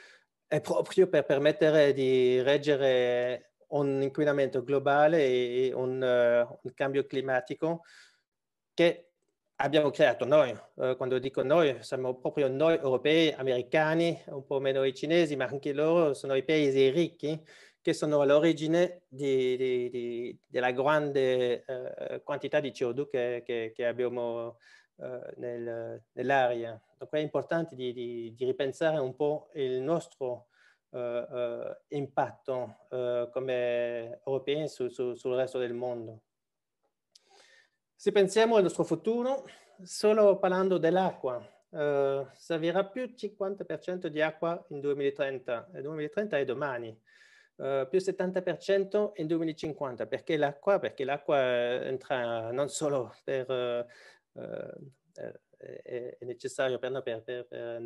è 0.47 0.61
proprio 0.61 1.09
per 1.09 1.25
permettere 1.25 1.93
di 1.93 2.41
reggere 2.41 3.56
un 3.69 4.03
inquinamento 4.03 4.63
globale 4.63 5.25
e 5.25 5.73
un, 5.75 6.01
uh, 6.01 6.59
un 6.63 6.75
cambio 6.75 7.05
climatico 7.07 7.83
che 8.75 9.11
abbiamo 9.57 9.91
creato 9.91 10.25
noi. 10.25 10.57
Uh, 10.75 10.97
quando 10.97 11.19
dico 11.19 11.43
noi, 11.43 11.83
siamo 11.83 12.19
proprio 12.19 12.49
noi 12.49 12.75
europei, 12.75 13.33
americani, 13.33 14.23
un 14.27 14.45
po' 14.45 14.61
meno 14.61 14.85
i 14.85 14.95
cinesi, 14.95 15.37
ma 15.37 15.47
anche 15.47 15.73
loro 15.73 16.15
sono 16.15 16.35
i 16.35 16.45
paesi 16.45 16.91
ricchi 16.91 17.43
che 17.81 17.93
sono 17.93 18.21
all'origine 18.21 19.03
di, 19.07 19.57
di, 19.57 19.91
di, 19.91 20.39
della 20.45 20.73
grande 20.73 21.65
eh, 21.65 22.21
quantità 22.25 22.59
di 22.59 22.71
CO2 22.71 23.07
che, 23.09 23.43
che, 23.47 23.73
che 23.73 23.87
abbiamo 23.87 24.59
nel, 25.37 26.03
nell'aria. 26.13 26.81
Dunque 26.99 27.19
è 27.19 27.23
importante 27.23 27.77
di, 27.77 28.35
ripensare 28.39 28.99
un 28.99 29.15
po' 29.15 29.51
il 29.55 29.81
nostro 29.83 30.49
impatto 31.89 32.87
eh, 32.91 33.29
come 33.33 34.21
europei 34.25 34.69
su, 34.69 34.89
su, 34.89 35.15
sul 35.15 35.35
resto 35.35 35.59
del 35.59 35.75
mondo. 35.75 36.23
Se 37.95 38.13
pensiamo 38.13 38.57
al 38.57 38.63
nostro 38.63 38.85
futuro, 38.85 39.45
solo 39.83 40.39
parlando 40.39 40.79
dell'acqua, 40.79 41.51
Uh, 41.69 42.27
servirà 42.33 42.87
più 42.87 43.03
50% 43.03 44.07
di 44.07 44.23
acqua 44.23 44.65
in 44.69 44.81
2030. 44.81 45.71
Il 45.75 45.83
2030 45.83 46.39
è 46.39 46.45
domani 46.45 46.89
uh, 47.57 47.87
più 47.89 47.99
70% 47.99 49.11
in 49.17 49.27
2050. 49.27 50.07
Perché 50.07 50.37
l'acqua? 50.37 50.79
Perché 50.79 51.05
l'acqua 51.05 51.39
entra 51.85 52.51
non 52.53 52.69
solo 52.69 53.13
per, 53.25 53.51
uh, 54.33 54.43
è, 55.13 56.17
è, 56.19 56.25
necessario 56.25 56.79
per, 56.79 57.03
per, 57.03 57.23
per, 57.23 57.47
per 57.47 57.81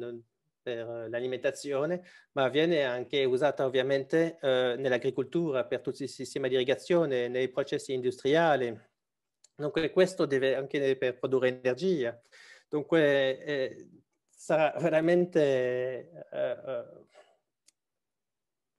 l'alimentazione, 0.63 2.03
ma 2.33 2.49
viene 2.49 2.85
anche 2.85 3.25
usata 3.25 3.65
ovviamente 3.65 4.39
nell'agricoltura, 4.43 5.65
per 5.65 5.81
tutti 5.81 6.05
i 6.05 6.09
sistemi 6.09 6.49
di 6.49 6.55
irrigazione, 6.55 7.29
nei 7.29 7.49
processi 7.49 7.93
industriali. 7.93 8.79
Dunque 9.55 9.91
questo 9.91 10.27
deve 10.27 10.55
anche 10.55 10.97
per 10.97 11.19
produrre 11.19 11.49
energia. 11.49 12.19
Dunque 12.69 13.45
eh, 13.45 13.89
sarà 14.29 14.73
veramente 14.79 16.09
uh, 16.31 17.07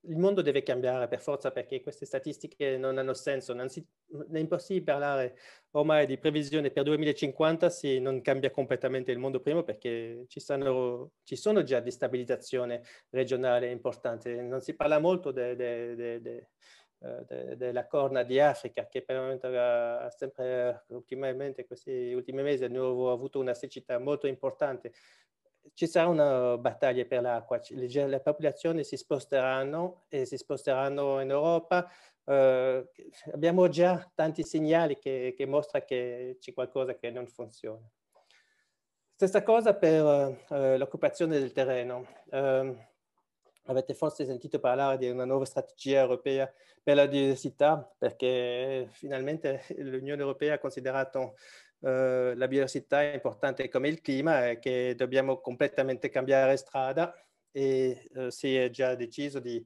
il 0.05 0.17
mondo 0.17 0.41
deve 0.41 0.63
cambiare 0.63 1.07
per 1.07 1.21
forza 1.21 1.51
perché 1.51 1.81
queste 1.81 2.05
statistiche 2.05 2.77
non 2.77 2.97
hanno 2.97 3.13
senso. 3.13 3.53
Non 3.53 3.69
si, 3.69 3.85
è 4.31 4.37
impossibile 4.37 4.85
parlare 4.85 5.37
ormai 5.71 6.05
di 6.05 6.17
previsione 6.17 6.71
per 6.71 6.83
2050 6.83 7.69
se 7.69 7.99
non 7.99 8.21
cambia 8.21 8.49
completamente 8.49 9.11
il 9.11 9.19
mondo 9.19 9.39
prima 9.39 9.63
perché 9.63 10.25
ci, 10.27 10.39
stanno, 10.39 11.11
ci 11.23 11.35
sono 11.35 11.63
già 11.63 11.79
destabilizzazione 11.79 12.83
regionale 13.09 13.69
importante. 13.69 14.41
Non 14.41 14.61
si 14.61 14.75
parla 14.75 14.99
molto 14.99 15.31
de, 15.31 15.55
de, 15.55 15.95
de, 15.95 16.21
de 16.21 16.47
della 17.57 17.87
corna 17.87 18.21
di 18.21 18.39
Africa 18.39 18.87
che 18.87 19.01
per 19.01 19.15
il 19.15 19.21
momento 19.23 19.47
ha 19.47 20.07
sempre 20.11 20.83
ultimamente 20.89 21.65
questi 21.65 22.13
ultimi 22.13 22.43
mesi 22.43 22.63
hanno 22.63 23.11
avuto 23.11 23.39
una 23.39 23.55
siccità 23.55 23.97
molto 23.97 24.27
importante 24.27 24.93
ci 25.73 25.87
sarà 25.87 26.07
una 26.07 26.57
battaglia 26.57 27.05
per 27.05 27.21
l'acqua, 27.21 27.59
le, 27.69 28.07
le, 28.07 28.19
popolazioni 28.19 28.83
si 28.83 28.97
sposteranno 28.97 30.03
e 30.09 30.25
si 30.25 30.37
sposteranno 30.37 31.21
in 31.21 31.29
Europa. 31.29 31.89
Uh, 32.23 32.87
abbiamo 33.31 33.67
già 33.67 34.09
tanti 34.13 34.43
segnali 34.43 34.97
che, 34.99 35.33
che 35.35 35.45
mostrano 35.45 35.85
che 35.85 36.37
c'è 36.39 36.53
qualcosa 36.53 36.95
che 36.95 37.09
non 37.09 37.27
funziona. 37.27 37.85
Stessa 39.15 39.43
cosa 39.43 39.75
per 39.75 40.03
uh, 40.49 40.77
l'occupazione 40.77 41.39
del 41.39 41.51
terreno. 41.51 42.07
Uh, 42.25 42.75
avete 43.65 43.93
forse 43.93 44.25
sentito 44.25 44.59
parlare 44.59 44.97
di 44.97 45.09
una 45.09 45.25
nuova 45.25 45.45
strategia 45.45 46.01
europea 46.01 46.51
per 46.83 46.95
la 46.95 47.05
diversità, 47.05 47.91
perché 47.97 48.87
finalmente 48.91 49.63
l'Unione 49.77 50.21
Europea 50.21 50.55
ha 50.55 50.59
considerato 50.59 51.35
eh, 51.83 52.33
la 52.35 52.47
biodiversità 52.47 53.01
è 53.01 53.13
importante 53.15 53.67
come 53.67 53.87
il 53.87 54.01
clima 54.01 54.49
e 54.49 54.59
che 54.59 54.93
dobbiamo 54.95 55.39
completamente 55.39 56.09
cambiare 56.09 56.55
strada 56.55 57.13
e 57.51 58.07
uh, 58.13 58.29
si 58.29 58.55
è 58.55 58.69
già 58.69 58.93
deciso 58.95 59.39
di 59.39 59.57
uh, 59.57 59.65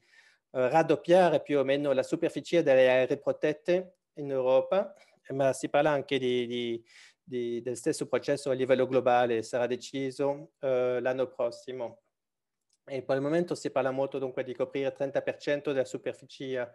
raddoppiare 0.67 1.41
più 1.41 1.59
o 1.59 1.63
meno 1.63 1.91
la 1.91 2.03
superficie 2.03 2.63
delle 2.63 2.89
aree 2.89 3.17
protette 3.17 3.97
in 4.13 4.31
Europa, 4.31 4.93
ma 5.31 5.51
si 5.51 5.67
parla 5.69 5.91
anche 5.91 6.17
di, 6.17 6.47
di, 6.47 6.85
di, 7.21 7.61
del 7.61 7.75
stesso 7.75 8.07
processo 8.07 8.49
a 8.49 8.53
livello 8.53 8.87
globale, 8.87 9.43
sarà 9.43 9.67
deciso 9.67 10.53
l'anno 10.59 11.27
prossimo. 11.27 12.03
E 12.85 13.01
per 13.03 13.17
il 13.17 13.21
momento 13.21 13.55
si 13.55 13.71
parla 13.71 13.91
molto 13.91 14.19
dunque 14.19 14.43
di 14.43 14.53
coprire 14.55 14.87
il 14.87 14.95
30% 14.97 15.63
della 15.65 15.83
superficie 15.83 16.71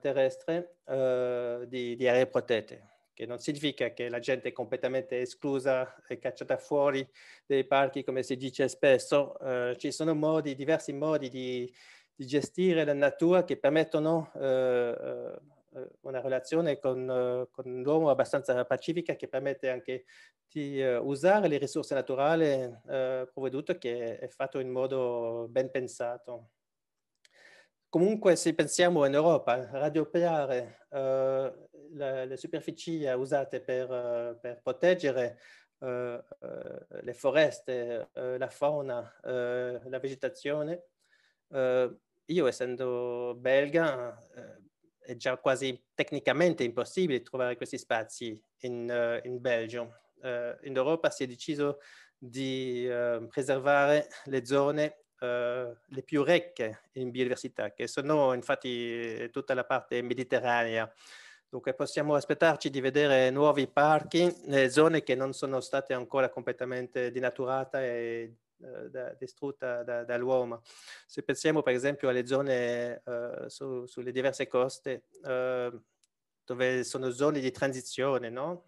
terrestre 0.00 0.76
di, 1.66 1.96
di 1.96 2.08
aree 2.08 2.26
protette 2.26 2.97
che 3.18 3.26
non 3.26 3.40
significa 3.40 3.92
che 3.92 4.08
la 4.08 4.20
gente 4.20 4.50
è 4.50 4.52
completamente 4.52 5.20
esclusa 5.20 5.92
e 6.06 6.20
cacciata 6.20 6.56
fuori 6.56 7.04
dai 7.46 7.66
parchi, 7.66 8.04
come 8.04 8.22
si 8.22 8.36
dice 8.36 8.68
spesso. 8.68 9.34
Uh, 9.40 9.74
ci 9.74 9.90
sono 9.90 10.14
modi, 10.14 10.54
diversi 10.54 10.92
modi 10.92 11.28
di, 11.28 11.68
di, 12.14 12.24
gestire 12.24 12.84
la 12.84 12.94
natura 12.94 13.42
che 13.42 13.56
permettono 13.56 14.30
uh, 14.34 14.38
uh, 14.38 15.88
una 16.02 16.20
relazione 16.20 16.78
con, 16.78 17.48
con 17.50 17.82
l'uomo 17.82 18.08
abbastanza 18.10 18.64
pacifica 18.64 19.16
che 19.16 19.26
permette 19.26 19.68
anche 19.68 20.04
di 20.48 20.80
usare 20.80 21.48
le 21.48 21.58
risorse 21.58 21.94
naturali 21.94 22.72
provvedute 23.32 23.78
che 23.78 24.18
è 24.18 24.28
fatto 24.28 24.60
in 24.60 24.70
modo 24.70 25.46
ben 25.50 25.70
pensato. 25.70 26.50
Comunque, 27.90 28.36
se 28.36 28.54
pensiamo 28.54 29.04
in 29.06 29.14
Europa, 29.14 29.68
raddoppiare 29.70 30.86
le, 31.92 32.26
le, 32.26 32.36
superfici 32.36 33.04
usate 33.04 33.60
per, 33.60 33.90
uh, 33.90 34.38
per 34.40 34.60
proteggere 34.62 35.38
uh, 35.78 36.18
le 37.00 37.14
foreste, 37.14 38.08
la 38.12 38.48
fauna, 38.48 39.18
la 39.22 39.98
vegetazione, 39.98 40.84
io 41.50 42.46
essendo 42.46 43.34
belga 43.38 44.18
è 45.00 45.16
già 45.16 45.38
quasi 45.38 45.82
tecnicamente 45.94 46.64
impossibile 46.64 47.22
trovare 47.22 47.56
questi 47.56 47.78
spazi 47.78 48.42
in, 48.60 49.20
in 49.22 49.40
Belgio. 49.40 49.94
in 50.62 50.76
Europa 50.76 51.10
si 51.10 51.22
è 51.22 51.26
deciso 51.26 51.78
di 52.18 52.86
preservare 53.28 54.08
le 54.24 54.44
zone 54.44 55.04
uh, 55.20 55.76
le 55.86 56.02
più 56.04 56.22
ricche 56.22 56.82
in 56.92 57.10
biodiversità, 57.10 57.72
che 57.72 57.86
sono 57.86 58.32
infatti 58.34 59.28
tutta 59.30 59.54
la 59.54 59.64
parte 59.64 60.02
mediterranea. 60.02 60.90
Dunque 61.50 61.72
possiamo 61.72 62.14
aspettarci 62.14 62.68
di 62.68 62.82
vedere 62.82 63.30
nuovi 63.30 63.66
parchi 63.68 64.30
nelle 64.44 64.68
zone 64.68 65.02
che 65.02 65.14
non 65.14 65.32
sono 65.32 65.60
state 65.60 65.94
ancora 65.94 66.28
completamente 66.28 67.10
dinaturate 67.10 67.78
e 67.78 68.36
uh, 68.58 68.88
da, 68.90 69.14
distrutte 69.14 69.82
da, 69.82 70.04
dall'uomo. 70.04 70.60
Se 71.06 71.22
pensiamo 71.22 71.62
per 71.62 71.72
esempio 71.72 72.10
alle 72.10 72.26
zone 72.26 73.00
uh, 73.02 73.48
su, 73.48 73.86
sulle 73.86 74.12
diverse 74.12 74.46
coste, 74.46 75.04
dove 76.44 76.84
sono 76.84 77.10
zone 77.10 77.40
di 77.40 77.50
transizione, 77.50 78.28
no? 78.28 78.64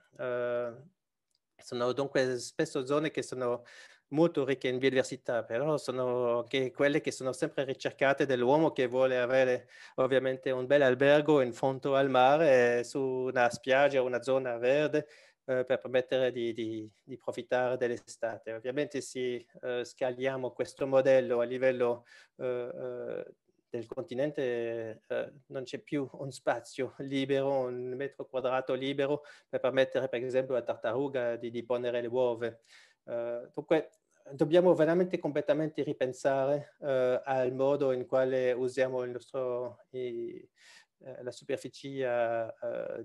sono 1.62 1.92
dunque 1.92 2.38
spesso 2.38 2.86
zone 2.86 3.10
che 3.10 3.22
sono 3.22 3.64
molto 4.10 4.44
ricche 4.44 4.68
in 4.68 4.78
biodiversità, 4.78 5.44
però 5.44 5.76
sono 5.76 6.44
che 6.48 6.70
quelle 6.72 7.00
che 7.00 7.10
sono 7.10 7.32
sempre 7.32 7.64
ricercate 7.64 8.26
dall'uomo 8.26 8.72
che 8.72 8.86
vuole 8.86 9.18
avere 9.18 9.68
ovviamente 9.96 10.50
un 10.50 10.66
bel 10.66 10.82
albergo 10.82 11.40
in 11.40 11.52
fondo 11.52 11.96
al 11.96 12.10
mare, 12.10 12.84
su 12.84 13.00
una 13.00 13.50
spiaggia, 13.50 14.02
una 14.02 14.22
zona 14.22 14.56
verde, 14.56 15.06
eh, 15.44 15.64
per 15.64 15.78
permettere 15.78 16.32
di, 16.32 16.52
di, 16.52 16.88
di 17.02 17.14
approfittare 17.14 17.76
dell'estate. 17.76 18.52
Ovviamente 18.52 19.00
se 19.00 19.46
eh, 19.62 19.84
scaliamo 19.84 20.52
questo 20.52 20.86
modello 20.86 21.40
a 21.40 21.44
livello 21.44 22.04
eh, 22.36 22.70
eh 22.74 23.34
del 23.70 23.86
continente 23.86 25.02
eh, 25.06 25.32
non 25.46 25.62
c'è 25.62 25.78
più 25.78 26.08
un 26.14 26.32
spazio 26.32 26.94
libero, 26.98 27.66
un 27.66 27.94
metro 27.94 28.26
quadrato 28.26 28.74
libero 28.74 29.22
per 29.48 29.60
permettere 29.60 30.08
per 30.08 30.22
esempio 30.24 30.54
alla 30.54 30.64
tartaruga 30.64 31.36
di, 31.36 31.50
di 31.50 31.64
ponere 31.64 32.00
le 32.00 32.08
uova. 32.08 32.48
Uh, 33.04 33.48
dunque 33.54 33.90
dobbiamo 34.32 34.74
veramente 34.74 35.18
completamente 35.18 35.82
ripensare 35.82 36.74
uh, 36.78 37.20
al 37.24 37.52
modo 37.52 37.92
in 37.92 38.06
quale 38.06 38.52
usiamo 38.52 39.04
nostro, 39.04 39.84
i, 39.90 40.48
uh, 40.98 41.22
la 41.22 41.30
superficie 41.30 42.54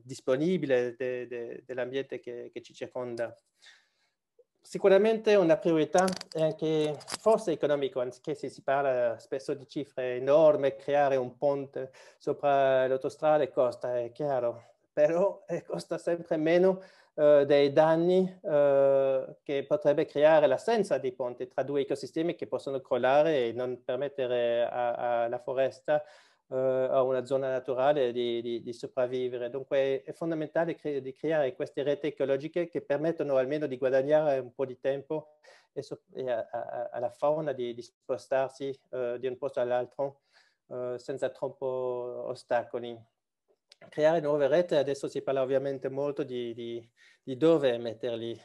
disponibile 0.02 0.96
de, 0.96 1.28
de, 1.28 1.64
dell'ambiente 1.66 2.20
che, 2.20 2.50
che, 2.52 2.62
ci 2.62 2.74
circonda. 2.74 3.36
Sicuramente 4.62 5.36
una 5.36 5.58
priorità 5.58 6.06
è 6.32 6.42
anche 6.42 6.98
forse 7.20 7.52
economico, 7.52 8.02
anche 8.02 8.34
se 8.34 8.50
si 8.50 8.64
parla 8.64 9.18
spesso 9.20 9.54
di 9.54 9.68
cifre 9.68 10.16
enormi, 10.16 10.76
creare 10.76 11.18
un 11.18 11.38
ponte 11.38 11.92
sopra 12.18 12.88
l'autostrada 12.88 13.48
costa, 13.52 14.00
è 14.00 14.12
chiaro, 14.12 14.74
però 14.92 15.44
eh, 15.46 15.62
costa 15.64 15.98
sempre 15.98 16.38
meno 16.38 16.82
eh, 17.16 17.46
dei 17.46 17.72
danni 17.72 18.40
eh, 18.44 19.38
che 19.42 19.66
potrebbe 19.66 20.06
creare 20.06 20.48
l'assenza 20.48 20.98
di 20.98 21.14
ponti 21.14 21.48
tra 21.48 21.64
due 21.64 21.82
ecosistemi 21.82 22.36
che 22.36 22.48
possono 22.48 22.82
crollare 22.82 23.48
e 23.48 23.52
non 23.54 23.84
permettere 23.84 24.68
alla 24.70 25.40
foresta 25.40 26.04
uh, 26.48 26.56
a 26.56 27.02
una 27.04 27.26
zona 27.26 27.50
naturale 27.50 28.12
di, 28.12 28.42
di, 28.42 28.62
di 28.62 28.74
sopravvivere. 28.74 29.50
Dunque 29.50 30.04
è 30.04 30.12
fondamentale 30.12 30.76
cre 30.76 31.02
di 31.02 31.14
creare 31.14 31.56
queste 31.56 31.84
reti 31.84 32.08
ecologiche 32.08 32.68
che 32.68 32.82
permettono 32.82 33.38
almeno 33.38 33.66
di 33.68 33.78
guadagnare 33.78 34.40
un 34.40 34.54
po' 34.54 34.66
di 34.66 34.80
tempo 34.80 35.36
e, 35.74 35.82
so 35.82 36.02
e 36.14 36.30
a, 36.30 36.48
a, 36.52 36.90
alla 36.92 37.10
fauna 37.10 37.52
di, 37.52 37.74
di 37.74 37.82
spostarsi 37.82 38.78
uh, 38.90 39.18
di 39.18 39.28
un 39.28 39.38
posto 39.38 39.60
all'altro 39.60 40.22
uh, 40.68 40.98
senza 40.98 41.30
troppo 41.30 41.66
ostacoli. 42.28 43.14
Creare 43.90 44.20
nuove 44.20 44.48
reti, 44.48 44.76
adesso 44.76 45.08
si 45.08 45.22
parla 45.22 45.42
ovviamente 45.42 45.90
molto 45.90 46.24
di, 46.24 46.54
di 46.54 47.38
dove 47.38 47.78
metterli, 47.78 48.40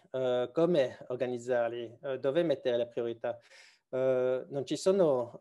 come 0.52 0.98
organizzarli, 1.08 1.98
dove 2.18 2.42
mettere 2.42 2.76
le 2.76 2.88
priorità. 2.88 3.38
non 3.90 4.62
ci 4.64 4.76
sono 4.76 5.38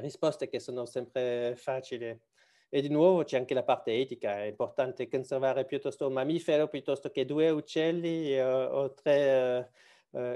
risposte 0.00 0.48
che 0.48 0.60
sono 0.60 0.86
sempre 0.86 1.54
facili. 1.56 2.20
E 2.70 2.82
di 2.82 2.90
nuovo 2.90 3.24
c'è 3.24 3.38
anche 3.38 3.54
la 3.54 3.62
parte 3.62 3.94
etica, 3.94 4.42
è 4.42 4.46
importante 4.46 5.08
conservare 5.08 5.64
piuttosto 5.64 6.06
un 6.06 6.12
mammifero 6.12 6.68
piuttosto 6.68 7.08
che 7.10 7.24
due 7.24 7.48
uccelli 7.48 8.38
o 8.38 8.92
tre 8.92 9.72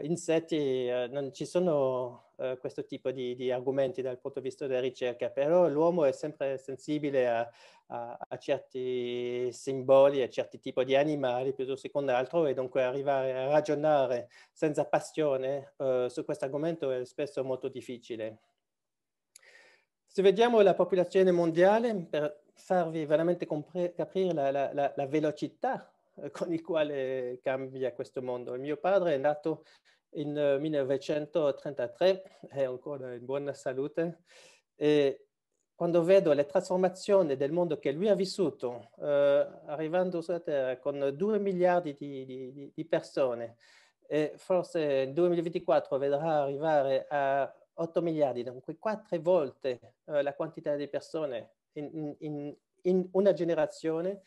insetti. 0.02 0.86
non 1.10 1.32
ci 1.32 1.46
sono 1.46 2.30
questo 2.58 2.84
tipo 2.84 3.10
di, 3.10 3.34
di, 3.36 3.50
argomenti 3.52 4.02
dal 4.02 4.18
punto 4.18 4.40
di 4.40 4.48
vista 4.48 4.66
della 4.66 4.80
ricerca, 4.80 5.30
però 5.30 5.68
l'uomo 5.68 6.04
è 6.04 6.12
sempre 6.12 6.58
sensibile 6.58 7.28
a, 7.28 7.48
a, 7.86 8.18
a, 8.28 8.36
certi 8.38 9.52
simboli, 9.52 10.22
a 10.22 10.28
certi 10.28 10.58
tipi 10.58 10.84
di 10.84 10.96
animali 10.96 11.54
piuttosto 11.54 11.86
che 11.86 11.92
con 11.92 12.08
altro 12.08 12.46
e 12.46 12.54
dunque 12.54 12.82
arrivare 12.82 13.32
a 13.36 13.46
ragionare 13.48 14.28
senza 14.50 14.84
passione 14.86 15.74
su 16.08 16.24
questo 16.24 16.44
argomento 16.44 16.90
è 16.90 17.04
spesso 17.04 17.44
molto 17.44 17.68
difficile. 17.68 18.38
Se 20.06 20.20
vediamo 20.20 20.60
la 20.60 20.74
popolazione 20.74 21.30
mondiale, 21.30 21.94
per 21.94 22.42
farvi 22.54 23.06
veramente 23.06 23.46
capire 23.94 24.34
la, 24.34 24.50
la, 24.50 24.70
la, 24.74 24.92
la 24.94 25.06
velocità 25.06 25.90
eh, 25.90 26.01
con 26.30 26.52
il 26.52 26.62
quale 26.62 27.40
cambia 27.42 27.92
questo 27.92 28.22
mondo. 28.22 28.54
Mio 28.58 28.76
padre 28.76 29.14
è 29.14 29.18
nato 29.18 29.64
in 30.14 30.58
1933, 30.60 32.08
eh, 32.08 32.48
è 32.48 32.62
ancora 32.64 33.14
in 33.14 33.24
buona 33.24 33.52
salute, 33.52 34.22
e 34.74 35.26
quando 35.74 36.02
vedo 36.04 36.32
le 36.32 36.46
trasformazioni 36.46 37.36
del 37.36 37.50
mondo 37.50 37.78
che 37.78 37.92
lui 37.92 38.08
ha 38.08 38.14
vissuto, 38.14 38.90
eh, 39.00 39.48
arrivando 39.66 40.20
sulla 40.20 40.40
Terra 40.40 40.78
con 40.78 41.12
2 41.14 41.38
miliardi 41.38 41.94
di, 41.94 42.24
di, 42.24 42.72
di 42.74 42.84
persone, 42.86 43.56
e 44.06 44.34
forse 44.36 44.78
nel 45.06 45.12
2024 45.14 45.96
vedrà 45.98 46.42
arrivare 46.42 47.06
a 47.08 47.52
8 47.74 48.02
miliardi, 48.02 48.42
dunque 48.42 48.76
quattro 48.78 49.18
volte 49.20 49.94
eh, 50.04 50.22
la 50.22 50.34
quantità 50.34 50.76
di 50.76 50.88
persone 50.88 51.52
in, 51.72 52.14
in, 52.18 52.54
in, 52.82 53.08
una 53.12 53.32
generazione, 53.32 54.22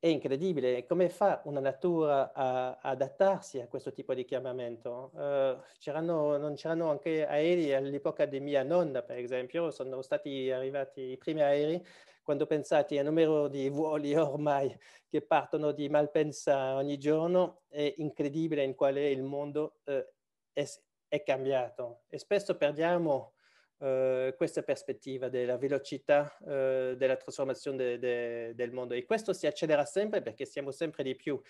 è 0.00 0.06
incredibile. 0.06 0.86
Come 0.86 1.08
fa 1.08 1.40
una 1.44 1.60
natura 1.60 2.32
a, 2.32 2.78
adattarsi 2.80 3.60
a 3.60 3.66
questo 3.66 3.92
tipo 3.92 4.14
di 4.14 4.24
chiamamento? 4.24 5.10
Uh, 5.14 5.60
c'erano, 5.78 6.36
non 6.36 6.54
c'erano 6.54 6.90
anche 6.90 7.26
aerei 7.26 7.74
all'epoca 7.74 8.24
di 8.26 8.40
mia 8.40 8.62
nonna, 8.62 9.02
per 9.02 9.18
esempio, 9.18 9.70
sono 9.70 10.02
stati 10.02 10.50
arrivati 10.50 11.00
i 11.00 11.16
primi 11.16 11.42
aerei. 11.42 11.84
Quando 12.22 12.46
pensate 12.46 12.98
al 12.98 13.06
numero 13.06 13.48
di 13.48 13.68
voli 13.70 14.14
ormai 14.14 14.76
che 15.08 15.22
partono 15.22 15.72
di 15.72 15.88
Malpensa 15.88 16.76
ogni 16.76 16.98
giorno, 16.98 17.62
è 17.68 17.94
incredibile 17.96 18.62
in 18.62 18.74
quale 18.74 19.10
il 19.10 19.22
mondo 19.22 19.80
uh, 19.84 20.04
è, 20.52 20.64
è 21.08 21.22
cambiato 21.22 22.02
e 22.08 22.18
spesso 22.18 22.56
perdiamo 22.56 23.32
uh, 23.78 24.34
questa 24.36 24.62
prospettiva 24.62 25.28
della 25.28 25.56
velocità 25.56 26.36
uh, 26.40 26.94
della 26.94 27.16
trasformazione 27.16 27.76
de, 27.76 27.98
de, 27.98 28.54
del 28.54 28.72
mondo 28.72 28.94
e 28.94 29.04
questo 29.04 29.32
si 29.32 29.46
accelera 29.46 29.84
sempre 29.84 30.22
perché 30.22 30.44
siamo 30.44 30.70
sempre 30.70 31.02
di 31.02 31.14
più. 31.14 31.40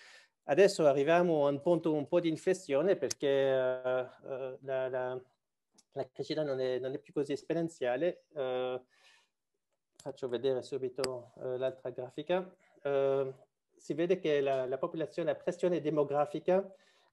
Adesso 0.43 0.85
arriviamo 0.85 1.45
a 1.45 1.49
un 1.49 1.61
punto 1.61 1.93
un 1.93 2.07
po' 2.07 2.19
di 2.19 2.29
inflessione 2.29 2.95
perché 2.95 3.27
uh, 3.27 4.57
la, 4.61 4.89
la, 4.89 5.21
la, 5.91 6.09
crescita 6.11 6.43
non 6.43 6.59
è, 6.59 6.79
non 6.79 6.93
è, 6.93 6.99
più 6.99 7.13
così 7.13 7.33
esponenziale. 7.33 8.23
faccio 9.95 10.29
vedere 10.29 10.61
subito 10.61 11.33
l'altra 11.35 11.89
grafica. 11.89 12.49
si 13.75 13.93
vede 13.93 14.17
che 14.17 14.41
la, 14.41 14.65
la 14.65 14.77
popolazione, 14.77 15.31
la 15.31 15.37
pressione 15.37 15.81
demografica 15.81 16.67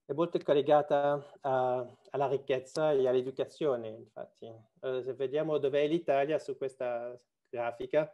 è 0.06 0.12
molto 0.12 0.38
collegata 0.38 1.36
a, 1.40 1.84
alla 2.10 2.28
ricchezza 2.28 2.92
e 2.92 3.08
all'educazione, 3.08 3.88
infatti. 3.88 4.46
Uh, 4.80 5.00
se 5.02 5.14
vediamo 5.14 5.58
dov'è 5.58 5.84
l'Italia 5.88 6.38
su 6.38 6.56
questa 6.56 7.12
grafica, 7.48 8.10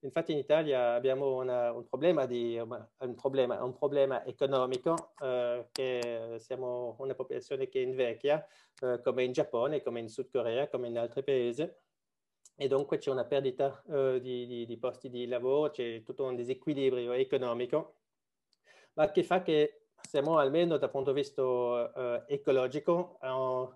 infatti 0.00 0.32
in 0.32 0.38
Italia 0.38 0.94
abbiamo 0.94 1.36
una, 1.36 1.70
un, 1.70 1.86
problema 1.86 2.26
di, 2.26 2.58
un, 2.58 3.14
problema, 3.14 3.62
un 3.62 3.78
problema 3.78 4.24
economico, 4.24 5.12
uh, 5.20 5.68
che 5.70 6.34
siamo 6.38 6.96
una 6.98 7.14
popolazione 7.14 7.68
che 7.68 7.78
invecchia, 7.78 8.44
uh, 8.80 9.00
come 9.00 9.22
in 9.22 9.30
Giappone, 9.30 9.82
come 9.82 10.00
in 10.00 10.08
Sud 10.08 10.28
Corea, 10.28 10.68
come 10.68 10.88
in 10.88 10.98
altri 10.98 11.22
paesi, 11.22 11.72
e 12.56 12.68
dunque 12.68 12.98
c'è 12.98 13.10
una 13.10 13.24
perdita 13.26 13.82
di, 14.18 14.46
di, 14.46 14.64
di 14.64 14.78
posti 14.78 15.10
di 15.10 15.26
lavoro, 15.26 15.70
c'è 15.70 16.02
tutto 16.02 16.24
un 16.24 16.34
disequilibrio 16.34 17.12
economico, 17.12 17.96
ma 18.94 19.10
che 19.10 19.22
fa 19.22 19.42
che 19.42 19.85
siamo 20.16 20.38
almeno 20.38 20.78
dal 20.78 20.90
punto 20.90 21.12
di 21.12 21.20
vista 21.20 21.42
uh, 21.42 22.22
ecologico 22.26 23.18
a 23.20 23.38
un, 23.38 23.68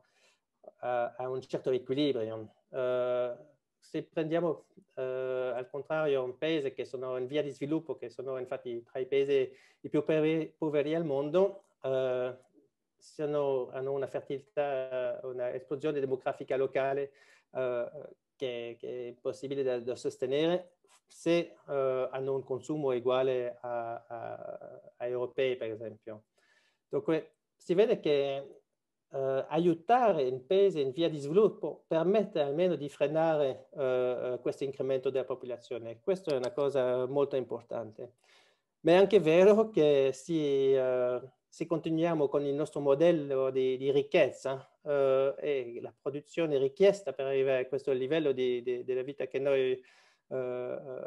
a, 0.79 1.15
a 1.19 1.29
un, 1.29 1.39
certo 1.43 1.71
equilibrio. 1.71 2.51
Uh, 2.71 3.37
se 3.79 4.05
prendiamo 4.05 4.65
uh, 4.95 5.01
al 5.55 5.69
contrario 5.71 6.25
un 6.25 6.39
paese 6.39 6.73
che 6.73 6.87
sono 6.87 7.19
in 7.19 7.27
via 7.27 7.43
di 7.43 7.51
sviluppo, 7.51 7.99
che 7.99 8.09
sono 8.09 8.39
infatti 8.39 8.83
tra 8.83 9.01
i 9.01 9.07
paesi 9.07 9.55
i 9.81 9.89
più 9.91 10.03
poveri 10.03 10.95
al 10.95 11.05
mondo, 11.05 11.65
sono, 12.97 13.69
hanno 13.73 13.93
una 13.93 14.07
fertilità, 14.07 15.21
una 15.25 15.53
esplosione 15.53 16.01
demografica 16.01 16.57
locale 16.57 17.13
che, 17.51 18.77
che, 18.79 19.09
è 19.09 19.15
possibile 19.21 19.63
da, 19.63 19.79
da 19.79 19.95
sostenere 19.95 20.73
se 21.07 21.57
uh, 21.67 21.73
hanno 22.13 22.35
un 22.35 22.45
consumo 22.45 22.95
uguale 22.95 23.59
a, 23.61 24.05
a, 24.07 24.81
a, 24.97 25.07
europei, 25.07 25.57
per 25.57 25.71
esempio. 25.71 26.23
Dunque, 26.91 27.37
si 27.57 27.73
vede 27.75 28.01
che 28.01 28.63
uh, 29.09 29.17
aiutare 29.49 30.23
in 30.23 30.45
paesi 30.45 30.81
in 30.81 30.91
via 30.91 31.09
di 31.09 31.19
sviluppo 31.19 31.85
permette 31.87 32.41
almeno 32.41 32.75
di 32.75 32.89
frenare 32.89 33.69
uh, 33.71 34.41
questo 34.41 34.65
incremento 34.65 35.09
della 35.09 35.25
popolazione. 35.25 36.01
Questa 36.01 36.33
è 36.33 36.37
una 36.37 36.53
cosa 36.53 37.07
molto 37.07 37.37
importante. 37.37 38.15
Ma 38.81 38.93
è 38.93 38.95
anche 38.97 39.21
vero 39.21 39.69
che 39.69 40.11
se, 40.13 41.23
se 41.47 41.67
continuiamo 41.67 42.29
con 42.29 42.47
il 42.47 42.55
nostro 42.55 42.81
modello 42.81 43.51
di, 43.51 43.77
di 43.77 43.91
ricchezza 43.91 44.67
e 44.83 45.79
la 45.83 45.93
produzione 46.01 46.57
richiesta 46.57 47.13
per 47.13 47.27
arrivare 47.27 47.61
a 47.61 47.69
questo 47.69 47.93
livello 47.93 48.33
di, 48.33 48.63
di, 48.63 48.83
della 48.83 49.03
vita 49.03 49.27
che 49.27 49.39
noi 49.39 49.79
uh, 50.29 50.35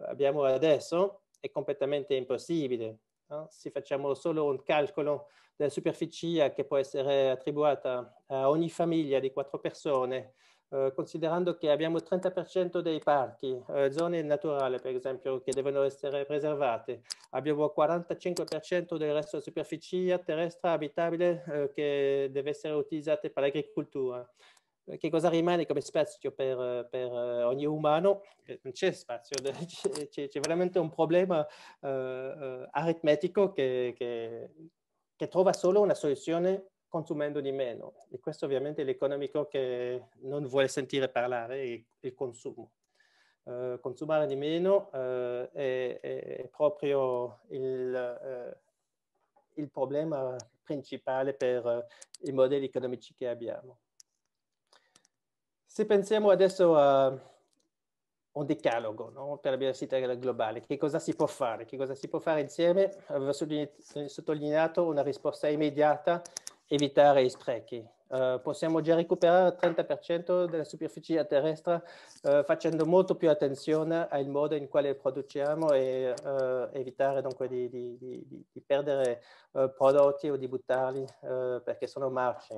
abbiamo 0.05 0.43
adesso 0.43 1.23
è 1.39 1.49
completamente 1.49 2.13
impossibile. 2.13 2.99
No? 3.27 3.47
Se 3.49 3.69
facciamo 3.71 4.13
solo 4.13 4.45
un 4.45 4.61
calcolo 4.63 5.29
della 5.55 5.69
superficie 5.69 6.51
che 6.53 6.65
può 6.65 6.77
essere 6.77 7.29
attribuita 7.29 8.23
a 8.27 8.49
ogni 8.49 8.69
famiglia 8.69 9.19
di 9.19 9.31
quattro 9.31 9.59
persone, 9.59 10.33
eh, 10.73 10.91
considerando 10.95 11.55
che 11.55 11.69
abbiamo 11.69 11.97
il 11.97 12.03
30% 12.03 12.81
dei 12.81 12.99
parchi, 12.99 13.63
eh, 13.69 13.91
zone 13.91 14.23
naturali 14.23 14.79
per 14.79 14.95
esempio, 14.95 15.39
che 15.41 15.51
devono 15.51 15.83
essere 15.83 16.25
preservate, 16.25 17.03
abbiamo 17.31 17.65
il 17.65 17.73
45% 17.75 18.97
del 18.97 19.13
resto 19.13 19.37
della 19.37 19.43
superficie 19.43 20.23
terrestre 20.23 20.71
abitabile 20.71 21.43
eh, 21.47 21.69
che 21.71 22.29
deve 22.31 22.49
essere 22.49 22.73
utilizzata 22.73 23.29
per 23.29 23.43
l'agricoltura. 23.43 24.27
Eh, 24.85 24.97
che 24.97 25.11
cosa 25.11 25.29
rimane 25.29 25.67
come 25.67 25.81
spazio 25.81 26.31
per, 26.31 26.87
per 26.89 27.11
ogni 27.11 27.67
umano? 27.67 28.23
Non 28.63 28.73
c'è 28.73 28.91
spazio, 28.93 29.35
c'è, 30.09 30.27
c'è, 30.27 30.39
veramente 30.39 30.79
un 30.79 30.89
problema 30.89 31.45
aritmetico 31.81 33.51
che, 33.51 33.93
che, 33.95 34.49
che 35.15 35.27
trova 35.27 35.53
solo 35.53 35.81
una 35.81 35.93
soluzione 35.93 36.67
consumando 36.87 37.41
di 37.41 37.51
meno. 37.51 37.95
E 38.11 38.19
questo 38.19 38.45
ovviamente 38.45 38.83
è 38.83 38.85
l'economico 38.85 39.47
che 39.47 40.09
non 40.21 40.45
vuole 40.45 40.67
sentire 40.67 41.09
parlare, 41.09 41.85
il, 41.99 42.13
consumo. 42.13 42.71
Uh, 43.43 43.79
consumare 43.81 44.25
di 44.25 44.35
meno 44.35 44.89
uh, 44.93 45.49
è, 45.51 45.99
è, 45.99 46.49
proprio 46.49 47.41
il, 47.49 48.55
uh, 49.55 49.59
il, 49.59 49.69
problema 49.69 50.35
principale 50.63 51.33
per 51.33 51.87
i 52.21 52.31
modelli 52.31 52.65
economici 52.65 53.13
che 53.15 53.27
abbiamo. 53.27 53.79
Se 55.65 55.85
pensiamo 55.85 56.29
adesso 56.29 56.77
a 56.77 57.32
un 58.33 58.45
decalogo 58.45 59.09
no? 59.09 59.37
per 59.37 59.51
la 59.51 59.57
biodiversità 59.57 59.99
globale, 60.15 60.61
che 60.61 60.77
cosa 60.77 60.99
si 60.99 61.15
può 61.15 61.27
fare? 61.27 61.65
Che 61.65 61.77
cosa 61.77 61.95
si 61.95 62.07
può 62.07 62.19
fare 62.19 62.41
insieme? 62.41 62.91
Avevo 63.07 63.31
sottolineato 63.33 64.85
una 64.85 65.01
risposta 65.01 65.47
immediata 65.47 66.21
evitare 66.67 67.23
gli 67.23 67.29
sprechi. 67.29 67.85
Uh, 68.07 68.39
possiamo 68.41 68.79
già 68.81 68.93
recuperare 68.93 69.55
il 69.59 69.73
30% 69.75 70.45
della 70.45 70.63
superficie 70.63 71.25
terrestre 71.25 71.81
uh, 72.23 72.43
facendo 72.43 72.85
molto 72.85 73.15
più 73.15 73.27
attenzione 73.27 74.07
al 74.07 74.27
modo 74.27 74.53
in 74.53 74.67
cui 74.67 74.93
produciamo 74.93 75.71
e 75.71 76.13
uh, 76.23 76.69
evitare 76.73 77.23
dunque 77.23 77.47
di, 77.47 77.67
di, 77.69 77.97
di, 77.97 78.45
di 78.51 78.61
perdere 78.61 79.23
prodotti 79.51 80.29
o 80.29 80.35
di 80.35 80.47
buttarli 80.47 81.05
perché 81.63 81.85
sono 81.85 82.09
marci 82.09 82.55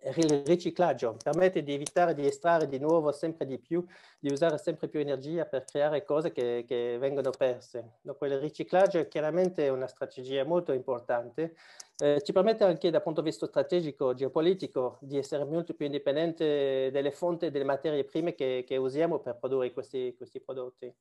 il 0.00 0.42
riciclaggio 0.44 1.16
permette 1.22 1.62
di 1.62 1.72
evitare 1.72 2.14
di 2.14 2.26
estrarre 2.26 2.68
di 2.68 2.78
nuovo 2.78 3.12
sempre 3.12 3.46
di 3.46 3.58
più, 3.58 3.84
di 4.18 4.30
usare 4.30 4.56
sempre 4.58 4.88
più 4.88 5.00
energia 5.00 5.44
per 5.44 5.64
creare 5.64 6.04
cose 6.04 6.32
che, 6.32 6.64
che 6.66 6.96
vengono 6.98 7.30
perse. 7.30 7.98
Dunque 8.00 8.28
il 8.28 8.38
riciclaggio 8.38 8.98
è 8.98 9.08
chiaramente 9.08 9.68
una 9.68 9.86
strategia 9.86 10.44
molto 10.44 10.72
importante, 10.72 11.54
eh, 11.98 12.22
ci 12.22 12.32
permette 12.32 12.62
anche 12.62 12.90
dal 12.90 13.02
punto 13.02 13.20
di 13.20 13.30
vista 13.30 13.46
strategico, 13.46 14.14
geopolitico, 14.14 14.98
di 15.00 15.18
essere 15.18 15.44
molto 15.44 15.74
più 15.74 15.86
indipendente 15.86 16.90
delle 16.92 17.10
fonti 17.10 17.50
delle 17.50 17.64
materie 17.64 18.04
prime 18.04 18.34
che, 18.34 18.64
che 18.64 18.76
usiamo 18.76 19.18
per 19.18 19.36
produrre 19.36 19.72
questi, 19.72 20.14
questi 20.16 20.40
prodotti. 20.40 20.94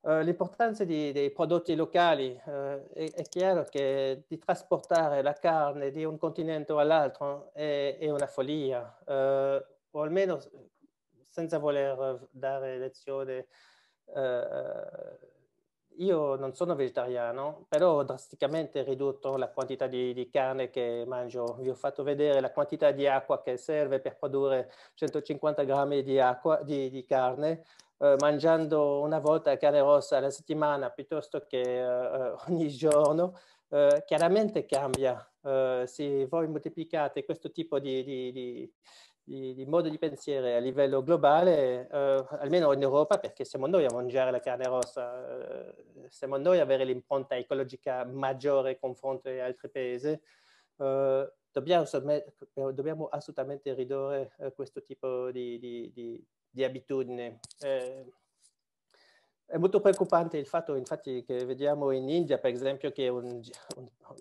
Uh, 0.00 0.20
l'importanza 0.20 0.84
dei 0.84 1.30
prodotti 1.32 1.74
locali 1.74 2.40
uh, 2.44 2.50
è, 2.92 3.10
è, 3.14 3.22
chiaro 3.24 3.64
che 3.64 4.22
di 4.28 4.38
trasportare 4.38 5.22
la 5.22 5.32
carne 5.32 5.90
di 5.90 6.04
un 6.04 6.16
continente 6.16 6.72
all'altro 6.72 7.50
è, 7.52 7.96
è, 7.98 8.08
una 8.08 8.28
follia, 8.28 8.96
uh, 9.06 9.60
o 9.90 10.00
almeno 10.00 10.40
senza 11.28 11.58
voler 11.58 12.28
dare 12.30 12.78
lezione. 12.78 13.46
io 15.96 16.36
non 16.36 16.54
sono 16.54 16.76
vegetariano, 16.76 17.66
però 17.68 17.96
ho 17.96 18.02
drasticamente 18.04 18.82
ridotto 18.84 19.36
la 19.36 19.50
quantità 19.50 19.88
di, 19.88 20.14
di, 20.14 20.28
carne 20.30 20.70
che 20.70 21.04
mangio. 21.06 21.56
Vi 21.60 21.68
ho 21.68 21.74
fatto 21.74 22.04
vedere 22.04 22.40
la 22.40 22.52
quantità 22.52 22.92
di 22.92 23.06
acqua 23.08 23.42
che 23.42 23.56
serve 23.56 24.00
per 24.00 24.16
produrre 24.16 24.70
150 24.94 25.64
grammi 25.64 26.02
di, 26.02 26.20
acqua, 26.20 26.62
di, 26.62 26.88
di 26.88 27.04
carne 27.04 27.64
eh, 27.98 28.16
mangiando 28.18 29.00
una 29.00 29.18
volta 29.18 29.56
carne 29.56 29.80
rossa 29.80 30.18
alla 30.18 30.30
settimana 30.30 30.90
piuttosto 30.90 31.44
che 31.46 31.60
eh, 31.60 32.34
ogni 32.48 32.68
giorno, 32.68 33.34
eh, 33.68 34.02
chiaramente 34.06 34.66
cambia. 34.66 35.22
Eh, 35.42 35.84
se 35.86 36.26
voi 36.26 36.48
moltiplicate 36.48 37.24
questo 37.24 37.50
tipo 37.50 37.78
di, 37.78 38.02
di, 38.04 38.32
di 38.32 38.72
di, 39.28 39.54
di, 39.54 39.66
modo 39.66 39.90
di 39.90 39.98
pensiero 39.98 40.46
a 40.56 40.58
livello 40.58 41.02
globale, 41.02 41.86
eh, 41.86 42.26
almeno 42.40 42.72
in 42.72 42.80
Europa, 42.80 43.18
perché 43.18 43.44
siamo 43.44 43.66
noi 43.66 43.84
a 43.84 43.92
mangiare 43.92 44.30
la 44.30 44.40
carne 44.40 44.64
rossa, 44.64 45.68
eh, 45.68 46.06
siamo 46.08 46.38
noi 46.38 46.58
a 46.60 46.62
avere 46.62 46.84
l'impronta 46.84 47.36
ecologica 47.36 48.04
maggiore 48.06 48.78
confronto 48.78 49.28
agli 49.28 49.38
altri 49.38 49.68
paesi, 49.70 50.08
eh, 50.78 51.32
dobbiamo, 51.52 51.84
dobbiamo, 52.72 53.08
assolutamente 53.08 53.74
ridurre 53.74 54.32
questo 54.54 54.82
tipo 54.82 55.30
di, 55.30 55.58
di, 55.58 55.92
di 56.58 56.64
abitudine. 56.64 57.38
Eh, 57.60 58.04
è 59.46 59.56
molto 59.56 59.80
preoccupante 59.80 60.36
il 60.36 60.46
fatto 60.46 60.74
infatti 60.74 61.22
che 61.24 61.44
vediamo 61.46 61.92
in 61.92 62.08
India, 62.08 62.38
per 62.38 62.52
esempio, 62.52 62.90
che 62.90 63.06
è 63.06 63.08
un, 63.08 63.40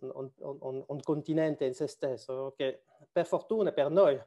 un, 0.02 0.30
un, 0.38 0.84
un 0.86 1.02
continente 1.02 1.66
in 1.66 1.74
se 1.74 1.88
stesso, 1.88 2.54
che 2.56 2.84
per 3.12 3.26
fortuna 3.26 3.72
per 3.72 3.90
noi 3.90 4.18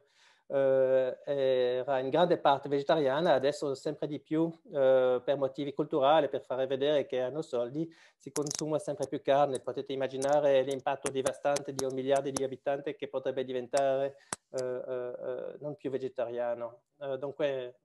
eh, 0.47 1.17
era 1.23 1.99
in 1.99 2.09
grande 2.09 2.37
parte 2.37 2.67
vegetariana, 2.67 3.33
adesso 3.33 3.73
sempre 3.73 4.05
di 4.05 4.19
più 4.19 4.51
eh, 4.73 5.21
per 5.23 5.37
motivi 5.37 5.73
culturali, 5.73 6.29
per 6.29 6.41
fare 6.41 6.67
vedere 6.67 7.05
che 7.05 7.21
hanno 7.21 7.41
soldi, 7.41 7.89
si 8.17 8.31
consuma 8.31 8.77
sempre 8.77 9.07
più 9.07 9.21
carne. 9.21 9.59
Potete 9.61 9.93
immaginare 9.93 10.61
l'impatto 10.63 11.09
devastante 11.09 11.73
di 11.73 11.85
un 11.85 11.93
miliardo 11.93 12.29
di 12.29 12.43
abitanti 12.43 12.95
che 12.95 13.07
potrebbe 13.07 13.43
diventare 13.43 14.17
eh, 14.51 14.63
eh, 14.63 15.13
eh 15.25 15.57
non 15.61 15.75
più 15.77 15.89
vegetariano. 15.89 16.81
Eh, 16.99 17.17
dunque 17.17 17.79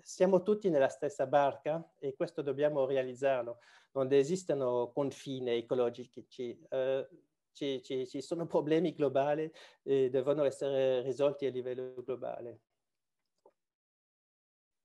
siamo 0.00 0.42
tutti 0.42 0.68
nella 0.68 0.88
stessa 0.88 1.26
barca 1.26 1.92
e 1.98 2.14
questo 2.14 2.42
dobbiamo 2.42 2.86
realizzarlo. 2.86 3.58
Non 3.92 4.12
esistono 4.12 4.90
confini 4.92 5.50
ecologici, 5.50 6.24
eh, 6.68 7.08
ci, 7.52 7.82
ci, 7.82 8.06
ci, 8.06 8.20
sono 8.20 8.46
problemi 8.46 8.92
globali 8.94 9.50
e 9.82 10.08
devono 10.10 10.44
essere 10.44 11.02
risolti 11.02 11.46
a 11.46 11.50
livello 11.50 12.02
globale. 12.02 12.60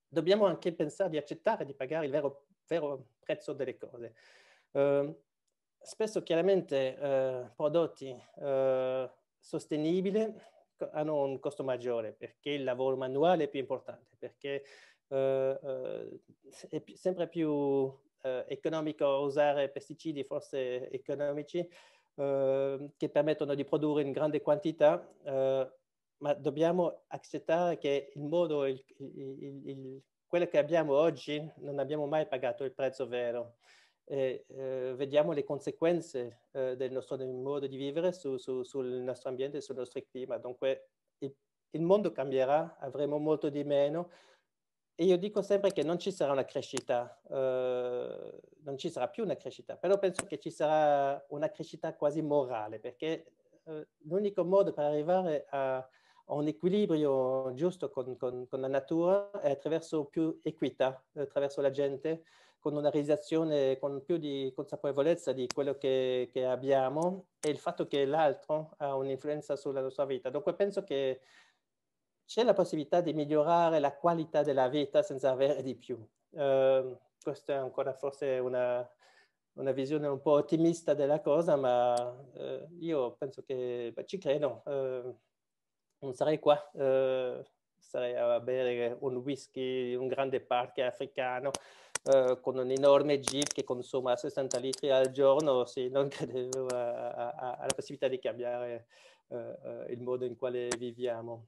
Dobbiamo 0.07 0.45
anche 0.45 0.73
pensare 0.73 1.09
di 1.09 1.17
accettare 1.17 1.65
di 1.65 1.75
pagare 1.75 2.05
il 2.05 2.11
vero, 2.11 2.47
vero 2.67 3.09
prezzo 3.19 3.53
delle 3.53 3.77
cose. 3.77 4.15
Uh, 4.71 5.15
spesso 5.79 6.23
chiaramente 6.23 6.97
uh, 6.99 7.53
prodotti 7.55 8.09
uh, 8.35 9.09
sostenibili 9.39 10.53
hanno 10.91 11.23
un 11.23 11.39
costo 11.39 11.63
maggiore 11.63 12.13
perché 12.13 12.51
il 12.51 12.63
lavoro 12.63 12.97
manuale 12.97 13.45
è 13.45 13.47
più 13.47 13.59
importante, 13.59 14.15
perché 14.17 14.49
eh, 14.49 14.63
eh, 14.63 14.94
è 15.07 16.83
sempre 16.93 17.27
più 17.27 17.93
eh, 18.21 18.45
economico 18.47 19.05
usare 19.05 19.69
pesticidi 19.69 20.23
forse 20.23 20.89
economici 20.89 21.67
che 22.15 23.09
permettono 23.09 23.55
di 23.55 23.65
produrre 23.65 24.01
in 24.01 24.13
grande 24.13 24.41
quantità, 24.41 25.05
ma 26.19 26.33
dobbiamo 26.33 27.03
accettare 27.07 27.77
che 27.77 28.11
il 28.13 28.23
modo, 28.23 28.65
il, 28.65 28.81
il, 28.99 29.67
il, 29.67 30.01
quello 30.27 30.47
che 30.47 30.57
abbiamo 30.57 30.95
oggi, 30.95 31.41
non 31.57 31.79
abbiamo 31.79 32.07
mai 32.07 32.27
pagato 32.27 32.63
il 32.63 32.73
prezzo 32.73 33.07
vero. 33.07 33.57
E, 34.07 34.45
eh, 34.47 34.93
vediamo 34.95 35.31
le 35.31 35.43
conseguenze 35.43 36.41
eh, 36.51 36.75
del 36.75 36.91
nostro 36.91 37.17
modo 37.25 37.65
di 37.65 37.75
vivere 37.75 38.11
su, 38.11 38.37
su, 38.37 38.61
sul 38.63 38.85
nostro 38.85 39.29
ambiente, 39.29 39.61
sul 39.61 39.75
nostro 39.75 40.01
clima. 40.09 40.37
Dunque 40.37 40.89
il, 41.19 41.35
il, 41.71 41.81
mondo 41.81 42.11
cambierà, 42.11 42.77
avremo 42.79 43.17
molto 43.17 43.49
di 43.49 43.63
meno, 43.63 44.11
e 44.95 45.03
io 45.03 45.17
dico 45.17 45.41
sempre 45.41 45.71
che 45.73 45.83
non 45.83 45.99
ci 45.99 46.11
sarà 46.11 46.31
una 46.31 46.45
crescita, 46.45 47.19
eh, 47.29 48.39
non 48.63 48.77
ci 48.77 48.89
sarà 48.89 49.09
più 49.09 49.23
una 49.23 49.35
crescita, 49.35 49.75
però 49.75 49.99
penso 49.99 50.25
che 50.25 50.39
ci 50.39 50.49
sarà 50.49 51.23
una 51.29 51.49
crescita 51.49 51.93
quasi 51.95 52.21
morale, 52.21 52.79
perché 52.79 53.25
eh, 53.65 53.87
l'unico 54.03 54.45
modo 54.45 54.71
per 54.71 54.85
arrivare 54.85 55.47
a, 55.49 55.85
un 56.27 56.47
equilibrio 56.47 57.53
giusto 57.53 57.89
con, 57.89 58.15
con, 58.17 58.47
con, 58.47 58.59
la 58.59 58.67
natura 58.67 59.29
è 59.41 59.51
attraverso 59.51 60.05
più 60.05 60.39
equità, 60.41 61.03
attraverso 61.13 61.61
la 61.61 61.69
gente, 61.69 62.23
con 62.65 62.75
una 62.75 62.89
realizzazione 62.89 63.77
con 63.77 64.01
più 64.03 64.17
di 64.17 64.51
consapevolezza 64.55 65.33
di 65.33 65.47
quello 65.53 65.75
che, 65.75 66.29
che 66.31 66.45
abbiamo 66.47 67.27
e 67.39 67.51
il 67.51 67.59
fatto 67.59 67.85
che 67.85 68.05
l'altro 68.05 68.71
ha 68.77 68.95
un'influenza 68.95 69.55
sulla 69.55 69.81
nostra 69.81 70.05
vita. 70.05 70.31
Dunque 70.31 70.55
penso 70.55 70.83
che 70.83 71.21
c'è 72.25 72.43
la 72.43 72.53
possibilità 72.53 73.01
di 73.01 73.13
migliorare 73.13 73.79
la 73.79 73.95
qualità 73.95 74.43
della 74.43 74.67
vita 74.67 75.03
senza 75.03 75.29
avere 75.31 75.61
di 75.61 75.75
più. 75.75 75.95
Uh, 76.29 76.97
questa 77.21 77.53
è 77.53 77.57
ancora 77.57 77.93
forse 77.93 78.39
una, 78.39 78.87
una, 79.53 79.71
visione 79.71 80.07
un 80.07 80.21
po' 80.21 80.31
ottimista 80.31 80.93
della 80.93 81.21
cosa, 81.21 81.55
ma 81.55 81.93
uh, 81.93 82.67
io 82.79 83.13
penso 83.13 83.43
che 83.43 83.91
beh, 83.93 84.05
ci 84.05 84.17
credo. 84.17 84.61
Uh, 84.65 85.17
non 85.99 86.13
sarei 86.13 86.39
qua, 86.39 86.61
sarei 86.73 88.15
a 88.15 88.39
bere 88.39 88.97
un 88.99 89.15
whisky 89.17 89.93
in 89.93 89.99
un 89.99 90.07
grande 90.07 90.39
parco 90.41 90.83
africano 90.83 91.51
eh, 92.07 92.37
con 92.39 92.55
un 92.57 92.69
enorme 92.69 93.19
jeep 93.19 93.47
che 93.47 93.63
consuma 93.63 94.15
60 94.15 94.59
litri 94.59 94.91
al 94.91 95.09
giorno, 95.09 95.65
sì, 95.65 95.89
non 95.89 96.07
credevo 96.09 96.67
alla 96.67 97.65
possibilità 97.75 98.07
di 98.07 98.19
cambiare 98.19 98.85
eh, 99.29 99.37
eh, 99.37 99.91
il 99.91 100.01
modo 100.01 100.23
in 100.23 100.35
quale 100.35 100.67
viviamo. 100.77 101.47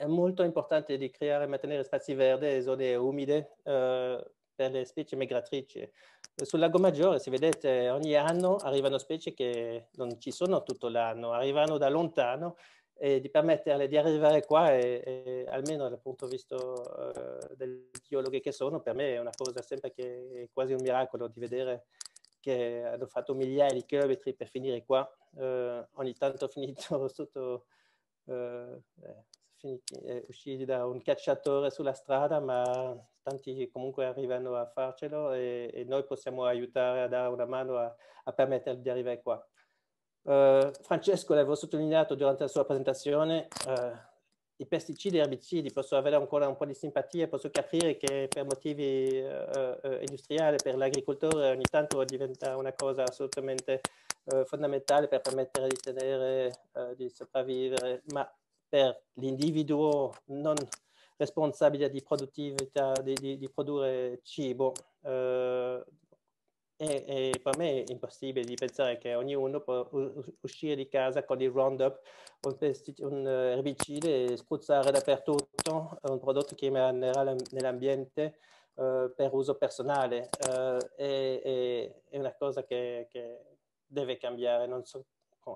È 0.00 0.06
molto 0.06 0.42
importante 0.44 0.96
di 0.96 1.10
creare 1.10 1.44
e 1.44 1.46
mantenere 1.46 1.84
spazi 1.84 2.14
verdi 2.14 2.46
e 2.46 2.62
zone 2.62 2.94
umide 2.94 3.56
eh, 3.64 4.30
per 4.54 4.70
le 4.70 4.86
specie 4.86 5.14
migratrici. 5.14 5.86
Sul 6.36 6.58
lago 6.58 6.78
Maggiore, 6.78 7.18
se 7.18 7.30
vedete, 7.30 7.90
ogni 7.90 8.14
anno 8.14 8.56
arrivano 8.56 8.96
specie 8.96 9.34
che 9.34 9.88
non 9.96 10.18
ci 10.18 10.30
sono 10.30 10.62
tutto 10.62 10.88
l'anno, 10.88 11.32
arrivano 11.32 11.76
da 11.76 11.90
lontano 11.90 12.56
e 12.94 13.20
di 13.20 13.28
permetterle 13.28 13.88
di 13.88 13.98
arrivare 13.98 14.42
qua 14.46 14.72
e, 14.72 15.02
e 15.04 15.44
almeno 15.50 15.86
dal 15.90 16.00
punto 16.00 16.24
di 16.24 16.32
vista 16.32 16.56
uh, 16.56 17.54
dei 17.54 17.90
biologhi 18.08 18.40
che 18.40 18.52
sono, 18.52 18.80
per 18.80 18.94
me 18.94 19.16
è 19.16 19.18
una 19.18 19.32
cosa 19.36 19.60
sempre 19.60 19.92
che 19.92 20.44
è 20.44 20.48
quasi 20.50 20.72
un 20.72 20.80
miracolo 20.80 21.28
di 21.28 21.40
vedere 21.40 21.88
che 22.40 22.82
hanno 22.84 23.06
fatto 23.06 23.34
migliaia 23.34 23.74
di 23.74 23.84
chilometri 23.84 24.32
per 24.32 24.48
finire 24.48 24.82
qua, 24.82 25.06
uh, 25.32 25.86
ogni 25.96 26.14
tanto 26.14 26.48
finito 26.48 27.06
sotto, 27.08 27.66
uh, 28.24 28.82
finiti, 29.60 29.94
eh, 29.94 30.24
usciti 30.28 30.64
da 30.64 30.86
un 30.86 31.02
cacciatore 31.02 31.70
sulla 31.70 31.92
strada, 31.92 32.40
ma 32.40 32.96
tanti 33.22 33.68
comunque 33.70 34.06
arrivano 34.06 34.56
a 34.56 34.66
farcelo 34.66 35.32
e, 35.32 35.70
e 35.72 35.84
noi 35.84 36.04
possiamo 36.04 36.44
aiutare 36.44 37.02
a 37.02 37.08
dare 37.08 37.28
una 37.28 37.44
mano 37.44 37.76
a, 37.76 37.94
a 38.24 38.32
permettergli 38.32 38.80
di 38.80 38.90
arrivare 38.90 39.22
qua. 39.22 39.46
Uh, 40.22 40.70
Francesco 40.82 41.32
l'avevo 41.34 41.54
sottolineato 41.54 42.14
durante 42.14 42.42
la 42.42 42.48
sua 42.48 42.64
presentazione, 42.64 43.48
uh, 43.66 44.08
i 44.56 44.66
pesticidi 44.66 45.16
e 45.16 45.20
erbicidi 45.20 45.72
posso 45.72 45.96
avere 45.96 46.16
ancora 46.16 46.46
un 46.46 46.56
po' 46.56 46.66
di 46.66 46.74
simpatia, 46.74 47.28
posso 47.28 47.50
capire 47.50 47.96
che 47.96 48.28
per 48.28 48.44
motivi 48.44 49.18
uh, 49.18 49.98
industriali, 50.00 50.56
per 50.62 50.76
l'agricoltore 50.76 51.50
ogni 51.50 51.64
tanto 51.70 52.04
diventa 52.04 52.56
una 52.56 52.72
cosa 52.72 53.04
assolutamente 53.04 53.80
fondamentale 54.44 55.08
per 55.08 55.22
permettere 55.22 55.66
di 55.66 55.76
tenere, 55.76 56.52
di 56.94 57.08
sopravvivere, 57.08 58.02
ma 58.12 58.30
per 58.70 59.02
l'individuo 59.14 60.14
non 60.26 60.54
responsabile 61.16 61.90
di 61.90 62.02
produttività, 62.02 62.92
di, 63.02 63.12
di, 63.12 63.36
di 63.36 63.50
produrre 63.50 64.20
cibo, 64.22 64.72
e, 66.82 67.04
e, 67.06 67.40
per 67.42 67.58
me 67.58 67.82
è 67.82 67.92
impossibile 67.92 68.42
di 68.42 68.54
pensare 68.54 68.96
che 68.96 69.14
ognuno 69.14 69.60
può 69.60 69.86
uscire 70.40 70.74
di 70.74 70.88
casa 70.88 71.24
con 71.24 71.38
il 71.42 71.50
Roundup, 71.50 72.00
un, 72.40 72.56
un 73.00 73.26
erbicide 73.26 74.24
e 74.24 74.36
spruzzare 74.38 74.90
dappertutto 74.90 75.98
un 76.00 76.18
prodotto 76.18 76.54
che 76.54 76.68
rimarrà 76.68 77.34
nell'ambiente 77.50 78.38
uh, 78.76 79.12
per 79.14 79.28
uso 79.34 79.56
personale. 79.56 80.30
È, 80.30 80.78
è, 80.96 81.92
è, 82.08 82.16
una 82.16 82.34
cosa 82.34 82.64
che, 82.64 83.08
che 83.10 83.58
deve 83.84 84.16
cambiare. 84.16 84.66
So, 84.84 85.04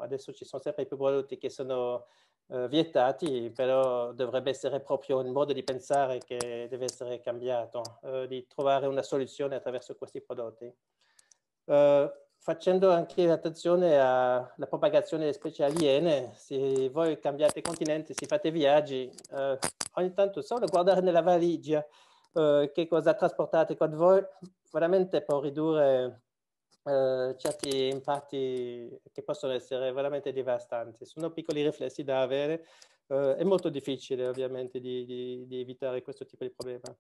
adesso 0.00 0.30
ci 0.34 0.44
sono 0.44 0.60
sempre 0.60 0.84
più 0.84 0.98
prodotti 0.98 1.38
che 1.38 1.48
sono 1.48 2.04
uh, 2.46 2.66
vietati, 2.68 3.50
però 3.54 4.12
dovrebbe 4.12 4.50
essere 4.50 4.80
proprio 4.80 5.20
il 5.20 5.30
modo 5.30 5.52
di 5.52 5.62
pensare 5.62 6.18
che 6.18 6.66
deve 6.68 6.84
essere 6.84 7.20
cambiato, 7.20 7.82
di 8.28 8.46
trovare 8.46 8.86
una 8.86 9.02
soluzione 9.02 9.56
attraverso 9.56 9.94
questi 9.96 10.20
prodotti. 10.20 10.72
Uh, 11.64 12.10
facendo 12.44 12.92
anche 12.92 13.30
attenzione 13.30 13.98
alla 13.98 14.66
propagazione 14.68 15.22
delle 15.22 15.34
specie 15.34 15.64
aliene, 15.64 16.32
se 16.34 16.90
voi 16.90 17.18
cambiate 17.18 17.62
continente, 17.62 18.12
se 18.12 18.26
fate 18.26 18.50
viaggi, 18.50 19.10
uh, 19.30 19.56
ogni 19.94 20.12
tanto 20.12 20.42
solo 20.42 20.66
guardare 20.66 21.00
nella 21.00 21.22
valigia 21.22 21.82
uh, 22.32 22.70
che 22.70 22.86
cosa 22.86 23.14
trasportate 23.14 23.78
con 23.78 23.96
voi, 23.96 24.22
veramente 24.70 25.22
può 25.22 25.40
ridurre 25.40 26.24
certi 26.84 27.88
impatti 27.88 29.00
che 29.10 29.22
possono 29.22 29.52
essere 29.52 29.90
veramente 29.92 30.32
devastanti. 30.32 31.06
Sono 31.06 31.32
piccoli 31.32 31.62
riflessi 31.62 32.04
da 32.04 32.20
avere, 32.20 32.66
è 33.06 33.42
molto 33.42 33.68
difficile 33.70 34.28
ovviamente 34.28 34.80
di, 34.80 35.04
di, 35.04 35.46
di 35.46 35.60
evitare 35.60 36.02
questo 36.02 36.26
tipo 36.26 36.44
di 36.44 36.50
problema. 36.50 36.94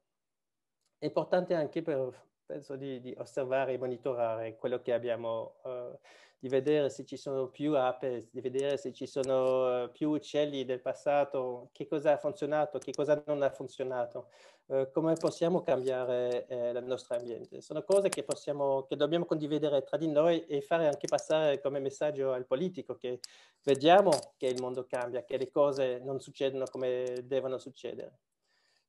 È 0.98 1.04
importante 1.04 1.54
anche 1.54 1.82
per 1.82 2.32
penso 2.46 2.76
di, 2.76 3.00
di, 3.00 3.14
osservare 3.18 3.72
e 3.72 3.78
monitorare 3.78 4.56
quello 4.56 4.80
che 4.80 4.92
abbiamo, 4.92 5.56
uh, 5.62 5.98
di 6.38 6.48
vedere 6.48 6.90
se 6.90 7.04
ci 7.04 7.16
sono 7.16 7.48
più 7.48 7.74
ape, 7.76 8.28
di 8.30 8.40
vedere 8.40 8.76
se 8.76 8.92
ci 8.92 9.06
sono 9.06 9.84
uh, 9.84 9.90
più 9.90 10.10
uccelli 10.10 10.64
del 10.64 10.80
passato, 10.80 11.70
che 11.72 11.86
cosa 11.86 12.12
ha 12.12 12.16
funzionato, 12.18 12.78
che 12.78 12.92
cosa 12.92 13.22
non 13.26 13.42
ha 13.42 13.50
funzionato, 13.50 14.28
uh, 14.66 14.90
come 14.92 15.14
possiamo 15.14 15.62
cambiare 15.62 16.46
il 16.48 16.84
nostro 16.84 17.16
ambiente. 17.16 17.60
Sono 17.60 17.82
cose 17.82 18.08
che, 18.08 18.22
possiamo, 18.22 18.84
che 18.84 18.96
dobbiamo 18.96 19.24
condividere 19.24 19.82
tra 19.82 19.96
di 19.96 20.08
noi 20.08 20.44
e 20.46 20.60
fare 20.60 20.86
anche 20.86 21.06
passare 21.06 21.60
come 21.60 21.80
messaggio 21.80 22.32
al 22.32 22.46
politico 22.46 22.96
che 22.96 23.20
vediamo 23.62 24.10
che 24.36 24.46
il 24.46 24.60
mondo 24.60 24.86
cambia, 24.86 25.24
che 25.24 25.38
le 25.38 25.50
cose 25.50 25.98
non 26.00 26.20
succedono 26.20 26.64
come 26.70 27.22
devono 27.24 27.58
succedere. 27.58 28.18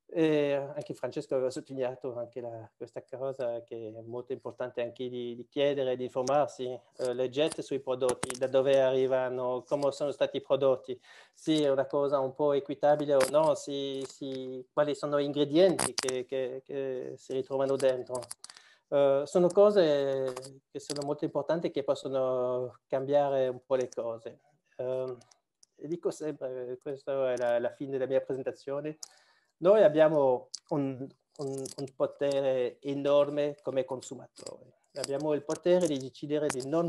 E 0.07 0.53
anche 0.53 0.93
Francesco 0.93 1.33
aveva 1.33 1.49
sottolineato 1.49 2.15
anche 2.17 2.39
la, 2.39 2.69
questa 2.77 3.03
cosa 3.03 3.63
che 3.63 3.91
è 3.93 4.01
molto 4.01 4.33
importante 4.33 4.81
anche 4.81 5.09
di, 5.09 5.35
di 5.35 5.47
chiedere, 5.47 5.97
di 5.97 6.03
informarsi, 6.03 6.65
eh, 6.97 7.13
leggete 7.13 7.61
sui 7.61 7.79
prodotti, 7.79 8.37
da 8.37 8.47
dove 8.47 8.79
arrivano, 8.81 9.63
come 9.67 9.91
sono 9.91 10.11
stati 10.11 10.41
prodotti, 10.41 10.99
se 11.33 11.63
è 11.63 11.69
una 11.69 11.87
cosa 11.87 12.19
un 12.19 12.35
po' 12.35 12.53
equitabile 12.53 13.15
o 13.15 13.29
no, 13.31 13.55
si, 13.55 14.05
si, 14.07 14.65
quali 14.71 14.93
sono 14.95 15.19
gli 15.19 15.25
ingredienti 15.25 15.93
che, 15.93 16.25
che, 16.25 16.61
che 16.63 17.13
si 17.17 17.33
ritrovano 17.33 17.75
dentro. 17.75 18.21
Uh, 18.87 19.25
sono 19.25 19.47
cose 19.47 20.61
che 20.69 20.79
sono 20.79 21.01
molto 21.03 21.25
importanti 21.25 21.67
e 21.67 21.71
che 21.71 21.83
possono 21.83 22.79
cambiare 22.85 23.47
un 23.47 23.59
po' 23.65 23.75
le 23.75 23.89
cose. 23.89 24.39
Uh, 24.77 25.17
dico 25.75 26.11
sempre, 26.11 26.77
questa 26.81 27.33
è 27.33 27.37
la, 27.37 27.59
la 27.59 27.71
fine 27.71 27.91
della 27.91 28.05
mia 28.05 28.21
presentazione, 28.21 28.99
noi 29.57 29.83
abbiamo 29.83 30.49
un, 30.69 31.07
un, 31.37 31.63
un 31.77 31.95
potere 31.95 32.79
enorme 32.81 33.57
come 33.61 33.85
consumatori. 33.85 34.71
Abbiamo 34.93 35.33
il 35.33 35.43
potere 35.43 35.87
di 35.87 35.97
decidere 35.97 36.47
di 36.47 36.67
non 36.67 36.87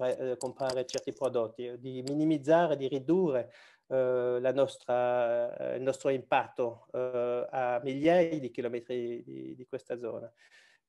eh, 0.00 0.36
comprare 0.38 0.86
certi 0.86 1.12
prodotti, 1.12 1.78
di 1.78 2.02
minimizzare, 2.02 2.76
di 2.76 2.86
ridurre 2.86 3.52
eh, 3.88 4.52
nostra, 4.54 5.56
eh, 5.56 5.76
il 5.76 5.82
nostro 5.82 6.08
impatto 6.10 6.86
eh, 6.92 7.46
a 7.50 7.80
migliaia 7.82 8.38
di 8.38 8.50
chilometri 8.50 9.22
di, 9.24 9.54
di, 9.56 9.66
questa 9.66 9.98
zona. 9.98 10.32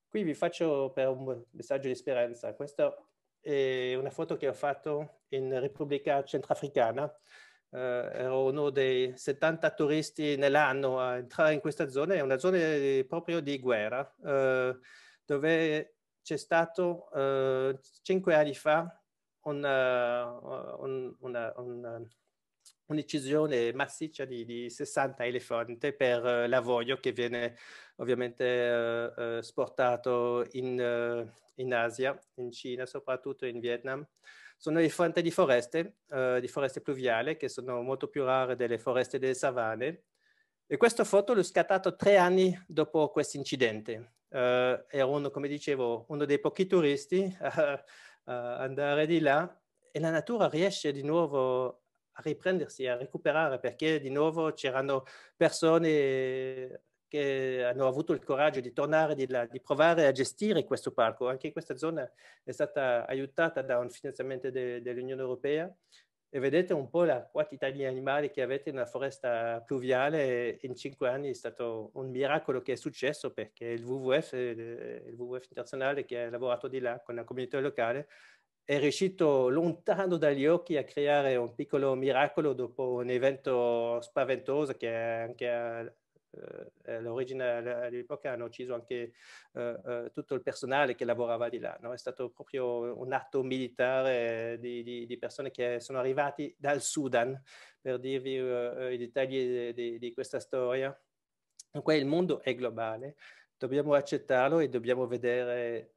Qui 0.07 0.24
vi 0.24 0.34
faccio 0.34 0.91
per 0.93 1.09
un 1.09 1.43
messaggio 1.51 1.88
di 1.88 1.95
speranza. 1.95 2.53
Questa 2.53 2.95
è 3.39 3.95
una 3.95 4.11
foto 4.11 4.38
che 4.38 4.47
ho 4.47 4.53
fatto 4.53 5.22
in 5.30 5.59
Repubblica 5.59 6.24
Centrafricana, 6.24 7.11
ero 7.74 8.43
uno 8.45 8.69
dei 8.69 9.17
70 9.17 9.71
turisti 9.71 10.36
nell'anno 10.36 10.99
a 10.99 11.17
entrare 11.17 11.53
in 11.53 11.59
questa 11.59 11.89
zona, 11.89 12.13
è 12.13 12.21
una 12.21 12.38
zona 12.38 12.57
proprio 13.07 13.39
di 13.39 13.59
guerra, 13.59 14.13
eh, 14.24 14.78
dove 15.26 15.95
c'è 16.21 16.38
stato 16.38 17.11
eh, 17.11 17.80
cinque 18.01 18.36
anni 18.36 18.53
fa 18.53 19.01
una, 19.41 20.78
un, 20.78 21.15
una, 21.19 21.53
una, 21.57 22.01
un'incisione 22.86 23.74
massiccia 23.74 24.26
di, 24.26 24.45
di, 24.45 24.69
60 24.69 25.26
elefanti 25.26 25.93
per 25.93 26.47
l'avoio 26.47 26.97
che 26.99 27.11
viene 27.11 27.57
ovviamente 27.97 28.45
eh, 28.45 29.13
eh, 29.38 29.43
sportato 29.43 30.47
in, 30.51 30.80
eh, 30.80 31.34
in 31.55 31.74
Asia, 31.74 32.17
in 32.36 32.51
Cina, 32.51 32.86
soprattutto 32.86 33.45
in 33.45 33.60
Vietnam 33.60 34.06
sono 34.57 34.80
le 34.80 34.89
fonti 34.89 35.21
di 35.21 35.31
foreste, 35.31 35.97
uh, 36.09 36.39
di 36.39 36.47
foreste 36.47 36.81
pluviali, 36.81 37.38
che 37.38 37.49
sono 37.49 37.81
molto 37.81 38.07
più 38.07 38.23
rare 38.23 38.55
delle 38.55 38.77
foreste 38.77 39.19
delle 39.19 39.34
savane. 39.34 40.03
E 40.65 40.77
questa 40.77 41.03
foto 41.03 41.34
l'ho 41.34 41.43
scattato 41.43 41.95
tre 41.95 42.17
anni 42.17 42.57
dopo 42.67 43.09
questo 43.09 43.38
incidente. 43.38 44.15
Uh, 44.30 44.84
ero 44.89 45.09
uno, 45.09 45.30
come 45.30 45.47
dicevo, 45.47 46.05
uno 46.09 46.25
dei 46.25 46.39
pochi 46.39 46.65
turisti 46.65 47.35
a, 47.39 47.84
a 48.25 48.57
andare 48.57 49.05
di 49.05 49.19
là 49.19 49.61
e 49.91 49.99
la 49.99 50.09
natura 50.09 50.47
riesce 50.49 50.91
di 50.91 51.03
nuovo 51.03 51.84
a 52.13 52.21
riprendersi, 52.23 52.88
a 52.88 52.95
recuperare, 52.95 53.59
perché 53.59 53.99
di 53.99 54.09
nuovo 54.09 54.53
c'erano 54.53 55.03
persone 55.35 56.81
che 57.14 57.64
hanno 57.64 57.85
avuto 57.85 58.11
il 58.11 58.23
coraggio 58.23 58.60
di 58.60 58.73
tornare 58.73 59.14
di 59.14 59.27
là, 59.27 59.45
di 59.45 59.61
provare 59.61 60.07
a 60.07 60.11
gestire 60.11 60.64
questo 60.64 60.91
parco. 60.91 61.30
Anche 61.30 61.52
questa 61.52 61.77
zona 61.77 62.11
è 62.44 62.52
stata 62.52 63.06
aiutata 63.06 63.61
da 63.61 63.77
un 63.77 63.91
finanziamento 63.91 64.49
de, 64.49 64.81
dell'Unione 64.81 65.22
Europea 65.22 65.72
e 66.27 66.40
vedete 66.40 66.73
un 66.73 66.90
po' 66.90 67.03
la 67.03 67.23
quantità 67.23 67.69
di 67.69 67.85
animali 67.85 68.31
che 68.31 68.41
avete 68.41 68.72
nella 68.72 68.88
foresta 68.88 69.61
pluviale 69.61 70.57
in 70.61 70.76
cinque 70.76 71.07
anni 71.07 71.30
è 71.30 71.34
stato 71.34 71.91
un 71.94 72.10
miracolo 72.10 72.64
che 72.64 72.72
è 72.72 72.76
successo 72.76 73.31
perché 73.31 73.65
il 73.65 73.84
WWF, 73.84 74.34
eh, 74.34 75.03
il 75.06 75.14
WWF 75.15 75.44
internazionale 75.44 76.06
che 76.06 76.23
ha 76.23 76.30
lavorato 76.31 76.68
di 76.68 76.80
là 76.80 76.99
con 76.99 77.14
la 77.14 77.23
comunità 77.26 77.60
locale 77.60 78.07
è 78.64 78.80
riuscito 78.80 79.49
lontano 79.49 80.18
dagli 80.18 80.48
occhi 80.48 80.77
a 80.77 80.84
creare 80.84 81.35
un 81.35 81.53
piccolo 81.53 81.94
miracolo 81.94 82.53
dopo 82.53 82.94
un 82.94 83.10
evento 83.11 84.02
spaventoso 84.02 84.73
che 84.73 84.91
anche 84.91 85.48
ha 85.52 85.94
all'origine, 86.85 87.57
all'epoca 87.85 88.31
hanno 88.31 88.45
ucciso 88.45 88.73
anche 88.73 89.14
eh, 89.53 89.80
eh, 89.85 90.11
tutto 90.14 90.34
il 90.35 90.41
personale 90.41 90.95
che 90.95 91.05
lavorava 91.05 91.49
di 91.49 91.60
là. 91.60 91.77
No? 91.81 91.93
È 91.93 91.97
stato 91.97 92.30
proprio 92.30 92.97
un 92.99 93.14
atto 93.14 93.43
militare 93.43 94.57
di, 94.60 94.84
di, 94.84 95.05
di 95.05 95.18
persone 95.18 95.51
che 95.51 95.80
sono 95.80 95.99
arrivati 95.99 96.55
dal 96.57 96.81
Sudan, 96.81 97.39
per 97.81 97.99
dirvi 97.99 98.35
i 98.35 98.97
dettagli 98.97 99.73
di, 99.73 99.99
di 99.99 100.14
questa 100.14 100.39
storia. 100.39 100.97
Dunque 101.72 101.97
il 101.97 102.05
mondo 102.05 102.41
è 102.41 102.55
globale, 102.55 103.15
dobbiamo 103.57 103.93
accettarlo 103.93 104.60
e 104.60 104.69
dobbiamo 104.69 105.05
vedere 105.07 105.91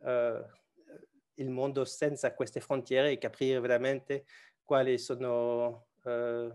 il 1.37 1.51
mondo 1.51 1.85
senza 1.85 2.35
queste 2.35 2.61
frontiere 2.61 3.11
e 3.11 3.19
capire 3.19 3.61
veramente 3.61 4.25
quali 4.63 4.99
sono 4.99 5.87
uh, 6.03 6.53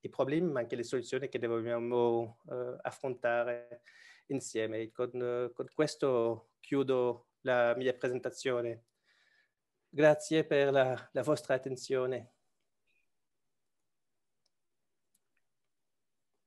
i 0.00 0.08
problemi, 0.08 0.50
ma 0.50 0.60
anche 0.60 0.76
le 0.76 0.82
soluzioni 0.82 1.28
che 1.28 1.38
dobbiamo 1.38 2.38
uh, 2.44 2.76
affrontare 2.82 3.82
insieme. 4.26 4.90
Con, 4.90 5.10
uh, 5.14 5.52
con, 5.52 5.66
questo 5.74 6.50
chiudo 6.60 7.28
la 7.40 7.74
mia 7.76 7.94
presentazione. 7.94 8.84
Grazie 9.88 10.44
per 10.44 10.72
la, 10.72 11.08
la 11.12 11.22
vostra 11.22 11.54
attenzione. 11.54 12.34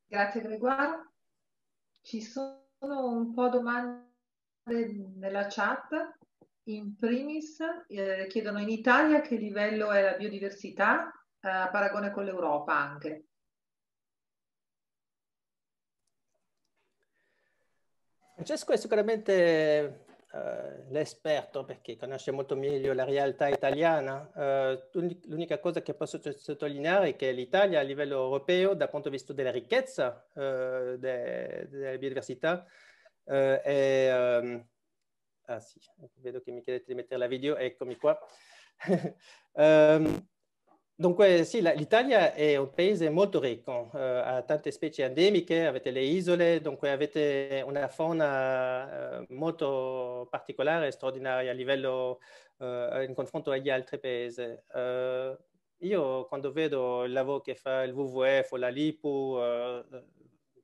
Grazie 0.05 0.41
Gregoire. 0.41 1.11
Ci 2.01 2.21
sono 2.21 2.67
un 2.79 3.33
po' 3.33 3.49
domande 3.49 4.11
nella 5.15 5.47
chat. 5.49 6.17
In 6.67 6.95
primis 6.95 7.59
eh, 7.87 8.27
chiedono 8.29 8.59
in 8.59 8.69
Italia 8.69 9.21
che 9.21 9.35
livello 9.35 9.91
è 9.91 10.01
la 10.01 10.13
biodiversità 10.13 11.11
eh, 11.41 11.49
a 11.49 11.69
paragone 11.69 12.11
con 12.11 12.23
l'Europa 12.23 12.73
anche. 12.77 13.32
Francesco 18.43 18.73
è 18.73 18.77
sicuramente 18.77 20.05
uh, 20.33 20.91
l'esperto 20.91 21.63
perché 21.63 21.95
conosce 21.95 22.31
molto 22.31 22.57
meglio 22.57 22.91
la 22.91 23.05
realtà 23.05 23.47
italiana. 23.47 24.29
Uh, 24.35 24.99
l'unica 25.27 25.59
cosa 25.59 25.81
che 25.81 25.93
posso 25.93 26.19
sottolineare 26.35 27.09
è 27.09 27.15
che 27.15 27.31
l'Italia 27.31 27.79
a 27.79 27.83
livello 27.83 28.15
europeo, 28.15 28.73
dal 28.73 28.89
punto 28.89 29.07
di 29.07 29.15
vista 29.15 29.31
della 29.31 29.49
ricchezza 29.49 30.27
uh, 30.33 30.97
de, 30.97 31.67
della 31.69 31.97
biodiversità, 31.97 32.65
è... 33.23 34.39
Um, 34.41 34.67
ah 35.45 35.59
sì, 35.61 35.79
vedo 36.15 36.41
che 36.41 36.51
mi 36.51 36.61
chiedete 36.61 36.83
di 36.87 36.95
mettere 36.95 37.19
la 37.21 37.27
video, 37.27 37.55
eccomi 37.55 37.95
qua. 37.95 38.19
um, 39.53 40.27
Dunque 40.95 41.43
sì, 41.43 41.59
l'Italia 41.61 42.33
è 42.33 42.55
un 42.55 42.69
paese 42.71 43.09
molto 43.09 43.39
ricco, 43.39 43.89
eh, 43.95 43.99
ha 43.99 44.43
tante 44.43 44.69
specie 44.71 45.03
endemiche, 45.03 45.65
avete 45.65 45.89
le 45.89 46.01
isole, 46.01 46.61
dunque 46.61 46.91
avete 46.91 47.63
una 47.65 47.87
fauna 47.87 49.21
eh, 49.21 49.25
molto 49.29 50.27
particolare, 50.29 50.91
straordinaria 50.91 51.49
a 51.49 51.53
livello 51.55 52.19
eh, 52.59 53.05
in 53.07 53.15
confronto 53.15 53.49
agli 53.49 53.69
altri 53.71 53.99
paesi. 53.99 54.41
Eh, 54.43 55.37
io 55.79 56.25
quando 56.27 56.51
vedo 56.51 57.03
il 57.05 57.11
lavoro 57.11 57.41
che 57.41 57.55
fa 57.55 57.81
il 57.83 57.91
WWF 57.91 58.51
o 58.51 58.57
la 58.57 58.69
LIPU, 58.69 59.37
eh, 59.41 60.03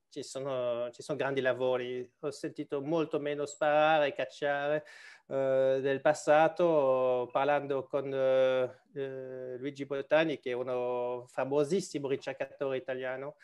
ci 0.09 0.23
sono, 0.23 0.89
ci 0.91 1.01
sono 1.01 1.17
grandi 1.17 1.41
lavori, 1.41 2.07
ho 2.19 2.31
sentito 2.31 2.81
molto 2.81 3.19
meno 3.19 3.45
sparare, 3.45 4.13
cacciare, 4.13 4.85
del 5.35 6.01
passato 6.01 7.29
parlando 7.31 7.85
con 7.85 8.11
eh, 8.11 8.81
eh, 8.95 9.57
Luigi 9.59 9.85
Boltani 9.85 10.39
che 10.39 10.49
è 10.49 10.53
uno 10.53 11.25
famosissimo 11.27 12.07
ricercatore 12.07 12.77
italiano. 12.77 13.35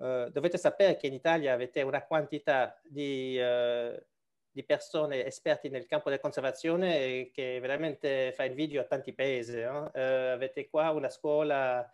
Eh, 0.00 0.30
dovete 0.32 0.58
sapere 0.58 0.96
che 0.96 1.06
in 1.06 1.12
Italia 1.12 1.52
avete 1.52 1.82
una 1.82 2.02
quantità 2.04 2.80
di, 2.82 3.38
eh, 3.38 4.06
di 4.50 4.64
persone 4.64 5.24
esperti 5.24 5.68
nel 5.68 5.86
campo 5.86 6.08
della 6.08 6.20
conservazione 6.20 7.30
che 7.32 7.60
veramente 7.60 8.32
fa 8.34 8.44
invidio 8.44 8.80
a 8.80 8.84
tanti 8.84 9.12
paesi. 9.12 9.60
No? 9.60 9.90
avete 9.92 10.68
qua 10.68 10.90
una 10.90 11.08
scuola 11.08 11.88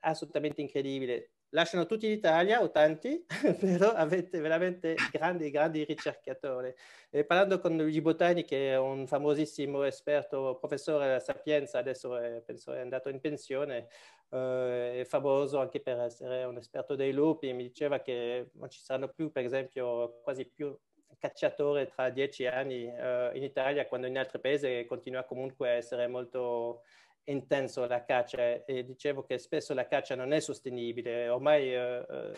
assolutamente 0.00 0.60
incredibile 0.60 1.30
lasciano 1.50 1.86
tutti 1.86 2.06
l'Italia 2.08 2.62
o 2.62 2.70
tanti, 2.70 3.24
però 3.58 3.90
avete 3.90 4.40
veramente 4.40 4.94
grandi, 5.10 5.50
grandi 5.50 5.84
ricercatori. 5.84 6.72
E 7.10 7.24
parlando 7.24 7.60
con 7.60 7.76
Luigi 7.76 8.00
Botani, 8.00 8.44
che 8.44 8.72
è 8.72 8.78
un 8.78 9.06
famosissimo 9.06 9.82
esperto, 9.84 10.56
professore 10.58 11.06
della 11.06 11.20
Sapienza, 11.20 11.78
adesso 11.78 12.16
è, 12.16 12.42
penso 12.44 12.72
è 12.72 12.80
andato 12.80 13.08
in 13.08 13.20
pensione, 13.20 13.88
eh, 14.30 15.00
è 15.00 15.04
famoso 15.04 15.58
anche 15.58 15.80
per 15.80 15.98
essere 16.00 16.44
un 16.44 16.56
esperto 16.56 16.94
dei 16.94 17.12
lupi, 17.12 17.52
mi 17.52 17.64
diceva 17.64 18.00
che 18.00 18.50
non 18.54 18.70
ci 18.70 18.80
saranno 18.80 19.08
più, 19.08 19.30
per 19.30 19.44
esempio, 19.44 20.20
quasi 20.22 20.46
più 20.46 20.76
cacciatori 21.18 21.86
tra 21.88 22.08
dieci 22.08 22.46
anni 22.46 22.84
eh, 22.86 23.30
in 23.34 23.42
Italia, 23.42 23.86
quando 23.86 24.06
in 24.06 24.18
altri 24.18 24.40
paesi 24.40 24.84
continua 24.88 25.24
comunque 25.24 25.68
a 25.68 25.72
essere 25.72 26.06
molto 26.06 26.82
intenso 27.24 27.86
la 27.86 28.04
caccia 28.04 28.64
e 28.64 28.84
dicevo 28.84 29.24
che 29.24 29.38
spesso 29.38 29.74
la 29.74 29.86
caccia 29.86 30.14
non 30.14 30.32
è 30.32 30.40
sostenibile, 30.40 31.28
ormai 31.28 31.74
eh, 31.74 32.06
eh, 32.08 32.32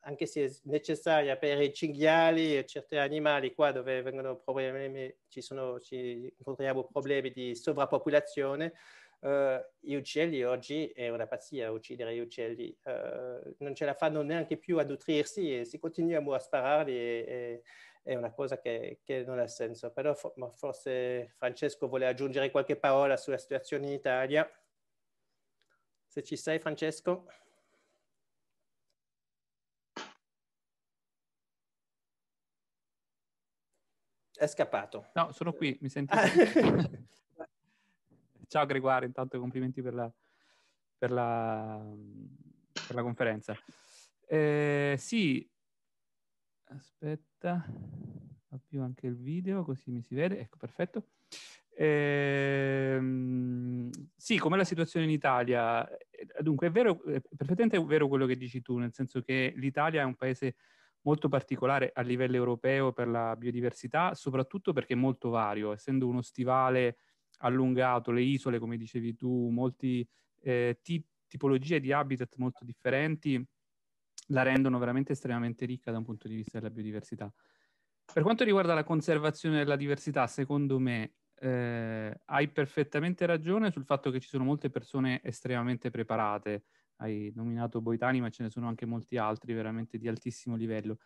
anche 0.00 0.26
se 0.26 0.44
è 0.44 0.50
necessaria 0.64 1.36
per 1.36 1.60
i 1.60 1.72
cinghiali 1.72 2.56
e 2.56 2.64
certi 2.64 2.96
animali 2.96 3.52
qua 3.52 3.72
dove 3.72 4.02
vengono 4.02 4.36
problemi, 4.38 5.14
ci, 5.28 5.40
sono, 5.40 5.80
ci 5.80 6.32
incontriamo 6.38 6.84
problemi 6.84 7.30
di 7.30 7.54
sovrappopolazione, 7.54 8.72
eh, 9.20 9.70
gli 9.80 9.94
uccelli 9.94 10.44
oggi 10.44 10.86
è 10.88 11.08
una 11.08 11.26
pazzia 11.26 11.72
uccidere 11.72 12.14
gli 12.14 12.20
uccelli, 12.20 12.76
eh, 12.84 13.54
non 13.58 13.74
ce 13.74 13.84
la 13.84 13.94
fanno 13.94 14.22
neanche 14.22 14.56
più 14.56 14.78
a 14.78 14.84
nutrirsi 14.84 15.58
e 15.58 15.64
si 15.64 15.78
continuano 15.78 16.32
a 16.32 16.38
spararli 16.38 16.94
e, 16.94 17.24
e 17.26 17.62
è 18.06 18.14
una 18.14 18.30
cosa 18.30 18.60
che, 18.60 19.00
che 19.02 19.24
non 19.24 19.40
ha 19.40 19.48
senso. 19.48 19.90
Però 19.90 20.14
for, 20.14 20.32
forse 20.54 21.34
Francesco 21.36 21.88
vuole 21.88 22.06
aggiungere 22.06 22.52
qualche 22.52 22.76
parola 22.76 23.16
sulla 23.16 23.36
situazione 23.36 23.86
in 23.86 23.92
Italia. 23.94 24.48
Se 26.06 26.22
ci 26.22 26.36
sei, 26.36 26.60
Francesco. 26.60 27.26
È 34.32 34.46
scappato. 34.46 35.08
No, 35.14 35.32
sono 35.32 35.52
qui, 35.52 35.76
mi 35.80 35.88
senti? 35.88 36.14
Ciao 38.46 38.66
Gregoire, 38.66 39.06
intanto 39.06 39.40
complimenti 39.40 39.82
per 39.82 39.94
la, 39.94 40.12
per 40.96 41.10
la, 41.10 41.84
per 42.86 42.94
la 42.94 43.02
conferenza. 43.02 43.56
Eh, 44.28 44.94
sì, 44.96 45.50
aspetta, 46.68 47.64
avvio 48.50 48.82
anche 48.82 49.06
il 49.06 49.16
video 49.16 49.62
così 49.64 49.90
mi 49.90 50.02
si 50.02 50.14
vede, 50.14 50.38
ecco 50.40 50.56
perfetto. 50.56 51.08
Ehm, 51.78 53.00
sì, 54.16 54.38
com'è 54.38 54.56
la 54.56 54.64
situazione 54.64 55.04
in 55.06 55.12
Italia? 55.12 55.86
Dunque, 56.40 56.68
è 56.68 56.70
vero, 56.70 57.02
è 57.04 57.20
perfettamente 57.36 57.78
vero 57.84 58.08
quello 58.08 58.26
che 58.26 58.36
dici 58.36 58.62
tu, 58.62 58.78
nel 58.78 58.92
senso 58.94 59.20
che 59.20 59.52
l'Italia 59.56 60.00
è 60.02 60.04
un 60.04 60.14
paese 60.16 60.56
molto 61.02 61.28
particolare 61.28 61.90
a 61.94 62.00
livello 62.02 62.34
europeo 62.36 62.92
per 62.92 63.08
la 63.08 63.36
biodiversità, 63.36 64.14
soprattutto 64.14 64.72
perché 64.72 64.94
è 64.94 64.96
molto 64.96 65.28
vario, 65.30 65.72
essendo 65.72 66.08
uno 66.08 66.22
stivale 66.22 66.98
allungato, 67.38 68.10
le 68.10 68.22
isole, 68.22 68.58
come 68.58 68.76
dicevi 68.76 69.14
tu, 69.14 69.50
molti 69.50 70.06
eh, 70.40 70.78
tip- 70.82 71.06
tipologie 71.28 71.78
di 71.80 71.92
habitat 71.92 72.34
molto 72.36 72.64
differenti, 72.64 73.44
la 74.26 74.42
rendono 74.42 74.78
veramente 74.78 75.12
estremamente 75.12 75.64
ricca 75.66 75.90
da 75.90 75.98
un 75.98 76.04
punto 76.04 76.28
di 76.28 76.34
vista 76.34 76.58
della 76.58 76.72
biodiversità. 76.72 77.32
Per 78.12 78.22
quanto 78.22 78.44
riguarda 78.44 78.74
la 78.74 78.84
conservazione 78.84 79.58
della 79.58 79.76
diversità, 79.76 80.26
secondo 80.26 80.78
me 80.78 81.14
eh, 81.38 82.20
hai 82.24 82.48
perfettamente 82.48 83.26
ragione 83.26 83.70
sul 83.70 83.84
fatto 83.84 84.10
che 84.10 84.20
ci 84.20 84.28
sono 84.28 84.44
molte 84.44 84.70
persone 84.70 85.20
estremamente 85.22 85.90
preparate. 85.90 86.64
Hai 86.96 87.30
nominato 87.34 87.80
Boitani, 87.80 88.20
ma 88.20 88.30
ce 88.30 88.44
ne 88.44 88.50
sono 88.50 88.68
anche 88.68 88.86
molti 88.86 89.16
altri 89.18 89.52
veramente 89.52 89.98
di 89.98 90.08
altissimo 90.08 90.56
livello. 90.56 90.98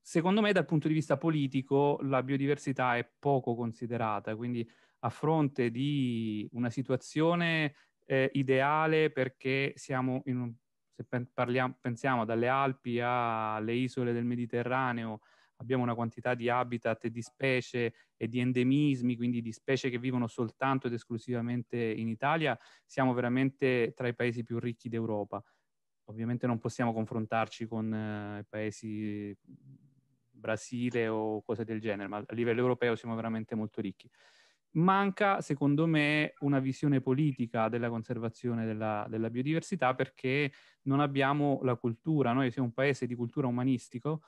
Secondo 0.00 0.40
me, 0.40 0.52
dal 0.52 0.64
punto 0.64 0.88
di 0.88 0.94
vista 0.94 1.16
politico, 1.18 1.98
la 2.02 2.22
biodiversità 2.22 2.96
è 2.96 3.10
poco 3.18 3.54
considerata, 3.54 4.36
quindi 4.36 4.68
a 5.00 5.10
fronte 5.10 5.70
di 5.70 6.48
una 6.52 6.70
situazione 6.70 7.74
eh, 8.06 8.30
ideale 8.34 9.10
perché 9.10 9.72
siamo 9.76 10.22
in 10.26 10.38
un 10.38 10.54
se 10.98 11.26
parliamo, 11.32 11.76
pensiamo 11.80 12.24
dalle 12.24 12.48
Alpi 12.48 12.98
alle 13.00 13.72
isole 13.72 14.12
del 14.12 14.24
Mediterraneo, 14.24 15.20
abbiamo 15.56 15.84
una 15.84 15.94
quantità 15.94 16.34
di 16.34 16.48
habitat 16.48 17.04
e 17.04 17.10
di 17.10 17.22
specie 17.22 17.94
e 18.16 18.28
di 18.28 18.40
endemismi, 18.40 19.16
quindi 19.16 19.40
di 19.40 19.52
specie 19.52 19.90
che 19.90 19.98
vivono 19.98 20.26
soltanto 20.26 20.88
ed 20.88 20.94
esclusivamente 20.94 21.76
in 21.76 22.08
Italia, 22.08 22.58
siamo 22.84 23.12
veramente 23.12 23.92
tra 23.94 24.08
i 24.08 24.14
paesi 24.14 24.42
più 24.42 24.58
ricchi 24.58 24.88
d'Europa. 24.88 25.42
Ovviamente 26.06 26.46
non 26.46 26.58
possiamo 26.58 26.92
confrontarci 26.92 27.66
con 27.66 27.92
eh, 27.92 28.46
paesi 28.48 29.36
Brasile 30.30 31.08
o 31.08 31.42
cose 31.42 31.64
del 31.64 31.80
genere, 31.80 32.08
ma 32.08 32.16
a 32.24 32.34
livello 32.34 32.60
europeo 32.60 32.96
siamo 32.96 33.14
veramente 33.14 33.54
molto 33.54 33.80
ricchi. 33.80 34.10
Manca, 34.72 35.40
secondo 35.40 35.86
me, 35.86 36.34
una 36.40 36.58
visione 36.58 37.00
politica 37.00 37.68
della 37.68 37.88
conservazione 37.88 38.66
della, 38.66 39.06
della, 39.08 39.30
biodiversità 39.30 39.94
perché 39.94 40.52
non 40.82 41.00
abbiamo 41.00 41.60
la 41.62 41.76
cultura. 41.76 42.32
Noi 42.32 42.50
siamo 42.50 42.68
un 42.68 42.74
paese 42.74 43.06
di 43.06 43.14
cultura 43.14 43.46
umanistico 43.46 44.22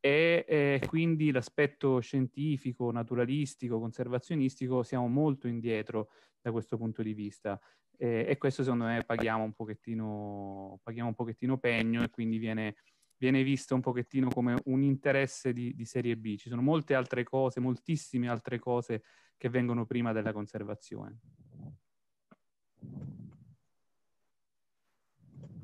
e 0.00 0.44
eh, 0.46 0.80
quindi 0.86 1.30
l'aspetto 1.30 2.00
scientifico, 2.00 2.90
naturalistico, 2.92 3.80
conservazionistico 3.80 4.82
siamo 4.82 5.08
molto 5.08 5.48
indietro 5.48 6.10
da 6.40 6.52
questo 6.52 6.76
punto 6.76 7.02
di 7.02 7.14
vista. 7.14 7.60
Eh, 7.96 8.26
e 8.28 8.38
questo 8.38 8.62
secondo 8.62 8.84
me 8.84 9.02
paghiamo 9.04 9.42
un 9.42 9.52
pochettino, 9.52 10.78
paghiamo 10.84 11.08
un 11.08 11.14
pochettino 11.14 11.58
pegno 11.58 12.04
e 12.04 12.10
quindi 12.10 12.38
viene, 12.38 12.76
viene 13.18 13.42
visto 13.42 13.74
un 13.74 13.80
pochettino 13.80 14.28
come 14.28 14.60
un 14.66 14.82
interesse 14.82 15.52
di, 15.52 15.74
di 15.74 15.84
serie 15.84 16.16
B. 16.16 16.36
Ci 16.36 16.48
sono 16.48 16.62
molte 16.62 16.94
altre 16.94 17.24
cose, 17.24 17.60
moltissime 17.60 18.28
altre 18.28 18.58
cose 18.58 19.02
che 19.36 19.48
vengono 19.48 19.84
prima 19.84 20.12
della 20.12 20.32
conservazione. 20.32 21.18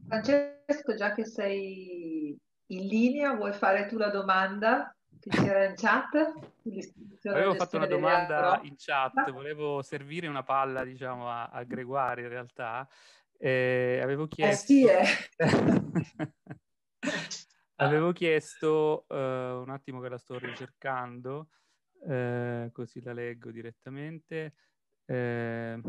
Francesco, 0.07 0.95
già 0.97 1.15
che 1.15 1.25
sei 1.25 2.37
in 2.67 2.87
linea, 2.87 3.35
vuoi 3.35 3.53
fare 3.53 3.87
tu 3.87 3.97
la 3.97 4.11
domanda 4.11 4.95
che 5.19 5.31
c'era 5.31 5.65
in 5.65 5.75
chat? 5.75 6.33
Avevo 7.23 7.55
fatto 7.55 7.77
una 7.77 7.87
domanda 7.87 8.61
in 8.65 8.75
chat, 8.77 9.31
volevo 9.31 9.81
servire 9.83 10.27
una 10.27 10.43
palla, 10.43 10.85
diciamo, 10.85 11.31
a, 11.31 11.47
a 11.47 11.63
Gregorio 11.65 12.25
in 12.25 12.31
realtà. 12.31 12.87
Eh, 13.39 14.01
avevo 14.03 14.27
chiesto... 14.27 14.73
Eh 14.73 14.77
sì, 14.77 14.87
eh. 14.87 15.05
avevo 17.77 18.13
chiesto, 18.13 19.05
uh, 19.09 19.15
un 19.15 19.71
attimo 19.71 20.01
che 20.01 20.09
la 20.09 20.19
sto 20.19 20.39
ricercando, 20.39 21.49
uh, 22.01 22.71
così 22.73 23.03
la 23.03 23.13
leggo 23.13 23.51
direttamente. 23.51 24.55
Uh, 25.07 25.81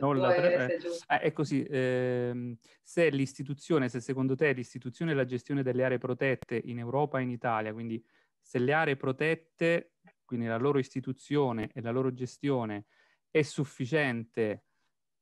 non 0.00 0.16
la 0.18 0.32
pre- 0.32 0.76
eh, 0.76 1.18
è 1.20 1.32
così, 1.32 1.62
eh, 1.62 2.56
se 2.82 3.10
l'istituzione, 3.10 3.88
se 3.88 4.00
secondo 4.00 4.34
te 4.34 4.52
l'istituzione 4.52 5.12
e 5.12 5.14
la 5.14 5.24
gestione 5.24 5.62
delle 5.62 5.84
aree 5.84 5.98
protette 5.98 6.60
in 6.64 6.78
Europa 6.78 7.18
e 7.18 7.22
in 7.22 7.30
Italia, 7.30 7.72
quindi 7.72 8.04
se 8.40 8.58
le 8.58 8.72
aree 8.72 8.96
protette, 8.96 9.92
quindi 10.24 10.46
la 10.46 10.56
loro 10.56 10.78
istituzione 10.78 11.70
e 11.72 11.80
la 11.80 11.90
loro 11.90 12.12
gestione 12.12 12.86
è 13.30 13.42
sufficiente 13.42 14.64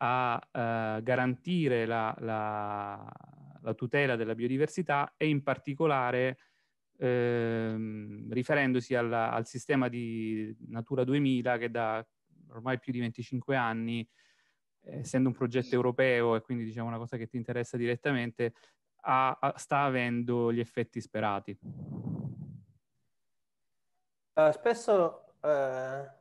a 0.04 0.34
uh, 0.34 1.02
garantire 1.02 1.86
la, 1.86 2.14
la, 2.18 3.12
la, 3.60 3.74
tutela 3.74 4.16
della 4.16 4.34
biodiversità 4.34 5.14
e 5.16 5.28
in 5.28 5.44
particolare 5.44 6.38
ehm, 6.98 8.32
riferendosi 8.32 8.96
alla, 8.96 9.30
al 9.30 9.46
sistema 9.46 9.88
di 9.88 10.54
Natura 10.66 11.04
2000 11.04 11.58
che 11.58 11.70
da 11.70 12.04
ormai 12.48 12.80
più 12.80 12.92
di 12.92 12.98
25 12.98 13.54
anni, 13.54 14.06
essendo 14.80 15.28
un 15.28 15.34
progetto 15.36 15.76
europeo 15.76 16.34
e 16.34 16.40
quindi 16.40 16.64
diciamo 16.64 16.88
una 16.88 16.98
cosa 16.98 17.16
che 17.16 17.28
ti 17.28 17.36
interessa 17.36 17.76
direttamente, 17.76 18.54
ha, 19.02 19.38
ha, 19.40 19.54
sta 19.56 19.82
avendo 19.84 20.52
gli 20.52 20.60
effetti 20.60 21.00
sperati? 21.00 21.56
Uh, 24.34 24.50
spesso 24.50 25.36
uh, 25.42 26.20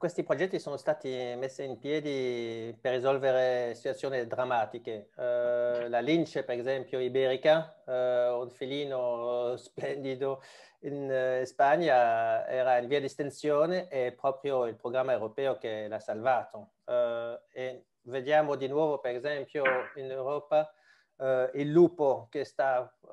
questi 0.00 0.22
progetti 0.22 0.58
sono 0.58 0.78
stati 0.78 1.10
messi 1.36 1.62
in 1.62 1.78
piedi 1.78 2.74
per 2.80 2.94
risolvere 2.94 3.74
situazioni 3.74 4.26
drammatiche. 4.26 5.10
Uh, 5.14 5.90
la 5.90 6.00
lince, 6.00 6.42
per 6.42 6.58
esempio, 6.58 6.98
iberica, 6.98 7.82
un 7.84 8.48
felino 8.48 9.56
splendido 9.58 10.42
in 10.84 11.10
eh, 11.10 11.44
Spagna 11.44 12.46
era 12.46 12.78
in 12.78 12.88
via 12.88 12.98
di 12.98 13.04
estensione 13.04 13.88
e 13.88 14.12
proprio 14.12 14.64
il 14.64 14.76
programma 14.76 15.12
europeo 15.12 15.58
che 15.58 15.86
l'ha 15.86 16.00
salvato. 16.00 16.70
Uh, 16.86 17.38
e 17.52 17.84
vediamo 18.04 18.54
di 18.54 18.68
nuovo, 18.68 19.00
per 19.00 19.14
esempio, 19.14 19.64
in 19.96 20.10
Europa 20.10 20.72
uh, 21.20 21.50
il 21.58 21.70
lupo 21.70 22.26
che 22.30 22.44
sta 22.44 22.92
uh, 23.00 23.08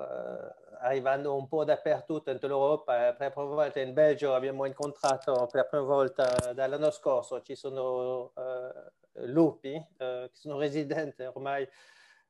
arrivando 0.80 1.36
un 1.36 1.48
po' 1.48 1.64
dappertutto 1.64 2.30
in 2.30 2.38
tutta 2.38 2.48
l'Europa. 2.48 3.14
Per 3.14 3.28
la 3.28 3.32
prima 3.32 3.48
volta 3.48 3.80
in 3.80 3.94
Belgio 3.94 4.34
abbiamo 4.34 4.66
incontrato 4.66 5.48
per 5.52 5.62
la 5.62 5.66
prima 5.66 5.84
volta 5.84 6.54
dall'anno 6.54 6.92
scorso, 6.92 7.42
ci 7.42 7.56
sono 7.56 8.32
lupi 9.26 9.74
che 9.98 10.30
sono 10.34 10.58
residenti 10.60 11.24
ormai. 11.24 11.68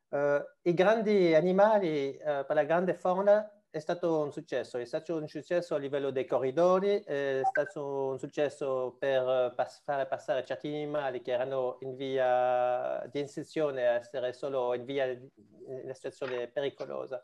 I 0.10 0.74
grandi 0.74 1.36
animali 1.36 2.18
per 2.18 2.54
la 2.54 2.64
grande 2.64 2.94
fauna 2.94 3.57
è 3.78 3.80
stato 3.80 4.20
un 4.20 4.32
successo, 4.32 4.78
è 4.78 4.86
stato 4.86 5.16
un 5.16 5.28
successo 5.28 5.76
a 5.76 5.78
livello 5.78 6.10
dei 6.12 6.26
corridori, 6.26 7.02
è 7.04 7.42
stato 7.44 8.10
un 8.10 8.20
successo 8.20 8.96
per 9.00 9.54
pass 9.56 9.82
fare 9.84 10.06
passare 10.08 10.44
certi 10.46 10.68
animali 10.68 11.22
che 11.22 11.32
erano 11.32 11.78
in 11.82 11.96
via 11.96 13.08
di 13.12 13.20
insezione 13.20 13.88
a 13.88 13.94
essere 13.94 14.34
solo 14.34 14.74
in 14.74 14.84
via 14.86 15.06
in 15.06 15.30
una 15.84 15.94
situazione 15.94 16.48
pericolosa. 16.48 17.22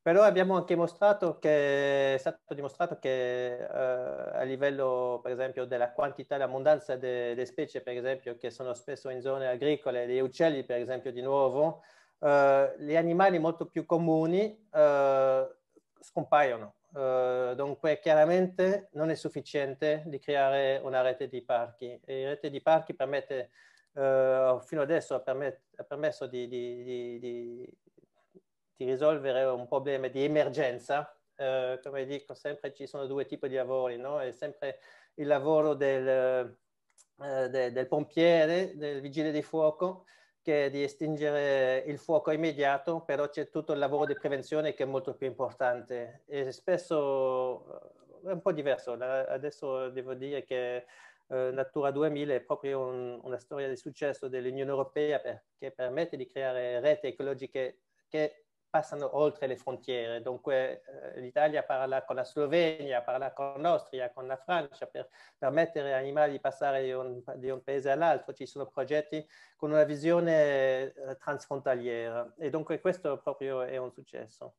Però 0.00 0.22
abbiamo 0.22 0.56
anche 0.56 0.74
mostrato 0.74 1.38
che 1.38 2.14
è 2.14 2.18
stato 2.18 2.54
dimostrato 2.54 2.98
che 2.98 3.58
eh, 3.58 3.66
a 3.66 4.42
livello, 4.42 5.20
per 5.22 5.30
esempio, 5.30 5.64
della 5.64 5.92
quantità 5.92 6.34
e 6.34 6.38
l'abbondanza 6.38 6.96
delle 6.96 7.46
specie, 7.46 7.82
per 7.82 7.96
esempio, 7.96 8.36
che 8.36 8.50
sono 8.50 8.74
spesso 8.74 9.10
in 9.10 9.20
zone 9.20 9.46
agricole, 9.46 10.06
degli 10.06 10.18
uccelli, 10.18 10.64
per 10.64 10.78
esempio, 10.80 11.12
di 11.12 11.20
nuovo, 11.20 11.82
eh, 12.18 12.74
gli 12.78 12.96
animali 12.96 13.38
molto 13.38 13.66
più 13.66 13.86
comuni 13.86 14.68
eh, 14.72 15.56
scompaiono. 16.02 16.74
Uh, 16.92 17.54
dunque 17.54 17.98
chiaramente 18.00 18.88
non 18.92 19.08
è 19.08 19.14
sufficiente 19.14 20.02
di 20.06 20.18
creare 20.18 20.78
una 20.82 21.00
rete 21.00 21.28
di 21.28 21.42
parchi. 21.42 21.98
E 22.04 22.22
la 22.24 22.28
rete 22.30 22.50
di 22.50 22.60
parchi 22.60 22.94
permette, 22.94 23.50
uh, 23.92 24.60
fino 24.60 24.82
adesso 24.82 25.14
ha, 25.14 25.20
permet- 25.20 25.62
ha 25.76 25.84
permesso 25.84 26.26
di, 26.26 26.46
di, 26.48 26.82
di, 26.82 27.18
di, 27.18 28.84
risolvere 28.84 29.44
un 29.44 29.66
problema 29.66 30.08
di 30.08 30.24
emergenza. 30.24 31.16
Uh, 31.36 31.80
come 31.82 32.04
dico 32.04 32.34
sempre 32.34 32.74
ci 32.74 32.86
sono 32.86 33.06
due 33.06 33.24
tipi 33.24 33.48
di 33.48 33.54
lavori, 33.54 33.96
no? 33.96 34.20
È 34.20 34.30
sempre 34.32 34.80
il 35.14 35.26
lavoro 35.26 35.74
del, 35.74 36.56
de, 37.16 37.72
del 37.72 37.88
pompiere, 37.88 38.76
del 38.76 39.00
vigile 39.00 39.30
di 39.32 39.42
fuoco, 39.42 40.04
che 40.42 40.70
di 40.70 40.82
estinguere 40.82 41.84
il 41.86 41.98
fuoco 41.98 42.32
immediato, 42.32 43.00
però 43.00 43.28
c'è 43.28 43.48
tutto 43.48 43.72
il 43.72 43.78
lavoro 43.78 44.06
di 44.06 44.14
prevenzione 44.14 44.74
che 44.74 44.82
è 44.82 44.86
molto 44.86 45.14
più 45.14 45.26
importante 45.26 46.22
e 46.26 46.50
spesso 46.52 47.92
eh, 48.24 48.30
è 48.30 48.32
un 48.32 48.40
po' 48.40 48.52
diverso. 48.52 48.92
Adesso 48.92 49.88
devo 49.90 50.14
dire 50.14 50.44
che 50.44 50.84
eh, 51.28 51.50
Natura 51.52 51.90
2000 51.90 52.34
è 52.34 52.40
proprio 52.40 52.80
un, 52.80 53.20
una 53.22 53.38
storia 53.38 53.68
di 53.68 53.76
successo 53.76 54.28
dell'Unione 54.28 54.70
Europea 54.70 55.20
che 55.56 55.70
permette 55.70 56.16
di 56.16 56.26
creare 56.26 56.80
reti 56.80 57.06
ecologiche 57.06 57.78
che 58.08 58.44
passano 58.72 59.18
oltre 59.18 59.46
le 59.46 59.56
frontiere. 59.58 60.22
Dunque 60.22 60.82
eh, 61.14 61.20
l'Italia 61.20 61.62
parla 61.62 62.02
con 62.04 62.16
la 62.16 62.24
Slovenia, 62.24 63.02
parla 63.02 63.30
con 63.34 63.60
l'Austria, 63.60 64.10
con 64.10 64.26
la 64.26 64.38
Francia 64.38 64.86
per 64.86 65.10
permettere 65.36 65.92
agli 65.92 66.00
animali 66.00 66.32
di 66.32 66.40
passare 66.40 66.82
di 66.82 66.90
un, 66.92 67.22
di 67.36 67.50
un, 67.50 67.62
paese 67.62 67.90
all'altro. 67.90 68.32
Ci 68.32 68.46
sono 68.46 68.66
progetti 68.66 69.28
con 69.56 69.72
una 69.72 69.84
visione 69.84 70.94
eh, 70.94 71.16
transfrontaliera 71.18 72.32
e 72.38 72.48
dunque 72.48 72.80
questo 72.80 73.18
proprio 73.18 73.60
è 73.60 73.76
un 73.76 73.92
successo. 73.92 74.54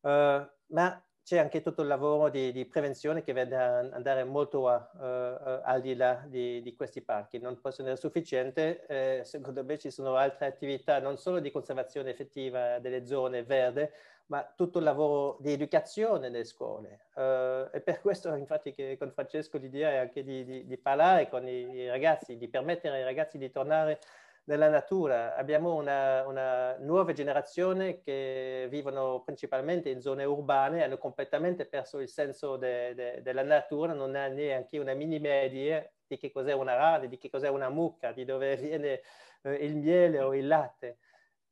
Uh, 0.00 0.44
ma 0.70 1.00
c'è 1.24 1.38
anche 1.38 1.62
tutto 1.62 1.82
il 1.82 1.88
lavoro 1.88 2.28
di, 2.30 2.50
di 2.50 2.64
prevenzione 2.64 3.22
che 3.22 3.32
vede 3.32 3.56
andare 3.56 4.24
molto 4.24 4.68
a, 4.68 4.90
uh, 4.92 5.60
al 5.62 5.80
di 5.80 5.94
là 5.94 6.24
di, 6.26 6.60
di, 6.62 6.74
questi 6.74 7.00
parchi. 7.00 7.38
Non 7.38 7.60
possono 7.60 7.88
essere 7.88 8.00
sufficienti, 8.00 8.60
eh, 8.60 9.22
secondo 9.24 9.64
me 9.64 9.78
ci 9.78 9.90
sono 9.90 10.16
altre 10.16 10.46
attività 10.46 10.98
non 10.98 11.16
solo 11.18 11.38
di 11.38 11.52
conservazione 11.52 12.10
effettiva 12.10 12.80
delle 12.80 13.06
zone 13.06 13.44
verde, 13.44 13.92
ma 14.26 14.50
tutto 14.56 14.78
il 14.78 14.84
lavoro 14.84 15.36
di 15.40 15.52
educazione 15.52 16.28
nelle 16.28 16.44
scuole. 16.44 17.06
Uh, 17.14 17.68
e 17.72 17.80
per 17.84 18.00
questo 18.00 18.34
infatti 18.34 18.72
che 18.72 18.96
con 18.98 19.12
Francesco 19.12 19.58
l'idea 19.58 19.90
è 19.90 19.96
anche 19.98 20.24
di, 20.24 20.66
di 20.66 20.76
parlare 20.76 21.28
con 21.28 21.46
i, 21.46 21.70
i 21.70 21.88
ragazzi, 21.88 22.36
di 22.36 22.48
permettere 22.48 22.96
ai 22.96 23.04
ragazzi 23.04 23.38
di 23.38 23.50
tornare 23.50 24.00
nella 24.44 24.68
natura. 24.68 25.36
Abbiamo 25.36 25.74
una, 25.74 26.26
una, 26.26 26.76
nuova 26.78 27.12
generazione 27.12 28.00
che 28.00 28.66
vivono 28.68 29.22
principalmente 29.22 29.90
in 29.90 30.00
zone 30.00 30.24
urbane, 30.24 30.82
hanno 30.82 30.98
completamente 30.98 31.66
perso 31.66 31.98
il 32.00 32.08
senso 32.08 32.56
de, 32.56 32.94
de, 32.94 33.22
della 33.22 33.42
natura, 33.42 33.92
non 33.92 34.14
hanno 34.16 34.34
neanche 34.34 34.78
una 34.78 34.94
minima 34.94 35.42
idea 35.42 35.86
di 36.06 36.18
che 36.18 36.30
cos'è 36.30 36.52
una 36.52 36.74
rana, 36.74 37.06
di 37.06 37.18
che 37.18 37.30
cos'è 37.30 37.48
una 37.48 37.68
mucca, 37.68 38.12
di 38.12 38.24
dove 38.24 38.56
viene 38.58 39.00
eh, 39.42 39.54
il 39.54 39.76
miele 39.76 40.20
o 40.20 40.34
il 40.34 40.46
latte. 40.46 40.98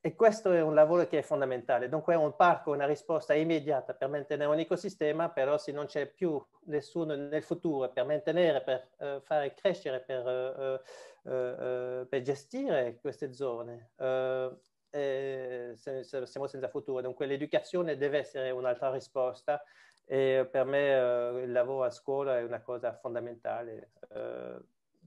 E 0.03 0.15
questo 0.15 0.51
è 0.53 0.63
un 0.63 0.75
lavoro 0.75 1.07
che 1.07 1.19
è 1.19 1.23
fondamentale. 1.23 1.91
Dunque 1.91 2.15
un 2.15 2.35
parco 2.35 2.73
è 2.73 2.75
una 2.75 2.87
risposta 2.87 3.35
immediata 3.35 3.93
per 3.93 4.09
mantenere 4.09 4.51
un 4.51 4.59
ecosistema, 4.59 5.29
però 5.29 5.59
se 5.59 5.73
non 5.73 5.85
c'è 5.85 6.07
più 6.07 6.43
nessuno 6.65 7.15
nel 7.15 7.43
futuro 7.43 7.91
per 7.91 8.07
mantenere, 8.07 8.63
per 8.63 8.89
uh, 8.97 9.21
fare 9.21 9.53
crescere, 9.53 10.01
per, 10.01 10.81
uh, 11.23 11.31
uh, 11.31 12.09
per, 12.09 12.23
gestire 12.23 12.97
queste 12.99 13.35
zone, 13.35 13.91
siamo 15.75 16.47
senza 16.47 16.69
futuro. 16.71 17.03
Dunque 17.03 17.27
l'educazione 17.27 17.99
deve 17.99 18.21
essere 18.21 18.51
un'altra 18.53 18.91
risposta 18.91 19.63
e 20.07 20.49
per 20.51 20.65
me 20.65 21.43
il 21.43 21.53
lavoro 21.53 21.85
a 21.85 21.91
scuola 21.91 22.39
è 22.39 22.43
una 22.43 22.63
cosa 22.63 22.95
fondamentale. 22.95 23.91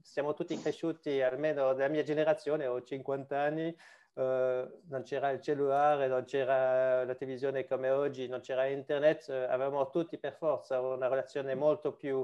siamo 0.02 0.34
tutti 0.34 0.56
cresciuti, 0.56 1.20
almeno 1.20 1.72
della 1.74 1.88
mia 1.88 2.04
generazione, 2.04 2.68
ho 2.68 2.80
50 2.80 3.36
anni, 3.36 3.76
Uh, 4.14 4.70
non 4.90 5.02
c'era 5.02 5.30
il 5.30 5.40
cellulare, 5.40 6.06
non 6.06 6.22
c'era 6.22 7.04
la 7.04 7.14
televisione 7.16 7.66
come 7.66 7.90
oggi, 7.90 8.28
non 8.28 8.38
c'era 8.38 8.66
internet, 8.66 9.26
uh, 9.26 9.50
avevamo 9.50 9.90
tutti 9.90 10.18
per 10.18 10.34
forza 10.34 10.80
una 10.80 11.08
relazione 11.08 11.56
molto 11.56 11.94
più 11.94 12.18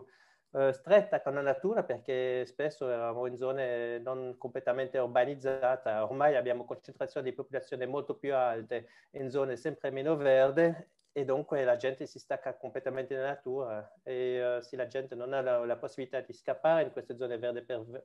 uh, 0.50 0.70
stretta 0.70 1.20
con 1.20 1.34
la 1.34 1.40
natura 1.40 1.82
perché 1.82 2.46
spesso 2.46 2.88
eravamo 2.88 3.26
in 3.26 3.36
zone 3.36 3.98
non 3.98 4.36
completamente 4.38 4.98
urbanizzate, 4.98 5.90
ormai 5.90 6.36
abbiamo 6.36 6.64
concentrazioni 6.64 7.30
di 7.30 7.34
popolazione 7.34 7.86
molto 7.86 8.14
più 8.14 8.36
alte 8.36 8.86
in 9.14 9.28
zone 9.28 9.56
sempre 9.56 9.90
meno 9.90 10.14
verde 10.14 10.90
e 11.10 11.24
dunque 11.24 11.64
la 11.64 11.74
gente 11.74 12.06
si 12.06 12.20
stacca 12.20 12.54
completamente 12.54 13.16
dalla 13.16 13.30
natura 13.30 13.94
e 14.04 14.58
se 14.60 14.76
la 14.76 14.86
gente 14.86 15.16
non 15.16 15.32
ha 15.32 15.40
la, 15.40 15.64
la 15.64 15.76
possibilità 15.76 16.20
di 16.20 16.32
scappare 16.32 16.84
in 16.84 16.92
queste 16.92 17.16
zone 17.16 17.36
verdi 17.36 17.62
per 17.62 18.04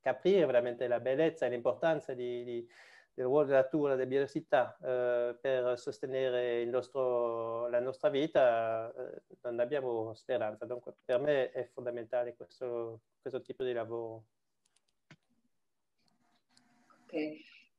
capire 0.00 0.46
veramente 0.46 0.86
la 0.86 1.00
bellezza 1.00 1.46
e 1.46 1.48
l'importanza 1.48 2.14
di, 2.14 2.44
di 2.44 2.68
del 3.14 3.26
ruolo 3.26 3.46
della 3.46 3.60
natura, 3.60 3.94
della 3.94 4.08
biodiversità 4.08 4.76
eh, 4.82 5.38
per 5.40 5.78
sostenere 5.78 6.64
nostro, 6.64 7.68
la 7.68 7.80
nostra 7.80 8.08
vita, 8.08 8.92
eh, 8.92 9.22
non 9.42 9.60
abbiamo 9.60 10.12
speranza. 10.14 10.66
Dunque, 10.66 10.94
per 11.04 11.20
me 11.20 11.50
è 11.52 11.64
fondamentale 11.72 12.34
questo, 12.34 13.02
questo 13.20 13.40
tipo 13.40 13.62
di 13.62 13.72
lavoro. 13.72 14.24
Ok. 17.04 17.12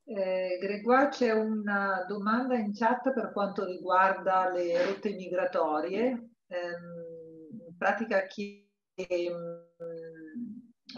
Eh, 0.07 0.57
Gregoire, 0.61 1.09
c'è 1.09 1.31
una 1.31 2.05
domanda 2.07 2.55
in 2.55 2.73
chat 2.73 3.11
per 3.11 3.31
quanto 3.33 3.65
riguarda 3.65 4.49
le 4.49 4.85
rotte 4.85 5.09
migratorie. 5.09 6.29
Ehm, 6.47 7.59
in 7.67 7.75
pratica 7.77 8.25
chi 8.27 8.65
eh, 8.93 9.31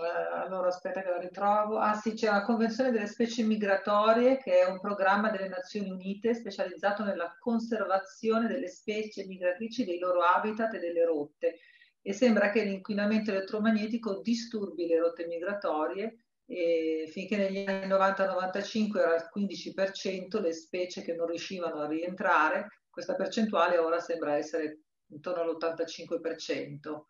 allora 0.04 0.68
aspetta 0.68 1.02
che 1.02 1.10
la 1.10 1.20
ritrovo. 1.20 1.78
Ah 1.78 1.94
sì, 1.94 2.14
c'è 2.14 2.30
la 2.30 2.44
Convenzione 2.44 2.92
delle 2.92 3.08
specie 3.08 3.44
migratorie 3.44 4.38
che 4.38 4.62
è 4.62 4.66
un 4.66 4.80
programma 4.80 5.30
delle 5.30 5.48
Nazioni 5.48 5.90
Unite 5.90 6.34
specializzato 6.34 7.04
nella 7.04 7.36
conservazione 7.40 8.48
delle 8.48 8.68
specie 8.68 9.26
migratrici, 9.26 9.86
dei 9.86 10.00
loro 10.00 10.22
habitat 10.22 10.74
e 10.74 10.80
delle 10.80 11.06
rotte. 11.06 11.60
E 12.02 12.14
sembra 12.14 12.50
che 12.50 12.64
l'inquinamento 12.64 13.32
elettromagnetico 13.32 14.22
disturbi 14.22 14.88
le 14.88 15.00
rotte 15.00 15.26
migratorie 15.26 16.26
e 16.46 17.10
finché 17.12 17.36
negli 17.36 17.66
anni 17.68 17.88
90-95 17.88 18.98
era 18.98 19.16
il 19.16 19.30
15% 19.36 20.42
le 20.42 20.54
specie 20.54 21.02
che 21.02 21.14
non 21.14 21.28
riuscivano 21.28 21.82
a 21.82 21.88
rientrare, 21.88 22.84
questa 22.90 23.16
percentuale 23.16 23.78
ora 23.78 24.00
sembra 24.00 24.38
essere 24.38 24.84
intorno 25.10 25.42
all'85% 25.42 27.04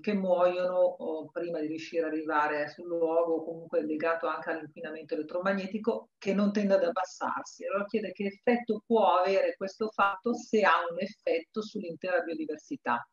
che 0.00 0.12
muoiono 0.12 1.30
prima 1.32 1.60
di 1.60 1.66
riuscire 1.66 2.04
ad 2.06 2.12
arrivare 2.12 2.68
sul 2.68 2.86
luogo, 2.86 3.44
comunque 3.44 3.84
legato 3.84 4.26
anche 4.26 4.50
all'inquinamento 4.50 5.14
elettromagnetico 5.14 6.10
che 6.18 6.34
non 6.34 6.52
tende 6.52 6.74
ad 6.74 6.84
abbassarsi. 6.84 7.64
Allora 7.66 7.86
chiede 7.86 8.12
che 8.12 8.26
effetto 8.26 8.82
può 8.86 9.18
avere 9.18 9.54
questo 9.56 9.88
fatto 9.90 10.34
se 10.34 10.62
ha 10.62 10.80
un 10.90 10.98
effetto 10.98 11.62
sull'intera 11.62 12.20
biodiversità. 12.20 13.06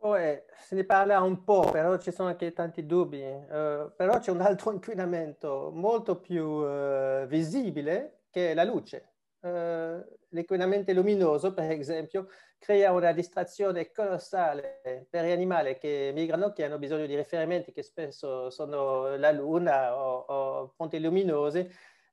Oh, 0.00 0.16
eh, 0.18 0.44
se 0.56 0.76
ne 0.76 0.84
parla 0.84 1.20
un 1.20 1.42
po', 1.42 1.68
però 1.70 1.98
ci 1.98 2.12
sono 2.12 2.28
anche 2.28 2.52
tanti 2.52 2.86
dubbi. 2.86 3.20
Uh, 3.22 3.92
però 3.96 4.18
c'è 4.20 4.30
un 4.30 4.40
altro 4.40 4.70
inquinamento 4.72 5.70
molto 5.74 6.20
più 6.20 6.44
uh, 6.44 7.26
visibile 7.26 8.26
che 8.30 8.50
è 8.50 8.54
la 8.54 8.64
luce. 8.64 9.15
Uh, 9.40 10.02
l'inquinamento 10.30 10.92
luminoso, 10.92 11.52
per 11.52 11.70
esempio, 11.70 12.28
crea 12.58 12.92
una 12.92 13.12
distrazione 13.12 13.92
colossale 13.92 15.06
per 15.08 15.24
gli 15.24 15.30
animali 15.30 15.78
che 15.78 16.10
migrano, 16.14 16.52
che 16.52 16.64
hanno 16.64 16.78
bisogno 16.78 17.06
di 17.06 17.14
riferimenti 17.14 17.72
che 17.72 17.82
spesso 17.82 18.50
sono 18.50 19.16
la 19.16 19.30
luna 19.30 19.96
o, 19.96 20.18
o 20.18 20.72
ponti 20.76 20.98
luminosi 20.98 21.68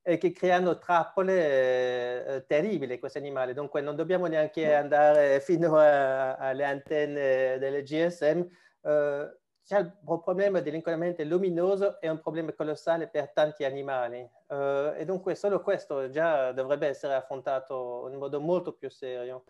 e 0.05 0.17
che 0.17 0.31
creano 0.31 0.77
trappole 0.77 2.25
eh, 2.25 2.45
terribili 2.45 2.99
questi 2.99 3.17
animali. 3.17 3.53
Dunque 3.53 3.81
non 3.81 3.95
dobbiamo 3.95 4.27
neanche 4.27 4.73
andare 4.75 5.39
fino 5.39 5.77
alle 5.77 6.65
antenne 6.65 7.57
delle 7.57 7.83
GSM. 7.83 8.45
Eh, 8.81 9.37
c'è 9.65 9.79
il 9.79 9.93
problema 10.03 10.59
dell'inquinamento 10.59 11.23
luminoso 11.23 11.99
è 12.01 12.09
un 12.09 12.19
problema 12.19 12.51
colossale 12.53 13.07
per 13.07 13.31
tanti 13.31 13.63
animali 13.63 14.19
uh, 14.47 14.93
e 14.95 15.03
dunque 15.05 15.35
solo 15.35 15.61
questo 15.61 16.09
già 16.09 16.51
dovrebbe 16.51 16.87
essere 16.87 17.13
affrontato 17.13 18.09
in 18.11 18.17
modo 18.17 18.39
molto 18.41 18.73
più 18.73 18.89
serio. 18.89 19.45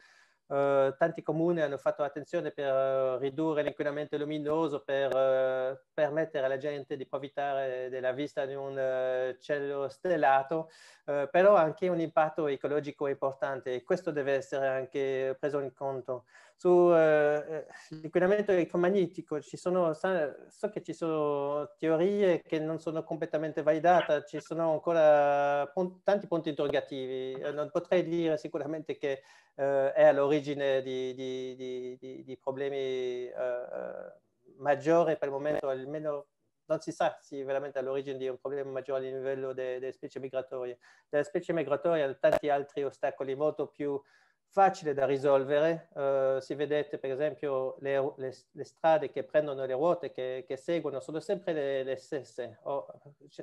Uh, 0.45 0.93
tanti 0.97 1.23
comuni 1.23 1.61
hanno 1.61 1.77
fatto 1.77 2.03
attenzione 2.03 2.51
per 2.51 2.71
uh, 2.71 3.17
ridurre 3.17 3.63
l'inquinamento 3.63 4.17
luminoso, 4.17 4.83
per 4.83 5.07
uh, 5.07 5.79
permettere 5.93 6.45
alla 6.45 6.57
gente 6.57 6.95
di 6.95 7.03
approfittare 7.03 7.89
della 7.89 8.11
vista 8.11 8.45
di 8.45 8.53
un 8.53 9.35
cielo 9.39 9.87
stellato, 9.87 10.69
però 11.03 11.55
anche 11.55 11.87
un 11.87 11.99
impatto 11.99 12.47
ecologico 12.47 13.07
importante 13.07 13.73
e 13.73 13.83
questo 13.83 14.11
deve 14.11 14.33
essere 14.33 14.67
anche 14.67 15.35
preso 15.39 15.59
in 15.59 15.73
conto. 15.73 16.25
Sull'inquinamento 16.69 18.51
elettromagnetico 18.53 19.41
ci 19.41 19.57
sono, 19.57 19.93
so 19.93 20.69
che 20.71 20.81
ci 20.81 20.93
sono 20.93 21.73
teorie 21.77 22.41
che 22.41 22.59
non 22.59 22.79
sono 22.79 23.03
completamente 23.03 23.63
validate, 23.63 24.23
ci 24.25 24.39
sono 24.39 24.71
ancora 24.71 25.69
tanti 26.03 26.27
punti 26.27 26.49
interrogativi, 26.49 27.37
non 27.51 27.69
potrei 27.69 28.03
dire 28.03 28.37
sicuramente 28.37 28.95
che 28.97 29.23
eh, 29.55 29.91
è 29.91 30.05
all'origine 30.05 30.81
di, 30.81 31.13
di, 31.13 31.97
di, 31.99 32.23
di 32.23 32.37
problemi 32.37 33.27
eh, 33.27 33.33
maggiori 34.57 35.17
per 35.17 35.27
il 35.27 35.33
momento, 35.33 35.67
almeno 35.67 36.27
non 36.65 36.79
si 36.79 36.93
sa 36.93 37.17
se 37.19 37.43
veramente 37.43 37.79
all'origine 37.79 38.17
di 38.17 38.29
un 38.29 38.37
problema 38.37 38.71
maggiore 38.71 39.07
a 39.07 39.11
livello 39.11 39.53
delle 39.53 39.79
de 39.79 39.91
specie 39.91 40.19
migratorie. 40.19 40.77
Delle 41.09 41.25
specie 41.25 41.51
migratorie 41.51 42.03
hanno 42.03 42.17
tanti 42.17 42.49
altri 42.49 42.83
ostacoli 42.83 43.35
molto 43.35 43.67
più 43.67 44.01
facili 44.53 44.93
da 44.93 45.05
risolvere. 45.05 45.89
Uh, 45.93 46.39
si 46.39 46.53
vedete 46.53 46.99
per 46.99 47.09
esempio 47.11 47.75
le, 47.79 48.13
le, 48.17 48.33
le, 48.51 48.63
strade 48.63 49.09
che 49.09 49.23
prendono 49.23 49.65
le 49.65 49.73
ruote, 49.73 50.11
che, 50.11 50.45
che 50.47 50.57
seguono, 50.57 50.99
sono 50.99 51.19
sempre 51.19 51.53
le, 51.53 51.83
le 51.83 51.95
stesse, 51.95 52.59
o 52.63 52.85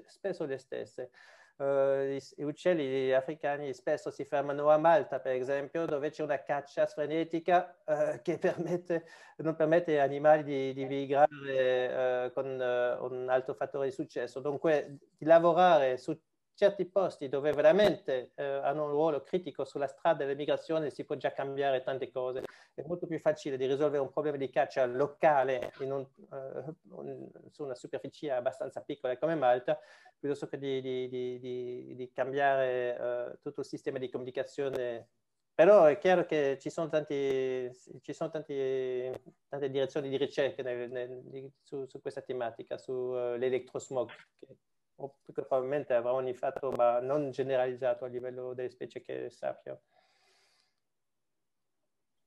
spesso 0.06 0.46
le 0.46 0.56
stesse. 0.56 1.10
Uh, 1.56 2.16
gli 2.36 2.42
uccelli 2.42 3.12
africani 3.12 3.74
spesso 3.74 4.10
si 4.10 4.24
fermano 4.24 4.70
a 4.70 4.78
Malta, 4.78 5.18
per 5.18 5.34
esempio, 5.34 5.84
dove 5.84 6.10
c'è 6.10 6.22
una 6.22 6.42
caccia 6.42 6.86
frenetica 6.86 7.76
uh, 7.84 8.22
che 8.22 8.38
permette, 8.38 9.04
non 9.38 9.56
permette 9.56 10.00
agli 10.00 10.06
animali 10.06 10.44
di, 10.44 10.72
di 10.72 10.84
migrare 10.86 12.30
con 12.32 12.46
un 12.46 13.28
alto 13.28 13.52
fattore 13.54 13.88
di 13.88 13.92
successo. 13.92 14.38
Dunque, 14.38 14.98
di 15.18 15.26
lavorare 15.26 15.98
su 15.98 16.16
certi 16.60 16.84
posti 16.84 17.30
dove 17.30 17.52
veramente 17.52 18.32
eh, 18.34 18.44
hanno 18.44 18.84
un 18.84 18.90
ruolo 18.90 19.22
critico 19.22 19.64
sulla 19.64 19.86
strada 19.86 20.18
dell'emigrazione 20.24 20.90
si 20.90 21.06
può 21.06 21.14
già 21.14 21.32
cambiare 21.32 21.82
tante 21.82 22.10
cose. 22.10 22.42
È 22.74 22.82
molto 22.82 23.06
più 23.06 23.18
facile 23.18 23.56
di 23.56 23.64
risolvere 23.64 24.02
un 24.02 24.10
problema 24.10 24.36
di 24.36 24.50
caccia 24.50 24.84
locale 24.84 25.72
un, 25.78 25.90
uh, 25.90 26.76
un, 26.90 27.30
su 27.50 27.62
una 27.62 27.74
superficie 27.74 28.30
abbastanza 28.30 28.82
piccola 28.82 29.16
come 29.16 29.36
Malta, 29.36 29.78
piuttosto 30.18 30.48
che 30.48 30.58
di, 30.58 30.82
di, 30.82 31.08
di, 31.08 31.94
di 31.96 32.10
cambiare 32.12 33.30
uh, 33.32 33.38
tutto 33.40 33.60
il 33.60 33.66
sistema 33.66 33.96
di 33.96 34.10
comunicazione. 34.10 35.08
Però 35.54 35.86
è 35.86 35.96
chiaro 35.96 36.26
che 36.26 36.58
ci 36.60 36.68
sono, 36.68 36.90
tanti, 36.90 37.70
ci 38.02 38.12
sono 38.12 38.28
tanti, 38.28 39.10
tante 39.48 39.70
direzioni 39.70 40.10
di 40.10 40.18
ricerca 40.18 40.62
nel, 40.62 40.90
nel, 40.90 41.50
su, 41.62 41.86
su, 41.86 42.00
questa 42.02 42.20
tematica, 42.20 42.76
sull'elettrosmog, 42.76 44.10
uh, 44.40 44.56
o 45.00 45.16
probabilmente 45.32 45.94
avrà 45.94 46.12
un 46.12 46.26
effetto 46.26 46.70
ma 46.72 47.00
non 47.00 47.30
generalizzato 47.30 48.04
a 48.04 48.08
livello 48.08 48.54
delle 48.54 48.70
specie 48.70 49.00
che 49.00 49.30
sappiano. 49.30 49.80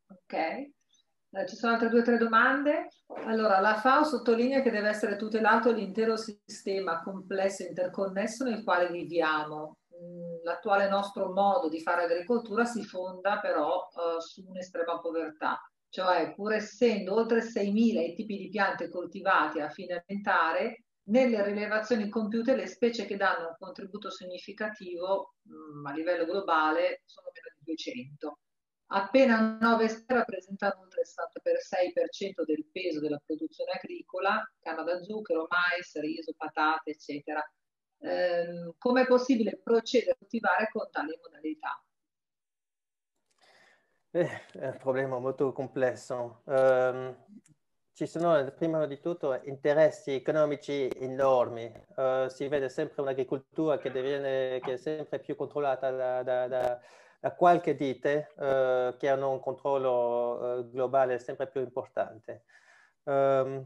Ok, 0.07 0.33
eh, 0.33 1.47
ci 1.47 1.55
sono 1.55 1.73
altre 1.73 1.89
due 1.89 2.01
o 2.01 2.03
tre 2.03 2.17
domande. 2.17 2.89
Allora, 3.25 3.59
la 3.59 3.75
FAO 3.75 4.03
sottolinea 4.03 4.61
che 4.61 4.69
deve 4.69 4.89
essere 4.89 5.15
tutelato 5.15 5.71
l'intero 5.71 6.15
sistema 6.15 7.01
complesso 7.01 7.63
e 7.63 7.67
interconnesso 7.67 8.43
nel 8.43 8.63
quale 8.63 8.89
viviamo. 8.89 9.77
Mm, 9.95 10.43
l'attuale 10.43 10.87
nostro 10.89 11.31
modo 11.31 11.69
di 11.69 11.81
fare 11.81 12.03
agricoltura 12.03 12.65
si 12.65 12.83
fonda 12.83 13.39
però 13.39 13.87
uh, 13.93 14.19
su 14.19 14.43
un'estrema 14.47 14.99
povertà, 14.99 15.59
cioè 15.89 16.33
pur 16.35 16.53
essendo 16.53 17.15
oltre 17.15 17.39
6.000 17.39 17.99
i 17.99 18.13
tipi 18.13 18.37
di 18.37 18.49
piante 18.49 18.89
coltivati 18.89 19.59
a 19.59 19.69
fine 19.69 20.03
alimentare, 20.05 20.83
nelle 21.05 21.43
rilevazioni 21.43 22.07
compiute 22.09 22.55
le 22.55 22.67
specie 22.67 23.05
che 23.05 23.17
danno 23.17 23.49
un 23.49 23.55
contributo 23.59 24.09
significativo 24.09 25.35
mh, 25.41 25.79
mm, 25.79 25.85
a 25.85 25.91
livello 25.93 26.25
globale 26.25 27.01
sono 27.05 27.29
meno 27.33 27.47
di 27.57 27.63
200. 27.65 28.39
Appena 28.87 29.57
9 29.59 29.87
specie 29.89 30.13
rappresentano 30.13 30.83
il 30.83 30.89
66% 30.89 32.45
del 32.45 32.65
peso 32.71 32.99
della 32.99 33.21
produzione 33.25 33.71
agricola, 33.71 34.41
canna 34.59 34.83
da 34.83 35.01
zucchero, 35.01 35.47
mais, 35.49 35.99
riso, 35.99 36.33
patate, 36.37 36.91
eccetera. 36.91 37.43
Ehm, 37.99 38.75
Come 38.77 39.01
è 39.01 39.07
possibile 39.07 39.59
procedere 39.63 40.11
a 40.11 40.15
coltivare 40.17 40.69
con 40.71 40.87
tali 40.91 41.17
modalità? 41.21 41.83
Eh, 44.11 44.29
è 44.51 44.67
un 44.67 44.77
problema 44.77 45.17
molto 45.17 45.51
complesso. 45.53 46.43
Um, 46.45 47.17
ci 47.93 48.07
sono 48.07 48.51
prima 48.51 48.85
di 48.87 48.99
tutto 48.99 49.39
interessi 49.43 50.13
economici 50.13 50.89
enormi. 50.95 51.71
Uh, 51.95 52.27
si 52.27 52.47
vede 52.47 52.67
sempre 52.67 53.03
un'agricoltura 53.03 53.77
che, 53.77 53.91
diviene, 53.91 54.59
che 54.61 54.73
è 54.73 54.77
sempre 54.77 55.19
più 55.19 55.35
controllata 55.35 55.91
da, 55.91 56.23
da, 56.23 56.47
da, 56.47 56.79
da 57.19 57.31
qualche 57.33 57.75
dite 57.75 58.31
uh, 58.35 58.97
che 58.97 59.09
hanno 59.09 59.29
un 59.29 59.39
controllo 59.39 60.57
uh, 60.57 60.71
globale 60.71 61.19
sempre 61.19 61.47
più 61.47 61.61
importante. 61.61 62.45
Um, 63.03 63.63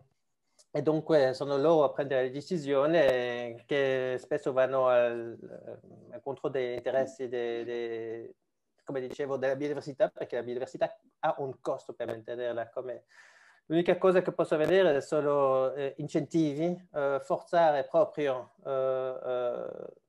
e 0.71 0.81
dunque 0.81 1.33
sono 1.33 1.55
loro 1.57 1.85
a 1.85 1.93
prendere 1.93 2.23
le 2.23 2.31
decisioni 2.31 3.63
che 3.65 4.17
spesso 4.19 4.51
vanno 4.51 4.87
al, 4.87 5.37
al 6.11 6.21
contro 6.21 6.49
degli 6.49 6.73
interessi, 6.73 7.29
de, 7.29 7.63
de, 7.63 8.35
come 8.83 8.99
dicevo, 8.99 9.37
della 9.37 9.55
biodiversità, 9.55 10.09
perché 10.09 10.35
la 10.35 10.43
biodiversità 10.43 10.99
ha 11.19 11.35
un 11.37 11.61
costo 11.61 11.93
per 11.93 12.07
mantenerla. 12.07 12.69
Come... 12.69 13.05
L'unica 13.69 13.97
cosa 13.97 14.21
che 14.21 14.31
posso 14.31 14.55
vedere 14.55 15.01
sono 15.01 15.73
eh, 15.73 15.93
incentivi, 15.97 16.87
eh, 16.93 17.19
forzare 17.21 17.83
proprio 17.83 18.53
eh, 18.65 19.19
eh 19.23 20.05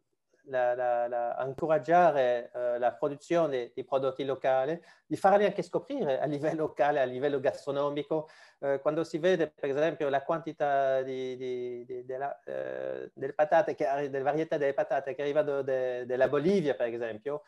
la, 0.48 0.74
la, 0.74 1.06
la, 1.08 1.44
incoraggiare 1.46 2.50
eh, 2.54 2.78
la 2.78 2.92
produzione 2.92 3.70
di 3.74 3.84
prodotti 3.84 4.24
locali, 4.24 4.80
di 5.06 5.16
farli 5.16 5.44
anche 5.44 5.60
scoprire 5.60 6.18
a 6.20 6.24
livello 6.24 6.62
locale, 6.62 7.00
a 7.00 7.04
livello 7.04 7.38
gastronomico. 7.38 8.30
Eh, 8.60 8.80
quando 8.80 9.04
si 9.04 9.18
vede, 9.18 9.48
per 9.50 9.68
esempio, 9.68 10.08
la 10.08 10.22
quantità 10.22 11.02
di, 11.02 11.36
di, 11.36 11.84
di, 11.84 12.04
della, 12.06 12.40
delle 12.44 13.34
patate, 13.34 13.74
che, 13.74 14.08
delle 14.08 14.22
varietà 14.22 14.56
delle 14.56 14.72
patate 14.72 15.14
che 15.14 15.20
arrivano 15.20 15.60
dalla 15.60 16.28
Bolivia, 16.28 16.74
per 16.74 16.94
esempio, 16.94 17.42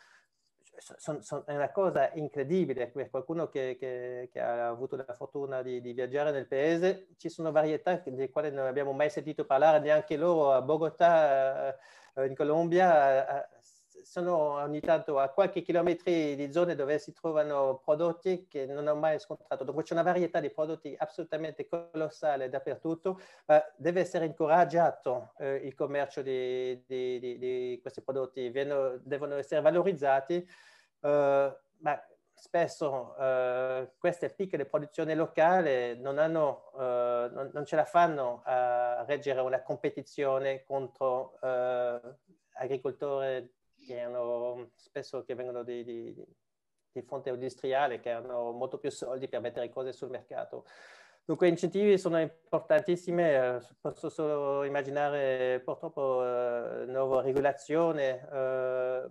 son, 0.81 1.23
son, 1.23 1.43
è 1.47 1.55
una 1.55 1.71
cosa 1.71 2.11
incredibile. 2.15 2.89
Per 2.89 3.11
qualcuno 3.11 3.49
che, 3.49 3.77
che, 3.79 4.29
che, 4.33 4.41
ha 4.41 4.69
avuto 4.69 4.97
la 4.97 5.15
fortuna 5.15 5.63
di, 5.63 5.81
di, 5.81 5.93
viaggiare 5.93 6.31
nel 6.31 6.47
paese, 6.47 7.09
ci 7.17 7.29
sono 7.29 7.53
varietà 7.53 8.03
di 8.05 8.31
quali 8.31 8.51
non 8.51 8.67
abbiamo 8.67 8.93
mai 8.93 9.11
sentito 9.11 9.45
parlare 9.45 9.81
neanche 9.81 10.17
loro 10.17 10.53
a 10.53 10.63
Bogotà 10.63 11.77
eh, 12.15 12.27
in 12.27 12.35
Colombia 12.35 13.45
eh, 13.45 13.60
sono 14.05 14.55
ogni 14.55 14.81
tanto 14.81 15.19
a 15.19 15.29
qualche 15.29 15.63
chilometro 15.63 16.11
di 16.11 16.53
zone 16.53 16.75
dove 16.75 16.99
si 16.99 17.13
trovano 17.13 17.81
prodotti 17.85 18.47
che 18.49 18.67
non 18.67 18.87
ho 18.87 18.95
mai 18.95 19.19
scontrato. 19.19 19.65
Dunque 19.65 19.83
c'è 19.83 19.95
una 19.95 20.03
varietà 20.03 20.41
di 20.41 20.51
prodotti 20.51 20.95
assolutamente 20.99 21.67
colossale 21.67 22.49
dappertutto. 22.49 23.21
Uh, 23.47 23.55
deve 23.77 24.01
essere 24.01 24.27
incoraggiato 24.27 25.33
uh, 25.39 25.45
il 25.45 25.75
commercio 25.75 26.23
di, 26.23 26.83
di, 26.87 27.19
di, 27.19 27.39
di 27.39 27.79
questi 27.81 28.03
prodotti, 28.03 28.49
Vieno, 28.51 28.99
devono 29.03 29.37
essere 29.37 29.61
valorizzati, 29.61 30.47
uh, 31.01 31.09
ma 31.09 32.05
spesso 32.33 33.15
queste 33.99 34.31
piccole 34.31 34.65
produzioni 34.65 35.15
locali 35.15 36.01
non, 36.01 36.17
hanno, 36.17 36.71
non, 36.75 37.51
non, 37.53 37.67
ce 37.67 37.77
la 37.77 37.85
fanno 37.85 38.41
a 38.47 39.05
reggere 39.07 39.41
una 39.41 39.61
competizione 39.61 40.65
contro 40.65 41.39
agricoltori 42.55 43.47
che 43.91 44.01
hanno 44.01 44.71
spesso 44.77 45.25
che 45.25 45.35
vengono 45.35 45.65
di, 45.65 45.83
di, 45.83 46.25
di 46.93 47.03
fonte 47.03 47.31
industriale, 47.31 47.99
che 47.99 48.11
hanno 48.11 48.53
molto 48.53 48.79
più 48.79 48.91
soldi 48.91 49.29
per 49.29 49.41
mettere 49.41 49.69
cose 49.69 49.93
sul 49.93 50.11
mercato. 50.11 50.65
Dunque 51.25 51.49
incentivi 51.49 51.99
sono 51.99 52.21
importantissimi, 52.21 53.23
eh, 53.23 53.59
posso 53.81 54.09
solo 54.09 54.65
immaginare 54.65 55.61
purtroppo 55.65 56.25
eh, 56.25 56.85
nuova 56.87 57.23
regolazione. 57.23 58.29
Eh, 58.33 59.09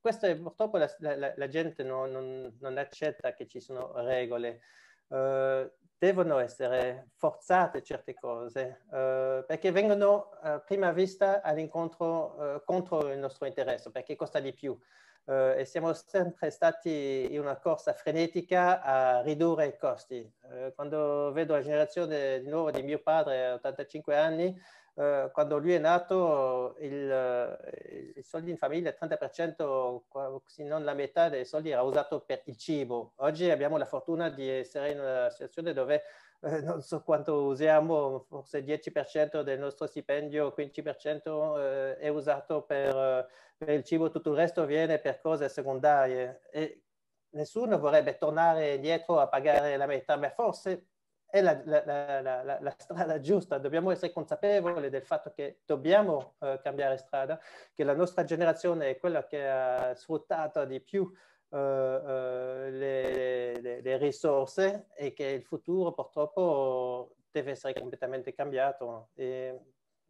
questo 0.00 0.26
è, 0.26 0.36
purtroppo 0.36 0.76
la, 0.76 0.94
la, 0.98 1.32
la 1.34 1.48
gente 1.48 1.82
non, 1.82 2.10
non, 2.10 2.56
non, 2.60 2.76
accetta 2.76 3.32
che 3.32 3.46
ci 3.46 3.58
sono 3.58 3.92
regole. 4.02 4.60
Uh, 5.06 5.70
devono 5.98 6.38
essere 6.38 7.10
forzate 7.16 7.82
certe 7.82 8.14
cose 8.14 8.82
uh, 8.86 9.44
perché 9.46 9.70
vengono 9.70 10.30
a 10.42 10.58
prima 10.60 10.92
vista 10.92 11.40
all'incontro 11.40 12.34
uh, 12.34 12.62
contro 12.64 13.10
il 13.10 13.18
nostro 13.18 13.46
interesse 13.46 13.90
perché 13.90 14.16
costa 14.16 14.40
di 14.40 14.52
più 14.52 14.72
uh, 14.72 15.32
e 15.56 15.64
siamo 15.64 15.92
sempre 15.92 16.50
stati 16.50 17.28
in 17.30 17.40
una 17.40 17.56
corsa 17.58 17.92
frenetica 17.92 18.82
a 18.82 19.22
ridurre 19.22 19.66
i 19.68 19.76
costi. 19.78 20.30
quando 20.74 21.32
vedo 21.32 21.54
la 21.54 21.62
generazione 21.62 22.40
di 22.40 22.48
nuovo 22.48 22.70
di 22.70 22.82
mio 22.82 23.00
padre, 23.00 23.52
85 23.52 24.16
anni, 24.16 24.60
Uh, 24.94 25.28
quando 25.32 25.58
lui 25.58 25.72
è 25.74 25.78
nato 25.78 26.76
il, 26.78 27.10
uh, 27.10 28.16
i 28.16 28.22
soldi 28.22 28.50
in 28.50 28.56
famiglia, 28.56 28.90
il 28.90 28.96
30%, 29.00 30.02
se 30.46 30.62
non 30.62 30.84
la 30.84 30.94
metà 30.94 31.28
dei 31.28 31.44
soldi 31.44 31.70
era 31.70 31.82
usato 31.82 32.20
per 32.20 32.42
il 32.44 32.56
cibo. 32.56 33.12
Oggi 33.16 33.50
abbiamo 33.50 33.76
la 33.76 33.86
fortuna 33.86 34.28
di 34.30 34.48
essere 34.48 34.92
in 34.92 35.00
una 35.00 35.30
situazione 35.30 35.72
dove 35.72 36.02
uh, 36.42 36.62
non 36.62 36.80
so 36.80 37.02
quanto 37.02 37.42
usiamo, 37.42 38.26
forse 38.28 38.58
il 38.58 38.64
10% 38.66 39.40
del 39.40 39.58
nostro 39.58 39.88
stipendio, 39.88 40.54
15% 40.56 41.96
è 41.96 42.08
usato 42.08 42.62
per, 42.62 43.28
per, 43.56 43.70
il 43.70 43.82
cibo, 43.82 44.10
tutto 44.10 44.30
il 44.30 44.36
resto 44.36 44.64
viene 44.64 45.00
per 45.00 45.20
cose 45.20 45.48
secondarie. 45.48 46.42
E 46.52 46.84
nessuno 47.30 47.80
vorrebbe 47.80 48.16
tornare 48.16 48.74
indietro 48.74 49.18
a 49.18 49.26
pagare 49.26 49.76
la 49.76 49.86
metà, 49.86 50.16
ma 50.16 50.30
forse 50.30 50.86
è 51.34 51.40
la, 51.40 51.60
la, 51.64 52.20
la, 52.20 52.58
la, 52.60 52.74
strada 52.78 53.18
giusta, 53.18 53.58
dobbiamo 53.58 53.90
essere 53.90 54.12
consapevoli 54.12 54.88
del 54.88 55.02
fatto 55.02 55.32
che 55.34 55.62
dobbiamo 55.66 56.36
uh, 56.38 56.60
cambiare 56.62 56.96
strada, 56.96 57.40
che 57.74 57.82
la 57.82 57.96
nostra 57.96 58.22
generazione 58.22 58.90
è 58.90 58.98
quella 58.98 59.26
che 59.26 59.44
ha 59.44 59.92
sfruttato 59.96 60.64
di 60.64 60.78
più 60.78 61.02
uh, 61.02 61.56
uh, 61.56 62.70
le, 62.70 63.60
le, 63.60 63.80
le, 63.80 63.96
risorse 63.96 64.86
e 64.94 65.12
che 65.12 65.24
il 65.24 65.42
futuro 65.42 65.90
purtroppo 65.90 67.16
deve 67.32 67.50
essere 67.50 67.74
completamente 67.74 68.32
cambiato. 68.32 69.08
E 69.14 69.58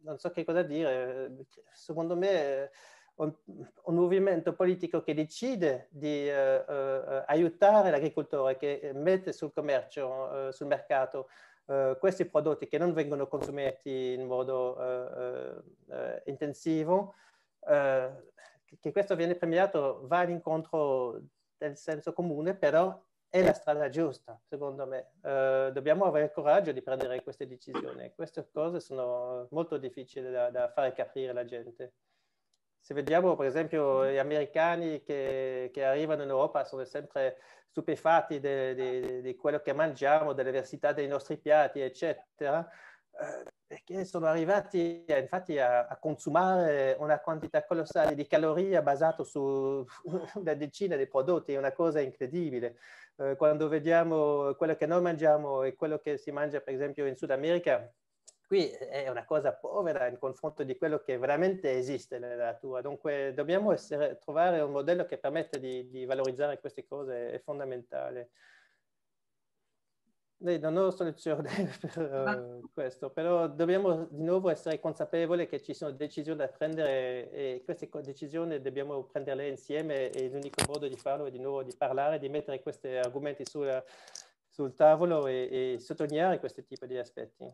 non 0.03 0.19
so 0.19 0.29
che 0.29 0.43
cosa 0.43 0.61
dire, 0.61 1.37
secondo 1.71 2.15
me 2.15 2.69
un, 3.15 3.33
un, 3.83 3.95
movimento 3.95 4.53
politico 4.53 5.01
che 5.01 5.13
decide 5.13 5.87
di 5.91 6.27
uh, 6.27 6.71
uh, 6.71 7.23
aiutare 7.27 7.89
l'agricoltore, 7.89 8.57
che 8.57 8.91
mette 8.93 9.31
sul 9.31 9.53
commercio, 9.53 10.07
uh, 10.09 10.51
sul 10.51 10.67
mercato, 10.67 11.29
questi 11.99 12.25
prodotti 12.25 12.67
che 12.67 12.77
non 12.77 12.93
vengono 12.93 13.27
consumati 13.27 14.13
in 14.13 14.27
modo 14.27 14.77
intensivo, 16.25 17.15
che 17.65 18.91
questo 18.91 19.15
viene 19.15 19.33
premiato, 19.33 20.01
va 20.03 20.19
all'incontro 20.19 21.19
del 21.57 21.75
senso 21.75 22.13
comune, 22.13 22.53
però 22.53 23.03
è 23.27 23.41
la 23.41 23.53
strada 23.53 23.89
giusta, 23.89 24.39
secondo 24.47 24.85
me. 24.85 25.09
dobbiamo 25.71 26.05
avere 26.05 26.25
il 26.25 26.31
coraggio 26.31 26.71
di 26.71 26.83
prendere 26.83 27.23
queste 27.23 27.47
decisioni. 27.47 28.13
Queste 28.13 28.47
cose 28.53 28.79
sono 28.79 29.47
molto 29.49 29.77
difficili 29.77 30.29
da, 30.29 30.51
da 30.51 30.69
fare 30.69 30.93
capire 30.93 31.31
alla 31.31 31.45
gente 31.45 31.93
se 32.85 32.93
vediamo 32.93 33.35
per 33.35 33.47
esempio 33.47 34.07
gli 34.07 34.19
americani 34.19 35.01
che, 35.01 35.71
che 35.73 35.83
arrivano 35.83 36.21
in 36.21 36.29
Europa 36.29 36.63
sono 36.65 36.85
sempre 36.85 37.37
stupefatti 37.69 38.39
di 38.39 39.35
quello 39.35 39.59
che 39.59 39.73
mangiamo, 39.73 40.33
delle 40.33 40.51
diversità 40.51 40.93
dei 40.93 41.07
nostri 41.07 41.37
piatti, 41.37 41.79
eccetera, 41.79 42.63
eh, 43.19 43.51
perché 43.65 44.05
sono 44.05 44.27
arrivati 44.27 45.03
infatti 45.07 45.57
a, 45.57 45.87
a, 45.87 45.97
consumare 45.97 46.95
una 46.99 47.19
quantità 47.21 47.65
colossale 47.65 48.13
di 48.13 48.27
calorie 48.27 48.79
basata 48.83 49.23
su 49.23 49.83
una 50.35 50.53
decina 50.53 50.95
di 50.95 51.07
prodotti, 51.07 51.53
è 51.53 51.57
una 51.57 51.71
cosa 51.71 52.01
incredibile. 52.01 52.77
Eh, 53.15 53.35
quando 53.35 53.67
vediamo 53.67 54.53
quello 54.53 54.75
che 54.75 54.85
noi 54.85 55.01
mangiamo 55.01 55.63
e 55.63 55.73
quello 55.73 55.97
che 55.97 56.17
si 56.17 56.29
mangia 56.29 56.59
per 56.59 56.75
esempio 56.75 57.07
in 57.07 57.15
Sud 57.15 57.31
America, 57.31 57.91
qui 58.45 58.69
è 58.69 59.09
una 59.09 59.25
cosa 59.25 59.53
povera 59.53 60.07
in 60.07 60.17
confronto 60.17 60.63
di 60.63 60.77
quello 60.77 60.99
che 60.99 61.17
veramente 61.17 61.75
esiste 61.75 62.19
nella 62.19 62.45
natura. 62.45 62.81
Dunque 62.81 63.33
dobbiamo 63.33 63.71
essere, 63.71 64.17
trovare 64.19 64.61
un 64.61 64.71
modello 64.71 65.05
che 65.05 65.17
permette 65.17 65.59
di, 65.59 65.89
di, 65.89 66.05
valorizzare 66.05 66.59
queste 66.59 66.85
cose, 66.85 67.31
è 67.31 67.39
fondamentale. 67.39 68.31
Non 70.37 70.77
ho 70.77 70.91
soluzione 70.91 71.49
per 71.79 72.59
uh, 72.61 72.69
questo, 72.71 73.09
però 73.09 73.47
dobbiamo 73.47 74.05
di 74.11 74.21
nuovo 74.21 74.49
essere 74.49 74.79
consapevoli 74.79 75.47
che 75.47 75.61
ci 75.61 75.73
sono 75.73 75.91
decisioni 75.91 76.37
da 76.37 76.47
prendere 76.47 77.31
e 77.31 77.61
queste 77.63 77.89
decisioni 78.03 78.61
dobbiamo 78.61 79.05
prenderle 79.05 79.47
insieme 79.47 80.11
e 80.11 80.29
l'unico 80.29 80.63
modo 80.67 80.87
di 80.87 80.97
farlo 80.97 81.25
è 81.25 81.31
di 81.31 81.39
nuovo 81.39 81.63
di 81.63 81.73
parlare, 81.75 82.19
di 82.19 82.29
mettere 82.29 82.61
questi 82.61 82.89
argomenti 82.89 83.43
sulla, 83.45 83.83
sul 84.47 84.75
tavolo 84.75 85.25
e, 85.25 85.73
e 85.73 85.79
sottolineare 85.79 86.39
questi 86.39 86.63
tipi 86.63 86.85
di 86.85 86.97
aspetti. 86.97 87.51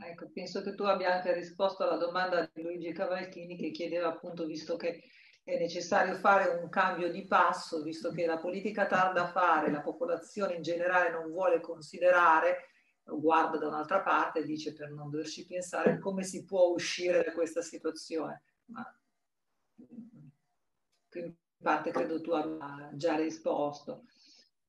Ecco, 0.00 0.30
penso 0.32 0.62
che 0.62 0.74
tu 0.74 0.84
abbia 0.84 1.14
anche 1.14 1.32
risposto 1.32 1.82
alla 1.82 1.96
domanda 1.96 2.48
di 2.52 2.62
Luigi 2.62 2.92
Cavalchini 2.92 3.56
che 3.56 3.70
chiedeva 3.70 4.08
appunto, 4.08 4.46
visto 4.46 4.76
che 4.76 5.02
è 5.42 5.58
necessario 5.58 6.14
fare 6.16 6.60
un 6.60 6.68
cambio 6.68 7.10
di 7.10 7.26
passo, 7.26 7.82
visto 7.82 8.12
che 8.12 8.26
la 8.26 8.38
politica 8.38 8.86
tarda 8.86 9.24
a 9.24 9.30
fare, 9.30 9.70
la 9.70 9.80
popolazione 9.80 10.54
in 10.54 10.62
generale 10.62 11.10
non 11.10 11.30
vuole 11.30 11.60
considerare, 11.60 12.66
guarda 13.02 13.56
da 13.58 13.68
un'altra 13.68 14.02
parte, 14.02 14.44
dice 14.44 14.74
per 14.74 14.90
non 14.90 15.10
doverci 15.10 15.46
pensare 15.46 15.98
come 15.98 16.22
si 16.22 16.44
può 16.44 16.68
uscire 16.68 17.24
da 17.24 17.32
questa 17.32 17.62
situazione. 17.62 18.42
Ma, 18.66 18.84
parte 21.60 21.90
credo 21.90 22.20
tu 22.20 22.30
abbia 22.32 22.90
già 22.92 23.16
risposto. 23.16 24.04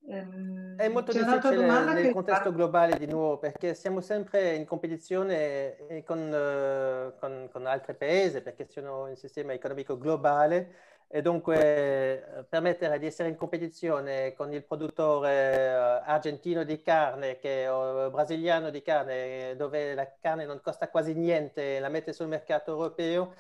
Ehm, 0.08 0.76
È 0.78 0.88
molto 0.88 1.12
difficile 1.12 1.94
nel 1.94 2.12
contesto 2.14 2.52
globale 2.52 2.98
di 2.98 3.06
nuovo 3.06 3.38
perché 3.38 3.76
siamo 3.76 4.02
sempre 4.02 4.56
in 4.56 4.66
competizione 4.66 5.76
eh, 5.88 6.04
con, 6.04 6.20
uh, 6.20 7.20
con, 7.20 7.50
con 7.52 7.66
altri 7.66 7.94
paesi 7.96 8.42
perché 8.42 8.66
sono 8.68 9.04
un 9.04 9.16
sistema 9.16 9.54
economico 9.54 9.98
globale 9.98 10.76
e 11.08 11.22
dunque 11.22 11.58
eh, 11.58 12.44
permettere 12.46 12.98
di 12.98 13.08
essere 13.08 13.30
in 13.30 13.36
competizione 13.36 14.34
con 14.34 14.54
il 14.54 14.64
produttore 14.64 15.74
uh, 15.74 16.10
argentino 16.10 16.64
di 16.64 16.82
carne 16.82 17.38
che, 17.38 17.68
o 17.68 18.10
brasiliano 18.10 18.70
di 18.70 18.82
carne 18.82 19.56
dove 19.58 19.94
la 19.94 20.12
carne 20.20 20.46
non 20.46 20.62
costa 20.62 20.90
quasi 20.90 21.14
niente 21.14 21.76
e 21.76 21.80
la 21.80 21.90
mette 21.90 22.14
sul 22.14 22.28
mercato 22.28 22.72
europeo 22.72 23.34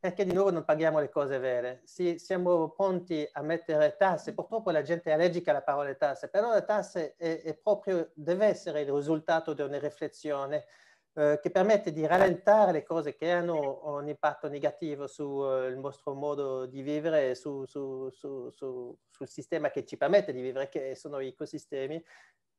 uh, 0.00 0.06
perché 0.10 0.24
di 0.24 0.32
nuovo 0.32 0.50
non 0.50 0.64
paghiamo 0.64 0.98
le 0.98 1.10
cose 1.10 1.38
vere. 1.38 1.82
Sì, 1.84 2.18
siamo 2.18 2.70
pronti 2.70 3.28
a 3.32 3.42
mettere 3.42 3.96
tasse, 3.96 4.34
purtroppo 4.34 4.70
la 4.70 4.82
gente 4.82 5.10
è 5.10 5.12
allergica 5.12 5.50
alla 5.50 5.62
parola 5.62 5.94
tasse, 5.94 6.28
però 6.28 6.48
la 6.48 6.62
tasse 6.62 7.14
è, 7.16 7.42
è 7.42 7.54
proprio, 7.54 8.10
deve 8.14 8.46
essere 8.46 8.80
il 8.80 8.90
risultato 8.90 9.52
di 9.52 9.62
una 9.62 9.78
riflessione 9.78 10.64
eh, 11.14 11.38
che 11.42 11.50
permette 11.50 11.92
di 11.92 12.06
rallentare 12.06 12.72
le 12.72 12.82
cose 12.84 13.14
che 13.14 13.30
hanno 13.30 13.80
un 13.84 14.08
impatto 14.08 14.48
negativo 14.48 15.06
sul 15.06 15.64
eh, 15.64 15.74
nostro 15.74 16.14
modo 16.14 16.66
di 16.66 16.82
vivere 16.82 17.30
e 17.30 17.34
su, 17.34 17.64
su, 17.66 18.08
su, 18.10 18.48
sul 18.50 19.28
sistema 19.28 19.70
che 19.70 19.84
ci 19.84 19.96
permette 19.96 20.32
di 20.32 20.40
vivere, 20.40 20.68
che 20.68 20.94
sono 20.94 21.20
gli 21.20 21.26
ecosistemi. 21.26 22.02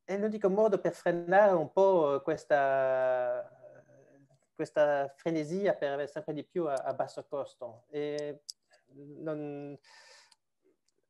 È 0.04 0.18
l'unico 0.18 0.50
modo 0.50 0.78
per 0.78 0.92
frenare 0.92 1.52
un 1.52 1.72
po' 1.72 2.20
questa 2.22 3.61
questa 4.54 5.12
frenesia 5.16 5.74
per 5.74 5.92
avere 5.92 6.08
sempre 6.08 6.34
di 6.34 6.44
più 6.44 6.66
a, 6.66 6.74
a 6.74 6.92
basso 6.92 7.24
costo. 7.28 7.84
E 7.90 8.42
non, 8.94 9.78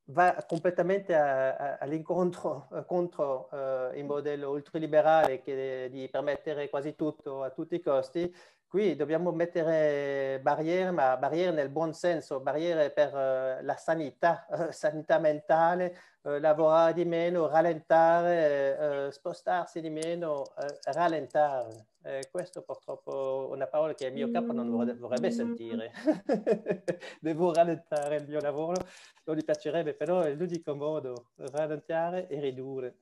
va 0.07 0.45
completamente 0.47 1.15
all'incontro 1.15 2.69
contro 2.87 3.49
uh, 3.51 3.97
il 3.97 4.05
modello 4.05 4.51
ultraliberale 4.51 5.41
che 5.41 5.89
di 5.91 6.09
permettere 6.09 6.69
quasi 6.69 6.95
tutto 6.95 7.43
a 7.43 7.51
tutti 7.51 7.77
i 7.77 7.81
costi. 7.81 8.35
Qui 8.67 8.97
dobbiamo 8.97 9.33
mettere 9.33 10.41
barriere, 10.41 10.91
ma 10.93 11.19
barriere 11.19 11.53
nel 11.53 11.69
buon 11.69 11.93
senso, 11.93 12.41
barriere 12.41 12.91
per 12.91 13.13
uh, 13.13 13.65
la 13.65 13.77
sanità, 13.77 14.47
uh, 14.49 14.71
sanità 14.71 15.19
mentale, 15.19 15.97
lavorare 16.23 16.95
di 16.95 17.05
meno, 17.05 17.49
rallentare, 17.49 19.11
spostarsi 19.11 19.81
di 19.81 19.91
meno, 19.91 20.45
rallentare. 20.85 21.92
Eh, 22.05 22.29
questo 22.33 22.63
purtroppo 22.63 23.51
è 23.51 23.55
una 23.55 23.69
parola 23.69 23.95
che 23.95 24.07
il 24.07 24.13
mio 24.13 24.31
capo 24.31 24.53
non 24.53 24.69
vorrebbe 24.71 25.31
sentire. 25.31 25.93
Devo 27.21 27.53
rallentare 27.53 28.17
il 28.17 28.27
mio 28.27 28.41
lavoro, 28.41 28.85
non 29.25 29.37
gli 29.37 29.45
piacerebbe, 29.45 29.95
però 29.95 30.23
è 30.23 30.35
l'unico 30.35 30.75
modo, 30.75 31.31
rallentare 31.37 32.27
e 32.27 32.41
ridurre. 32.41 32.97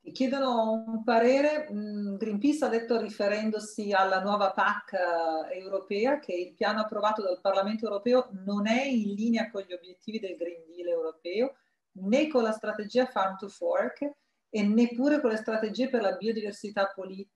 Ti 0.00 0.10
chiedono 0.10 0.84
un 0.86 1.04
parere, 1.04 1.68
mm, 1.70 2.16
Greenpeace 2.16 2.64
ha 2.64 2.68
detto 2.68 3.00
riferendosi 3.00 3.92
alla 3.92 4.20
nuova 4.20 4.52
PAC 4.52 4.92
eh, 4.92 5.58
europea 5.58 6.18
che 6.18 6.32
il 6.32 6.54
piano 6.54 6.80
approvato 6.80 7.22
dal 7.22 7.40
Parlamento 7.40 7.86
europeo 7.86 8.28
non 8.44 8.66
è 8.66 8.84
in 8.84 9.14
linea 9.14 9.50
con 9.50 9.62
gli 9.62 9.72
obiettivi 9.72 10.18
del 10.18 10.36
Green 10.36 10.64
Deal 10.66 10.88
europeo 10.88 11.56
né 11.98 12.28
con 12.28 12.42
la 12.42 12.52
strategia 12.52 13.06
Farm 13.06 13.36
to 13.36 13.48
Fork 13.48 14.14
e 14.56 14.62
neppure 14.62 15.20
con 15.20 15.28
le 15.28 15.36
strategie 15.36 15.90
per 15.90 16.00
la 16.00 16.12
biodiversità 16.12 16.90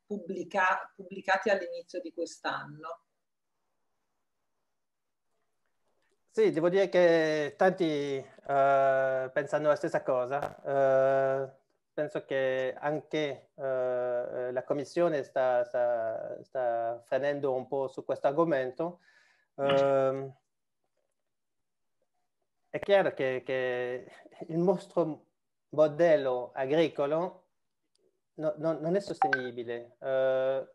pubblica, 0.06 0.90
pubblicate 0.96 1.50
all'inizio 1.50 2.00
di 2.00 2.14
quest'anno. 2.14 3.02
Sì, 6.30 6.50
devo 6.50 6.70
dire 6.70 6.88
che 6.88 7.56
tanti 7.58 8.16
uh, 8.16 9.30
pensano 9.32 9.68
la 9.68 9.76
stessa 9.76 10.02
cosa. 10.02 10.56
Uh, 10.62 11.52
penso 11.92 12.24
che 12.24 12.74
anche 12.78 13.50
uh, 13.52 13.62
la 14.52 14.64
Commissione 14.64 15.22
sta, 15.22 15.62
sta, 15.64 16.42
sta, 16.42 17.02
frenendo 17.04 17.52
un 17.52 17.66
po' 17.66 17.88
su 17.88 18.02
questo 18.02 18.28
argomento. 18.28 19.00
Uh, 19.56 20.32
è 22.70 22.78
chiaro 22.78 23.12
che, 23.12 23.42
che 23.44 24.10
il 24.46 24.56
nostro 24.56 25.26
modello 25.70 26.50
agricolo 26.54 27.44
no, 28.34 28.54
no, 28.56 28.78
non 28.80 28.96
è 28.96 29.00
sostenibile. 29.00 29.96
Uh, 29.98 30.66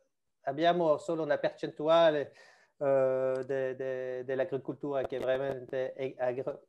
abbiamo 0.43 0.97
solo 0.97 1.23
una 1.23 1.37
percentuale 1.37 2.33
uh, 2.77 3.43
de, 3.43 3.75
de, 3.75 4.23
dell'agricoltura 4.23 5.01
che 5.03 5.17
è 5.17 5.19
veramente 5.19 5.93
è 5.93 6.13
agro- 6.17 6.67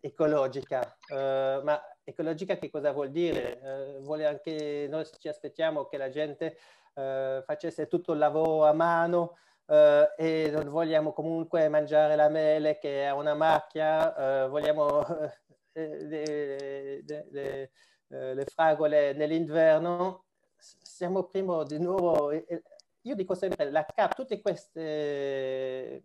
ecologica. 0.00 0.96
Uh, 1.08 1.62
ma 1.64 1.80
ecologica 2.04 2.56
che 2.56 2.70
cosa 2.70 2.92
vuol 2.92 3.10
dire? 3.10 3.98
vuole 4.00 4.26
anche, 4.26 4.86
noi 4.88 5.04
ci 5.18 5.28
aspettiamo 5.28 5.86
che 5.86 5.96
la 5.96 6.08
gente 6.08 6.56
facesse 6.96 7.88
tutto 7.88 8.12
il 8.12 8.18
lavoro 8.18 8.64
a 8.64 8.72
mano, 8.72 9.36
Uh, 9.68 10.06
e 10.16 10.48
non 10.52 10.68
vogliamo 10.68 11.12
comunque 11.12 11.68
mangiare 11.68 12.14
la 12.14 12.28
mele 12.28 12.78
che 12.78 13.04
ha 13.04 13.14
una 13.16 13.34
macchia, 13.34 14.44
uh, 14.44 14.48
vogliamo 14.48 15.02
le, 15.84 17.02
le, 17.30 17.70
eh, 18.08 18.34
le 18.34 18.44
fragole 18.46 19.12
nell'inverno, 19.12 20.24
siamo 20.56 21.24
prima 21.24 21.62
di 21.64 21.78
nuovo, 21.78 22.32
io 22.32 23.14
dico 23.14 23.34
sempre, 23.34 23.70
la 23.70 23.84
CAP, 23.84 24.14
tutte 24.14 24.40
queste, 24.40 26.02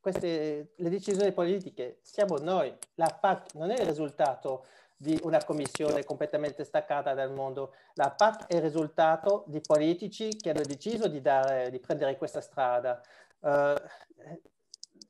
queste 0.00 0.72
le 0.74 0.90
decisioni 0.90 1.32
politiche, 1.32 1.98
siamo 2.02 2.36
noi, 2.38 2.76
la 2.94 3.16
PAC 3.20 3.54
non 3.54 3.70
è 3.70 3.80
il 3.80 3.86
risultato 3.86 4.66
di 4.96 5.18
una 5.24 5.42
commissione 5.44 6.04
completamente 6.04 6.62
staccata 6.62 7.12
dal 7.12 7.32
mondo. 7.32 7.74
La 7.94 8.12
PAC 8.12 8.46
è 8.46 8.54
il 8.54 8.62
risultato 8.62 9.44
di 9.48 9.60
politici 9.60 10.36
che 10.36 10.50
hanno 10.50 10.62
deciso 10.62 11.08
di, 11.08 11.20
dare, 11.20 11.70
di 11.70 11.80
prendere 11.80 12.16
questa 12.16 12.40
strada. 12.40 13.02
Uh, 13.40 13.74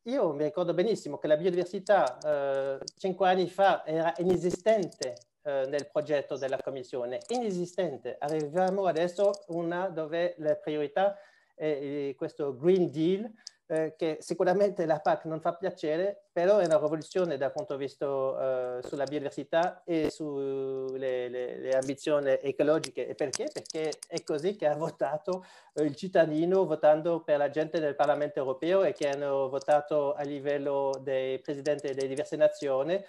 io 0.05 0.33
mi 0.33 0.43
ricordo 0.45 0.75
benissimo 0.75 1.19
che 1.19 1.29
la 1.29 1.37
biodiversità 1.37 2.19
eh, 2.19 2.79
cinque 2.97 3.29
anni 3.29 3.49
fa 3.49 3.85
era 3.87 4.13
inesistente 4.19 5.15
eh, 5.43 5.67
nel 5.69 5.89
progetto 5.91 6.37
della 6.37 6.59
Commissione, 6.61 7.21
inesistente. 7.29 8.17
Arriviamo 8.19 8.87
adesso 8.87 9.31
a 9.31 9.35
una 9.49 9.89
dove 9.89 10.35
la 10.39 10.57
priorità 10.57 11.17
è 11.55 12.15
questo 12.17 12.57
Green 12.57 12.91
Deal 12.91 13.31
eh, 13.67 13.95
che 13.97 14.19
sicuramente 14.21 14.85
la 14.87 15.01
PAC 15.01 15.25
non 15.25 15.41
fa 15.41 15.55
piacere, 15.55 16.25
però 16.33 16.59
è 16.59 16.67
una 16.67 16.79
rivoluzione 16.79 17.37
dal 17.37 17.53
punto 17.53 17.77
di 17.77 17.85
vista 17.85 18.07
eh, 18.07 18.83
sulla 18.83 19.05
biodiversità 19.05 19.83
e 19.85 20.11
sulle 20.11 21.29
le, 21.29 21.59
le 21.59 21.71
ambizioni 21.71 22.31
ecologiche. 22.41 23.07
E 23.07 23.15
perché? 23.15 23.49
Perché 23.53 23.93
è 24.09 24.23
così 24.23 24.57
che 24.57 24.67
ha 24.67 24.77
votato 24.77 25.45
eh, 25.75 25.85
il 25.85 25.95
cittadino 25.97 26.67
votando 26.67 27.23
per 27.23 27.39
la 27.39 27.51
gente 27.51 27.81
del 27.81 27.95
Parlamento 27.95 28.41
europeo 28.41 28.83
e 28.83 28.93
che 28.93 29.09
hanno 29.09 29.49
votato 29.49 30.13
a 30.13 30.23
livello 30.23 30.99
dei 31.01 31.39
presidenti 31.41 31.89
delle 31.89 32.09
diverse 32.09 32.37
nazioni. 32.37 33.03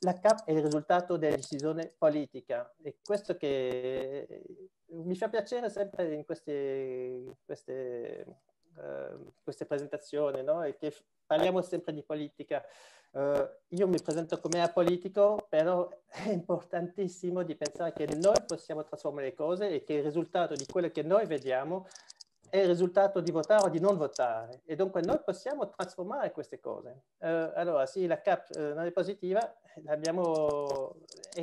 La 0.00 0.18
CAP 0.18 0.44
è 0.44 0.52
il 0.52 0.62
risultato 0.62 1.16
della 1.16 1.36
decisione 1.36 1.92
politica 1.96 2.72
e 2.82 2.98
questo 3.02 3.36
che 3.36 4.42
mi 4.88 5.16
fa 5.16 5.28
piacere 5.28 5.70
sempre 5.70 6.12
in 6.12 6.24
queste, 6.24 7.38
queste 7.44 8.26
Ehm, 8.78 9.32
queste 9.42 9.64
presentazioni, 9.64 10.42
no? 10.42 10.62
E 10.62 10.76
che 10.76 10.94
parliamo 11.24 11.62
sempre 11.62 11.92
di 11.92 12.02
politica. 12.02 12.62
Uh, 13.10 13.48
io 13.68 13.88
mi 13.88 14.00
presento 14.02 14.38
come 14.40 14.60
apolitico, 14.60 15.46
però 15.48 15.88
è 16.06 16.28
importantissimo 16.28 17.42
di 17.42 17.54
pensare 17.54 17.92
che 17.92 18.06
noi 18.16 18.34
possiamo 18.46 18.84
trasformare 18.84 19.28
le 19.28 19.34
cose 19.34 19.70
e 19.70 19.84
che 19.84 19.94
il 19.94 20.02
risultato 20.02 20.54
di 20.54 20.66
quello 20.66 20.90
che 20.90 21.02
noi 21.02 21.24
vediamo 21.24 21.88
è 22.50 22.58
il 22.58 22.66
risultato 22.66 23.20
di 23.20 23.30
votare 23.30 23.64
o 23.64 23.68
di 23.68 23.80
non 23.80 23.96
votare 23.96 24.60
e 24.66 24.76
dunque 24.76 25.00
noi 25.00 25.18
possiamo 25.24 25.68
trasformare 25.68 26.30
queste 26.30 26.60
cose. 26.60 27.04
Uh, 27.18 27.52
allora 27.54 27.86
sì, 27.86 28.06
la 28.06 28.20
CAP 28.20 28.48
uh, 28.54 28.74
non 28.74 28.84
è 28.84 28.90
positiva, 28.90 29.40
è, 29.72 29.80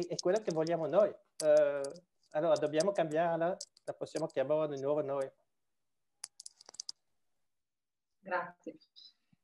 è 0.07 0.15
quella 0.22 0.39
che 0.41 0.51
vogliamo 0.51 0.85
noi. 0.85 1.14
Allora 2.35 2.55
dobbiamo 2.55 2.91
cambiarla, 2.91 3.57
la 3.85 3.93
possiamo 3.93 4.27
chiamare 4.27 4.76
di 4.76 4.81
nuovo 4.81 5.01
noi. 5.01 5.30
Grazie. 8.23 8.77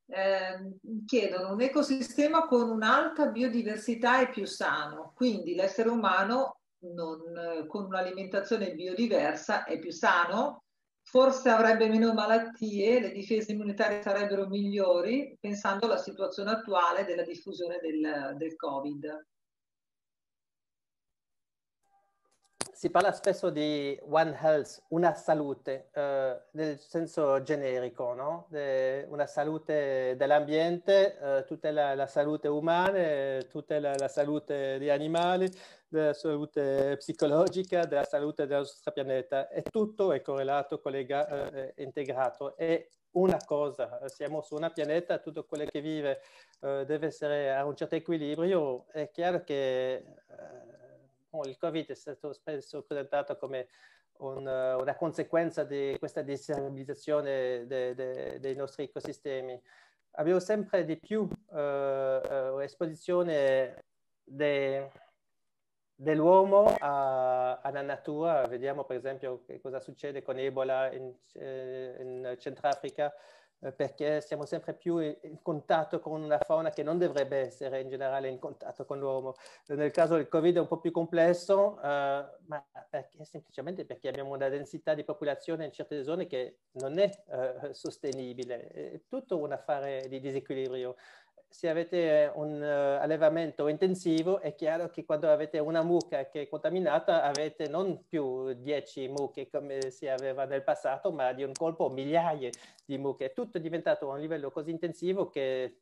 Eh, 0.08 0.80
chiedono 1.06 1.54
un 1.54 1.62
ecosistema 1.62 2.48
con 2.48 2.70
un'alta 2.70 3.28
biodiversità 3.28 4.22
è 4.22 4.30
più 4.30 4.46
sano, 4.46 5.12
quindi 5.14 5.54
l'essere 5.54 5.90
umano 5.90 6.62
non, 6.80 7.66
con 7.68 7.86
un'alimentazione 7.86 8.74
biodiversa 8.74 9.66
è 9.66 9.78
più 9.78 9.92
sano, 9.92 10.64
forse 11.04 11.50
avrebbe 11.50 11.90
meno 11.90 12.14
malattie, 12.14 13.02
le 13.02 13.12
difese 13.12 13.52
immunitarie 13.52 14.02
sarebbero 14.02 14.48
migliori, 14.48 15.38
pensando 15.40 15.86
alla 15.86 15.98
situazione 15.98 16.52
attuale 16.52 17.04
della 17.04 17.24
diffusione 17.24 17.80
del, 17.82 18.36
del 18.38 18.56
Covid. 18.56 19.28
Si 22.80 22.90
parla 22.90 23.12
spesso 23.12 23.50
di 23.50 24.00
One 24.08 24.40
Health, 24.42 24.86
una 24.92 25.14
salute, 25.14 25.90
eh, 25.92 26.42
nel 26.52 26.80
senso 26.80 27.44
generico, 27.44 28.14
no? 28.14 28.46
De, 28.48 29.06
una 29.10 29.26
salute 29.28 30.16
dell'ambiente, 30.16 31.20
eh, 31.20 31.44
tutela 31.44 31.94
la 31.94 32.08
salute 32.08 32.48
umana, 32.48 33.42
tutela 33.50 33.94
la 33.98 34.08
salute 34.08 34.78
degli 34.78 34.90
animali, 34.90 35.52
della 35.90 36.14
salute 36.14 36.96
psicologica, 36.96 37.84
della 37.84 38.06
salute 38.06 38.48
del 38.48 38.60
nostro 38.60 38.94
pianeta. 38.94 39.50
E 39.50 39.62
tutto 39.64 40.14
è 40.14 40.22
correlato, 40.22 40.80
collegato, 40.80 41.52
eh, 41.52 41.74
integrato. 41.80 42.56
È 42.56 42.88
una 43.12 43.40
cosa, 43.46 44.08
siamo 44.08 44.40
su 44.42 44.56
una 44.56 44.70
pianeta, 44.70 45.18
tutto 45.18 45.44
quello 45.44 45.66
che 45.66 45.82
vive 45.82 46.22
eh, 46.62 46.86
deve 46.86 47.08
essere 47.08 47.54
a 47.54 47.66
un 47.66 47.76
certo 47.76 47.96
equilibrio. 47.96 48.86
È 48.90 49.10
chiaro 49.10 49.44
che 49.44 49.96
eh, 49.96 50.79
il 51.44 51.58
Covid 51.58 51.90
è 51.90 51.96
stato 51.96 52.34
spesso 52.34 52.84
presentato 52.84 53.38
come 53.38 53.68
un, 54.20 54.46
una 54.46 54.96
conseguenza 54.96 55.64
di 55.64 55.96
questa 56.00 56.22
destabilizzazione 56.22 57.66
de, 57.68 57.96
de, 57.96 58.40
dei 58.40 58.56
nostri 58.56 58.84
ecosistemi. 58.84 59.60
Abbiamo 60.12 60.40
sempre 60.40 60.86
di 60.86 60.98
più 60.98 61.22
uh, 61.22 62.60
esposizione 62.60 63.86
de, 64.24 64.90
dell'uomo 65.96 66.76
alla 66.80 67.82
natura. 67.82 68.46
Vediamo 68.48 68.84
per 68.84 68.98
esempio 68.98 69.46
cosa 69.62 69.80
succede 69.80 70.22
con 70.22 70.38
Ebola 70.38 70.92
in, 70.92 71.14
eh, 71.34 71.96
in 72.00 72.36
Centrafrica 72.40 73.14
eh, 73.14 73.39
perché 73.76 74.22
siamo 74.22 74.46
sempre 74.46 74.74
più 74.74 75.00
in 75.00 75.42
contatto 75.42 76.00
con 76.00 76.22
una 76.22 76.38
fauna 76.40 76.70
che 76.70 76.84
non 76.84 76.98
dovrebbe 76.98 77.38
essere 77.38 77.82
in 77.82 77.90
generale 77.90 78.30
in 78.30 78.40
contatto 78.40 78.86
con 78.86 79.00
l'uomo. 79.00 79.36
Nel 79.68 79.92
caso 79.92 80.16
del 80.16 80.30
Covid 80.30 80.56
è 80.56 80.60
un 80.60 80.68
po' 80.68 80.80
più 80.80 80.92
complesso, 80.92 81.78
uh, 81.78 81.82
ma 81.82 82.66
perché, 82.90 83.26
semplicemente 83.26 83.86
perché 83.86 84.08
abbiamo 84.08 84.34
una 84.34 84.48
densità 84.48 84.94
di 84.94 85.04
popolazione 85.04 85.66
in 85.66 85.74
certe 85.74 86.04
zone 86.04 86.26
che 86.26 86.60
non 86.74 86.98
è 86.98 87.10
uh, 87.26 87.72
sostenibile. 87.74 88.68
È 88.68 89.02
tutto 89.08 89.38
un 89.38 89.52
affare 89.52 90.08
di 90.08 90.20
disequilibrio 90.20 90.96
se 91.50 91.68
avete 91.68 92.32
un 92.36 92.62
uh, 92.62 93.02
allevamento 93.02 93.68
intensivo 93.68 94.40
è 94.40 94.54
chiaro 94.54 94.90
che 94.90 95.04
quando 95.04 95.30
avete 95.30 95.58
una 95.58 95.82
mucca 95.82 96.30
che 96.30 96.44
è 96.44 96.48
contaminata 96.48 97.24
avete 97.24 97.68
non 97.68 98.06
più 98.08 98.54
10 98.54 99.08
mucche 99.08 99.50
come 99.50 99.90
si 99.90 100.08
aveva 100.08 100.46
nel 100.46 100.64
passato, 100.64 101.12
ma 101.12 101.34
di 101.34 101.44
un 101.44 101.54
colpo 101.54 101.90
migliaia 101.90 102.52
di 102.86 102.98
mucche. 103.00 103.26
È 103.26 103.34
tutto 103.34 103.58
diventato 103.58 104.10
a 104.10 104.14
un 104.14 104.20
livello 104.20 104.52
così 104.52 104.70
intensivo 104.70 105.30
che 105.30 105.80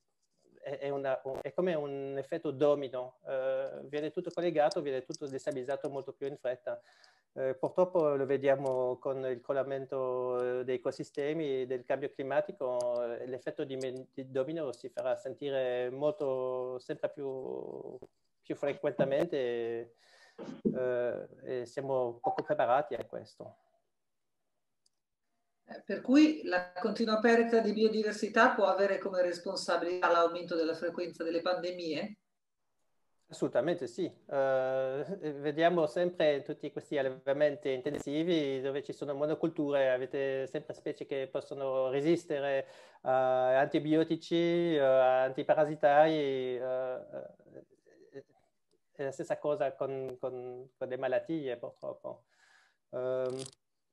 è, 0.61 0.77
è, 0.79 0.89
una, 0.89 1.21
è 1.41 1.51
come 1.53 1.73
un 1.75 2.15
effetto 2.17 2.51
domino, 2.51 3.17
uh, 3.23 3.85
viene 3.87 4.11
tutto 4.11 4.31
collegato, 4.33 4.81
viene 4.81 5.03
tutto 5.03 5.27
destabilizzato 5.27 5.89
molto 5.89 6.13
più 6.13 6.27
in 6.27 6.37
fretta. 6.37 6.81
Eh, 7.37 7.53
purtroppo 7.53 8.15
lo 8.15 8.25
vediamo 8.25 8.97
con 8.97 9.23
il 9.25 9.41
collamento 9.41 10.63
dei 10.63 10.77
ecosistemi, 10.77 11.67
del 11.67 11.83
cambio 11.85 12.09
climatico, 12.09 12.95
l'effetto 13.27 13.63
di, 13.63 13.77
di, 14.11 14.31
domino 14.31 14.71
si 14.71 14.89
farà 14.89 15.15
sentire 15.15 15.91
molto, 15.91 16.79
sempre 16.79 17.11
più, 17.11 17.95
più 18.41 18.55
frequentemente 18.55 19.93
eh, 20.73 21.27
e 21.43 21.65
siamo 21.67 22.17
poco 22.19 22.41
preparati 22.41 22.95
a 22.95 23.05
questo. 23.05 23.57
Eh, 25.65 25.83
per 25.85 26.01
cui 26.01 26.41
la 26.43 26.71
continua 26.73 27.19
perdita 27.19 27.59
di 27.59 27.71
biodiversità 27.71 28.55
può 28.55 28.65
avere 28.65 28.97
come 28.97 29.21
responsabilità 29.21 30.09
l'aumento 30.09 30.55
della 30.55 30.73
frequenza 30.73 31.23
delle 31.23 31.41
pandemie? 31.43 32.17
Assolutamente 33.29 33.87
sì, 33.87 34.05
uh, 34.05 34.31
vediamo 35.41 35.85
sempre 35.85 36.43
tutti 36.43 36.71
questi 36.71 36.97
allevamenti 36.97 37.73
intensivi 37.73 38.61
dove 38.61 38.81
ci 38.83 38.93
sono 38.93 39.13
monoculture, 39.13 39.89
avete 39.91 40.47
sempre 40.47 40.73
specie 40.73 41.05
che 41.05 41.27
possono 41.29 41.89
resistere 41.89 42.65
a 43.01 43.59
antibiotici, 43.59 44.77
a 44.79 45.23
antiparassitari, 45.23 46.57
uh, 46.57 47.25
è 48.93 49.03
la 49.03 49.11
stessa 49.11 49.37
cosa 49.37 49.73
con, 49.75 50.15
con, 50.19 50.69
con 50.77 50.87
le 50.87 50.97
malattie 50.97 51.57
purtroppo. 51.57 52.23
Um, 52.89 53.37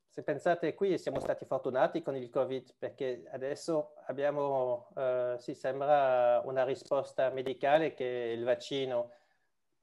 se 0.07 0.23
pensate 0.23 0.73
qui 0.73 0.97
siamo 0.97 1.19
stati 1.19 1.43
fortunati 1.43 2.01
con 2.01 2.15
il 2.15 2.29
Covid 2.29 2.75
perché 2.77 3.25
adesso 3.33 3.95
abbiamo, 4.05 4.87
uh, 4.95 5.37
si 5.37 5.53
sembra, 5.53 6.41
una 6.45 6.63
risposta 6.63 7.29
medicale 7.31 7.93
che 7.93 8.31
è 8.31 8.31
il 8.31 8.45
vaccino 8.45 9.11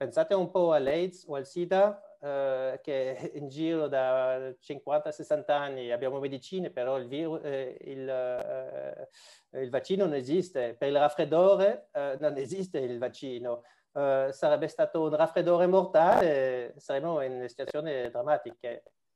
pensate 0.03 0.33
un 0.33 0.49
po' 0.51 0.73
all'AIDS 0.73 1.25
o 1.27 1.35
al 1.35 1.45
SIDA, 1.45 2.17
eh, 2.19 2.79
che 2.83 3.31
in 3.35 3.47
giro 3.47 3.87
da 3.87 4.37
50-60 4.49 5.51
anni 5.51 5.91
abbiamo 5.91 6.19
medicine, 6.19 6.71
però 6.71 6.97
il, 6.97 7.07
virus, 7.07 7.39
eh, 7.43 7.77
il, 7.85 8.09
eh, 8.09 9.61
il, 9.61 9.69
vaccino 9.69 10.03
non 10.03 10.15
esiste. 10.15 10.75
Per 10.77 10.89
il 10.89 10.97
raffreddore 10.97 11.87
eh, 11.93 12.17
non 12.19 12.35
esiste 12.37 12.79
il 12.79 12.99
vaccino. 12.99 13.63
Eh, 13.93 14.29
sarebbe 14.31 14.67
stato 14.67 15.03
un 15.03 15.15
raffreddore 15.15 15.67
mortale, 15.67 16.73
saremmo 16.77 17.21
in 17.21 17.33
una 17.33 17.47
situazione 17.47 18.09
drammatica. 18.09 18.69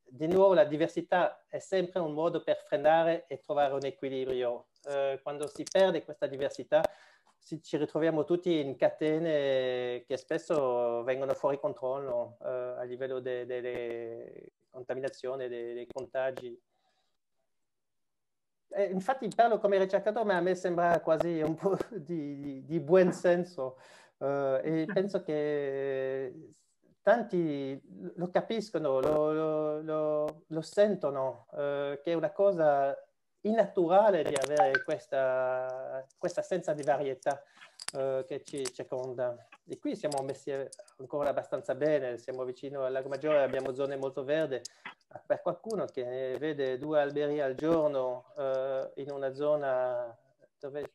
Di 0.09 0.27
nuovo 0.27 0.53
la 0.53 0.63
diversità 0.63 1.43
è 1.49 1.59
sempre 1.59 1.99
un 1.99 2.13
modo 2.13 2.41
per 2.41 2.63
frenare 2.65 3.25
e 3.27 3.41
trovare 3.41 3.73
un 3.73 3.83
equilibrio. 3.83 4.67
Eh, 4.85 5.19
quando 5.21 5.47
si 5.47 5.63
perde 5.69 6.05
questa 6.05 6.27
diversità 6.27 6.81
ci 7.61 7.77
ritroviamo 7.77 8.25
tutti 8.25 8.59
in 8.59 8.75
catene 8.75 10.03
che 10.05 10.17
spesso 10.17 11.03
vengono 11.03 11.33
fuori 11.33 11.59
controllo 11.59 12.37
eh, 12.41 12.47
a 12.79 12.83
livello 12.83 13.19
delle 13.19 13.61
de, 13.61 14.51
contaminazioni, 14.69 15.47
dei, 15.47 15.87
contagi. 15.87 16.59
E 18.69 18.83
infatti 18.85 19.29
parlo 19.33 19.59
come 19.59 19.77
ricercatore, 19.77 20.25
ma 20.25 20.35
a 20.35 20.41
me 20.41 20.53
sembra 20.55 20.99
quasi 20.99 21.41
un 21.41 21.55
po' 21.55 21.77
di, 21.95 22.39
di, 22.39 22.65
di 22.65 22.79
buon 22.81 23.13
senso 23.13 23.77
uh, 24.17 24.59
e 24.61 24.85
penso 24.93 25.23
che 25.23 26.53
tanti 27.01 27.81
lo 28.15 28.29
capiscono, 28.29 28.99
lo, 28.99 29.31
lo, 29.31 29.81
lo, 29.81 30.43
lo 30.45 30.61
sentono, 30.61 31.47
uh, 31.51 32.01
che 32.01 32.11
è 32.11 32.13
una 32.13 32.31
cosa 32.31 32.93
innaturale 33.41 34.23
di 34.23 34.35
avere 34.35 34.83
questa, 34.83 36.05
questa 36.17 36.41
assenza 36.41 36.73
di 36.73 36.83
varietà 36.83 37.41
uh, 37.93 38.23
che 38.25 38.43
ci 38.43 38.63
circonda. 38.73 39.47
E 39.65 39.77
qui 39.79 39.95
siamo 39.95 40.21
messi 40.23 40.51
ancora 40.97 41.29
abbastanza 41.29 41.75
bene, 41.75 42.17
siamo 42.17 42.43
vicino 42.43 42.83
al 42.83 42.91
Lago 42.91 43.09
Maggiore, 43.09 43.43
abbiamo 43.43 43.73
zone 43.73 43.95
molto 43.95 44.23
verdi. 44.23 44.59
Per 45.25 45.41
qualcuno 45.41 45.85
che 45.85 46.35
vede 46.37 46.77
due 46.77 47.01
alberi 47.01 47.39
al 47.41 47.55
giorno 47.55 48.33
uh, 48.35 48.91
in 48.99 49.11
una 49.11 49.33
zona 49.33 50.15
dove 50.59 50.91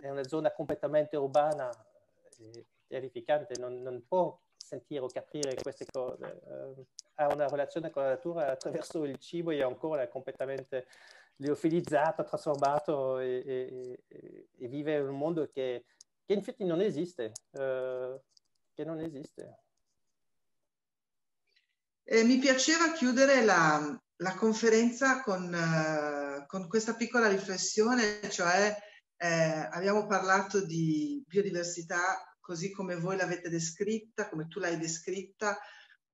è 0.00 0.08
una 0.08 0.24
zona 0.24 0.52
completamente 0.52 1.16
urbana, 1.16 1.70
è 1.70 2.64
terrificante, 2.86 3.58
non, 3.58 3.80
non 3.82 4.04
può 4.06 4.38
sentire 4.56 5.00
o 5.00 5.08
capire 5.08 5.54
queste 5.54 5.86
cose. 5.90 6.40
Uh, 6.44 6.86
ha 7.20 7.26
una 7.32 7.48
relazione 7.48 7.90
con 7.90 8.02
la 8.02 8.10
natura 8.10 8.50
attraverso 8.50 9.02
il 9.04 9.18
cibo 9.18 9.50
e 9.50 9.62
ancora 9.62 10.06
completamente 10.08 10.86
liofilizzato, 11.38 12.24
trasformato 12.24 13.18
e, 13.18 13.42
e, 13.46 14.48
e, 14.56 14.68
vive 14.68 14.96
in 14.96 15.08
un 15.08 15.18
mondo 15.18 15.48
che, 15.52 15.84
che 16.24 16.32
infatti 16.32 16.64
non 16.64 16.80
esiste, 16.80 17.32
eh, 17.52 18.20
che 18.74 18.84
non 18.84 19.00
esiste. 19.00 19.58
Eh, 22.04 22.24
mi 22.24 22.38
piaceva 22.38 22.92
chiudere 22.92 23.44
la, 23.44 24.00
la 24.16 24.34
conferenza 24.34 25.20
con, 25.22 25.44
uh, 25.52 26.46
con, 26.46 26.66
questa 26.66 26.94
piccola 26.94 27.28
riflessione, 27.28 28.20
cioè 28.30 28.74
eh, 29.16 29.68
abbiamo 29.70 30.06
parlato 30.06 30.64
di 30.64 31.22
biodiversità 31.26 32.34
così 32.40 32.70
come 32.70 32.96
voi 32.96 33.16
l'avete 33.16 33.50
descritta, 33.50 34.28
come 34.30 34.48
tu 34.48 34.58
l'hai 34.58 34.78
descritta, 34.78 35.58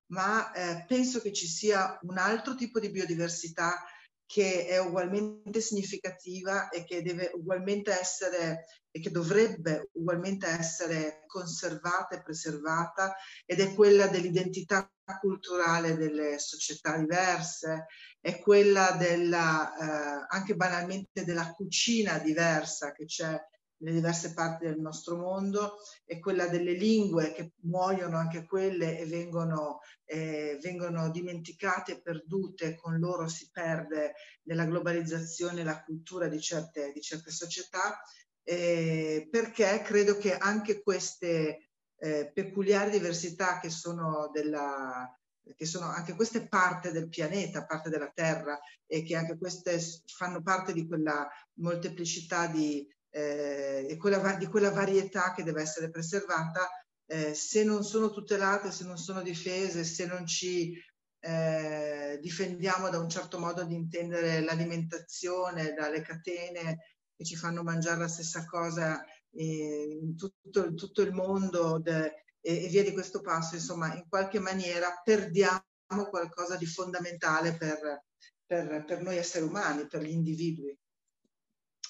ma 0.06 0.52
eh, 0.52 0.84
penso 0.86 1.20
che 1.20 1.32
ci 1.32 1.46
sia 1.46 1.96
un 2.02 2.18
altro 2.18 2.56
tipo 2.56 2.80
di 2.80 2.90
biodiversità 2.90 3.84
che 4.26 4.66
è 4.66 4.78
ugualmente 4.78 5.60
significativa 5.60 6.68
e 6.68 6.84
che 6.84 7.02
deve 7.02 7.30
ugualmente 7.34 7.98
essere 7.98 8.64
e 8.96 9.00
che 9.00 9.10
dovrebbe 9.10 9.90
ugualmente 9.94 10.46
essere 10.46 11.24
conservata 11.26 12.14
e 12.14 12.22
preservata 12.22 13.16
ed 13.44 13.58
è 13.58 13.74
quella 13.74 14.06
dell'identità 14.06 14.88
culturale 15.20 15.96
delle 15.96 16.38
società 16.38 16.96
diverse, 16.96 17.86
è 18.20 18.38
quella 18.38 18.92
della, 18.92 19.74
eh, 19.76 20.26
anche 20.28 20.54
banalmente 20.54 21.24
della 21.24 21.52
cucina 21.52 22.18
diversa 22.18 22.92
che 22.92 23.04
c'è 23.04 23.36
nelle 23.84 23.96
diverse 23.96 24.32
parti 24.32 24.64
del 24.64 24.80
nostro 24.80 25.16
mondo 25.16 25.76
e 26.06 26.18
quella 26.18 26.48
delle 26.48 26.72
lingue 26.72 27.32
che 27.32 27.52
muoiono 27.62 28.16
anche 28.16 28.46
quelle 28.46 28.98
e 28.98 29.04
vengono, 29.04 29.80
eh, 30.06 30.58
vengono 30.62 31.10
dimenticate 31.10 32.00
perdute, 32.00 32.76
con 32.76 32.98
loro 32.98 33.28
si 33.28 33.50
perde 33.52 34.14
nella 34.44 34.64
globalizzazione 34.64 35.62
la 35.62 35.82
cultura 35.84 36.28
di 36.28 36.40
certe, 36.40 36.92
di 36.92 37.00
certe 37.02 37.30
società, 37.30 38.02
eh, 38.42 39.28
perché 39.30 39.82
credo 39.82 40.16
che 40.16 40.34
anche 40.34 40.82
queste 40.82 41.70
eh, 41.98 42.30
peculiari 42.32 42.90
diversità 42.90 43.60
che 43.60 43.68
sono 43.68 44.30
della, 44.32 45.08
che 45.56 45.66
sono 45.66 45.86
anche 45.86 46.14
queste 46.14 46.48
parte 46.48 46.90
del 46.90 47.08
pianeta, 47.08 47.66
parte 47.66 47.90
della 47.90 48.10
Terra 48.14 48.58
e 48.86 49.02
che 49.02 49.14
anche 49.14 49.36
queste 49.36 49.78
fanno 50.06 50.42
parte 50.42 50.72
di 50.72 50.86
quella 50.86 51.28
molteplicità 51.54 52.46
di, 52.46 52.86
eh, 53.14 53.96
quella, 53.96 54.34
di 54.34 54.46
quella 54.46 54.72
varietà 54.72 55.32
che 55.32 55.44
deve 55.44 55.62
essere 55.62 55.88
preservata, 55.88 56.68
eh, 57.06 57.32
se 57.32 57.62
non 57.62 57.84
sono 57.84 58.10
tutelate, 58.10 58.72
se 58.72 58.84
non 58.84 58.96
sono 58.96 59.22
difese, 59.22 59.84
se 59.84 60.06
non 60.06 60.26
ci 60.26 60.76
eh, 61.20 62.18
difendiamo 62.20 62.90
da 62.90 62.98
un 62.98 63.08
certo 63.08 63.38
modo 63.38 63.62
di 63.62 63.74
intendere 63.74 64.40
l'alimentazione, 64.40 65.74
dalle 65.74 66.02
catene 66.02 66.78
che 67.16 67.24
ci 67.24 67.36
fanno 67.36 67.62
mangiare 67.62 68.00
la 68.00 68.08
stessa 68.08 68.44
cosa 68.46 69.00
eh, 69.30 69.98
in 70.02 70.16
tutto, 70.16 70.74
tutto 70.74 71.02
il 71.02 71.12
mondo 71.12 71.78
de, 71.78 72.24
e, 72.40 72.64
e, 72.64 72.68
via 72.68 72.82
di 72.82 72.92
questo 72.92 73.20
passo, 73.20 73.54
insomma, 73.54 73.94
in 73.94 74.08
qualche 74.08 74.40
maniera 74.40 75.00
perdiamo 75.04 75.62
qualcosa 76.10 76.56
di 76.56 76.66
fondamentale 76.66 77.56
per, 77.56 78.06
per, 78.44 78.84
per 78.84 79.02
noi 79.02 79.18
esseri 79.18 79.44
umani, 79.44 79.86
per 79.86 80.02
gli 80.02 80.10
individui. 80.10 80.76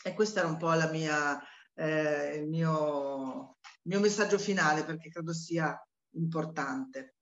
E 0.06 0.12
questo 0.12 0.38
era 0.38 0.48
un 0.48 0.58
po' 0.58 0.70
la 0.74 0.90
mia, 0.90 1.40
eh, 1.72 2.36
il, 2.36 2.46
mio, 2.46 3.56
il 3.62 3.90
mio 3.90 4.00
messaggio 4.00 4.38
finale 4.38 4.84
perché 4.84 5.08
credo 5.08 5.32
sia 5.32 5.74
importante. 6.16 7.14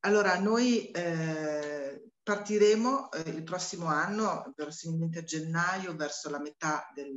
Allora, 0.00 0.36
noi 0.40 0.90
eh, 0.90 2.10
partiremo 2.20 3.12
eh, 3.12 3.30
il 3.30 3.44
prossimo 3.44 3.86
anno, 3.86 4.52
verosimilmente 4.56 5.20
a 5.20 5.22
gennaio, 5.22 5.94
verso 5.94 6.28
la 6.28 6.40
metà 6.40 6.90
del, 6.92 7.16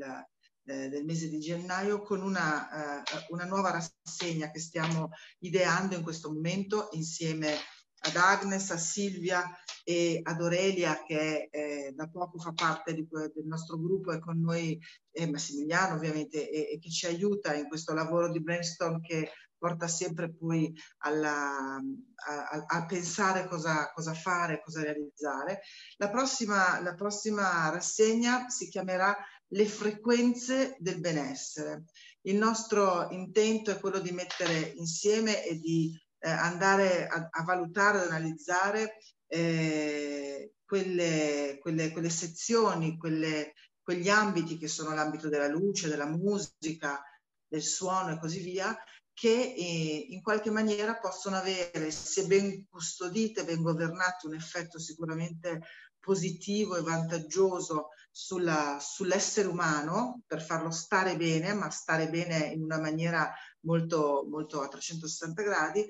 eh, 0.65 0.89
del 0.89 1.03
mese 1.03 1.29
di 1.29 1.39
gennaio, 1.39 2.03
con 2.03 2.21
una, 2.21 3.01
eh, 3.01 3.25
una, 3.29 3.45
nuova 3.45 3.71
rassegna 3.71 4.51
che 4.51 4.59
stiamo 4.59 5.09
ideando 5.39 5.95
in 5.95 6.03
questo 6.03 6.31
momento 6.31 6.89
insieme 6.91 7.57
ad 8.01 8.15
Agnes, 8.15 8.71
a 8.71 8.77
Silvia 8.77 9.43
e 9.83 10.19
ad 10.23 10.41
Aurelia 10.41 11.03
che 11.03 11.49
eh, 11.51 11.91
da 11.95 12.07
poco 12.07 12.39
fa 12.39 12.51
parte 12.53 12.93
di, 12.93 13.07
del 13.09 13.45
nostro 13.45 13.77
gruppo 13.77 14.11
e 14.11 14.19
con 14.19 14.39
noi 14.39 14.79
eh, 15.11 15.29
Massimiliano 15.29 15.95
ovviamente 15.95 16.49
e, 16.49 16.73
e, 16.73 16.79
che 16.79 16.89
ci 16.89 17.05
aiuta 17.05 17.53
in 17.53 17.67
questo 17.67 17.93
lavoro 17.93 18.31
di 18.31 18.41
brainstorm 18.41 19.01
che 19.01 19.31
porta 19.61 19.87
sempre 19.87 20.33
poi 20.33 20.73
alla, 20.99 21.75
a, 21.75 22.65
a, 22.65 22.85
pensare 22.87 23.47
cosa, 23.47 23.91
cosa, 23.93 24.15
fare, 24.15 24.59
cosa 24.63 24.81
realizzare. 24.81 25.61
La 25.97 26.09
prossima, 26.09 26.81
la 26.81 26.95
prossima 26.95 27.69
rassegna 27.69 28.49
si 28.49 28.67
chiamerà 28.69 29.15
Le 29.49 29.65
frequenze 29.67 30.77
del 30.79 30.99
benessere. 30.99 31.83
Il 32.21 32.37
nostro 32.37 33.09
intento 33.11 33.69
è 33.69 33.79
quello 33.79 33.99
di 33.99 34.11
mettere 34.11 34.73
insieme 34.77 35.45
e 35.45 35.59
di 35.59 35.95
eh, 36.21 36.29
andare 36.29 37.07
a, 37.07 37.27
a, 37.31 37.43
valutare, 37.43 37.99
ad 37.99 38.07
analizzare 38.07 38.97
eh, 39.27 40.53
quelle, 40.63 41.57
quelle, 41.59 41.91
quelle, 41.91 42.09
sezioni, 42.09 42.97
quelle, 42.97 43.53
quegli 43.81 44.07
ambiti 44.07 44.57
che 44.57 44.67
sono 44.67 44.93
l'ambito 44.93 45.29
della 45.29 45.47
luce, 45.47 45.89
della 45.89 46.05
musica, 46.05 47.01
del 47.47 47.63
suono 47.63 48.13
e 48.13 48.19
così 48.19 48.39
via, 48.39 48.77
che 49.13 49.29
eh, 49.29 50.05
in 50.09 50.21
qualche 50.21 50.51
maniera 50.51 50.97
possono 50.97 51.37
avere, 51.37 51.91
se 51.91 52.25
ben 52.27 52.67
custodite, 52.69 53.43
ben 53.43 53.61
governate, 53.61 54.27
un 54.27 54.35
effetto 54.35 54.79
sicuramente 54.79 55.61
positivo 55.99 56.77
e 56.77 56.81
vantaggioso 56.81 57.89
sulla, 58.09 58.77
sull'essere 58.79 59.47
umano 59.47 60.21
per 60.25 60.41
farlo 60.41 60.71
stare 60.71 61.15
bene, 61.17 61.53
ma 61.53 61.69
stare 61.69 62.09
bene 62.09 62.47
in 62.47 62.63
una 62.63 62.79
maniera 62.79 63.33
molto, 63.61 64.25
molto 64.29 64.61
a 64.61 64.67
360 64.67 65.41
gradi, 65.43 65.85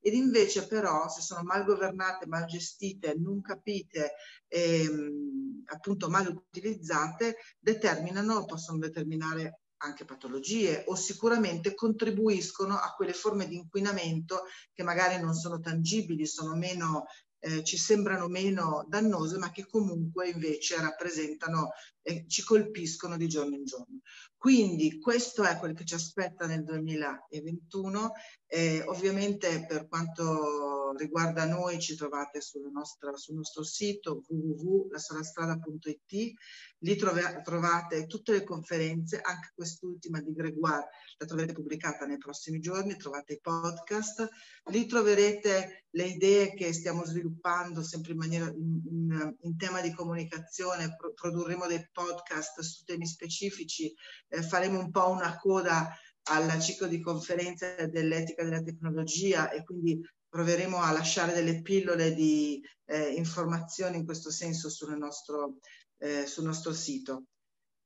ed 0.00 0.14
invece 0.14 0.66
però 0.66 1.08
se 1.08 1.20
sono 1.20 1.42
mal 1.42 1.64
governate, 1.64 2.26
mal 2.26 2.44
gestite, 2.46 3.14
non 3.18 3.40
capite, 3.40 4.12
ehm, 4.48 5.62
appunto 5.66 6.08
mal 6.08 6.26
utilizzate, 6.28 7.36
determinano, 7.58 8.44
possono 8.44 8.78
determinare 8.78 9.60
anche 9.78 10.04
patologie 10.04 10.84
o 10.86 10.94
sicuramente 10.94 11.74
contribuiscono 11.74 12.76
a 12.76 12.94
quelle 12.96 13.12
forme 13.12 13.46
di 13.46 13.56
inquinamento 13.56 14.44
che 14.72 14.82
magari 14.82 15.20
non 15.20 15.34
sono 15.34 15.60
tangibili, 15.60 16.26
sono 16.26 16.54
meno, 16.56 17.04
eh, 17.40 17.62
ci 17.62 17.76
sembrano 17.76 18.28
meno 18.28 18.84
dannose, 18.88 19.36
ma 19.38 19.50
che 19.50 19.66
comunque 19.66 20.28
invece 20.30 20.80
rappresentano 20.80 21.70
e 22.08 22.24
ci 22.28 22.44
colpiscono 22.44 23.16
di 23.16 23.26
giorno 23.26 23.56
in 23.56 23.64
giorno. 23.64 23.98
Quindi 24.36 25.00
questo 25.00 25.42
è 25.42 25.58
quel 25.58 25.74
che 25.74 25.84
ci 25.84 25.94
aspetta 25.94 26.46
nel 26.46 26.62
2021. 26.62 28.12
Eh, 28.46 28.84
ovviamente 28.86 29.66
per 29.66 29.88
quanto 29.88 30.94
riguarda 30.96 31.46
noi 31.46 31.80
ci 31.80 31.96
trovate 31.96 32.38
nostra, 32.72 33.16
sul 33.16 33.34
nostro 33.34 33.64
sito 33.64 34.22
www.lasolastrada.it 34.24 36.34
Lì 36.80 36.94
trove, 36.94 37.40
trovate 37.42 38.06
tutte 38.06 38.32
le 38.32 38.44
conferenze, 38.44 39.20
anche 39.20 39.52
quest'ultima 39.54 40.20
di 40.20 40.32
Gregoire 40.32 40.88
la 41.16 41.26
troverete 41.26 41.54
pubblicata 41.54 42.04
nei 42.04 42.18
prossimi 42.18 42.60
giorni, 42.60 42.96
trovate 42.96 43.34
i 43.34 43.40
podcast, 43.40 44.28
lì 44.66 44.86
troverete 44.86 45.86
le 45.90 46.04
idee 46.04 46.52
che 46.52 46.74
stiamo 46.74 47.04
sviluppando 47.04 47.82
sempre 47.82 48.12
in, 48.12 48.18
maniera, 48.18 48.46
in, 48.46 48.80
in, 48.84 49.36
in 49.40 49.56
tema 49.56 49.80
di 49.80 49.94
comunicazione, 49.94 50.94
Pro, 50.94 51.14
produrremo 51.14 51.66
dei 51.66 51.88
podcast 51.96 52.60
su 52.60 52.84
temi 52.84 53.06
specifici, 53.06 53.90
eh, 54.28 54.42
faremo 54.42 54.78
un 54.78 54.90
po' 54.90 55.08
una 55.08 55.38
coda 55.38 55.88
al 56.28 56.60
ciclo 56.60 56.86
di 56.86 57.00
conferenze 57.00 57.88
dell'etica 57.90 58.44
della 58.44 58.62
tecnologia 58.62 59.50
e 59.50 59.64
quindi 59.64 59.98
proveremo 60.28 60.78
a 60.78 60.92
lasciare 60.92 61.32
delle 61.32 61.62
pillole 61.62 62.12
di 62.12 62.60
eh, 62.84 63.12
informazioni 63.12 63.96
in 63.96 64.04
questo 64.04 64.30
senso 64.30 64.68
sul 64.68 64.94
nostro, 64.98 65.58
eh, 65.98 66.26
sul 66.26 66.44
nostro 66.44 66.74
sito. 66.74 67.28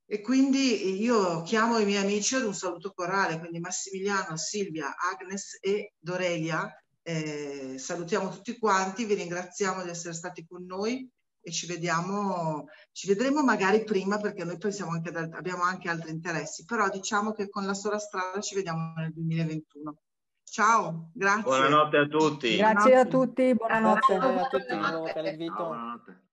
E 0.07 0.21
quindi 0.23 1.01
io 1.01 1.43
chiamo 1.43 1.79
i 1.79 1.85
miei 1.85 2.03
amici 2.03 2.35
ad 2.35 2.43
un 2.43 2.55
saluto 2.55 2.93
corale, 2.93 3.39
quindi 3.39 3.61
Massimiliano, 3.61 4.37
Silvia, 4.37 4.97
Agnes 4.97 5.59
e 5.61 5.93
Dorelia. 5.99 6.69
Eh, 7.03 7.77
salutiamo 7.79 8.29
tutti 8.31 8.59
quanti, 8.59 9.05
vi 9.05 9.15
ringraziamo 9.15 9.85
di 9.85 9.91
essere 9.91 10.15
stati 10.15 10.45
con 10.45 10.65
noi 10.65 11.09
e 11.43 11.51
ci 11.51 11.67
vediamo, 11.67 12.67
ci 12.93 13.09
vedremo 13.09 13.43
magari 13.43 13.85
prima 13.85 14.19
perché 14.19 14.45
noi 14.45 14.59
pensiamo 14.59 14.93
anche 14.93 15.09
ad, 15.11 15.33
abbiamo 15.33 15.63
anche 15.63 15.89
altri 15.89 16.11
interessi, 16.11 16.65
però 16.65 16.89
diciamo 16.89 17.33
che 17.33 17.49
con 17.49 17.65
la 17.65 17.75
sola 17.75 17.99
strada 17.99 18.41
ci 18.41 18.55
vediamo 18.55 18.93
nel 18.97 19.13
2021. 19.13 19.97
Ciao, 20.45 21.11
grazie. 21.15 21.43
Buonanotte 21.43 21.97
a 21.97 22.07
tutti. 22.07 22.57
Grazie 22.57 22.97
a 22.97 23.05
tutti, 23.07 23.55
buonanotte. 23.55 24.17
Grazie 24.17 24.41
a 24.41 24.49
tutti 24.49 25.13
per 25.13 25.23
l'invito. 25.23 25.55
Buonanotte. 25.55 26.30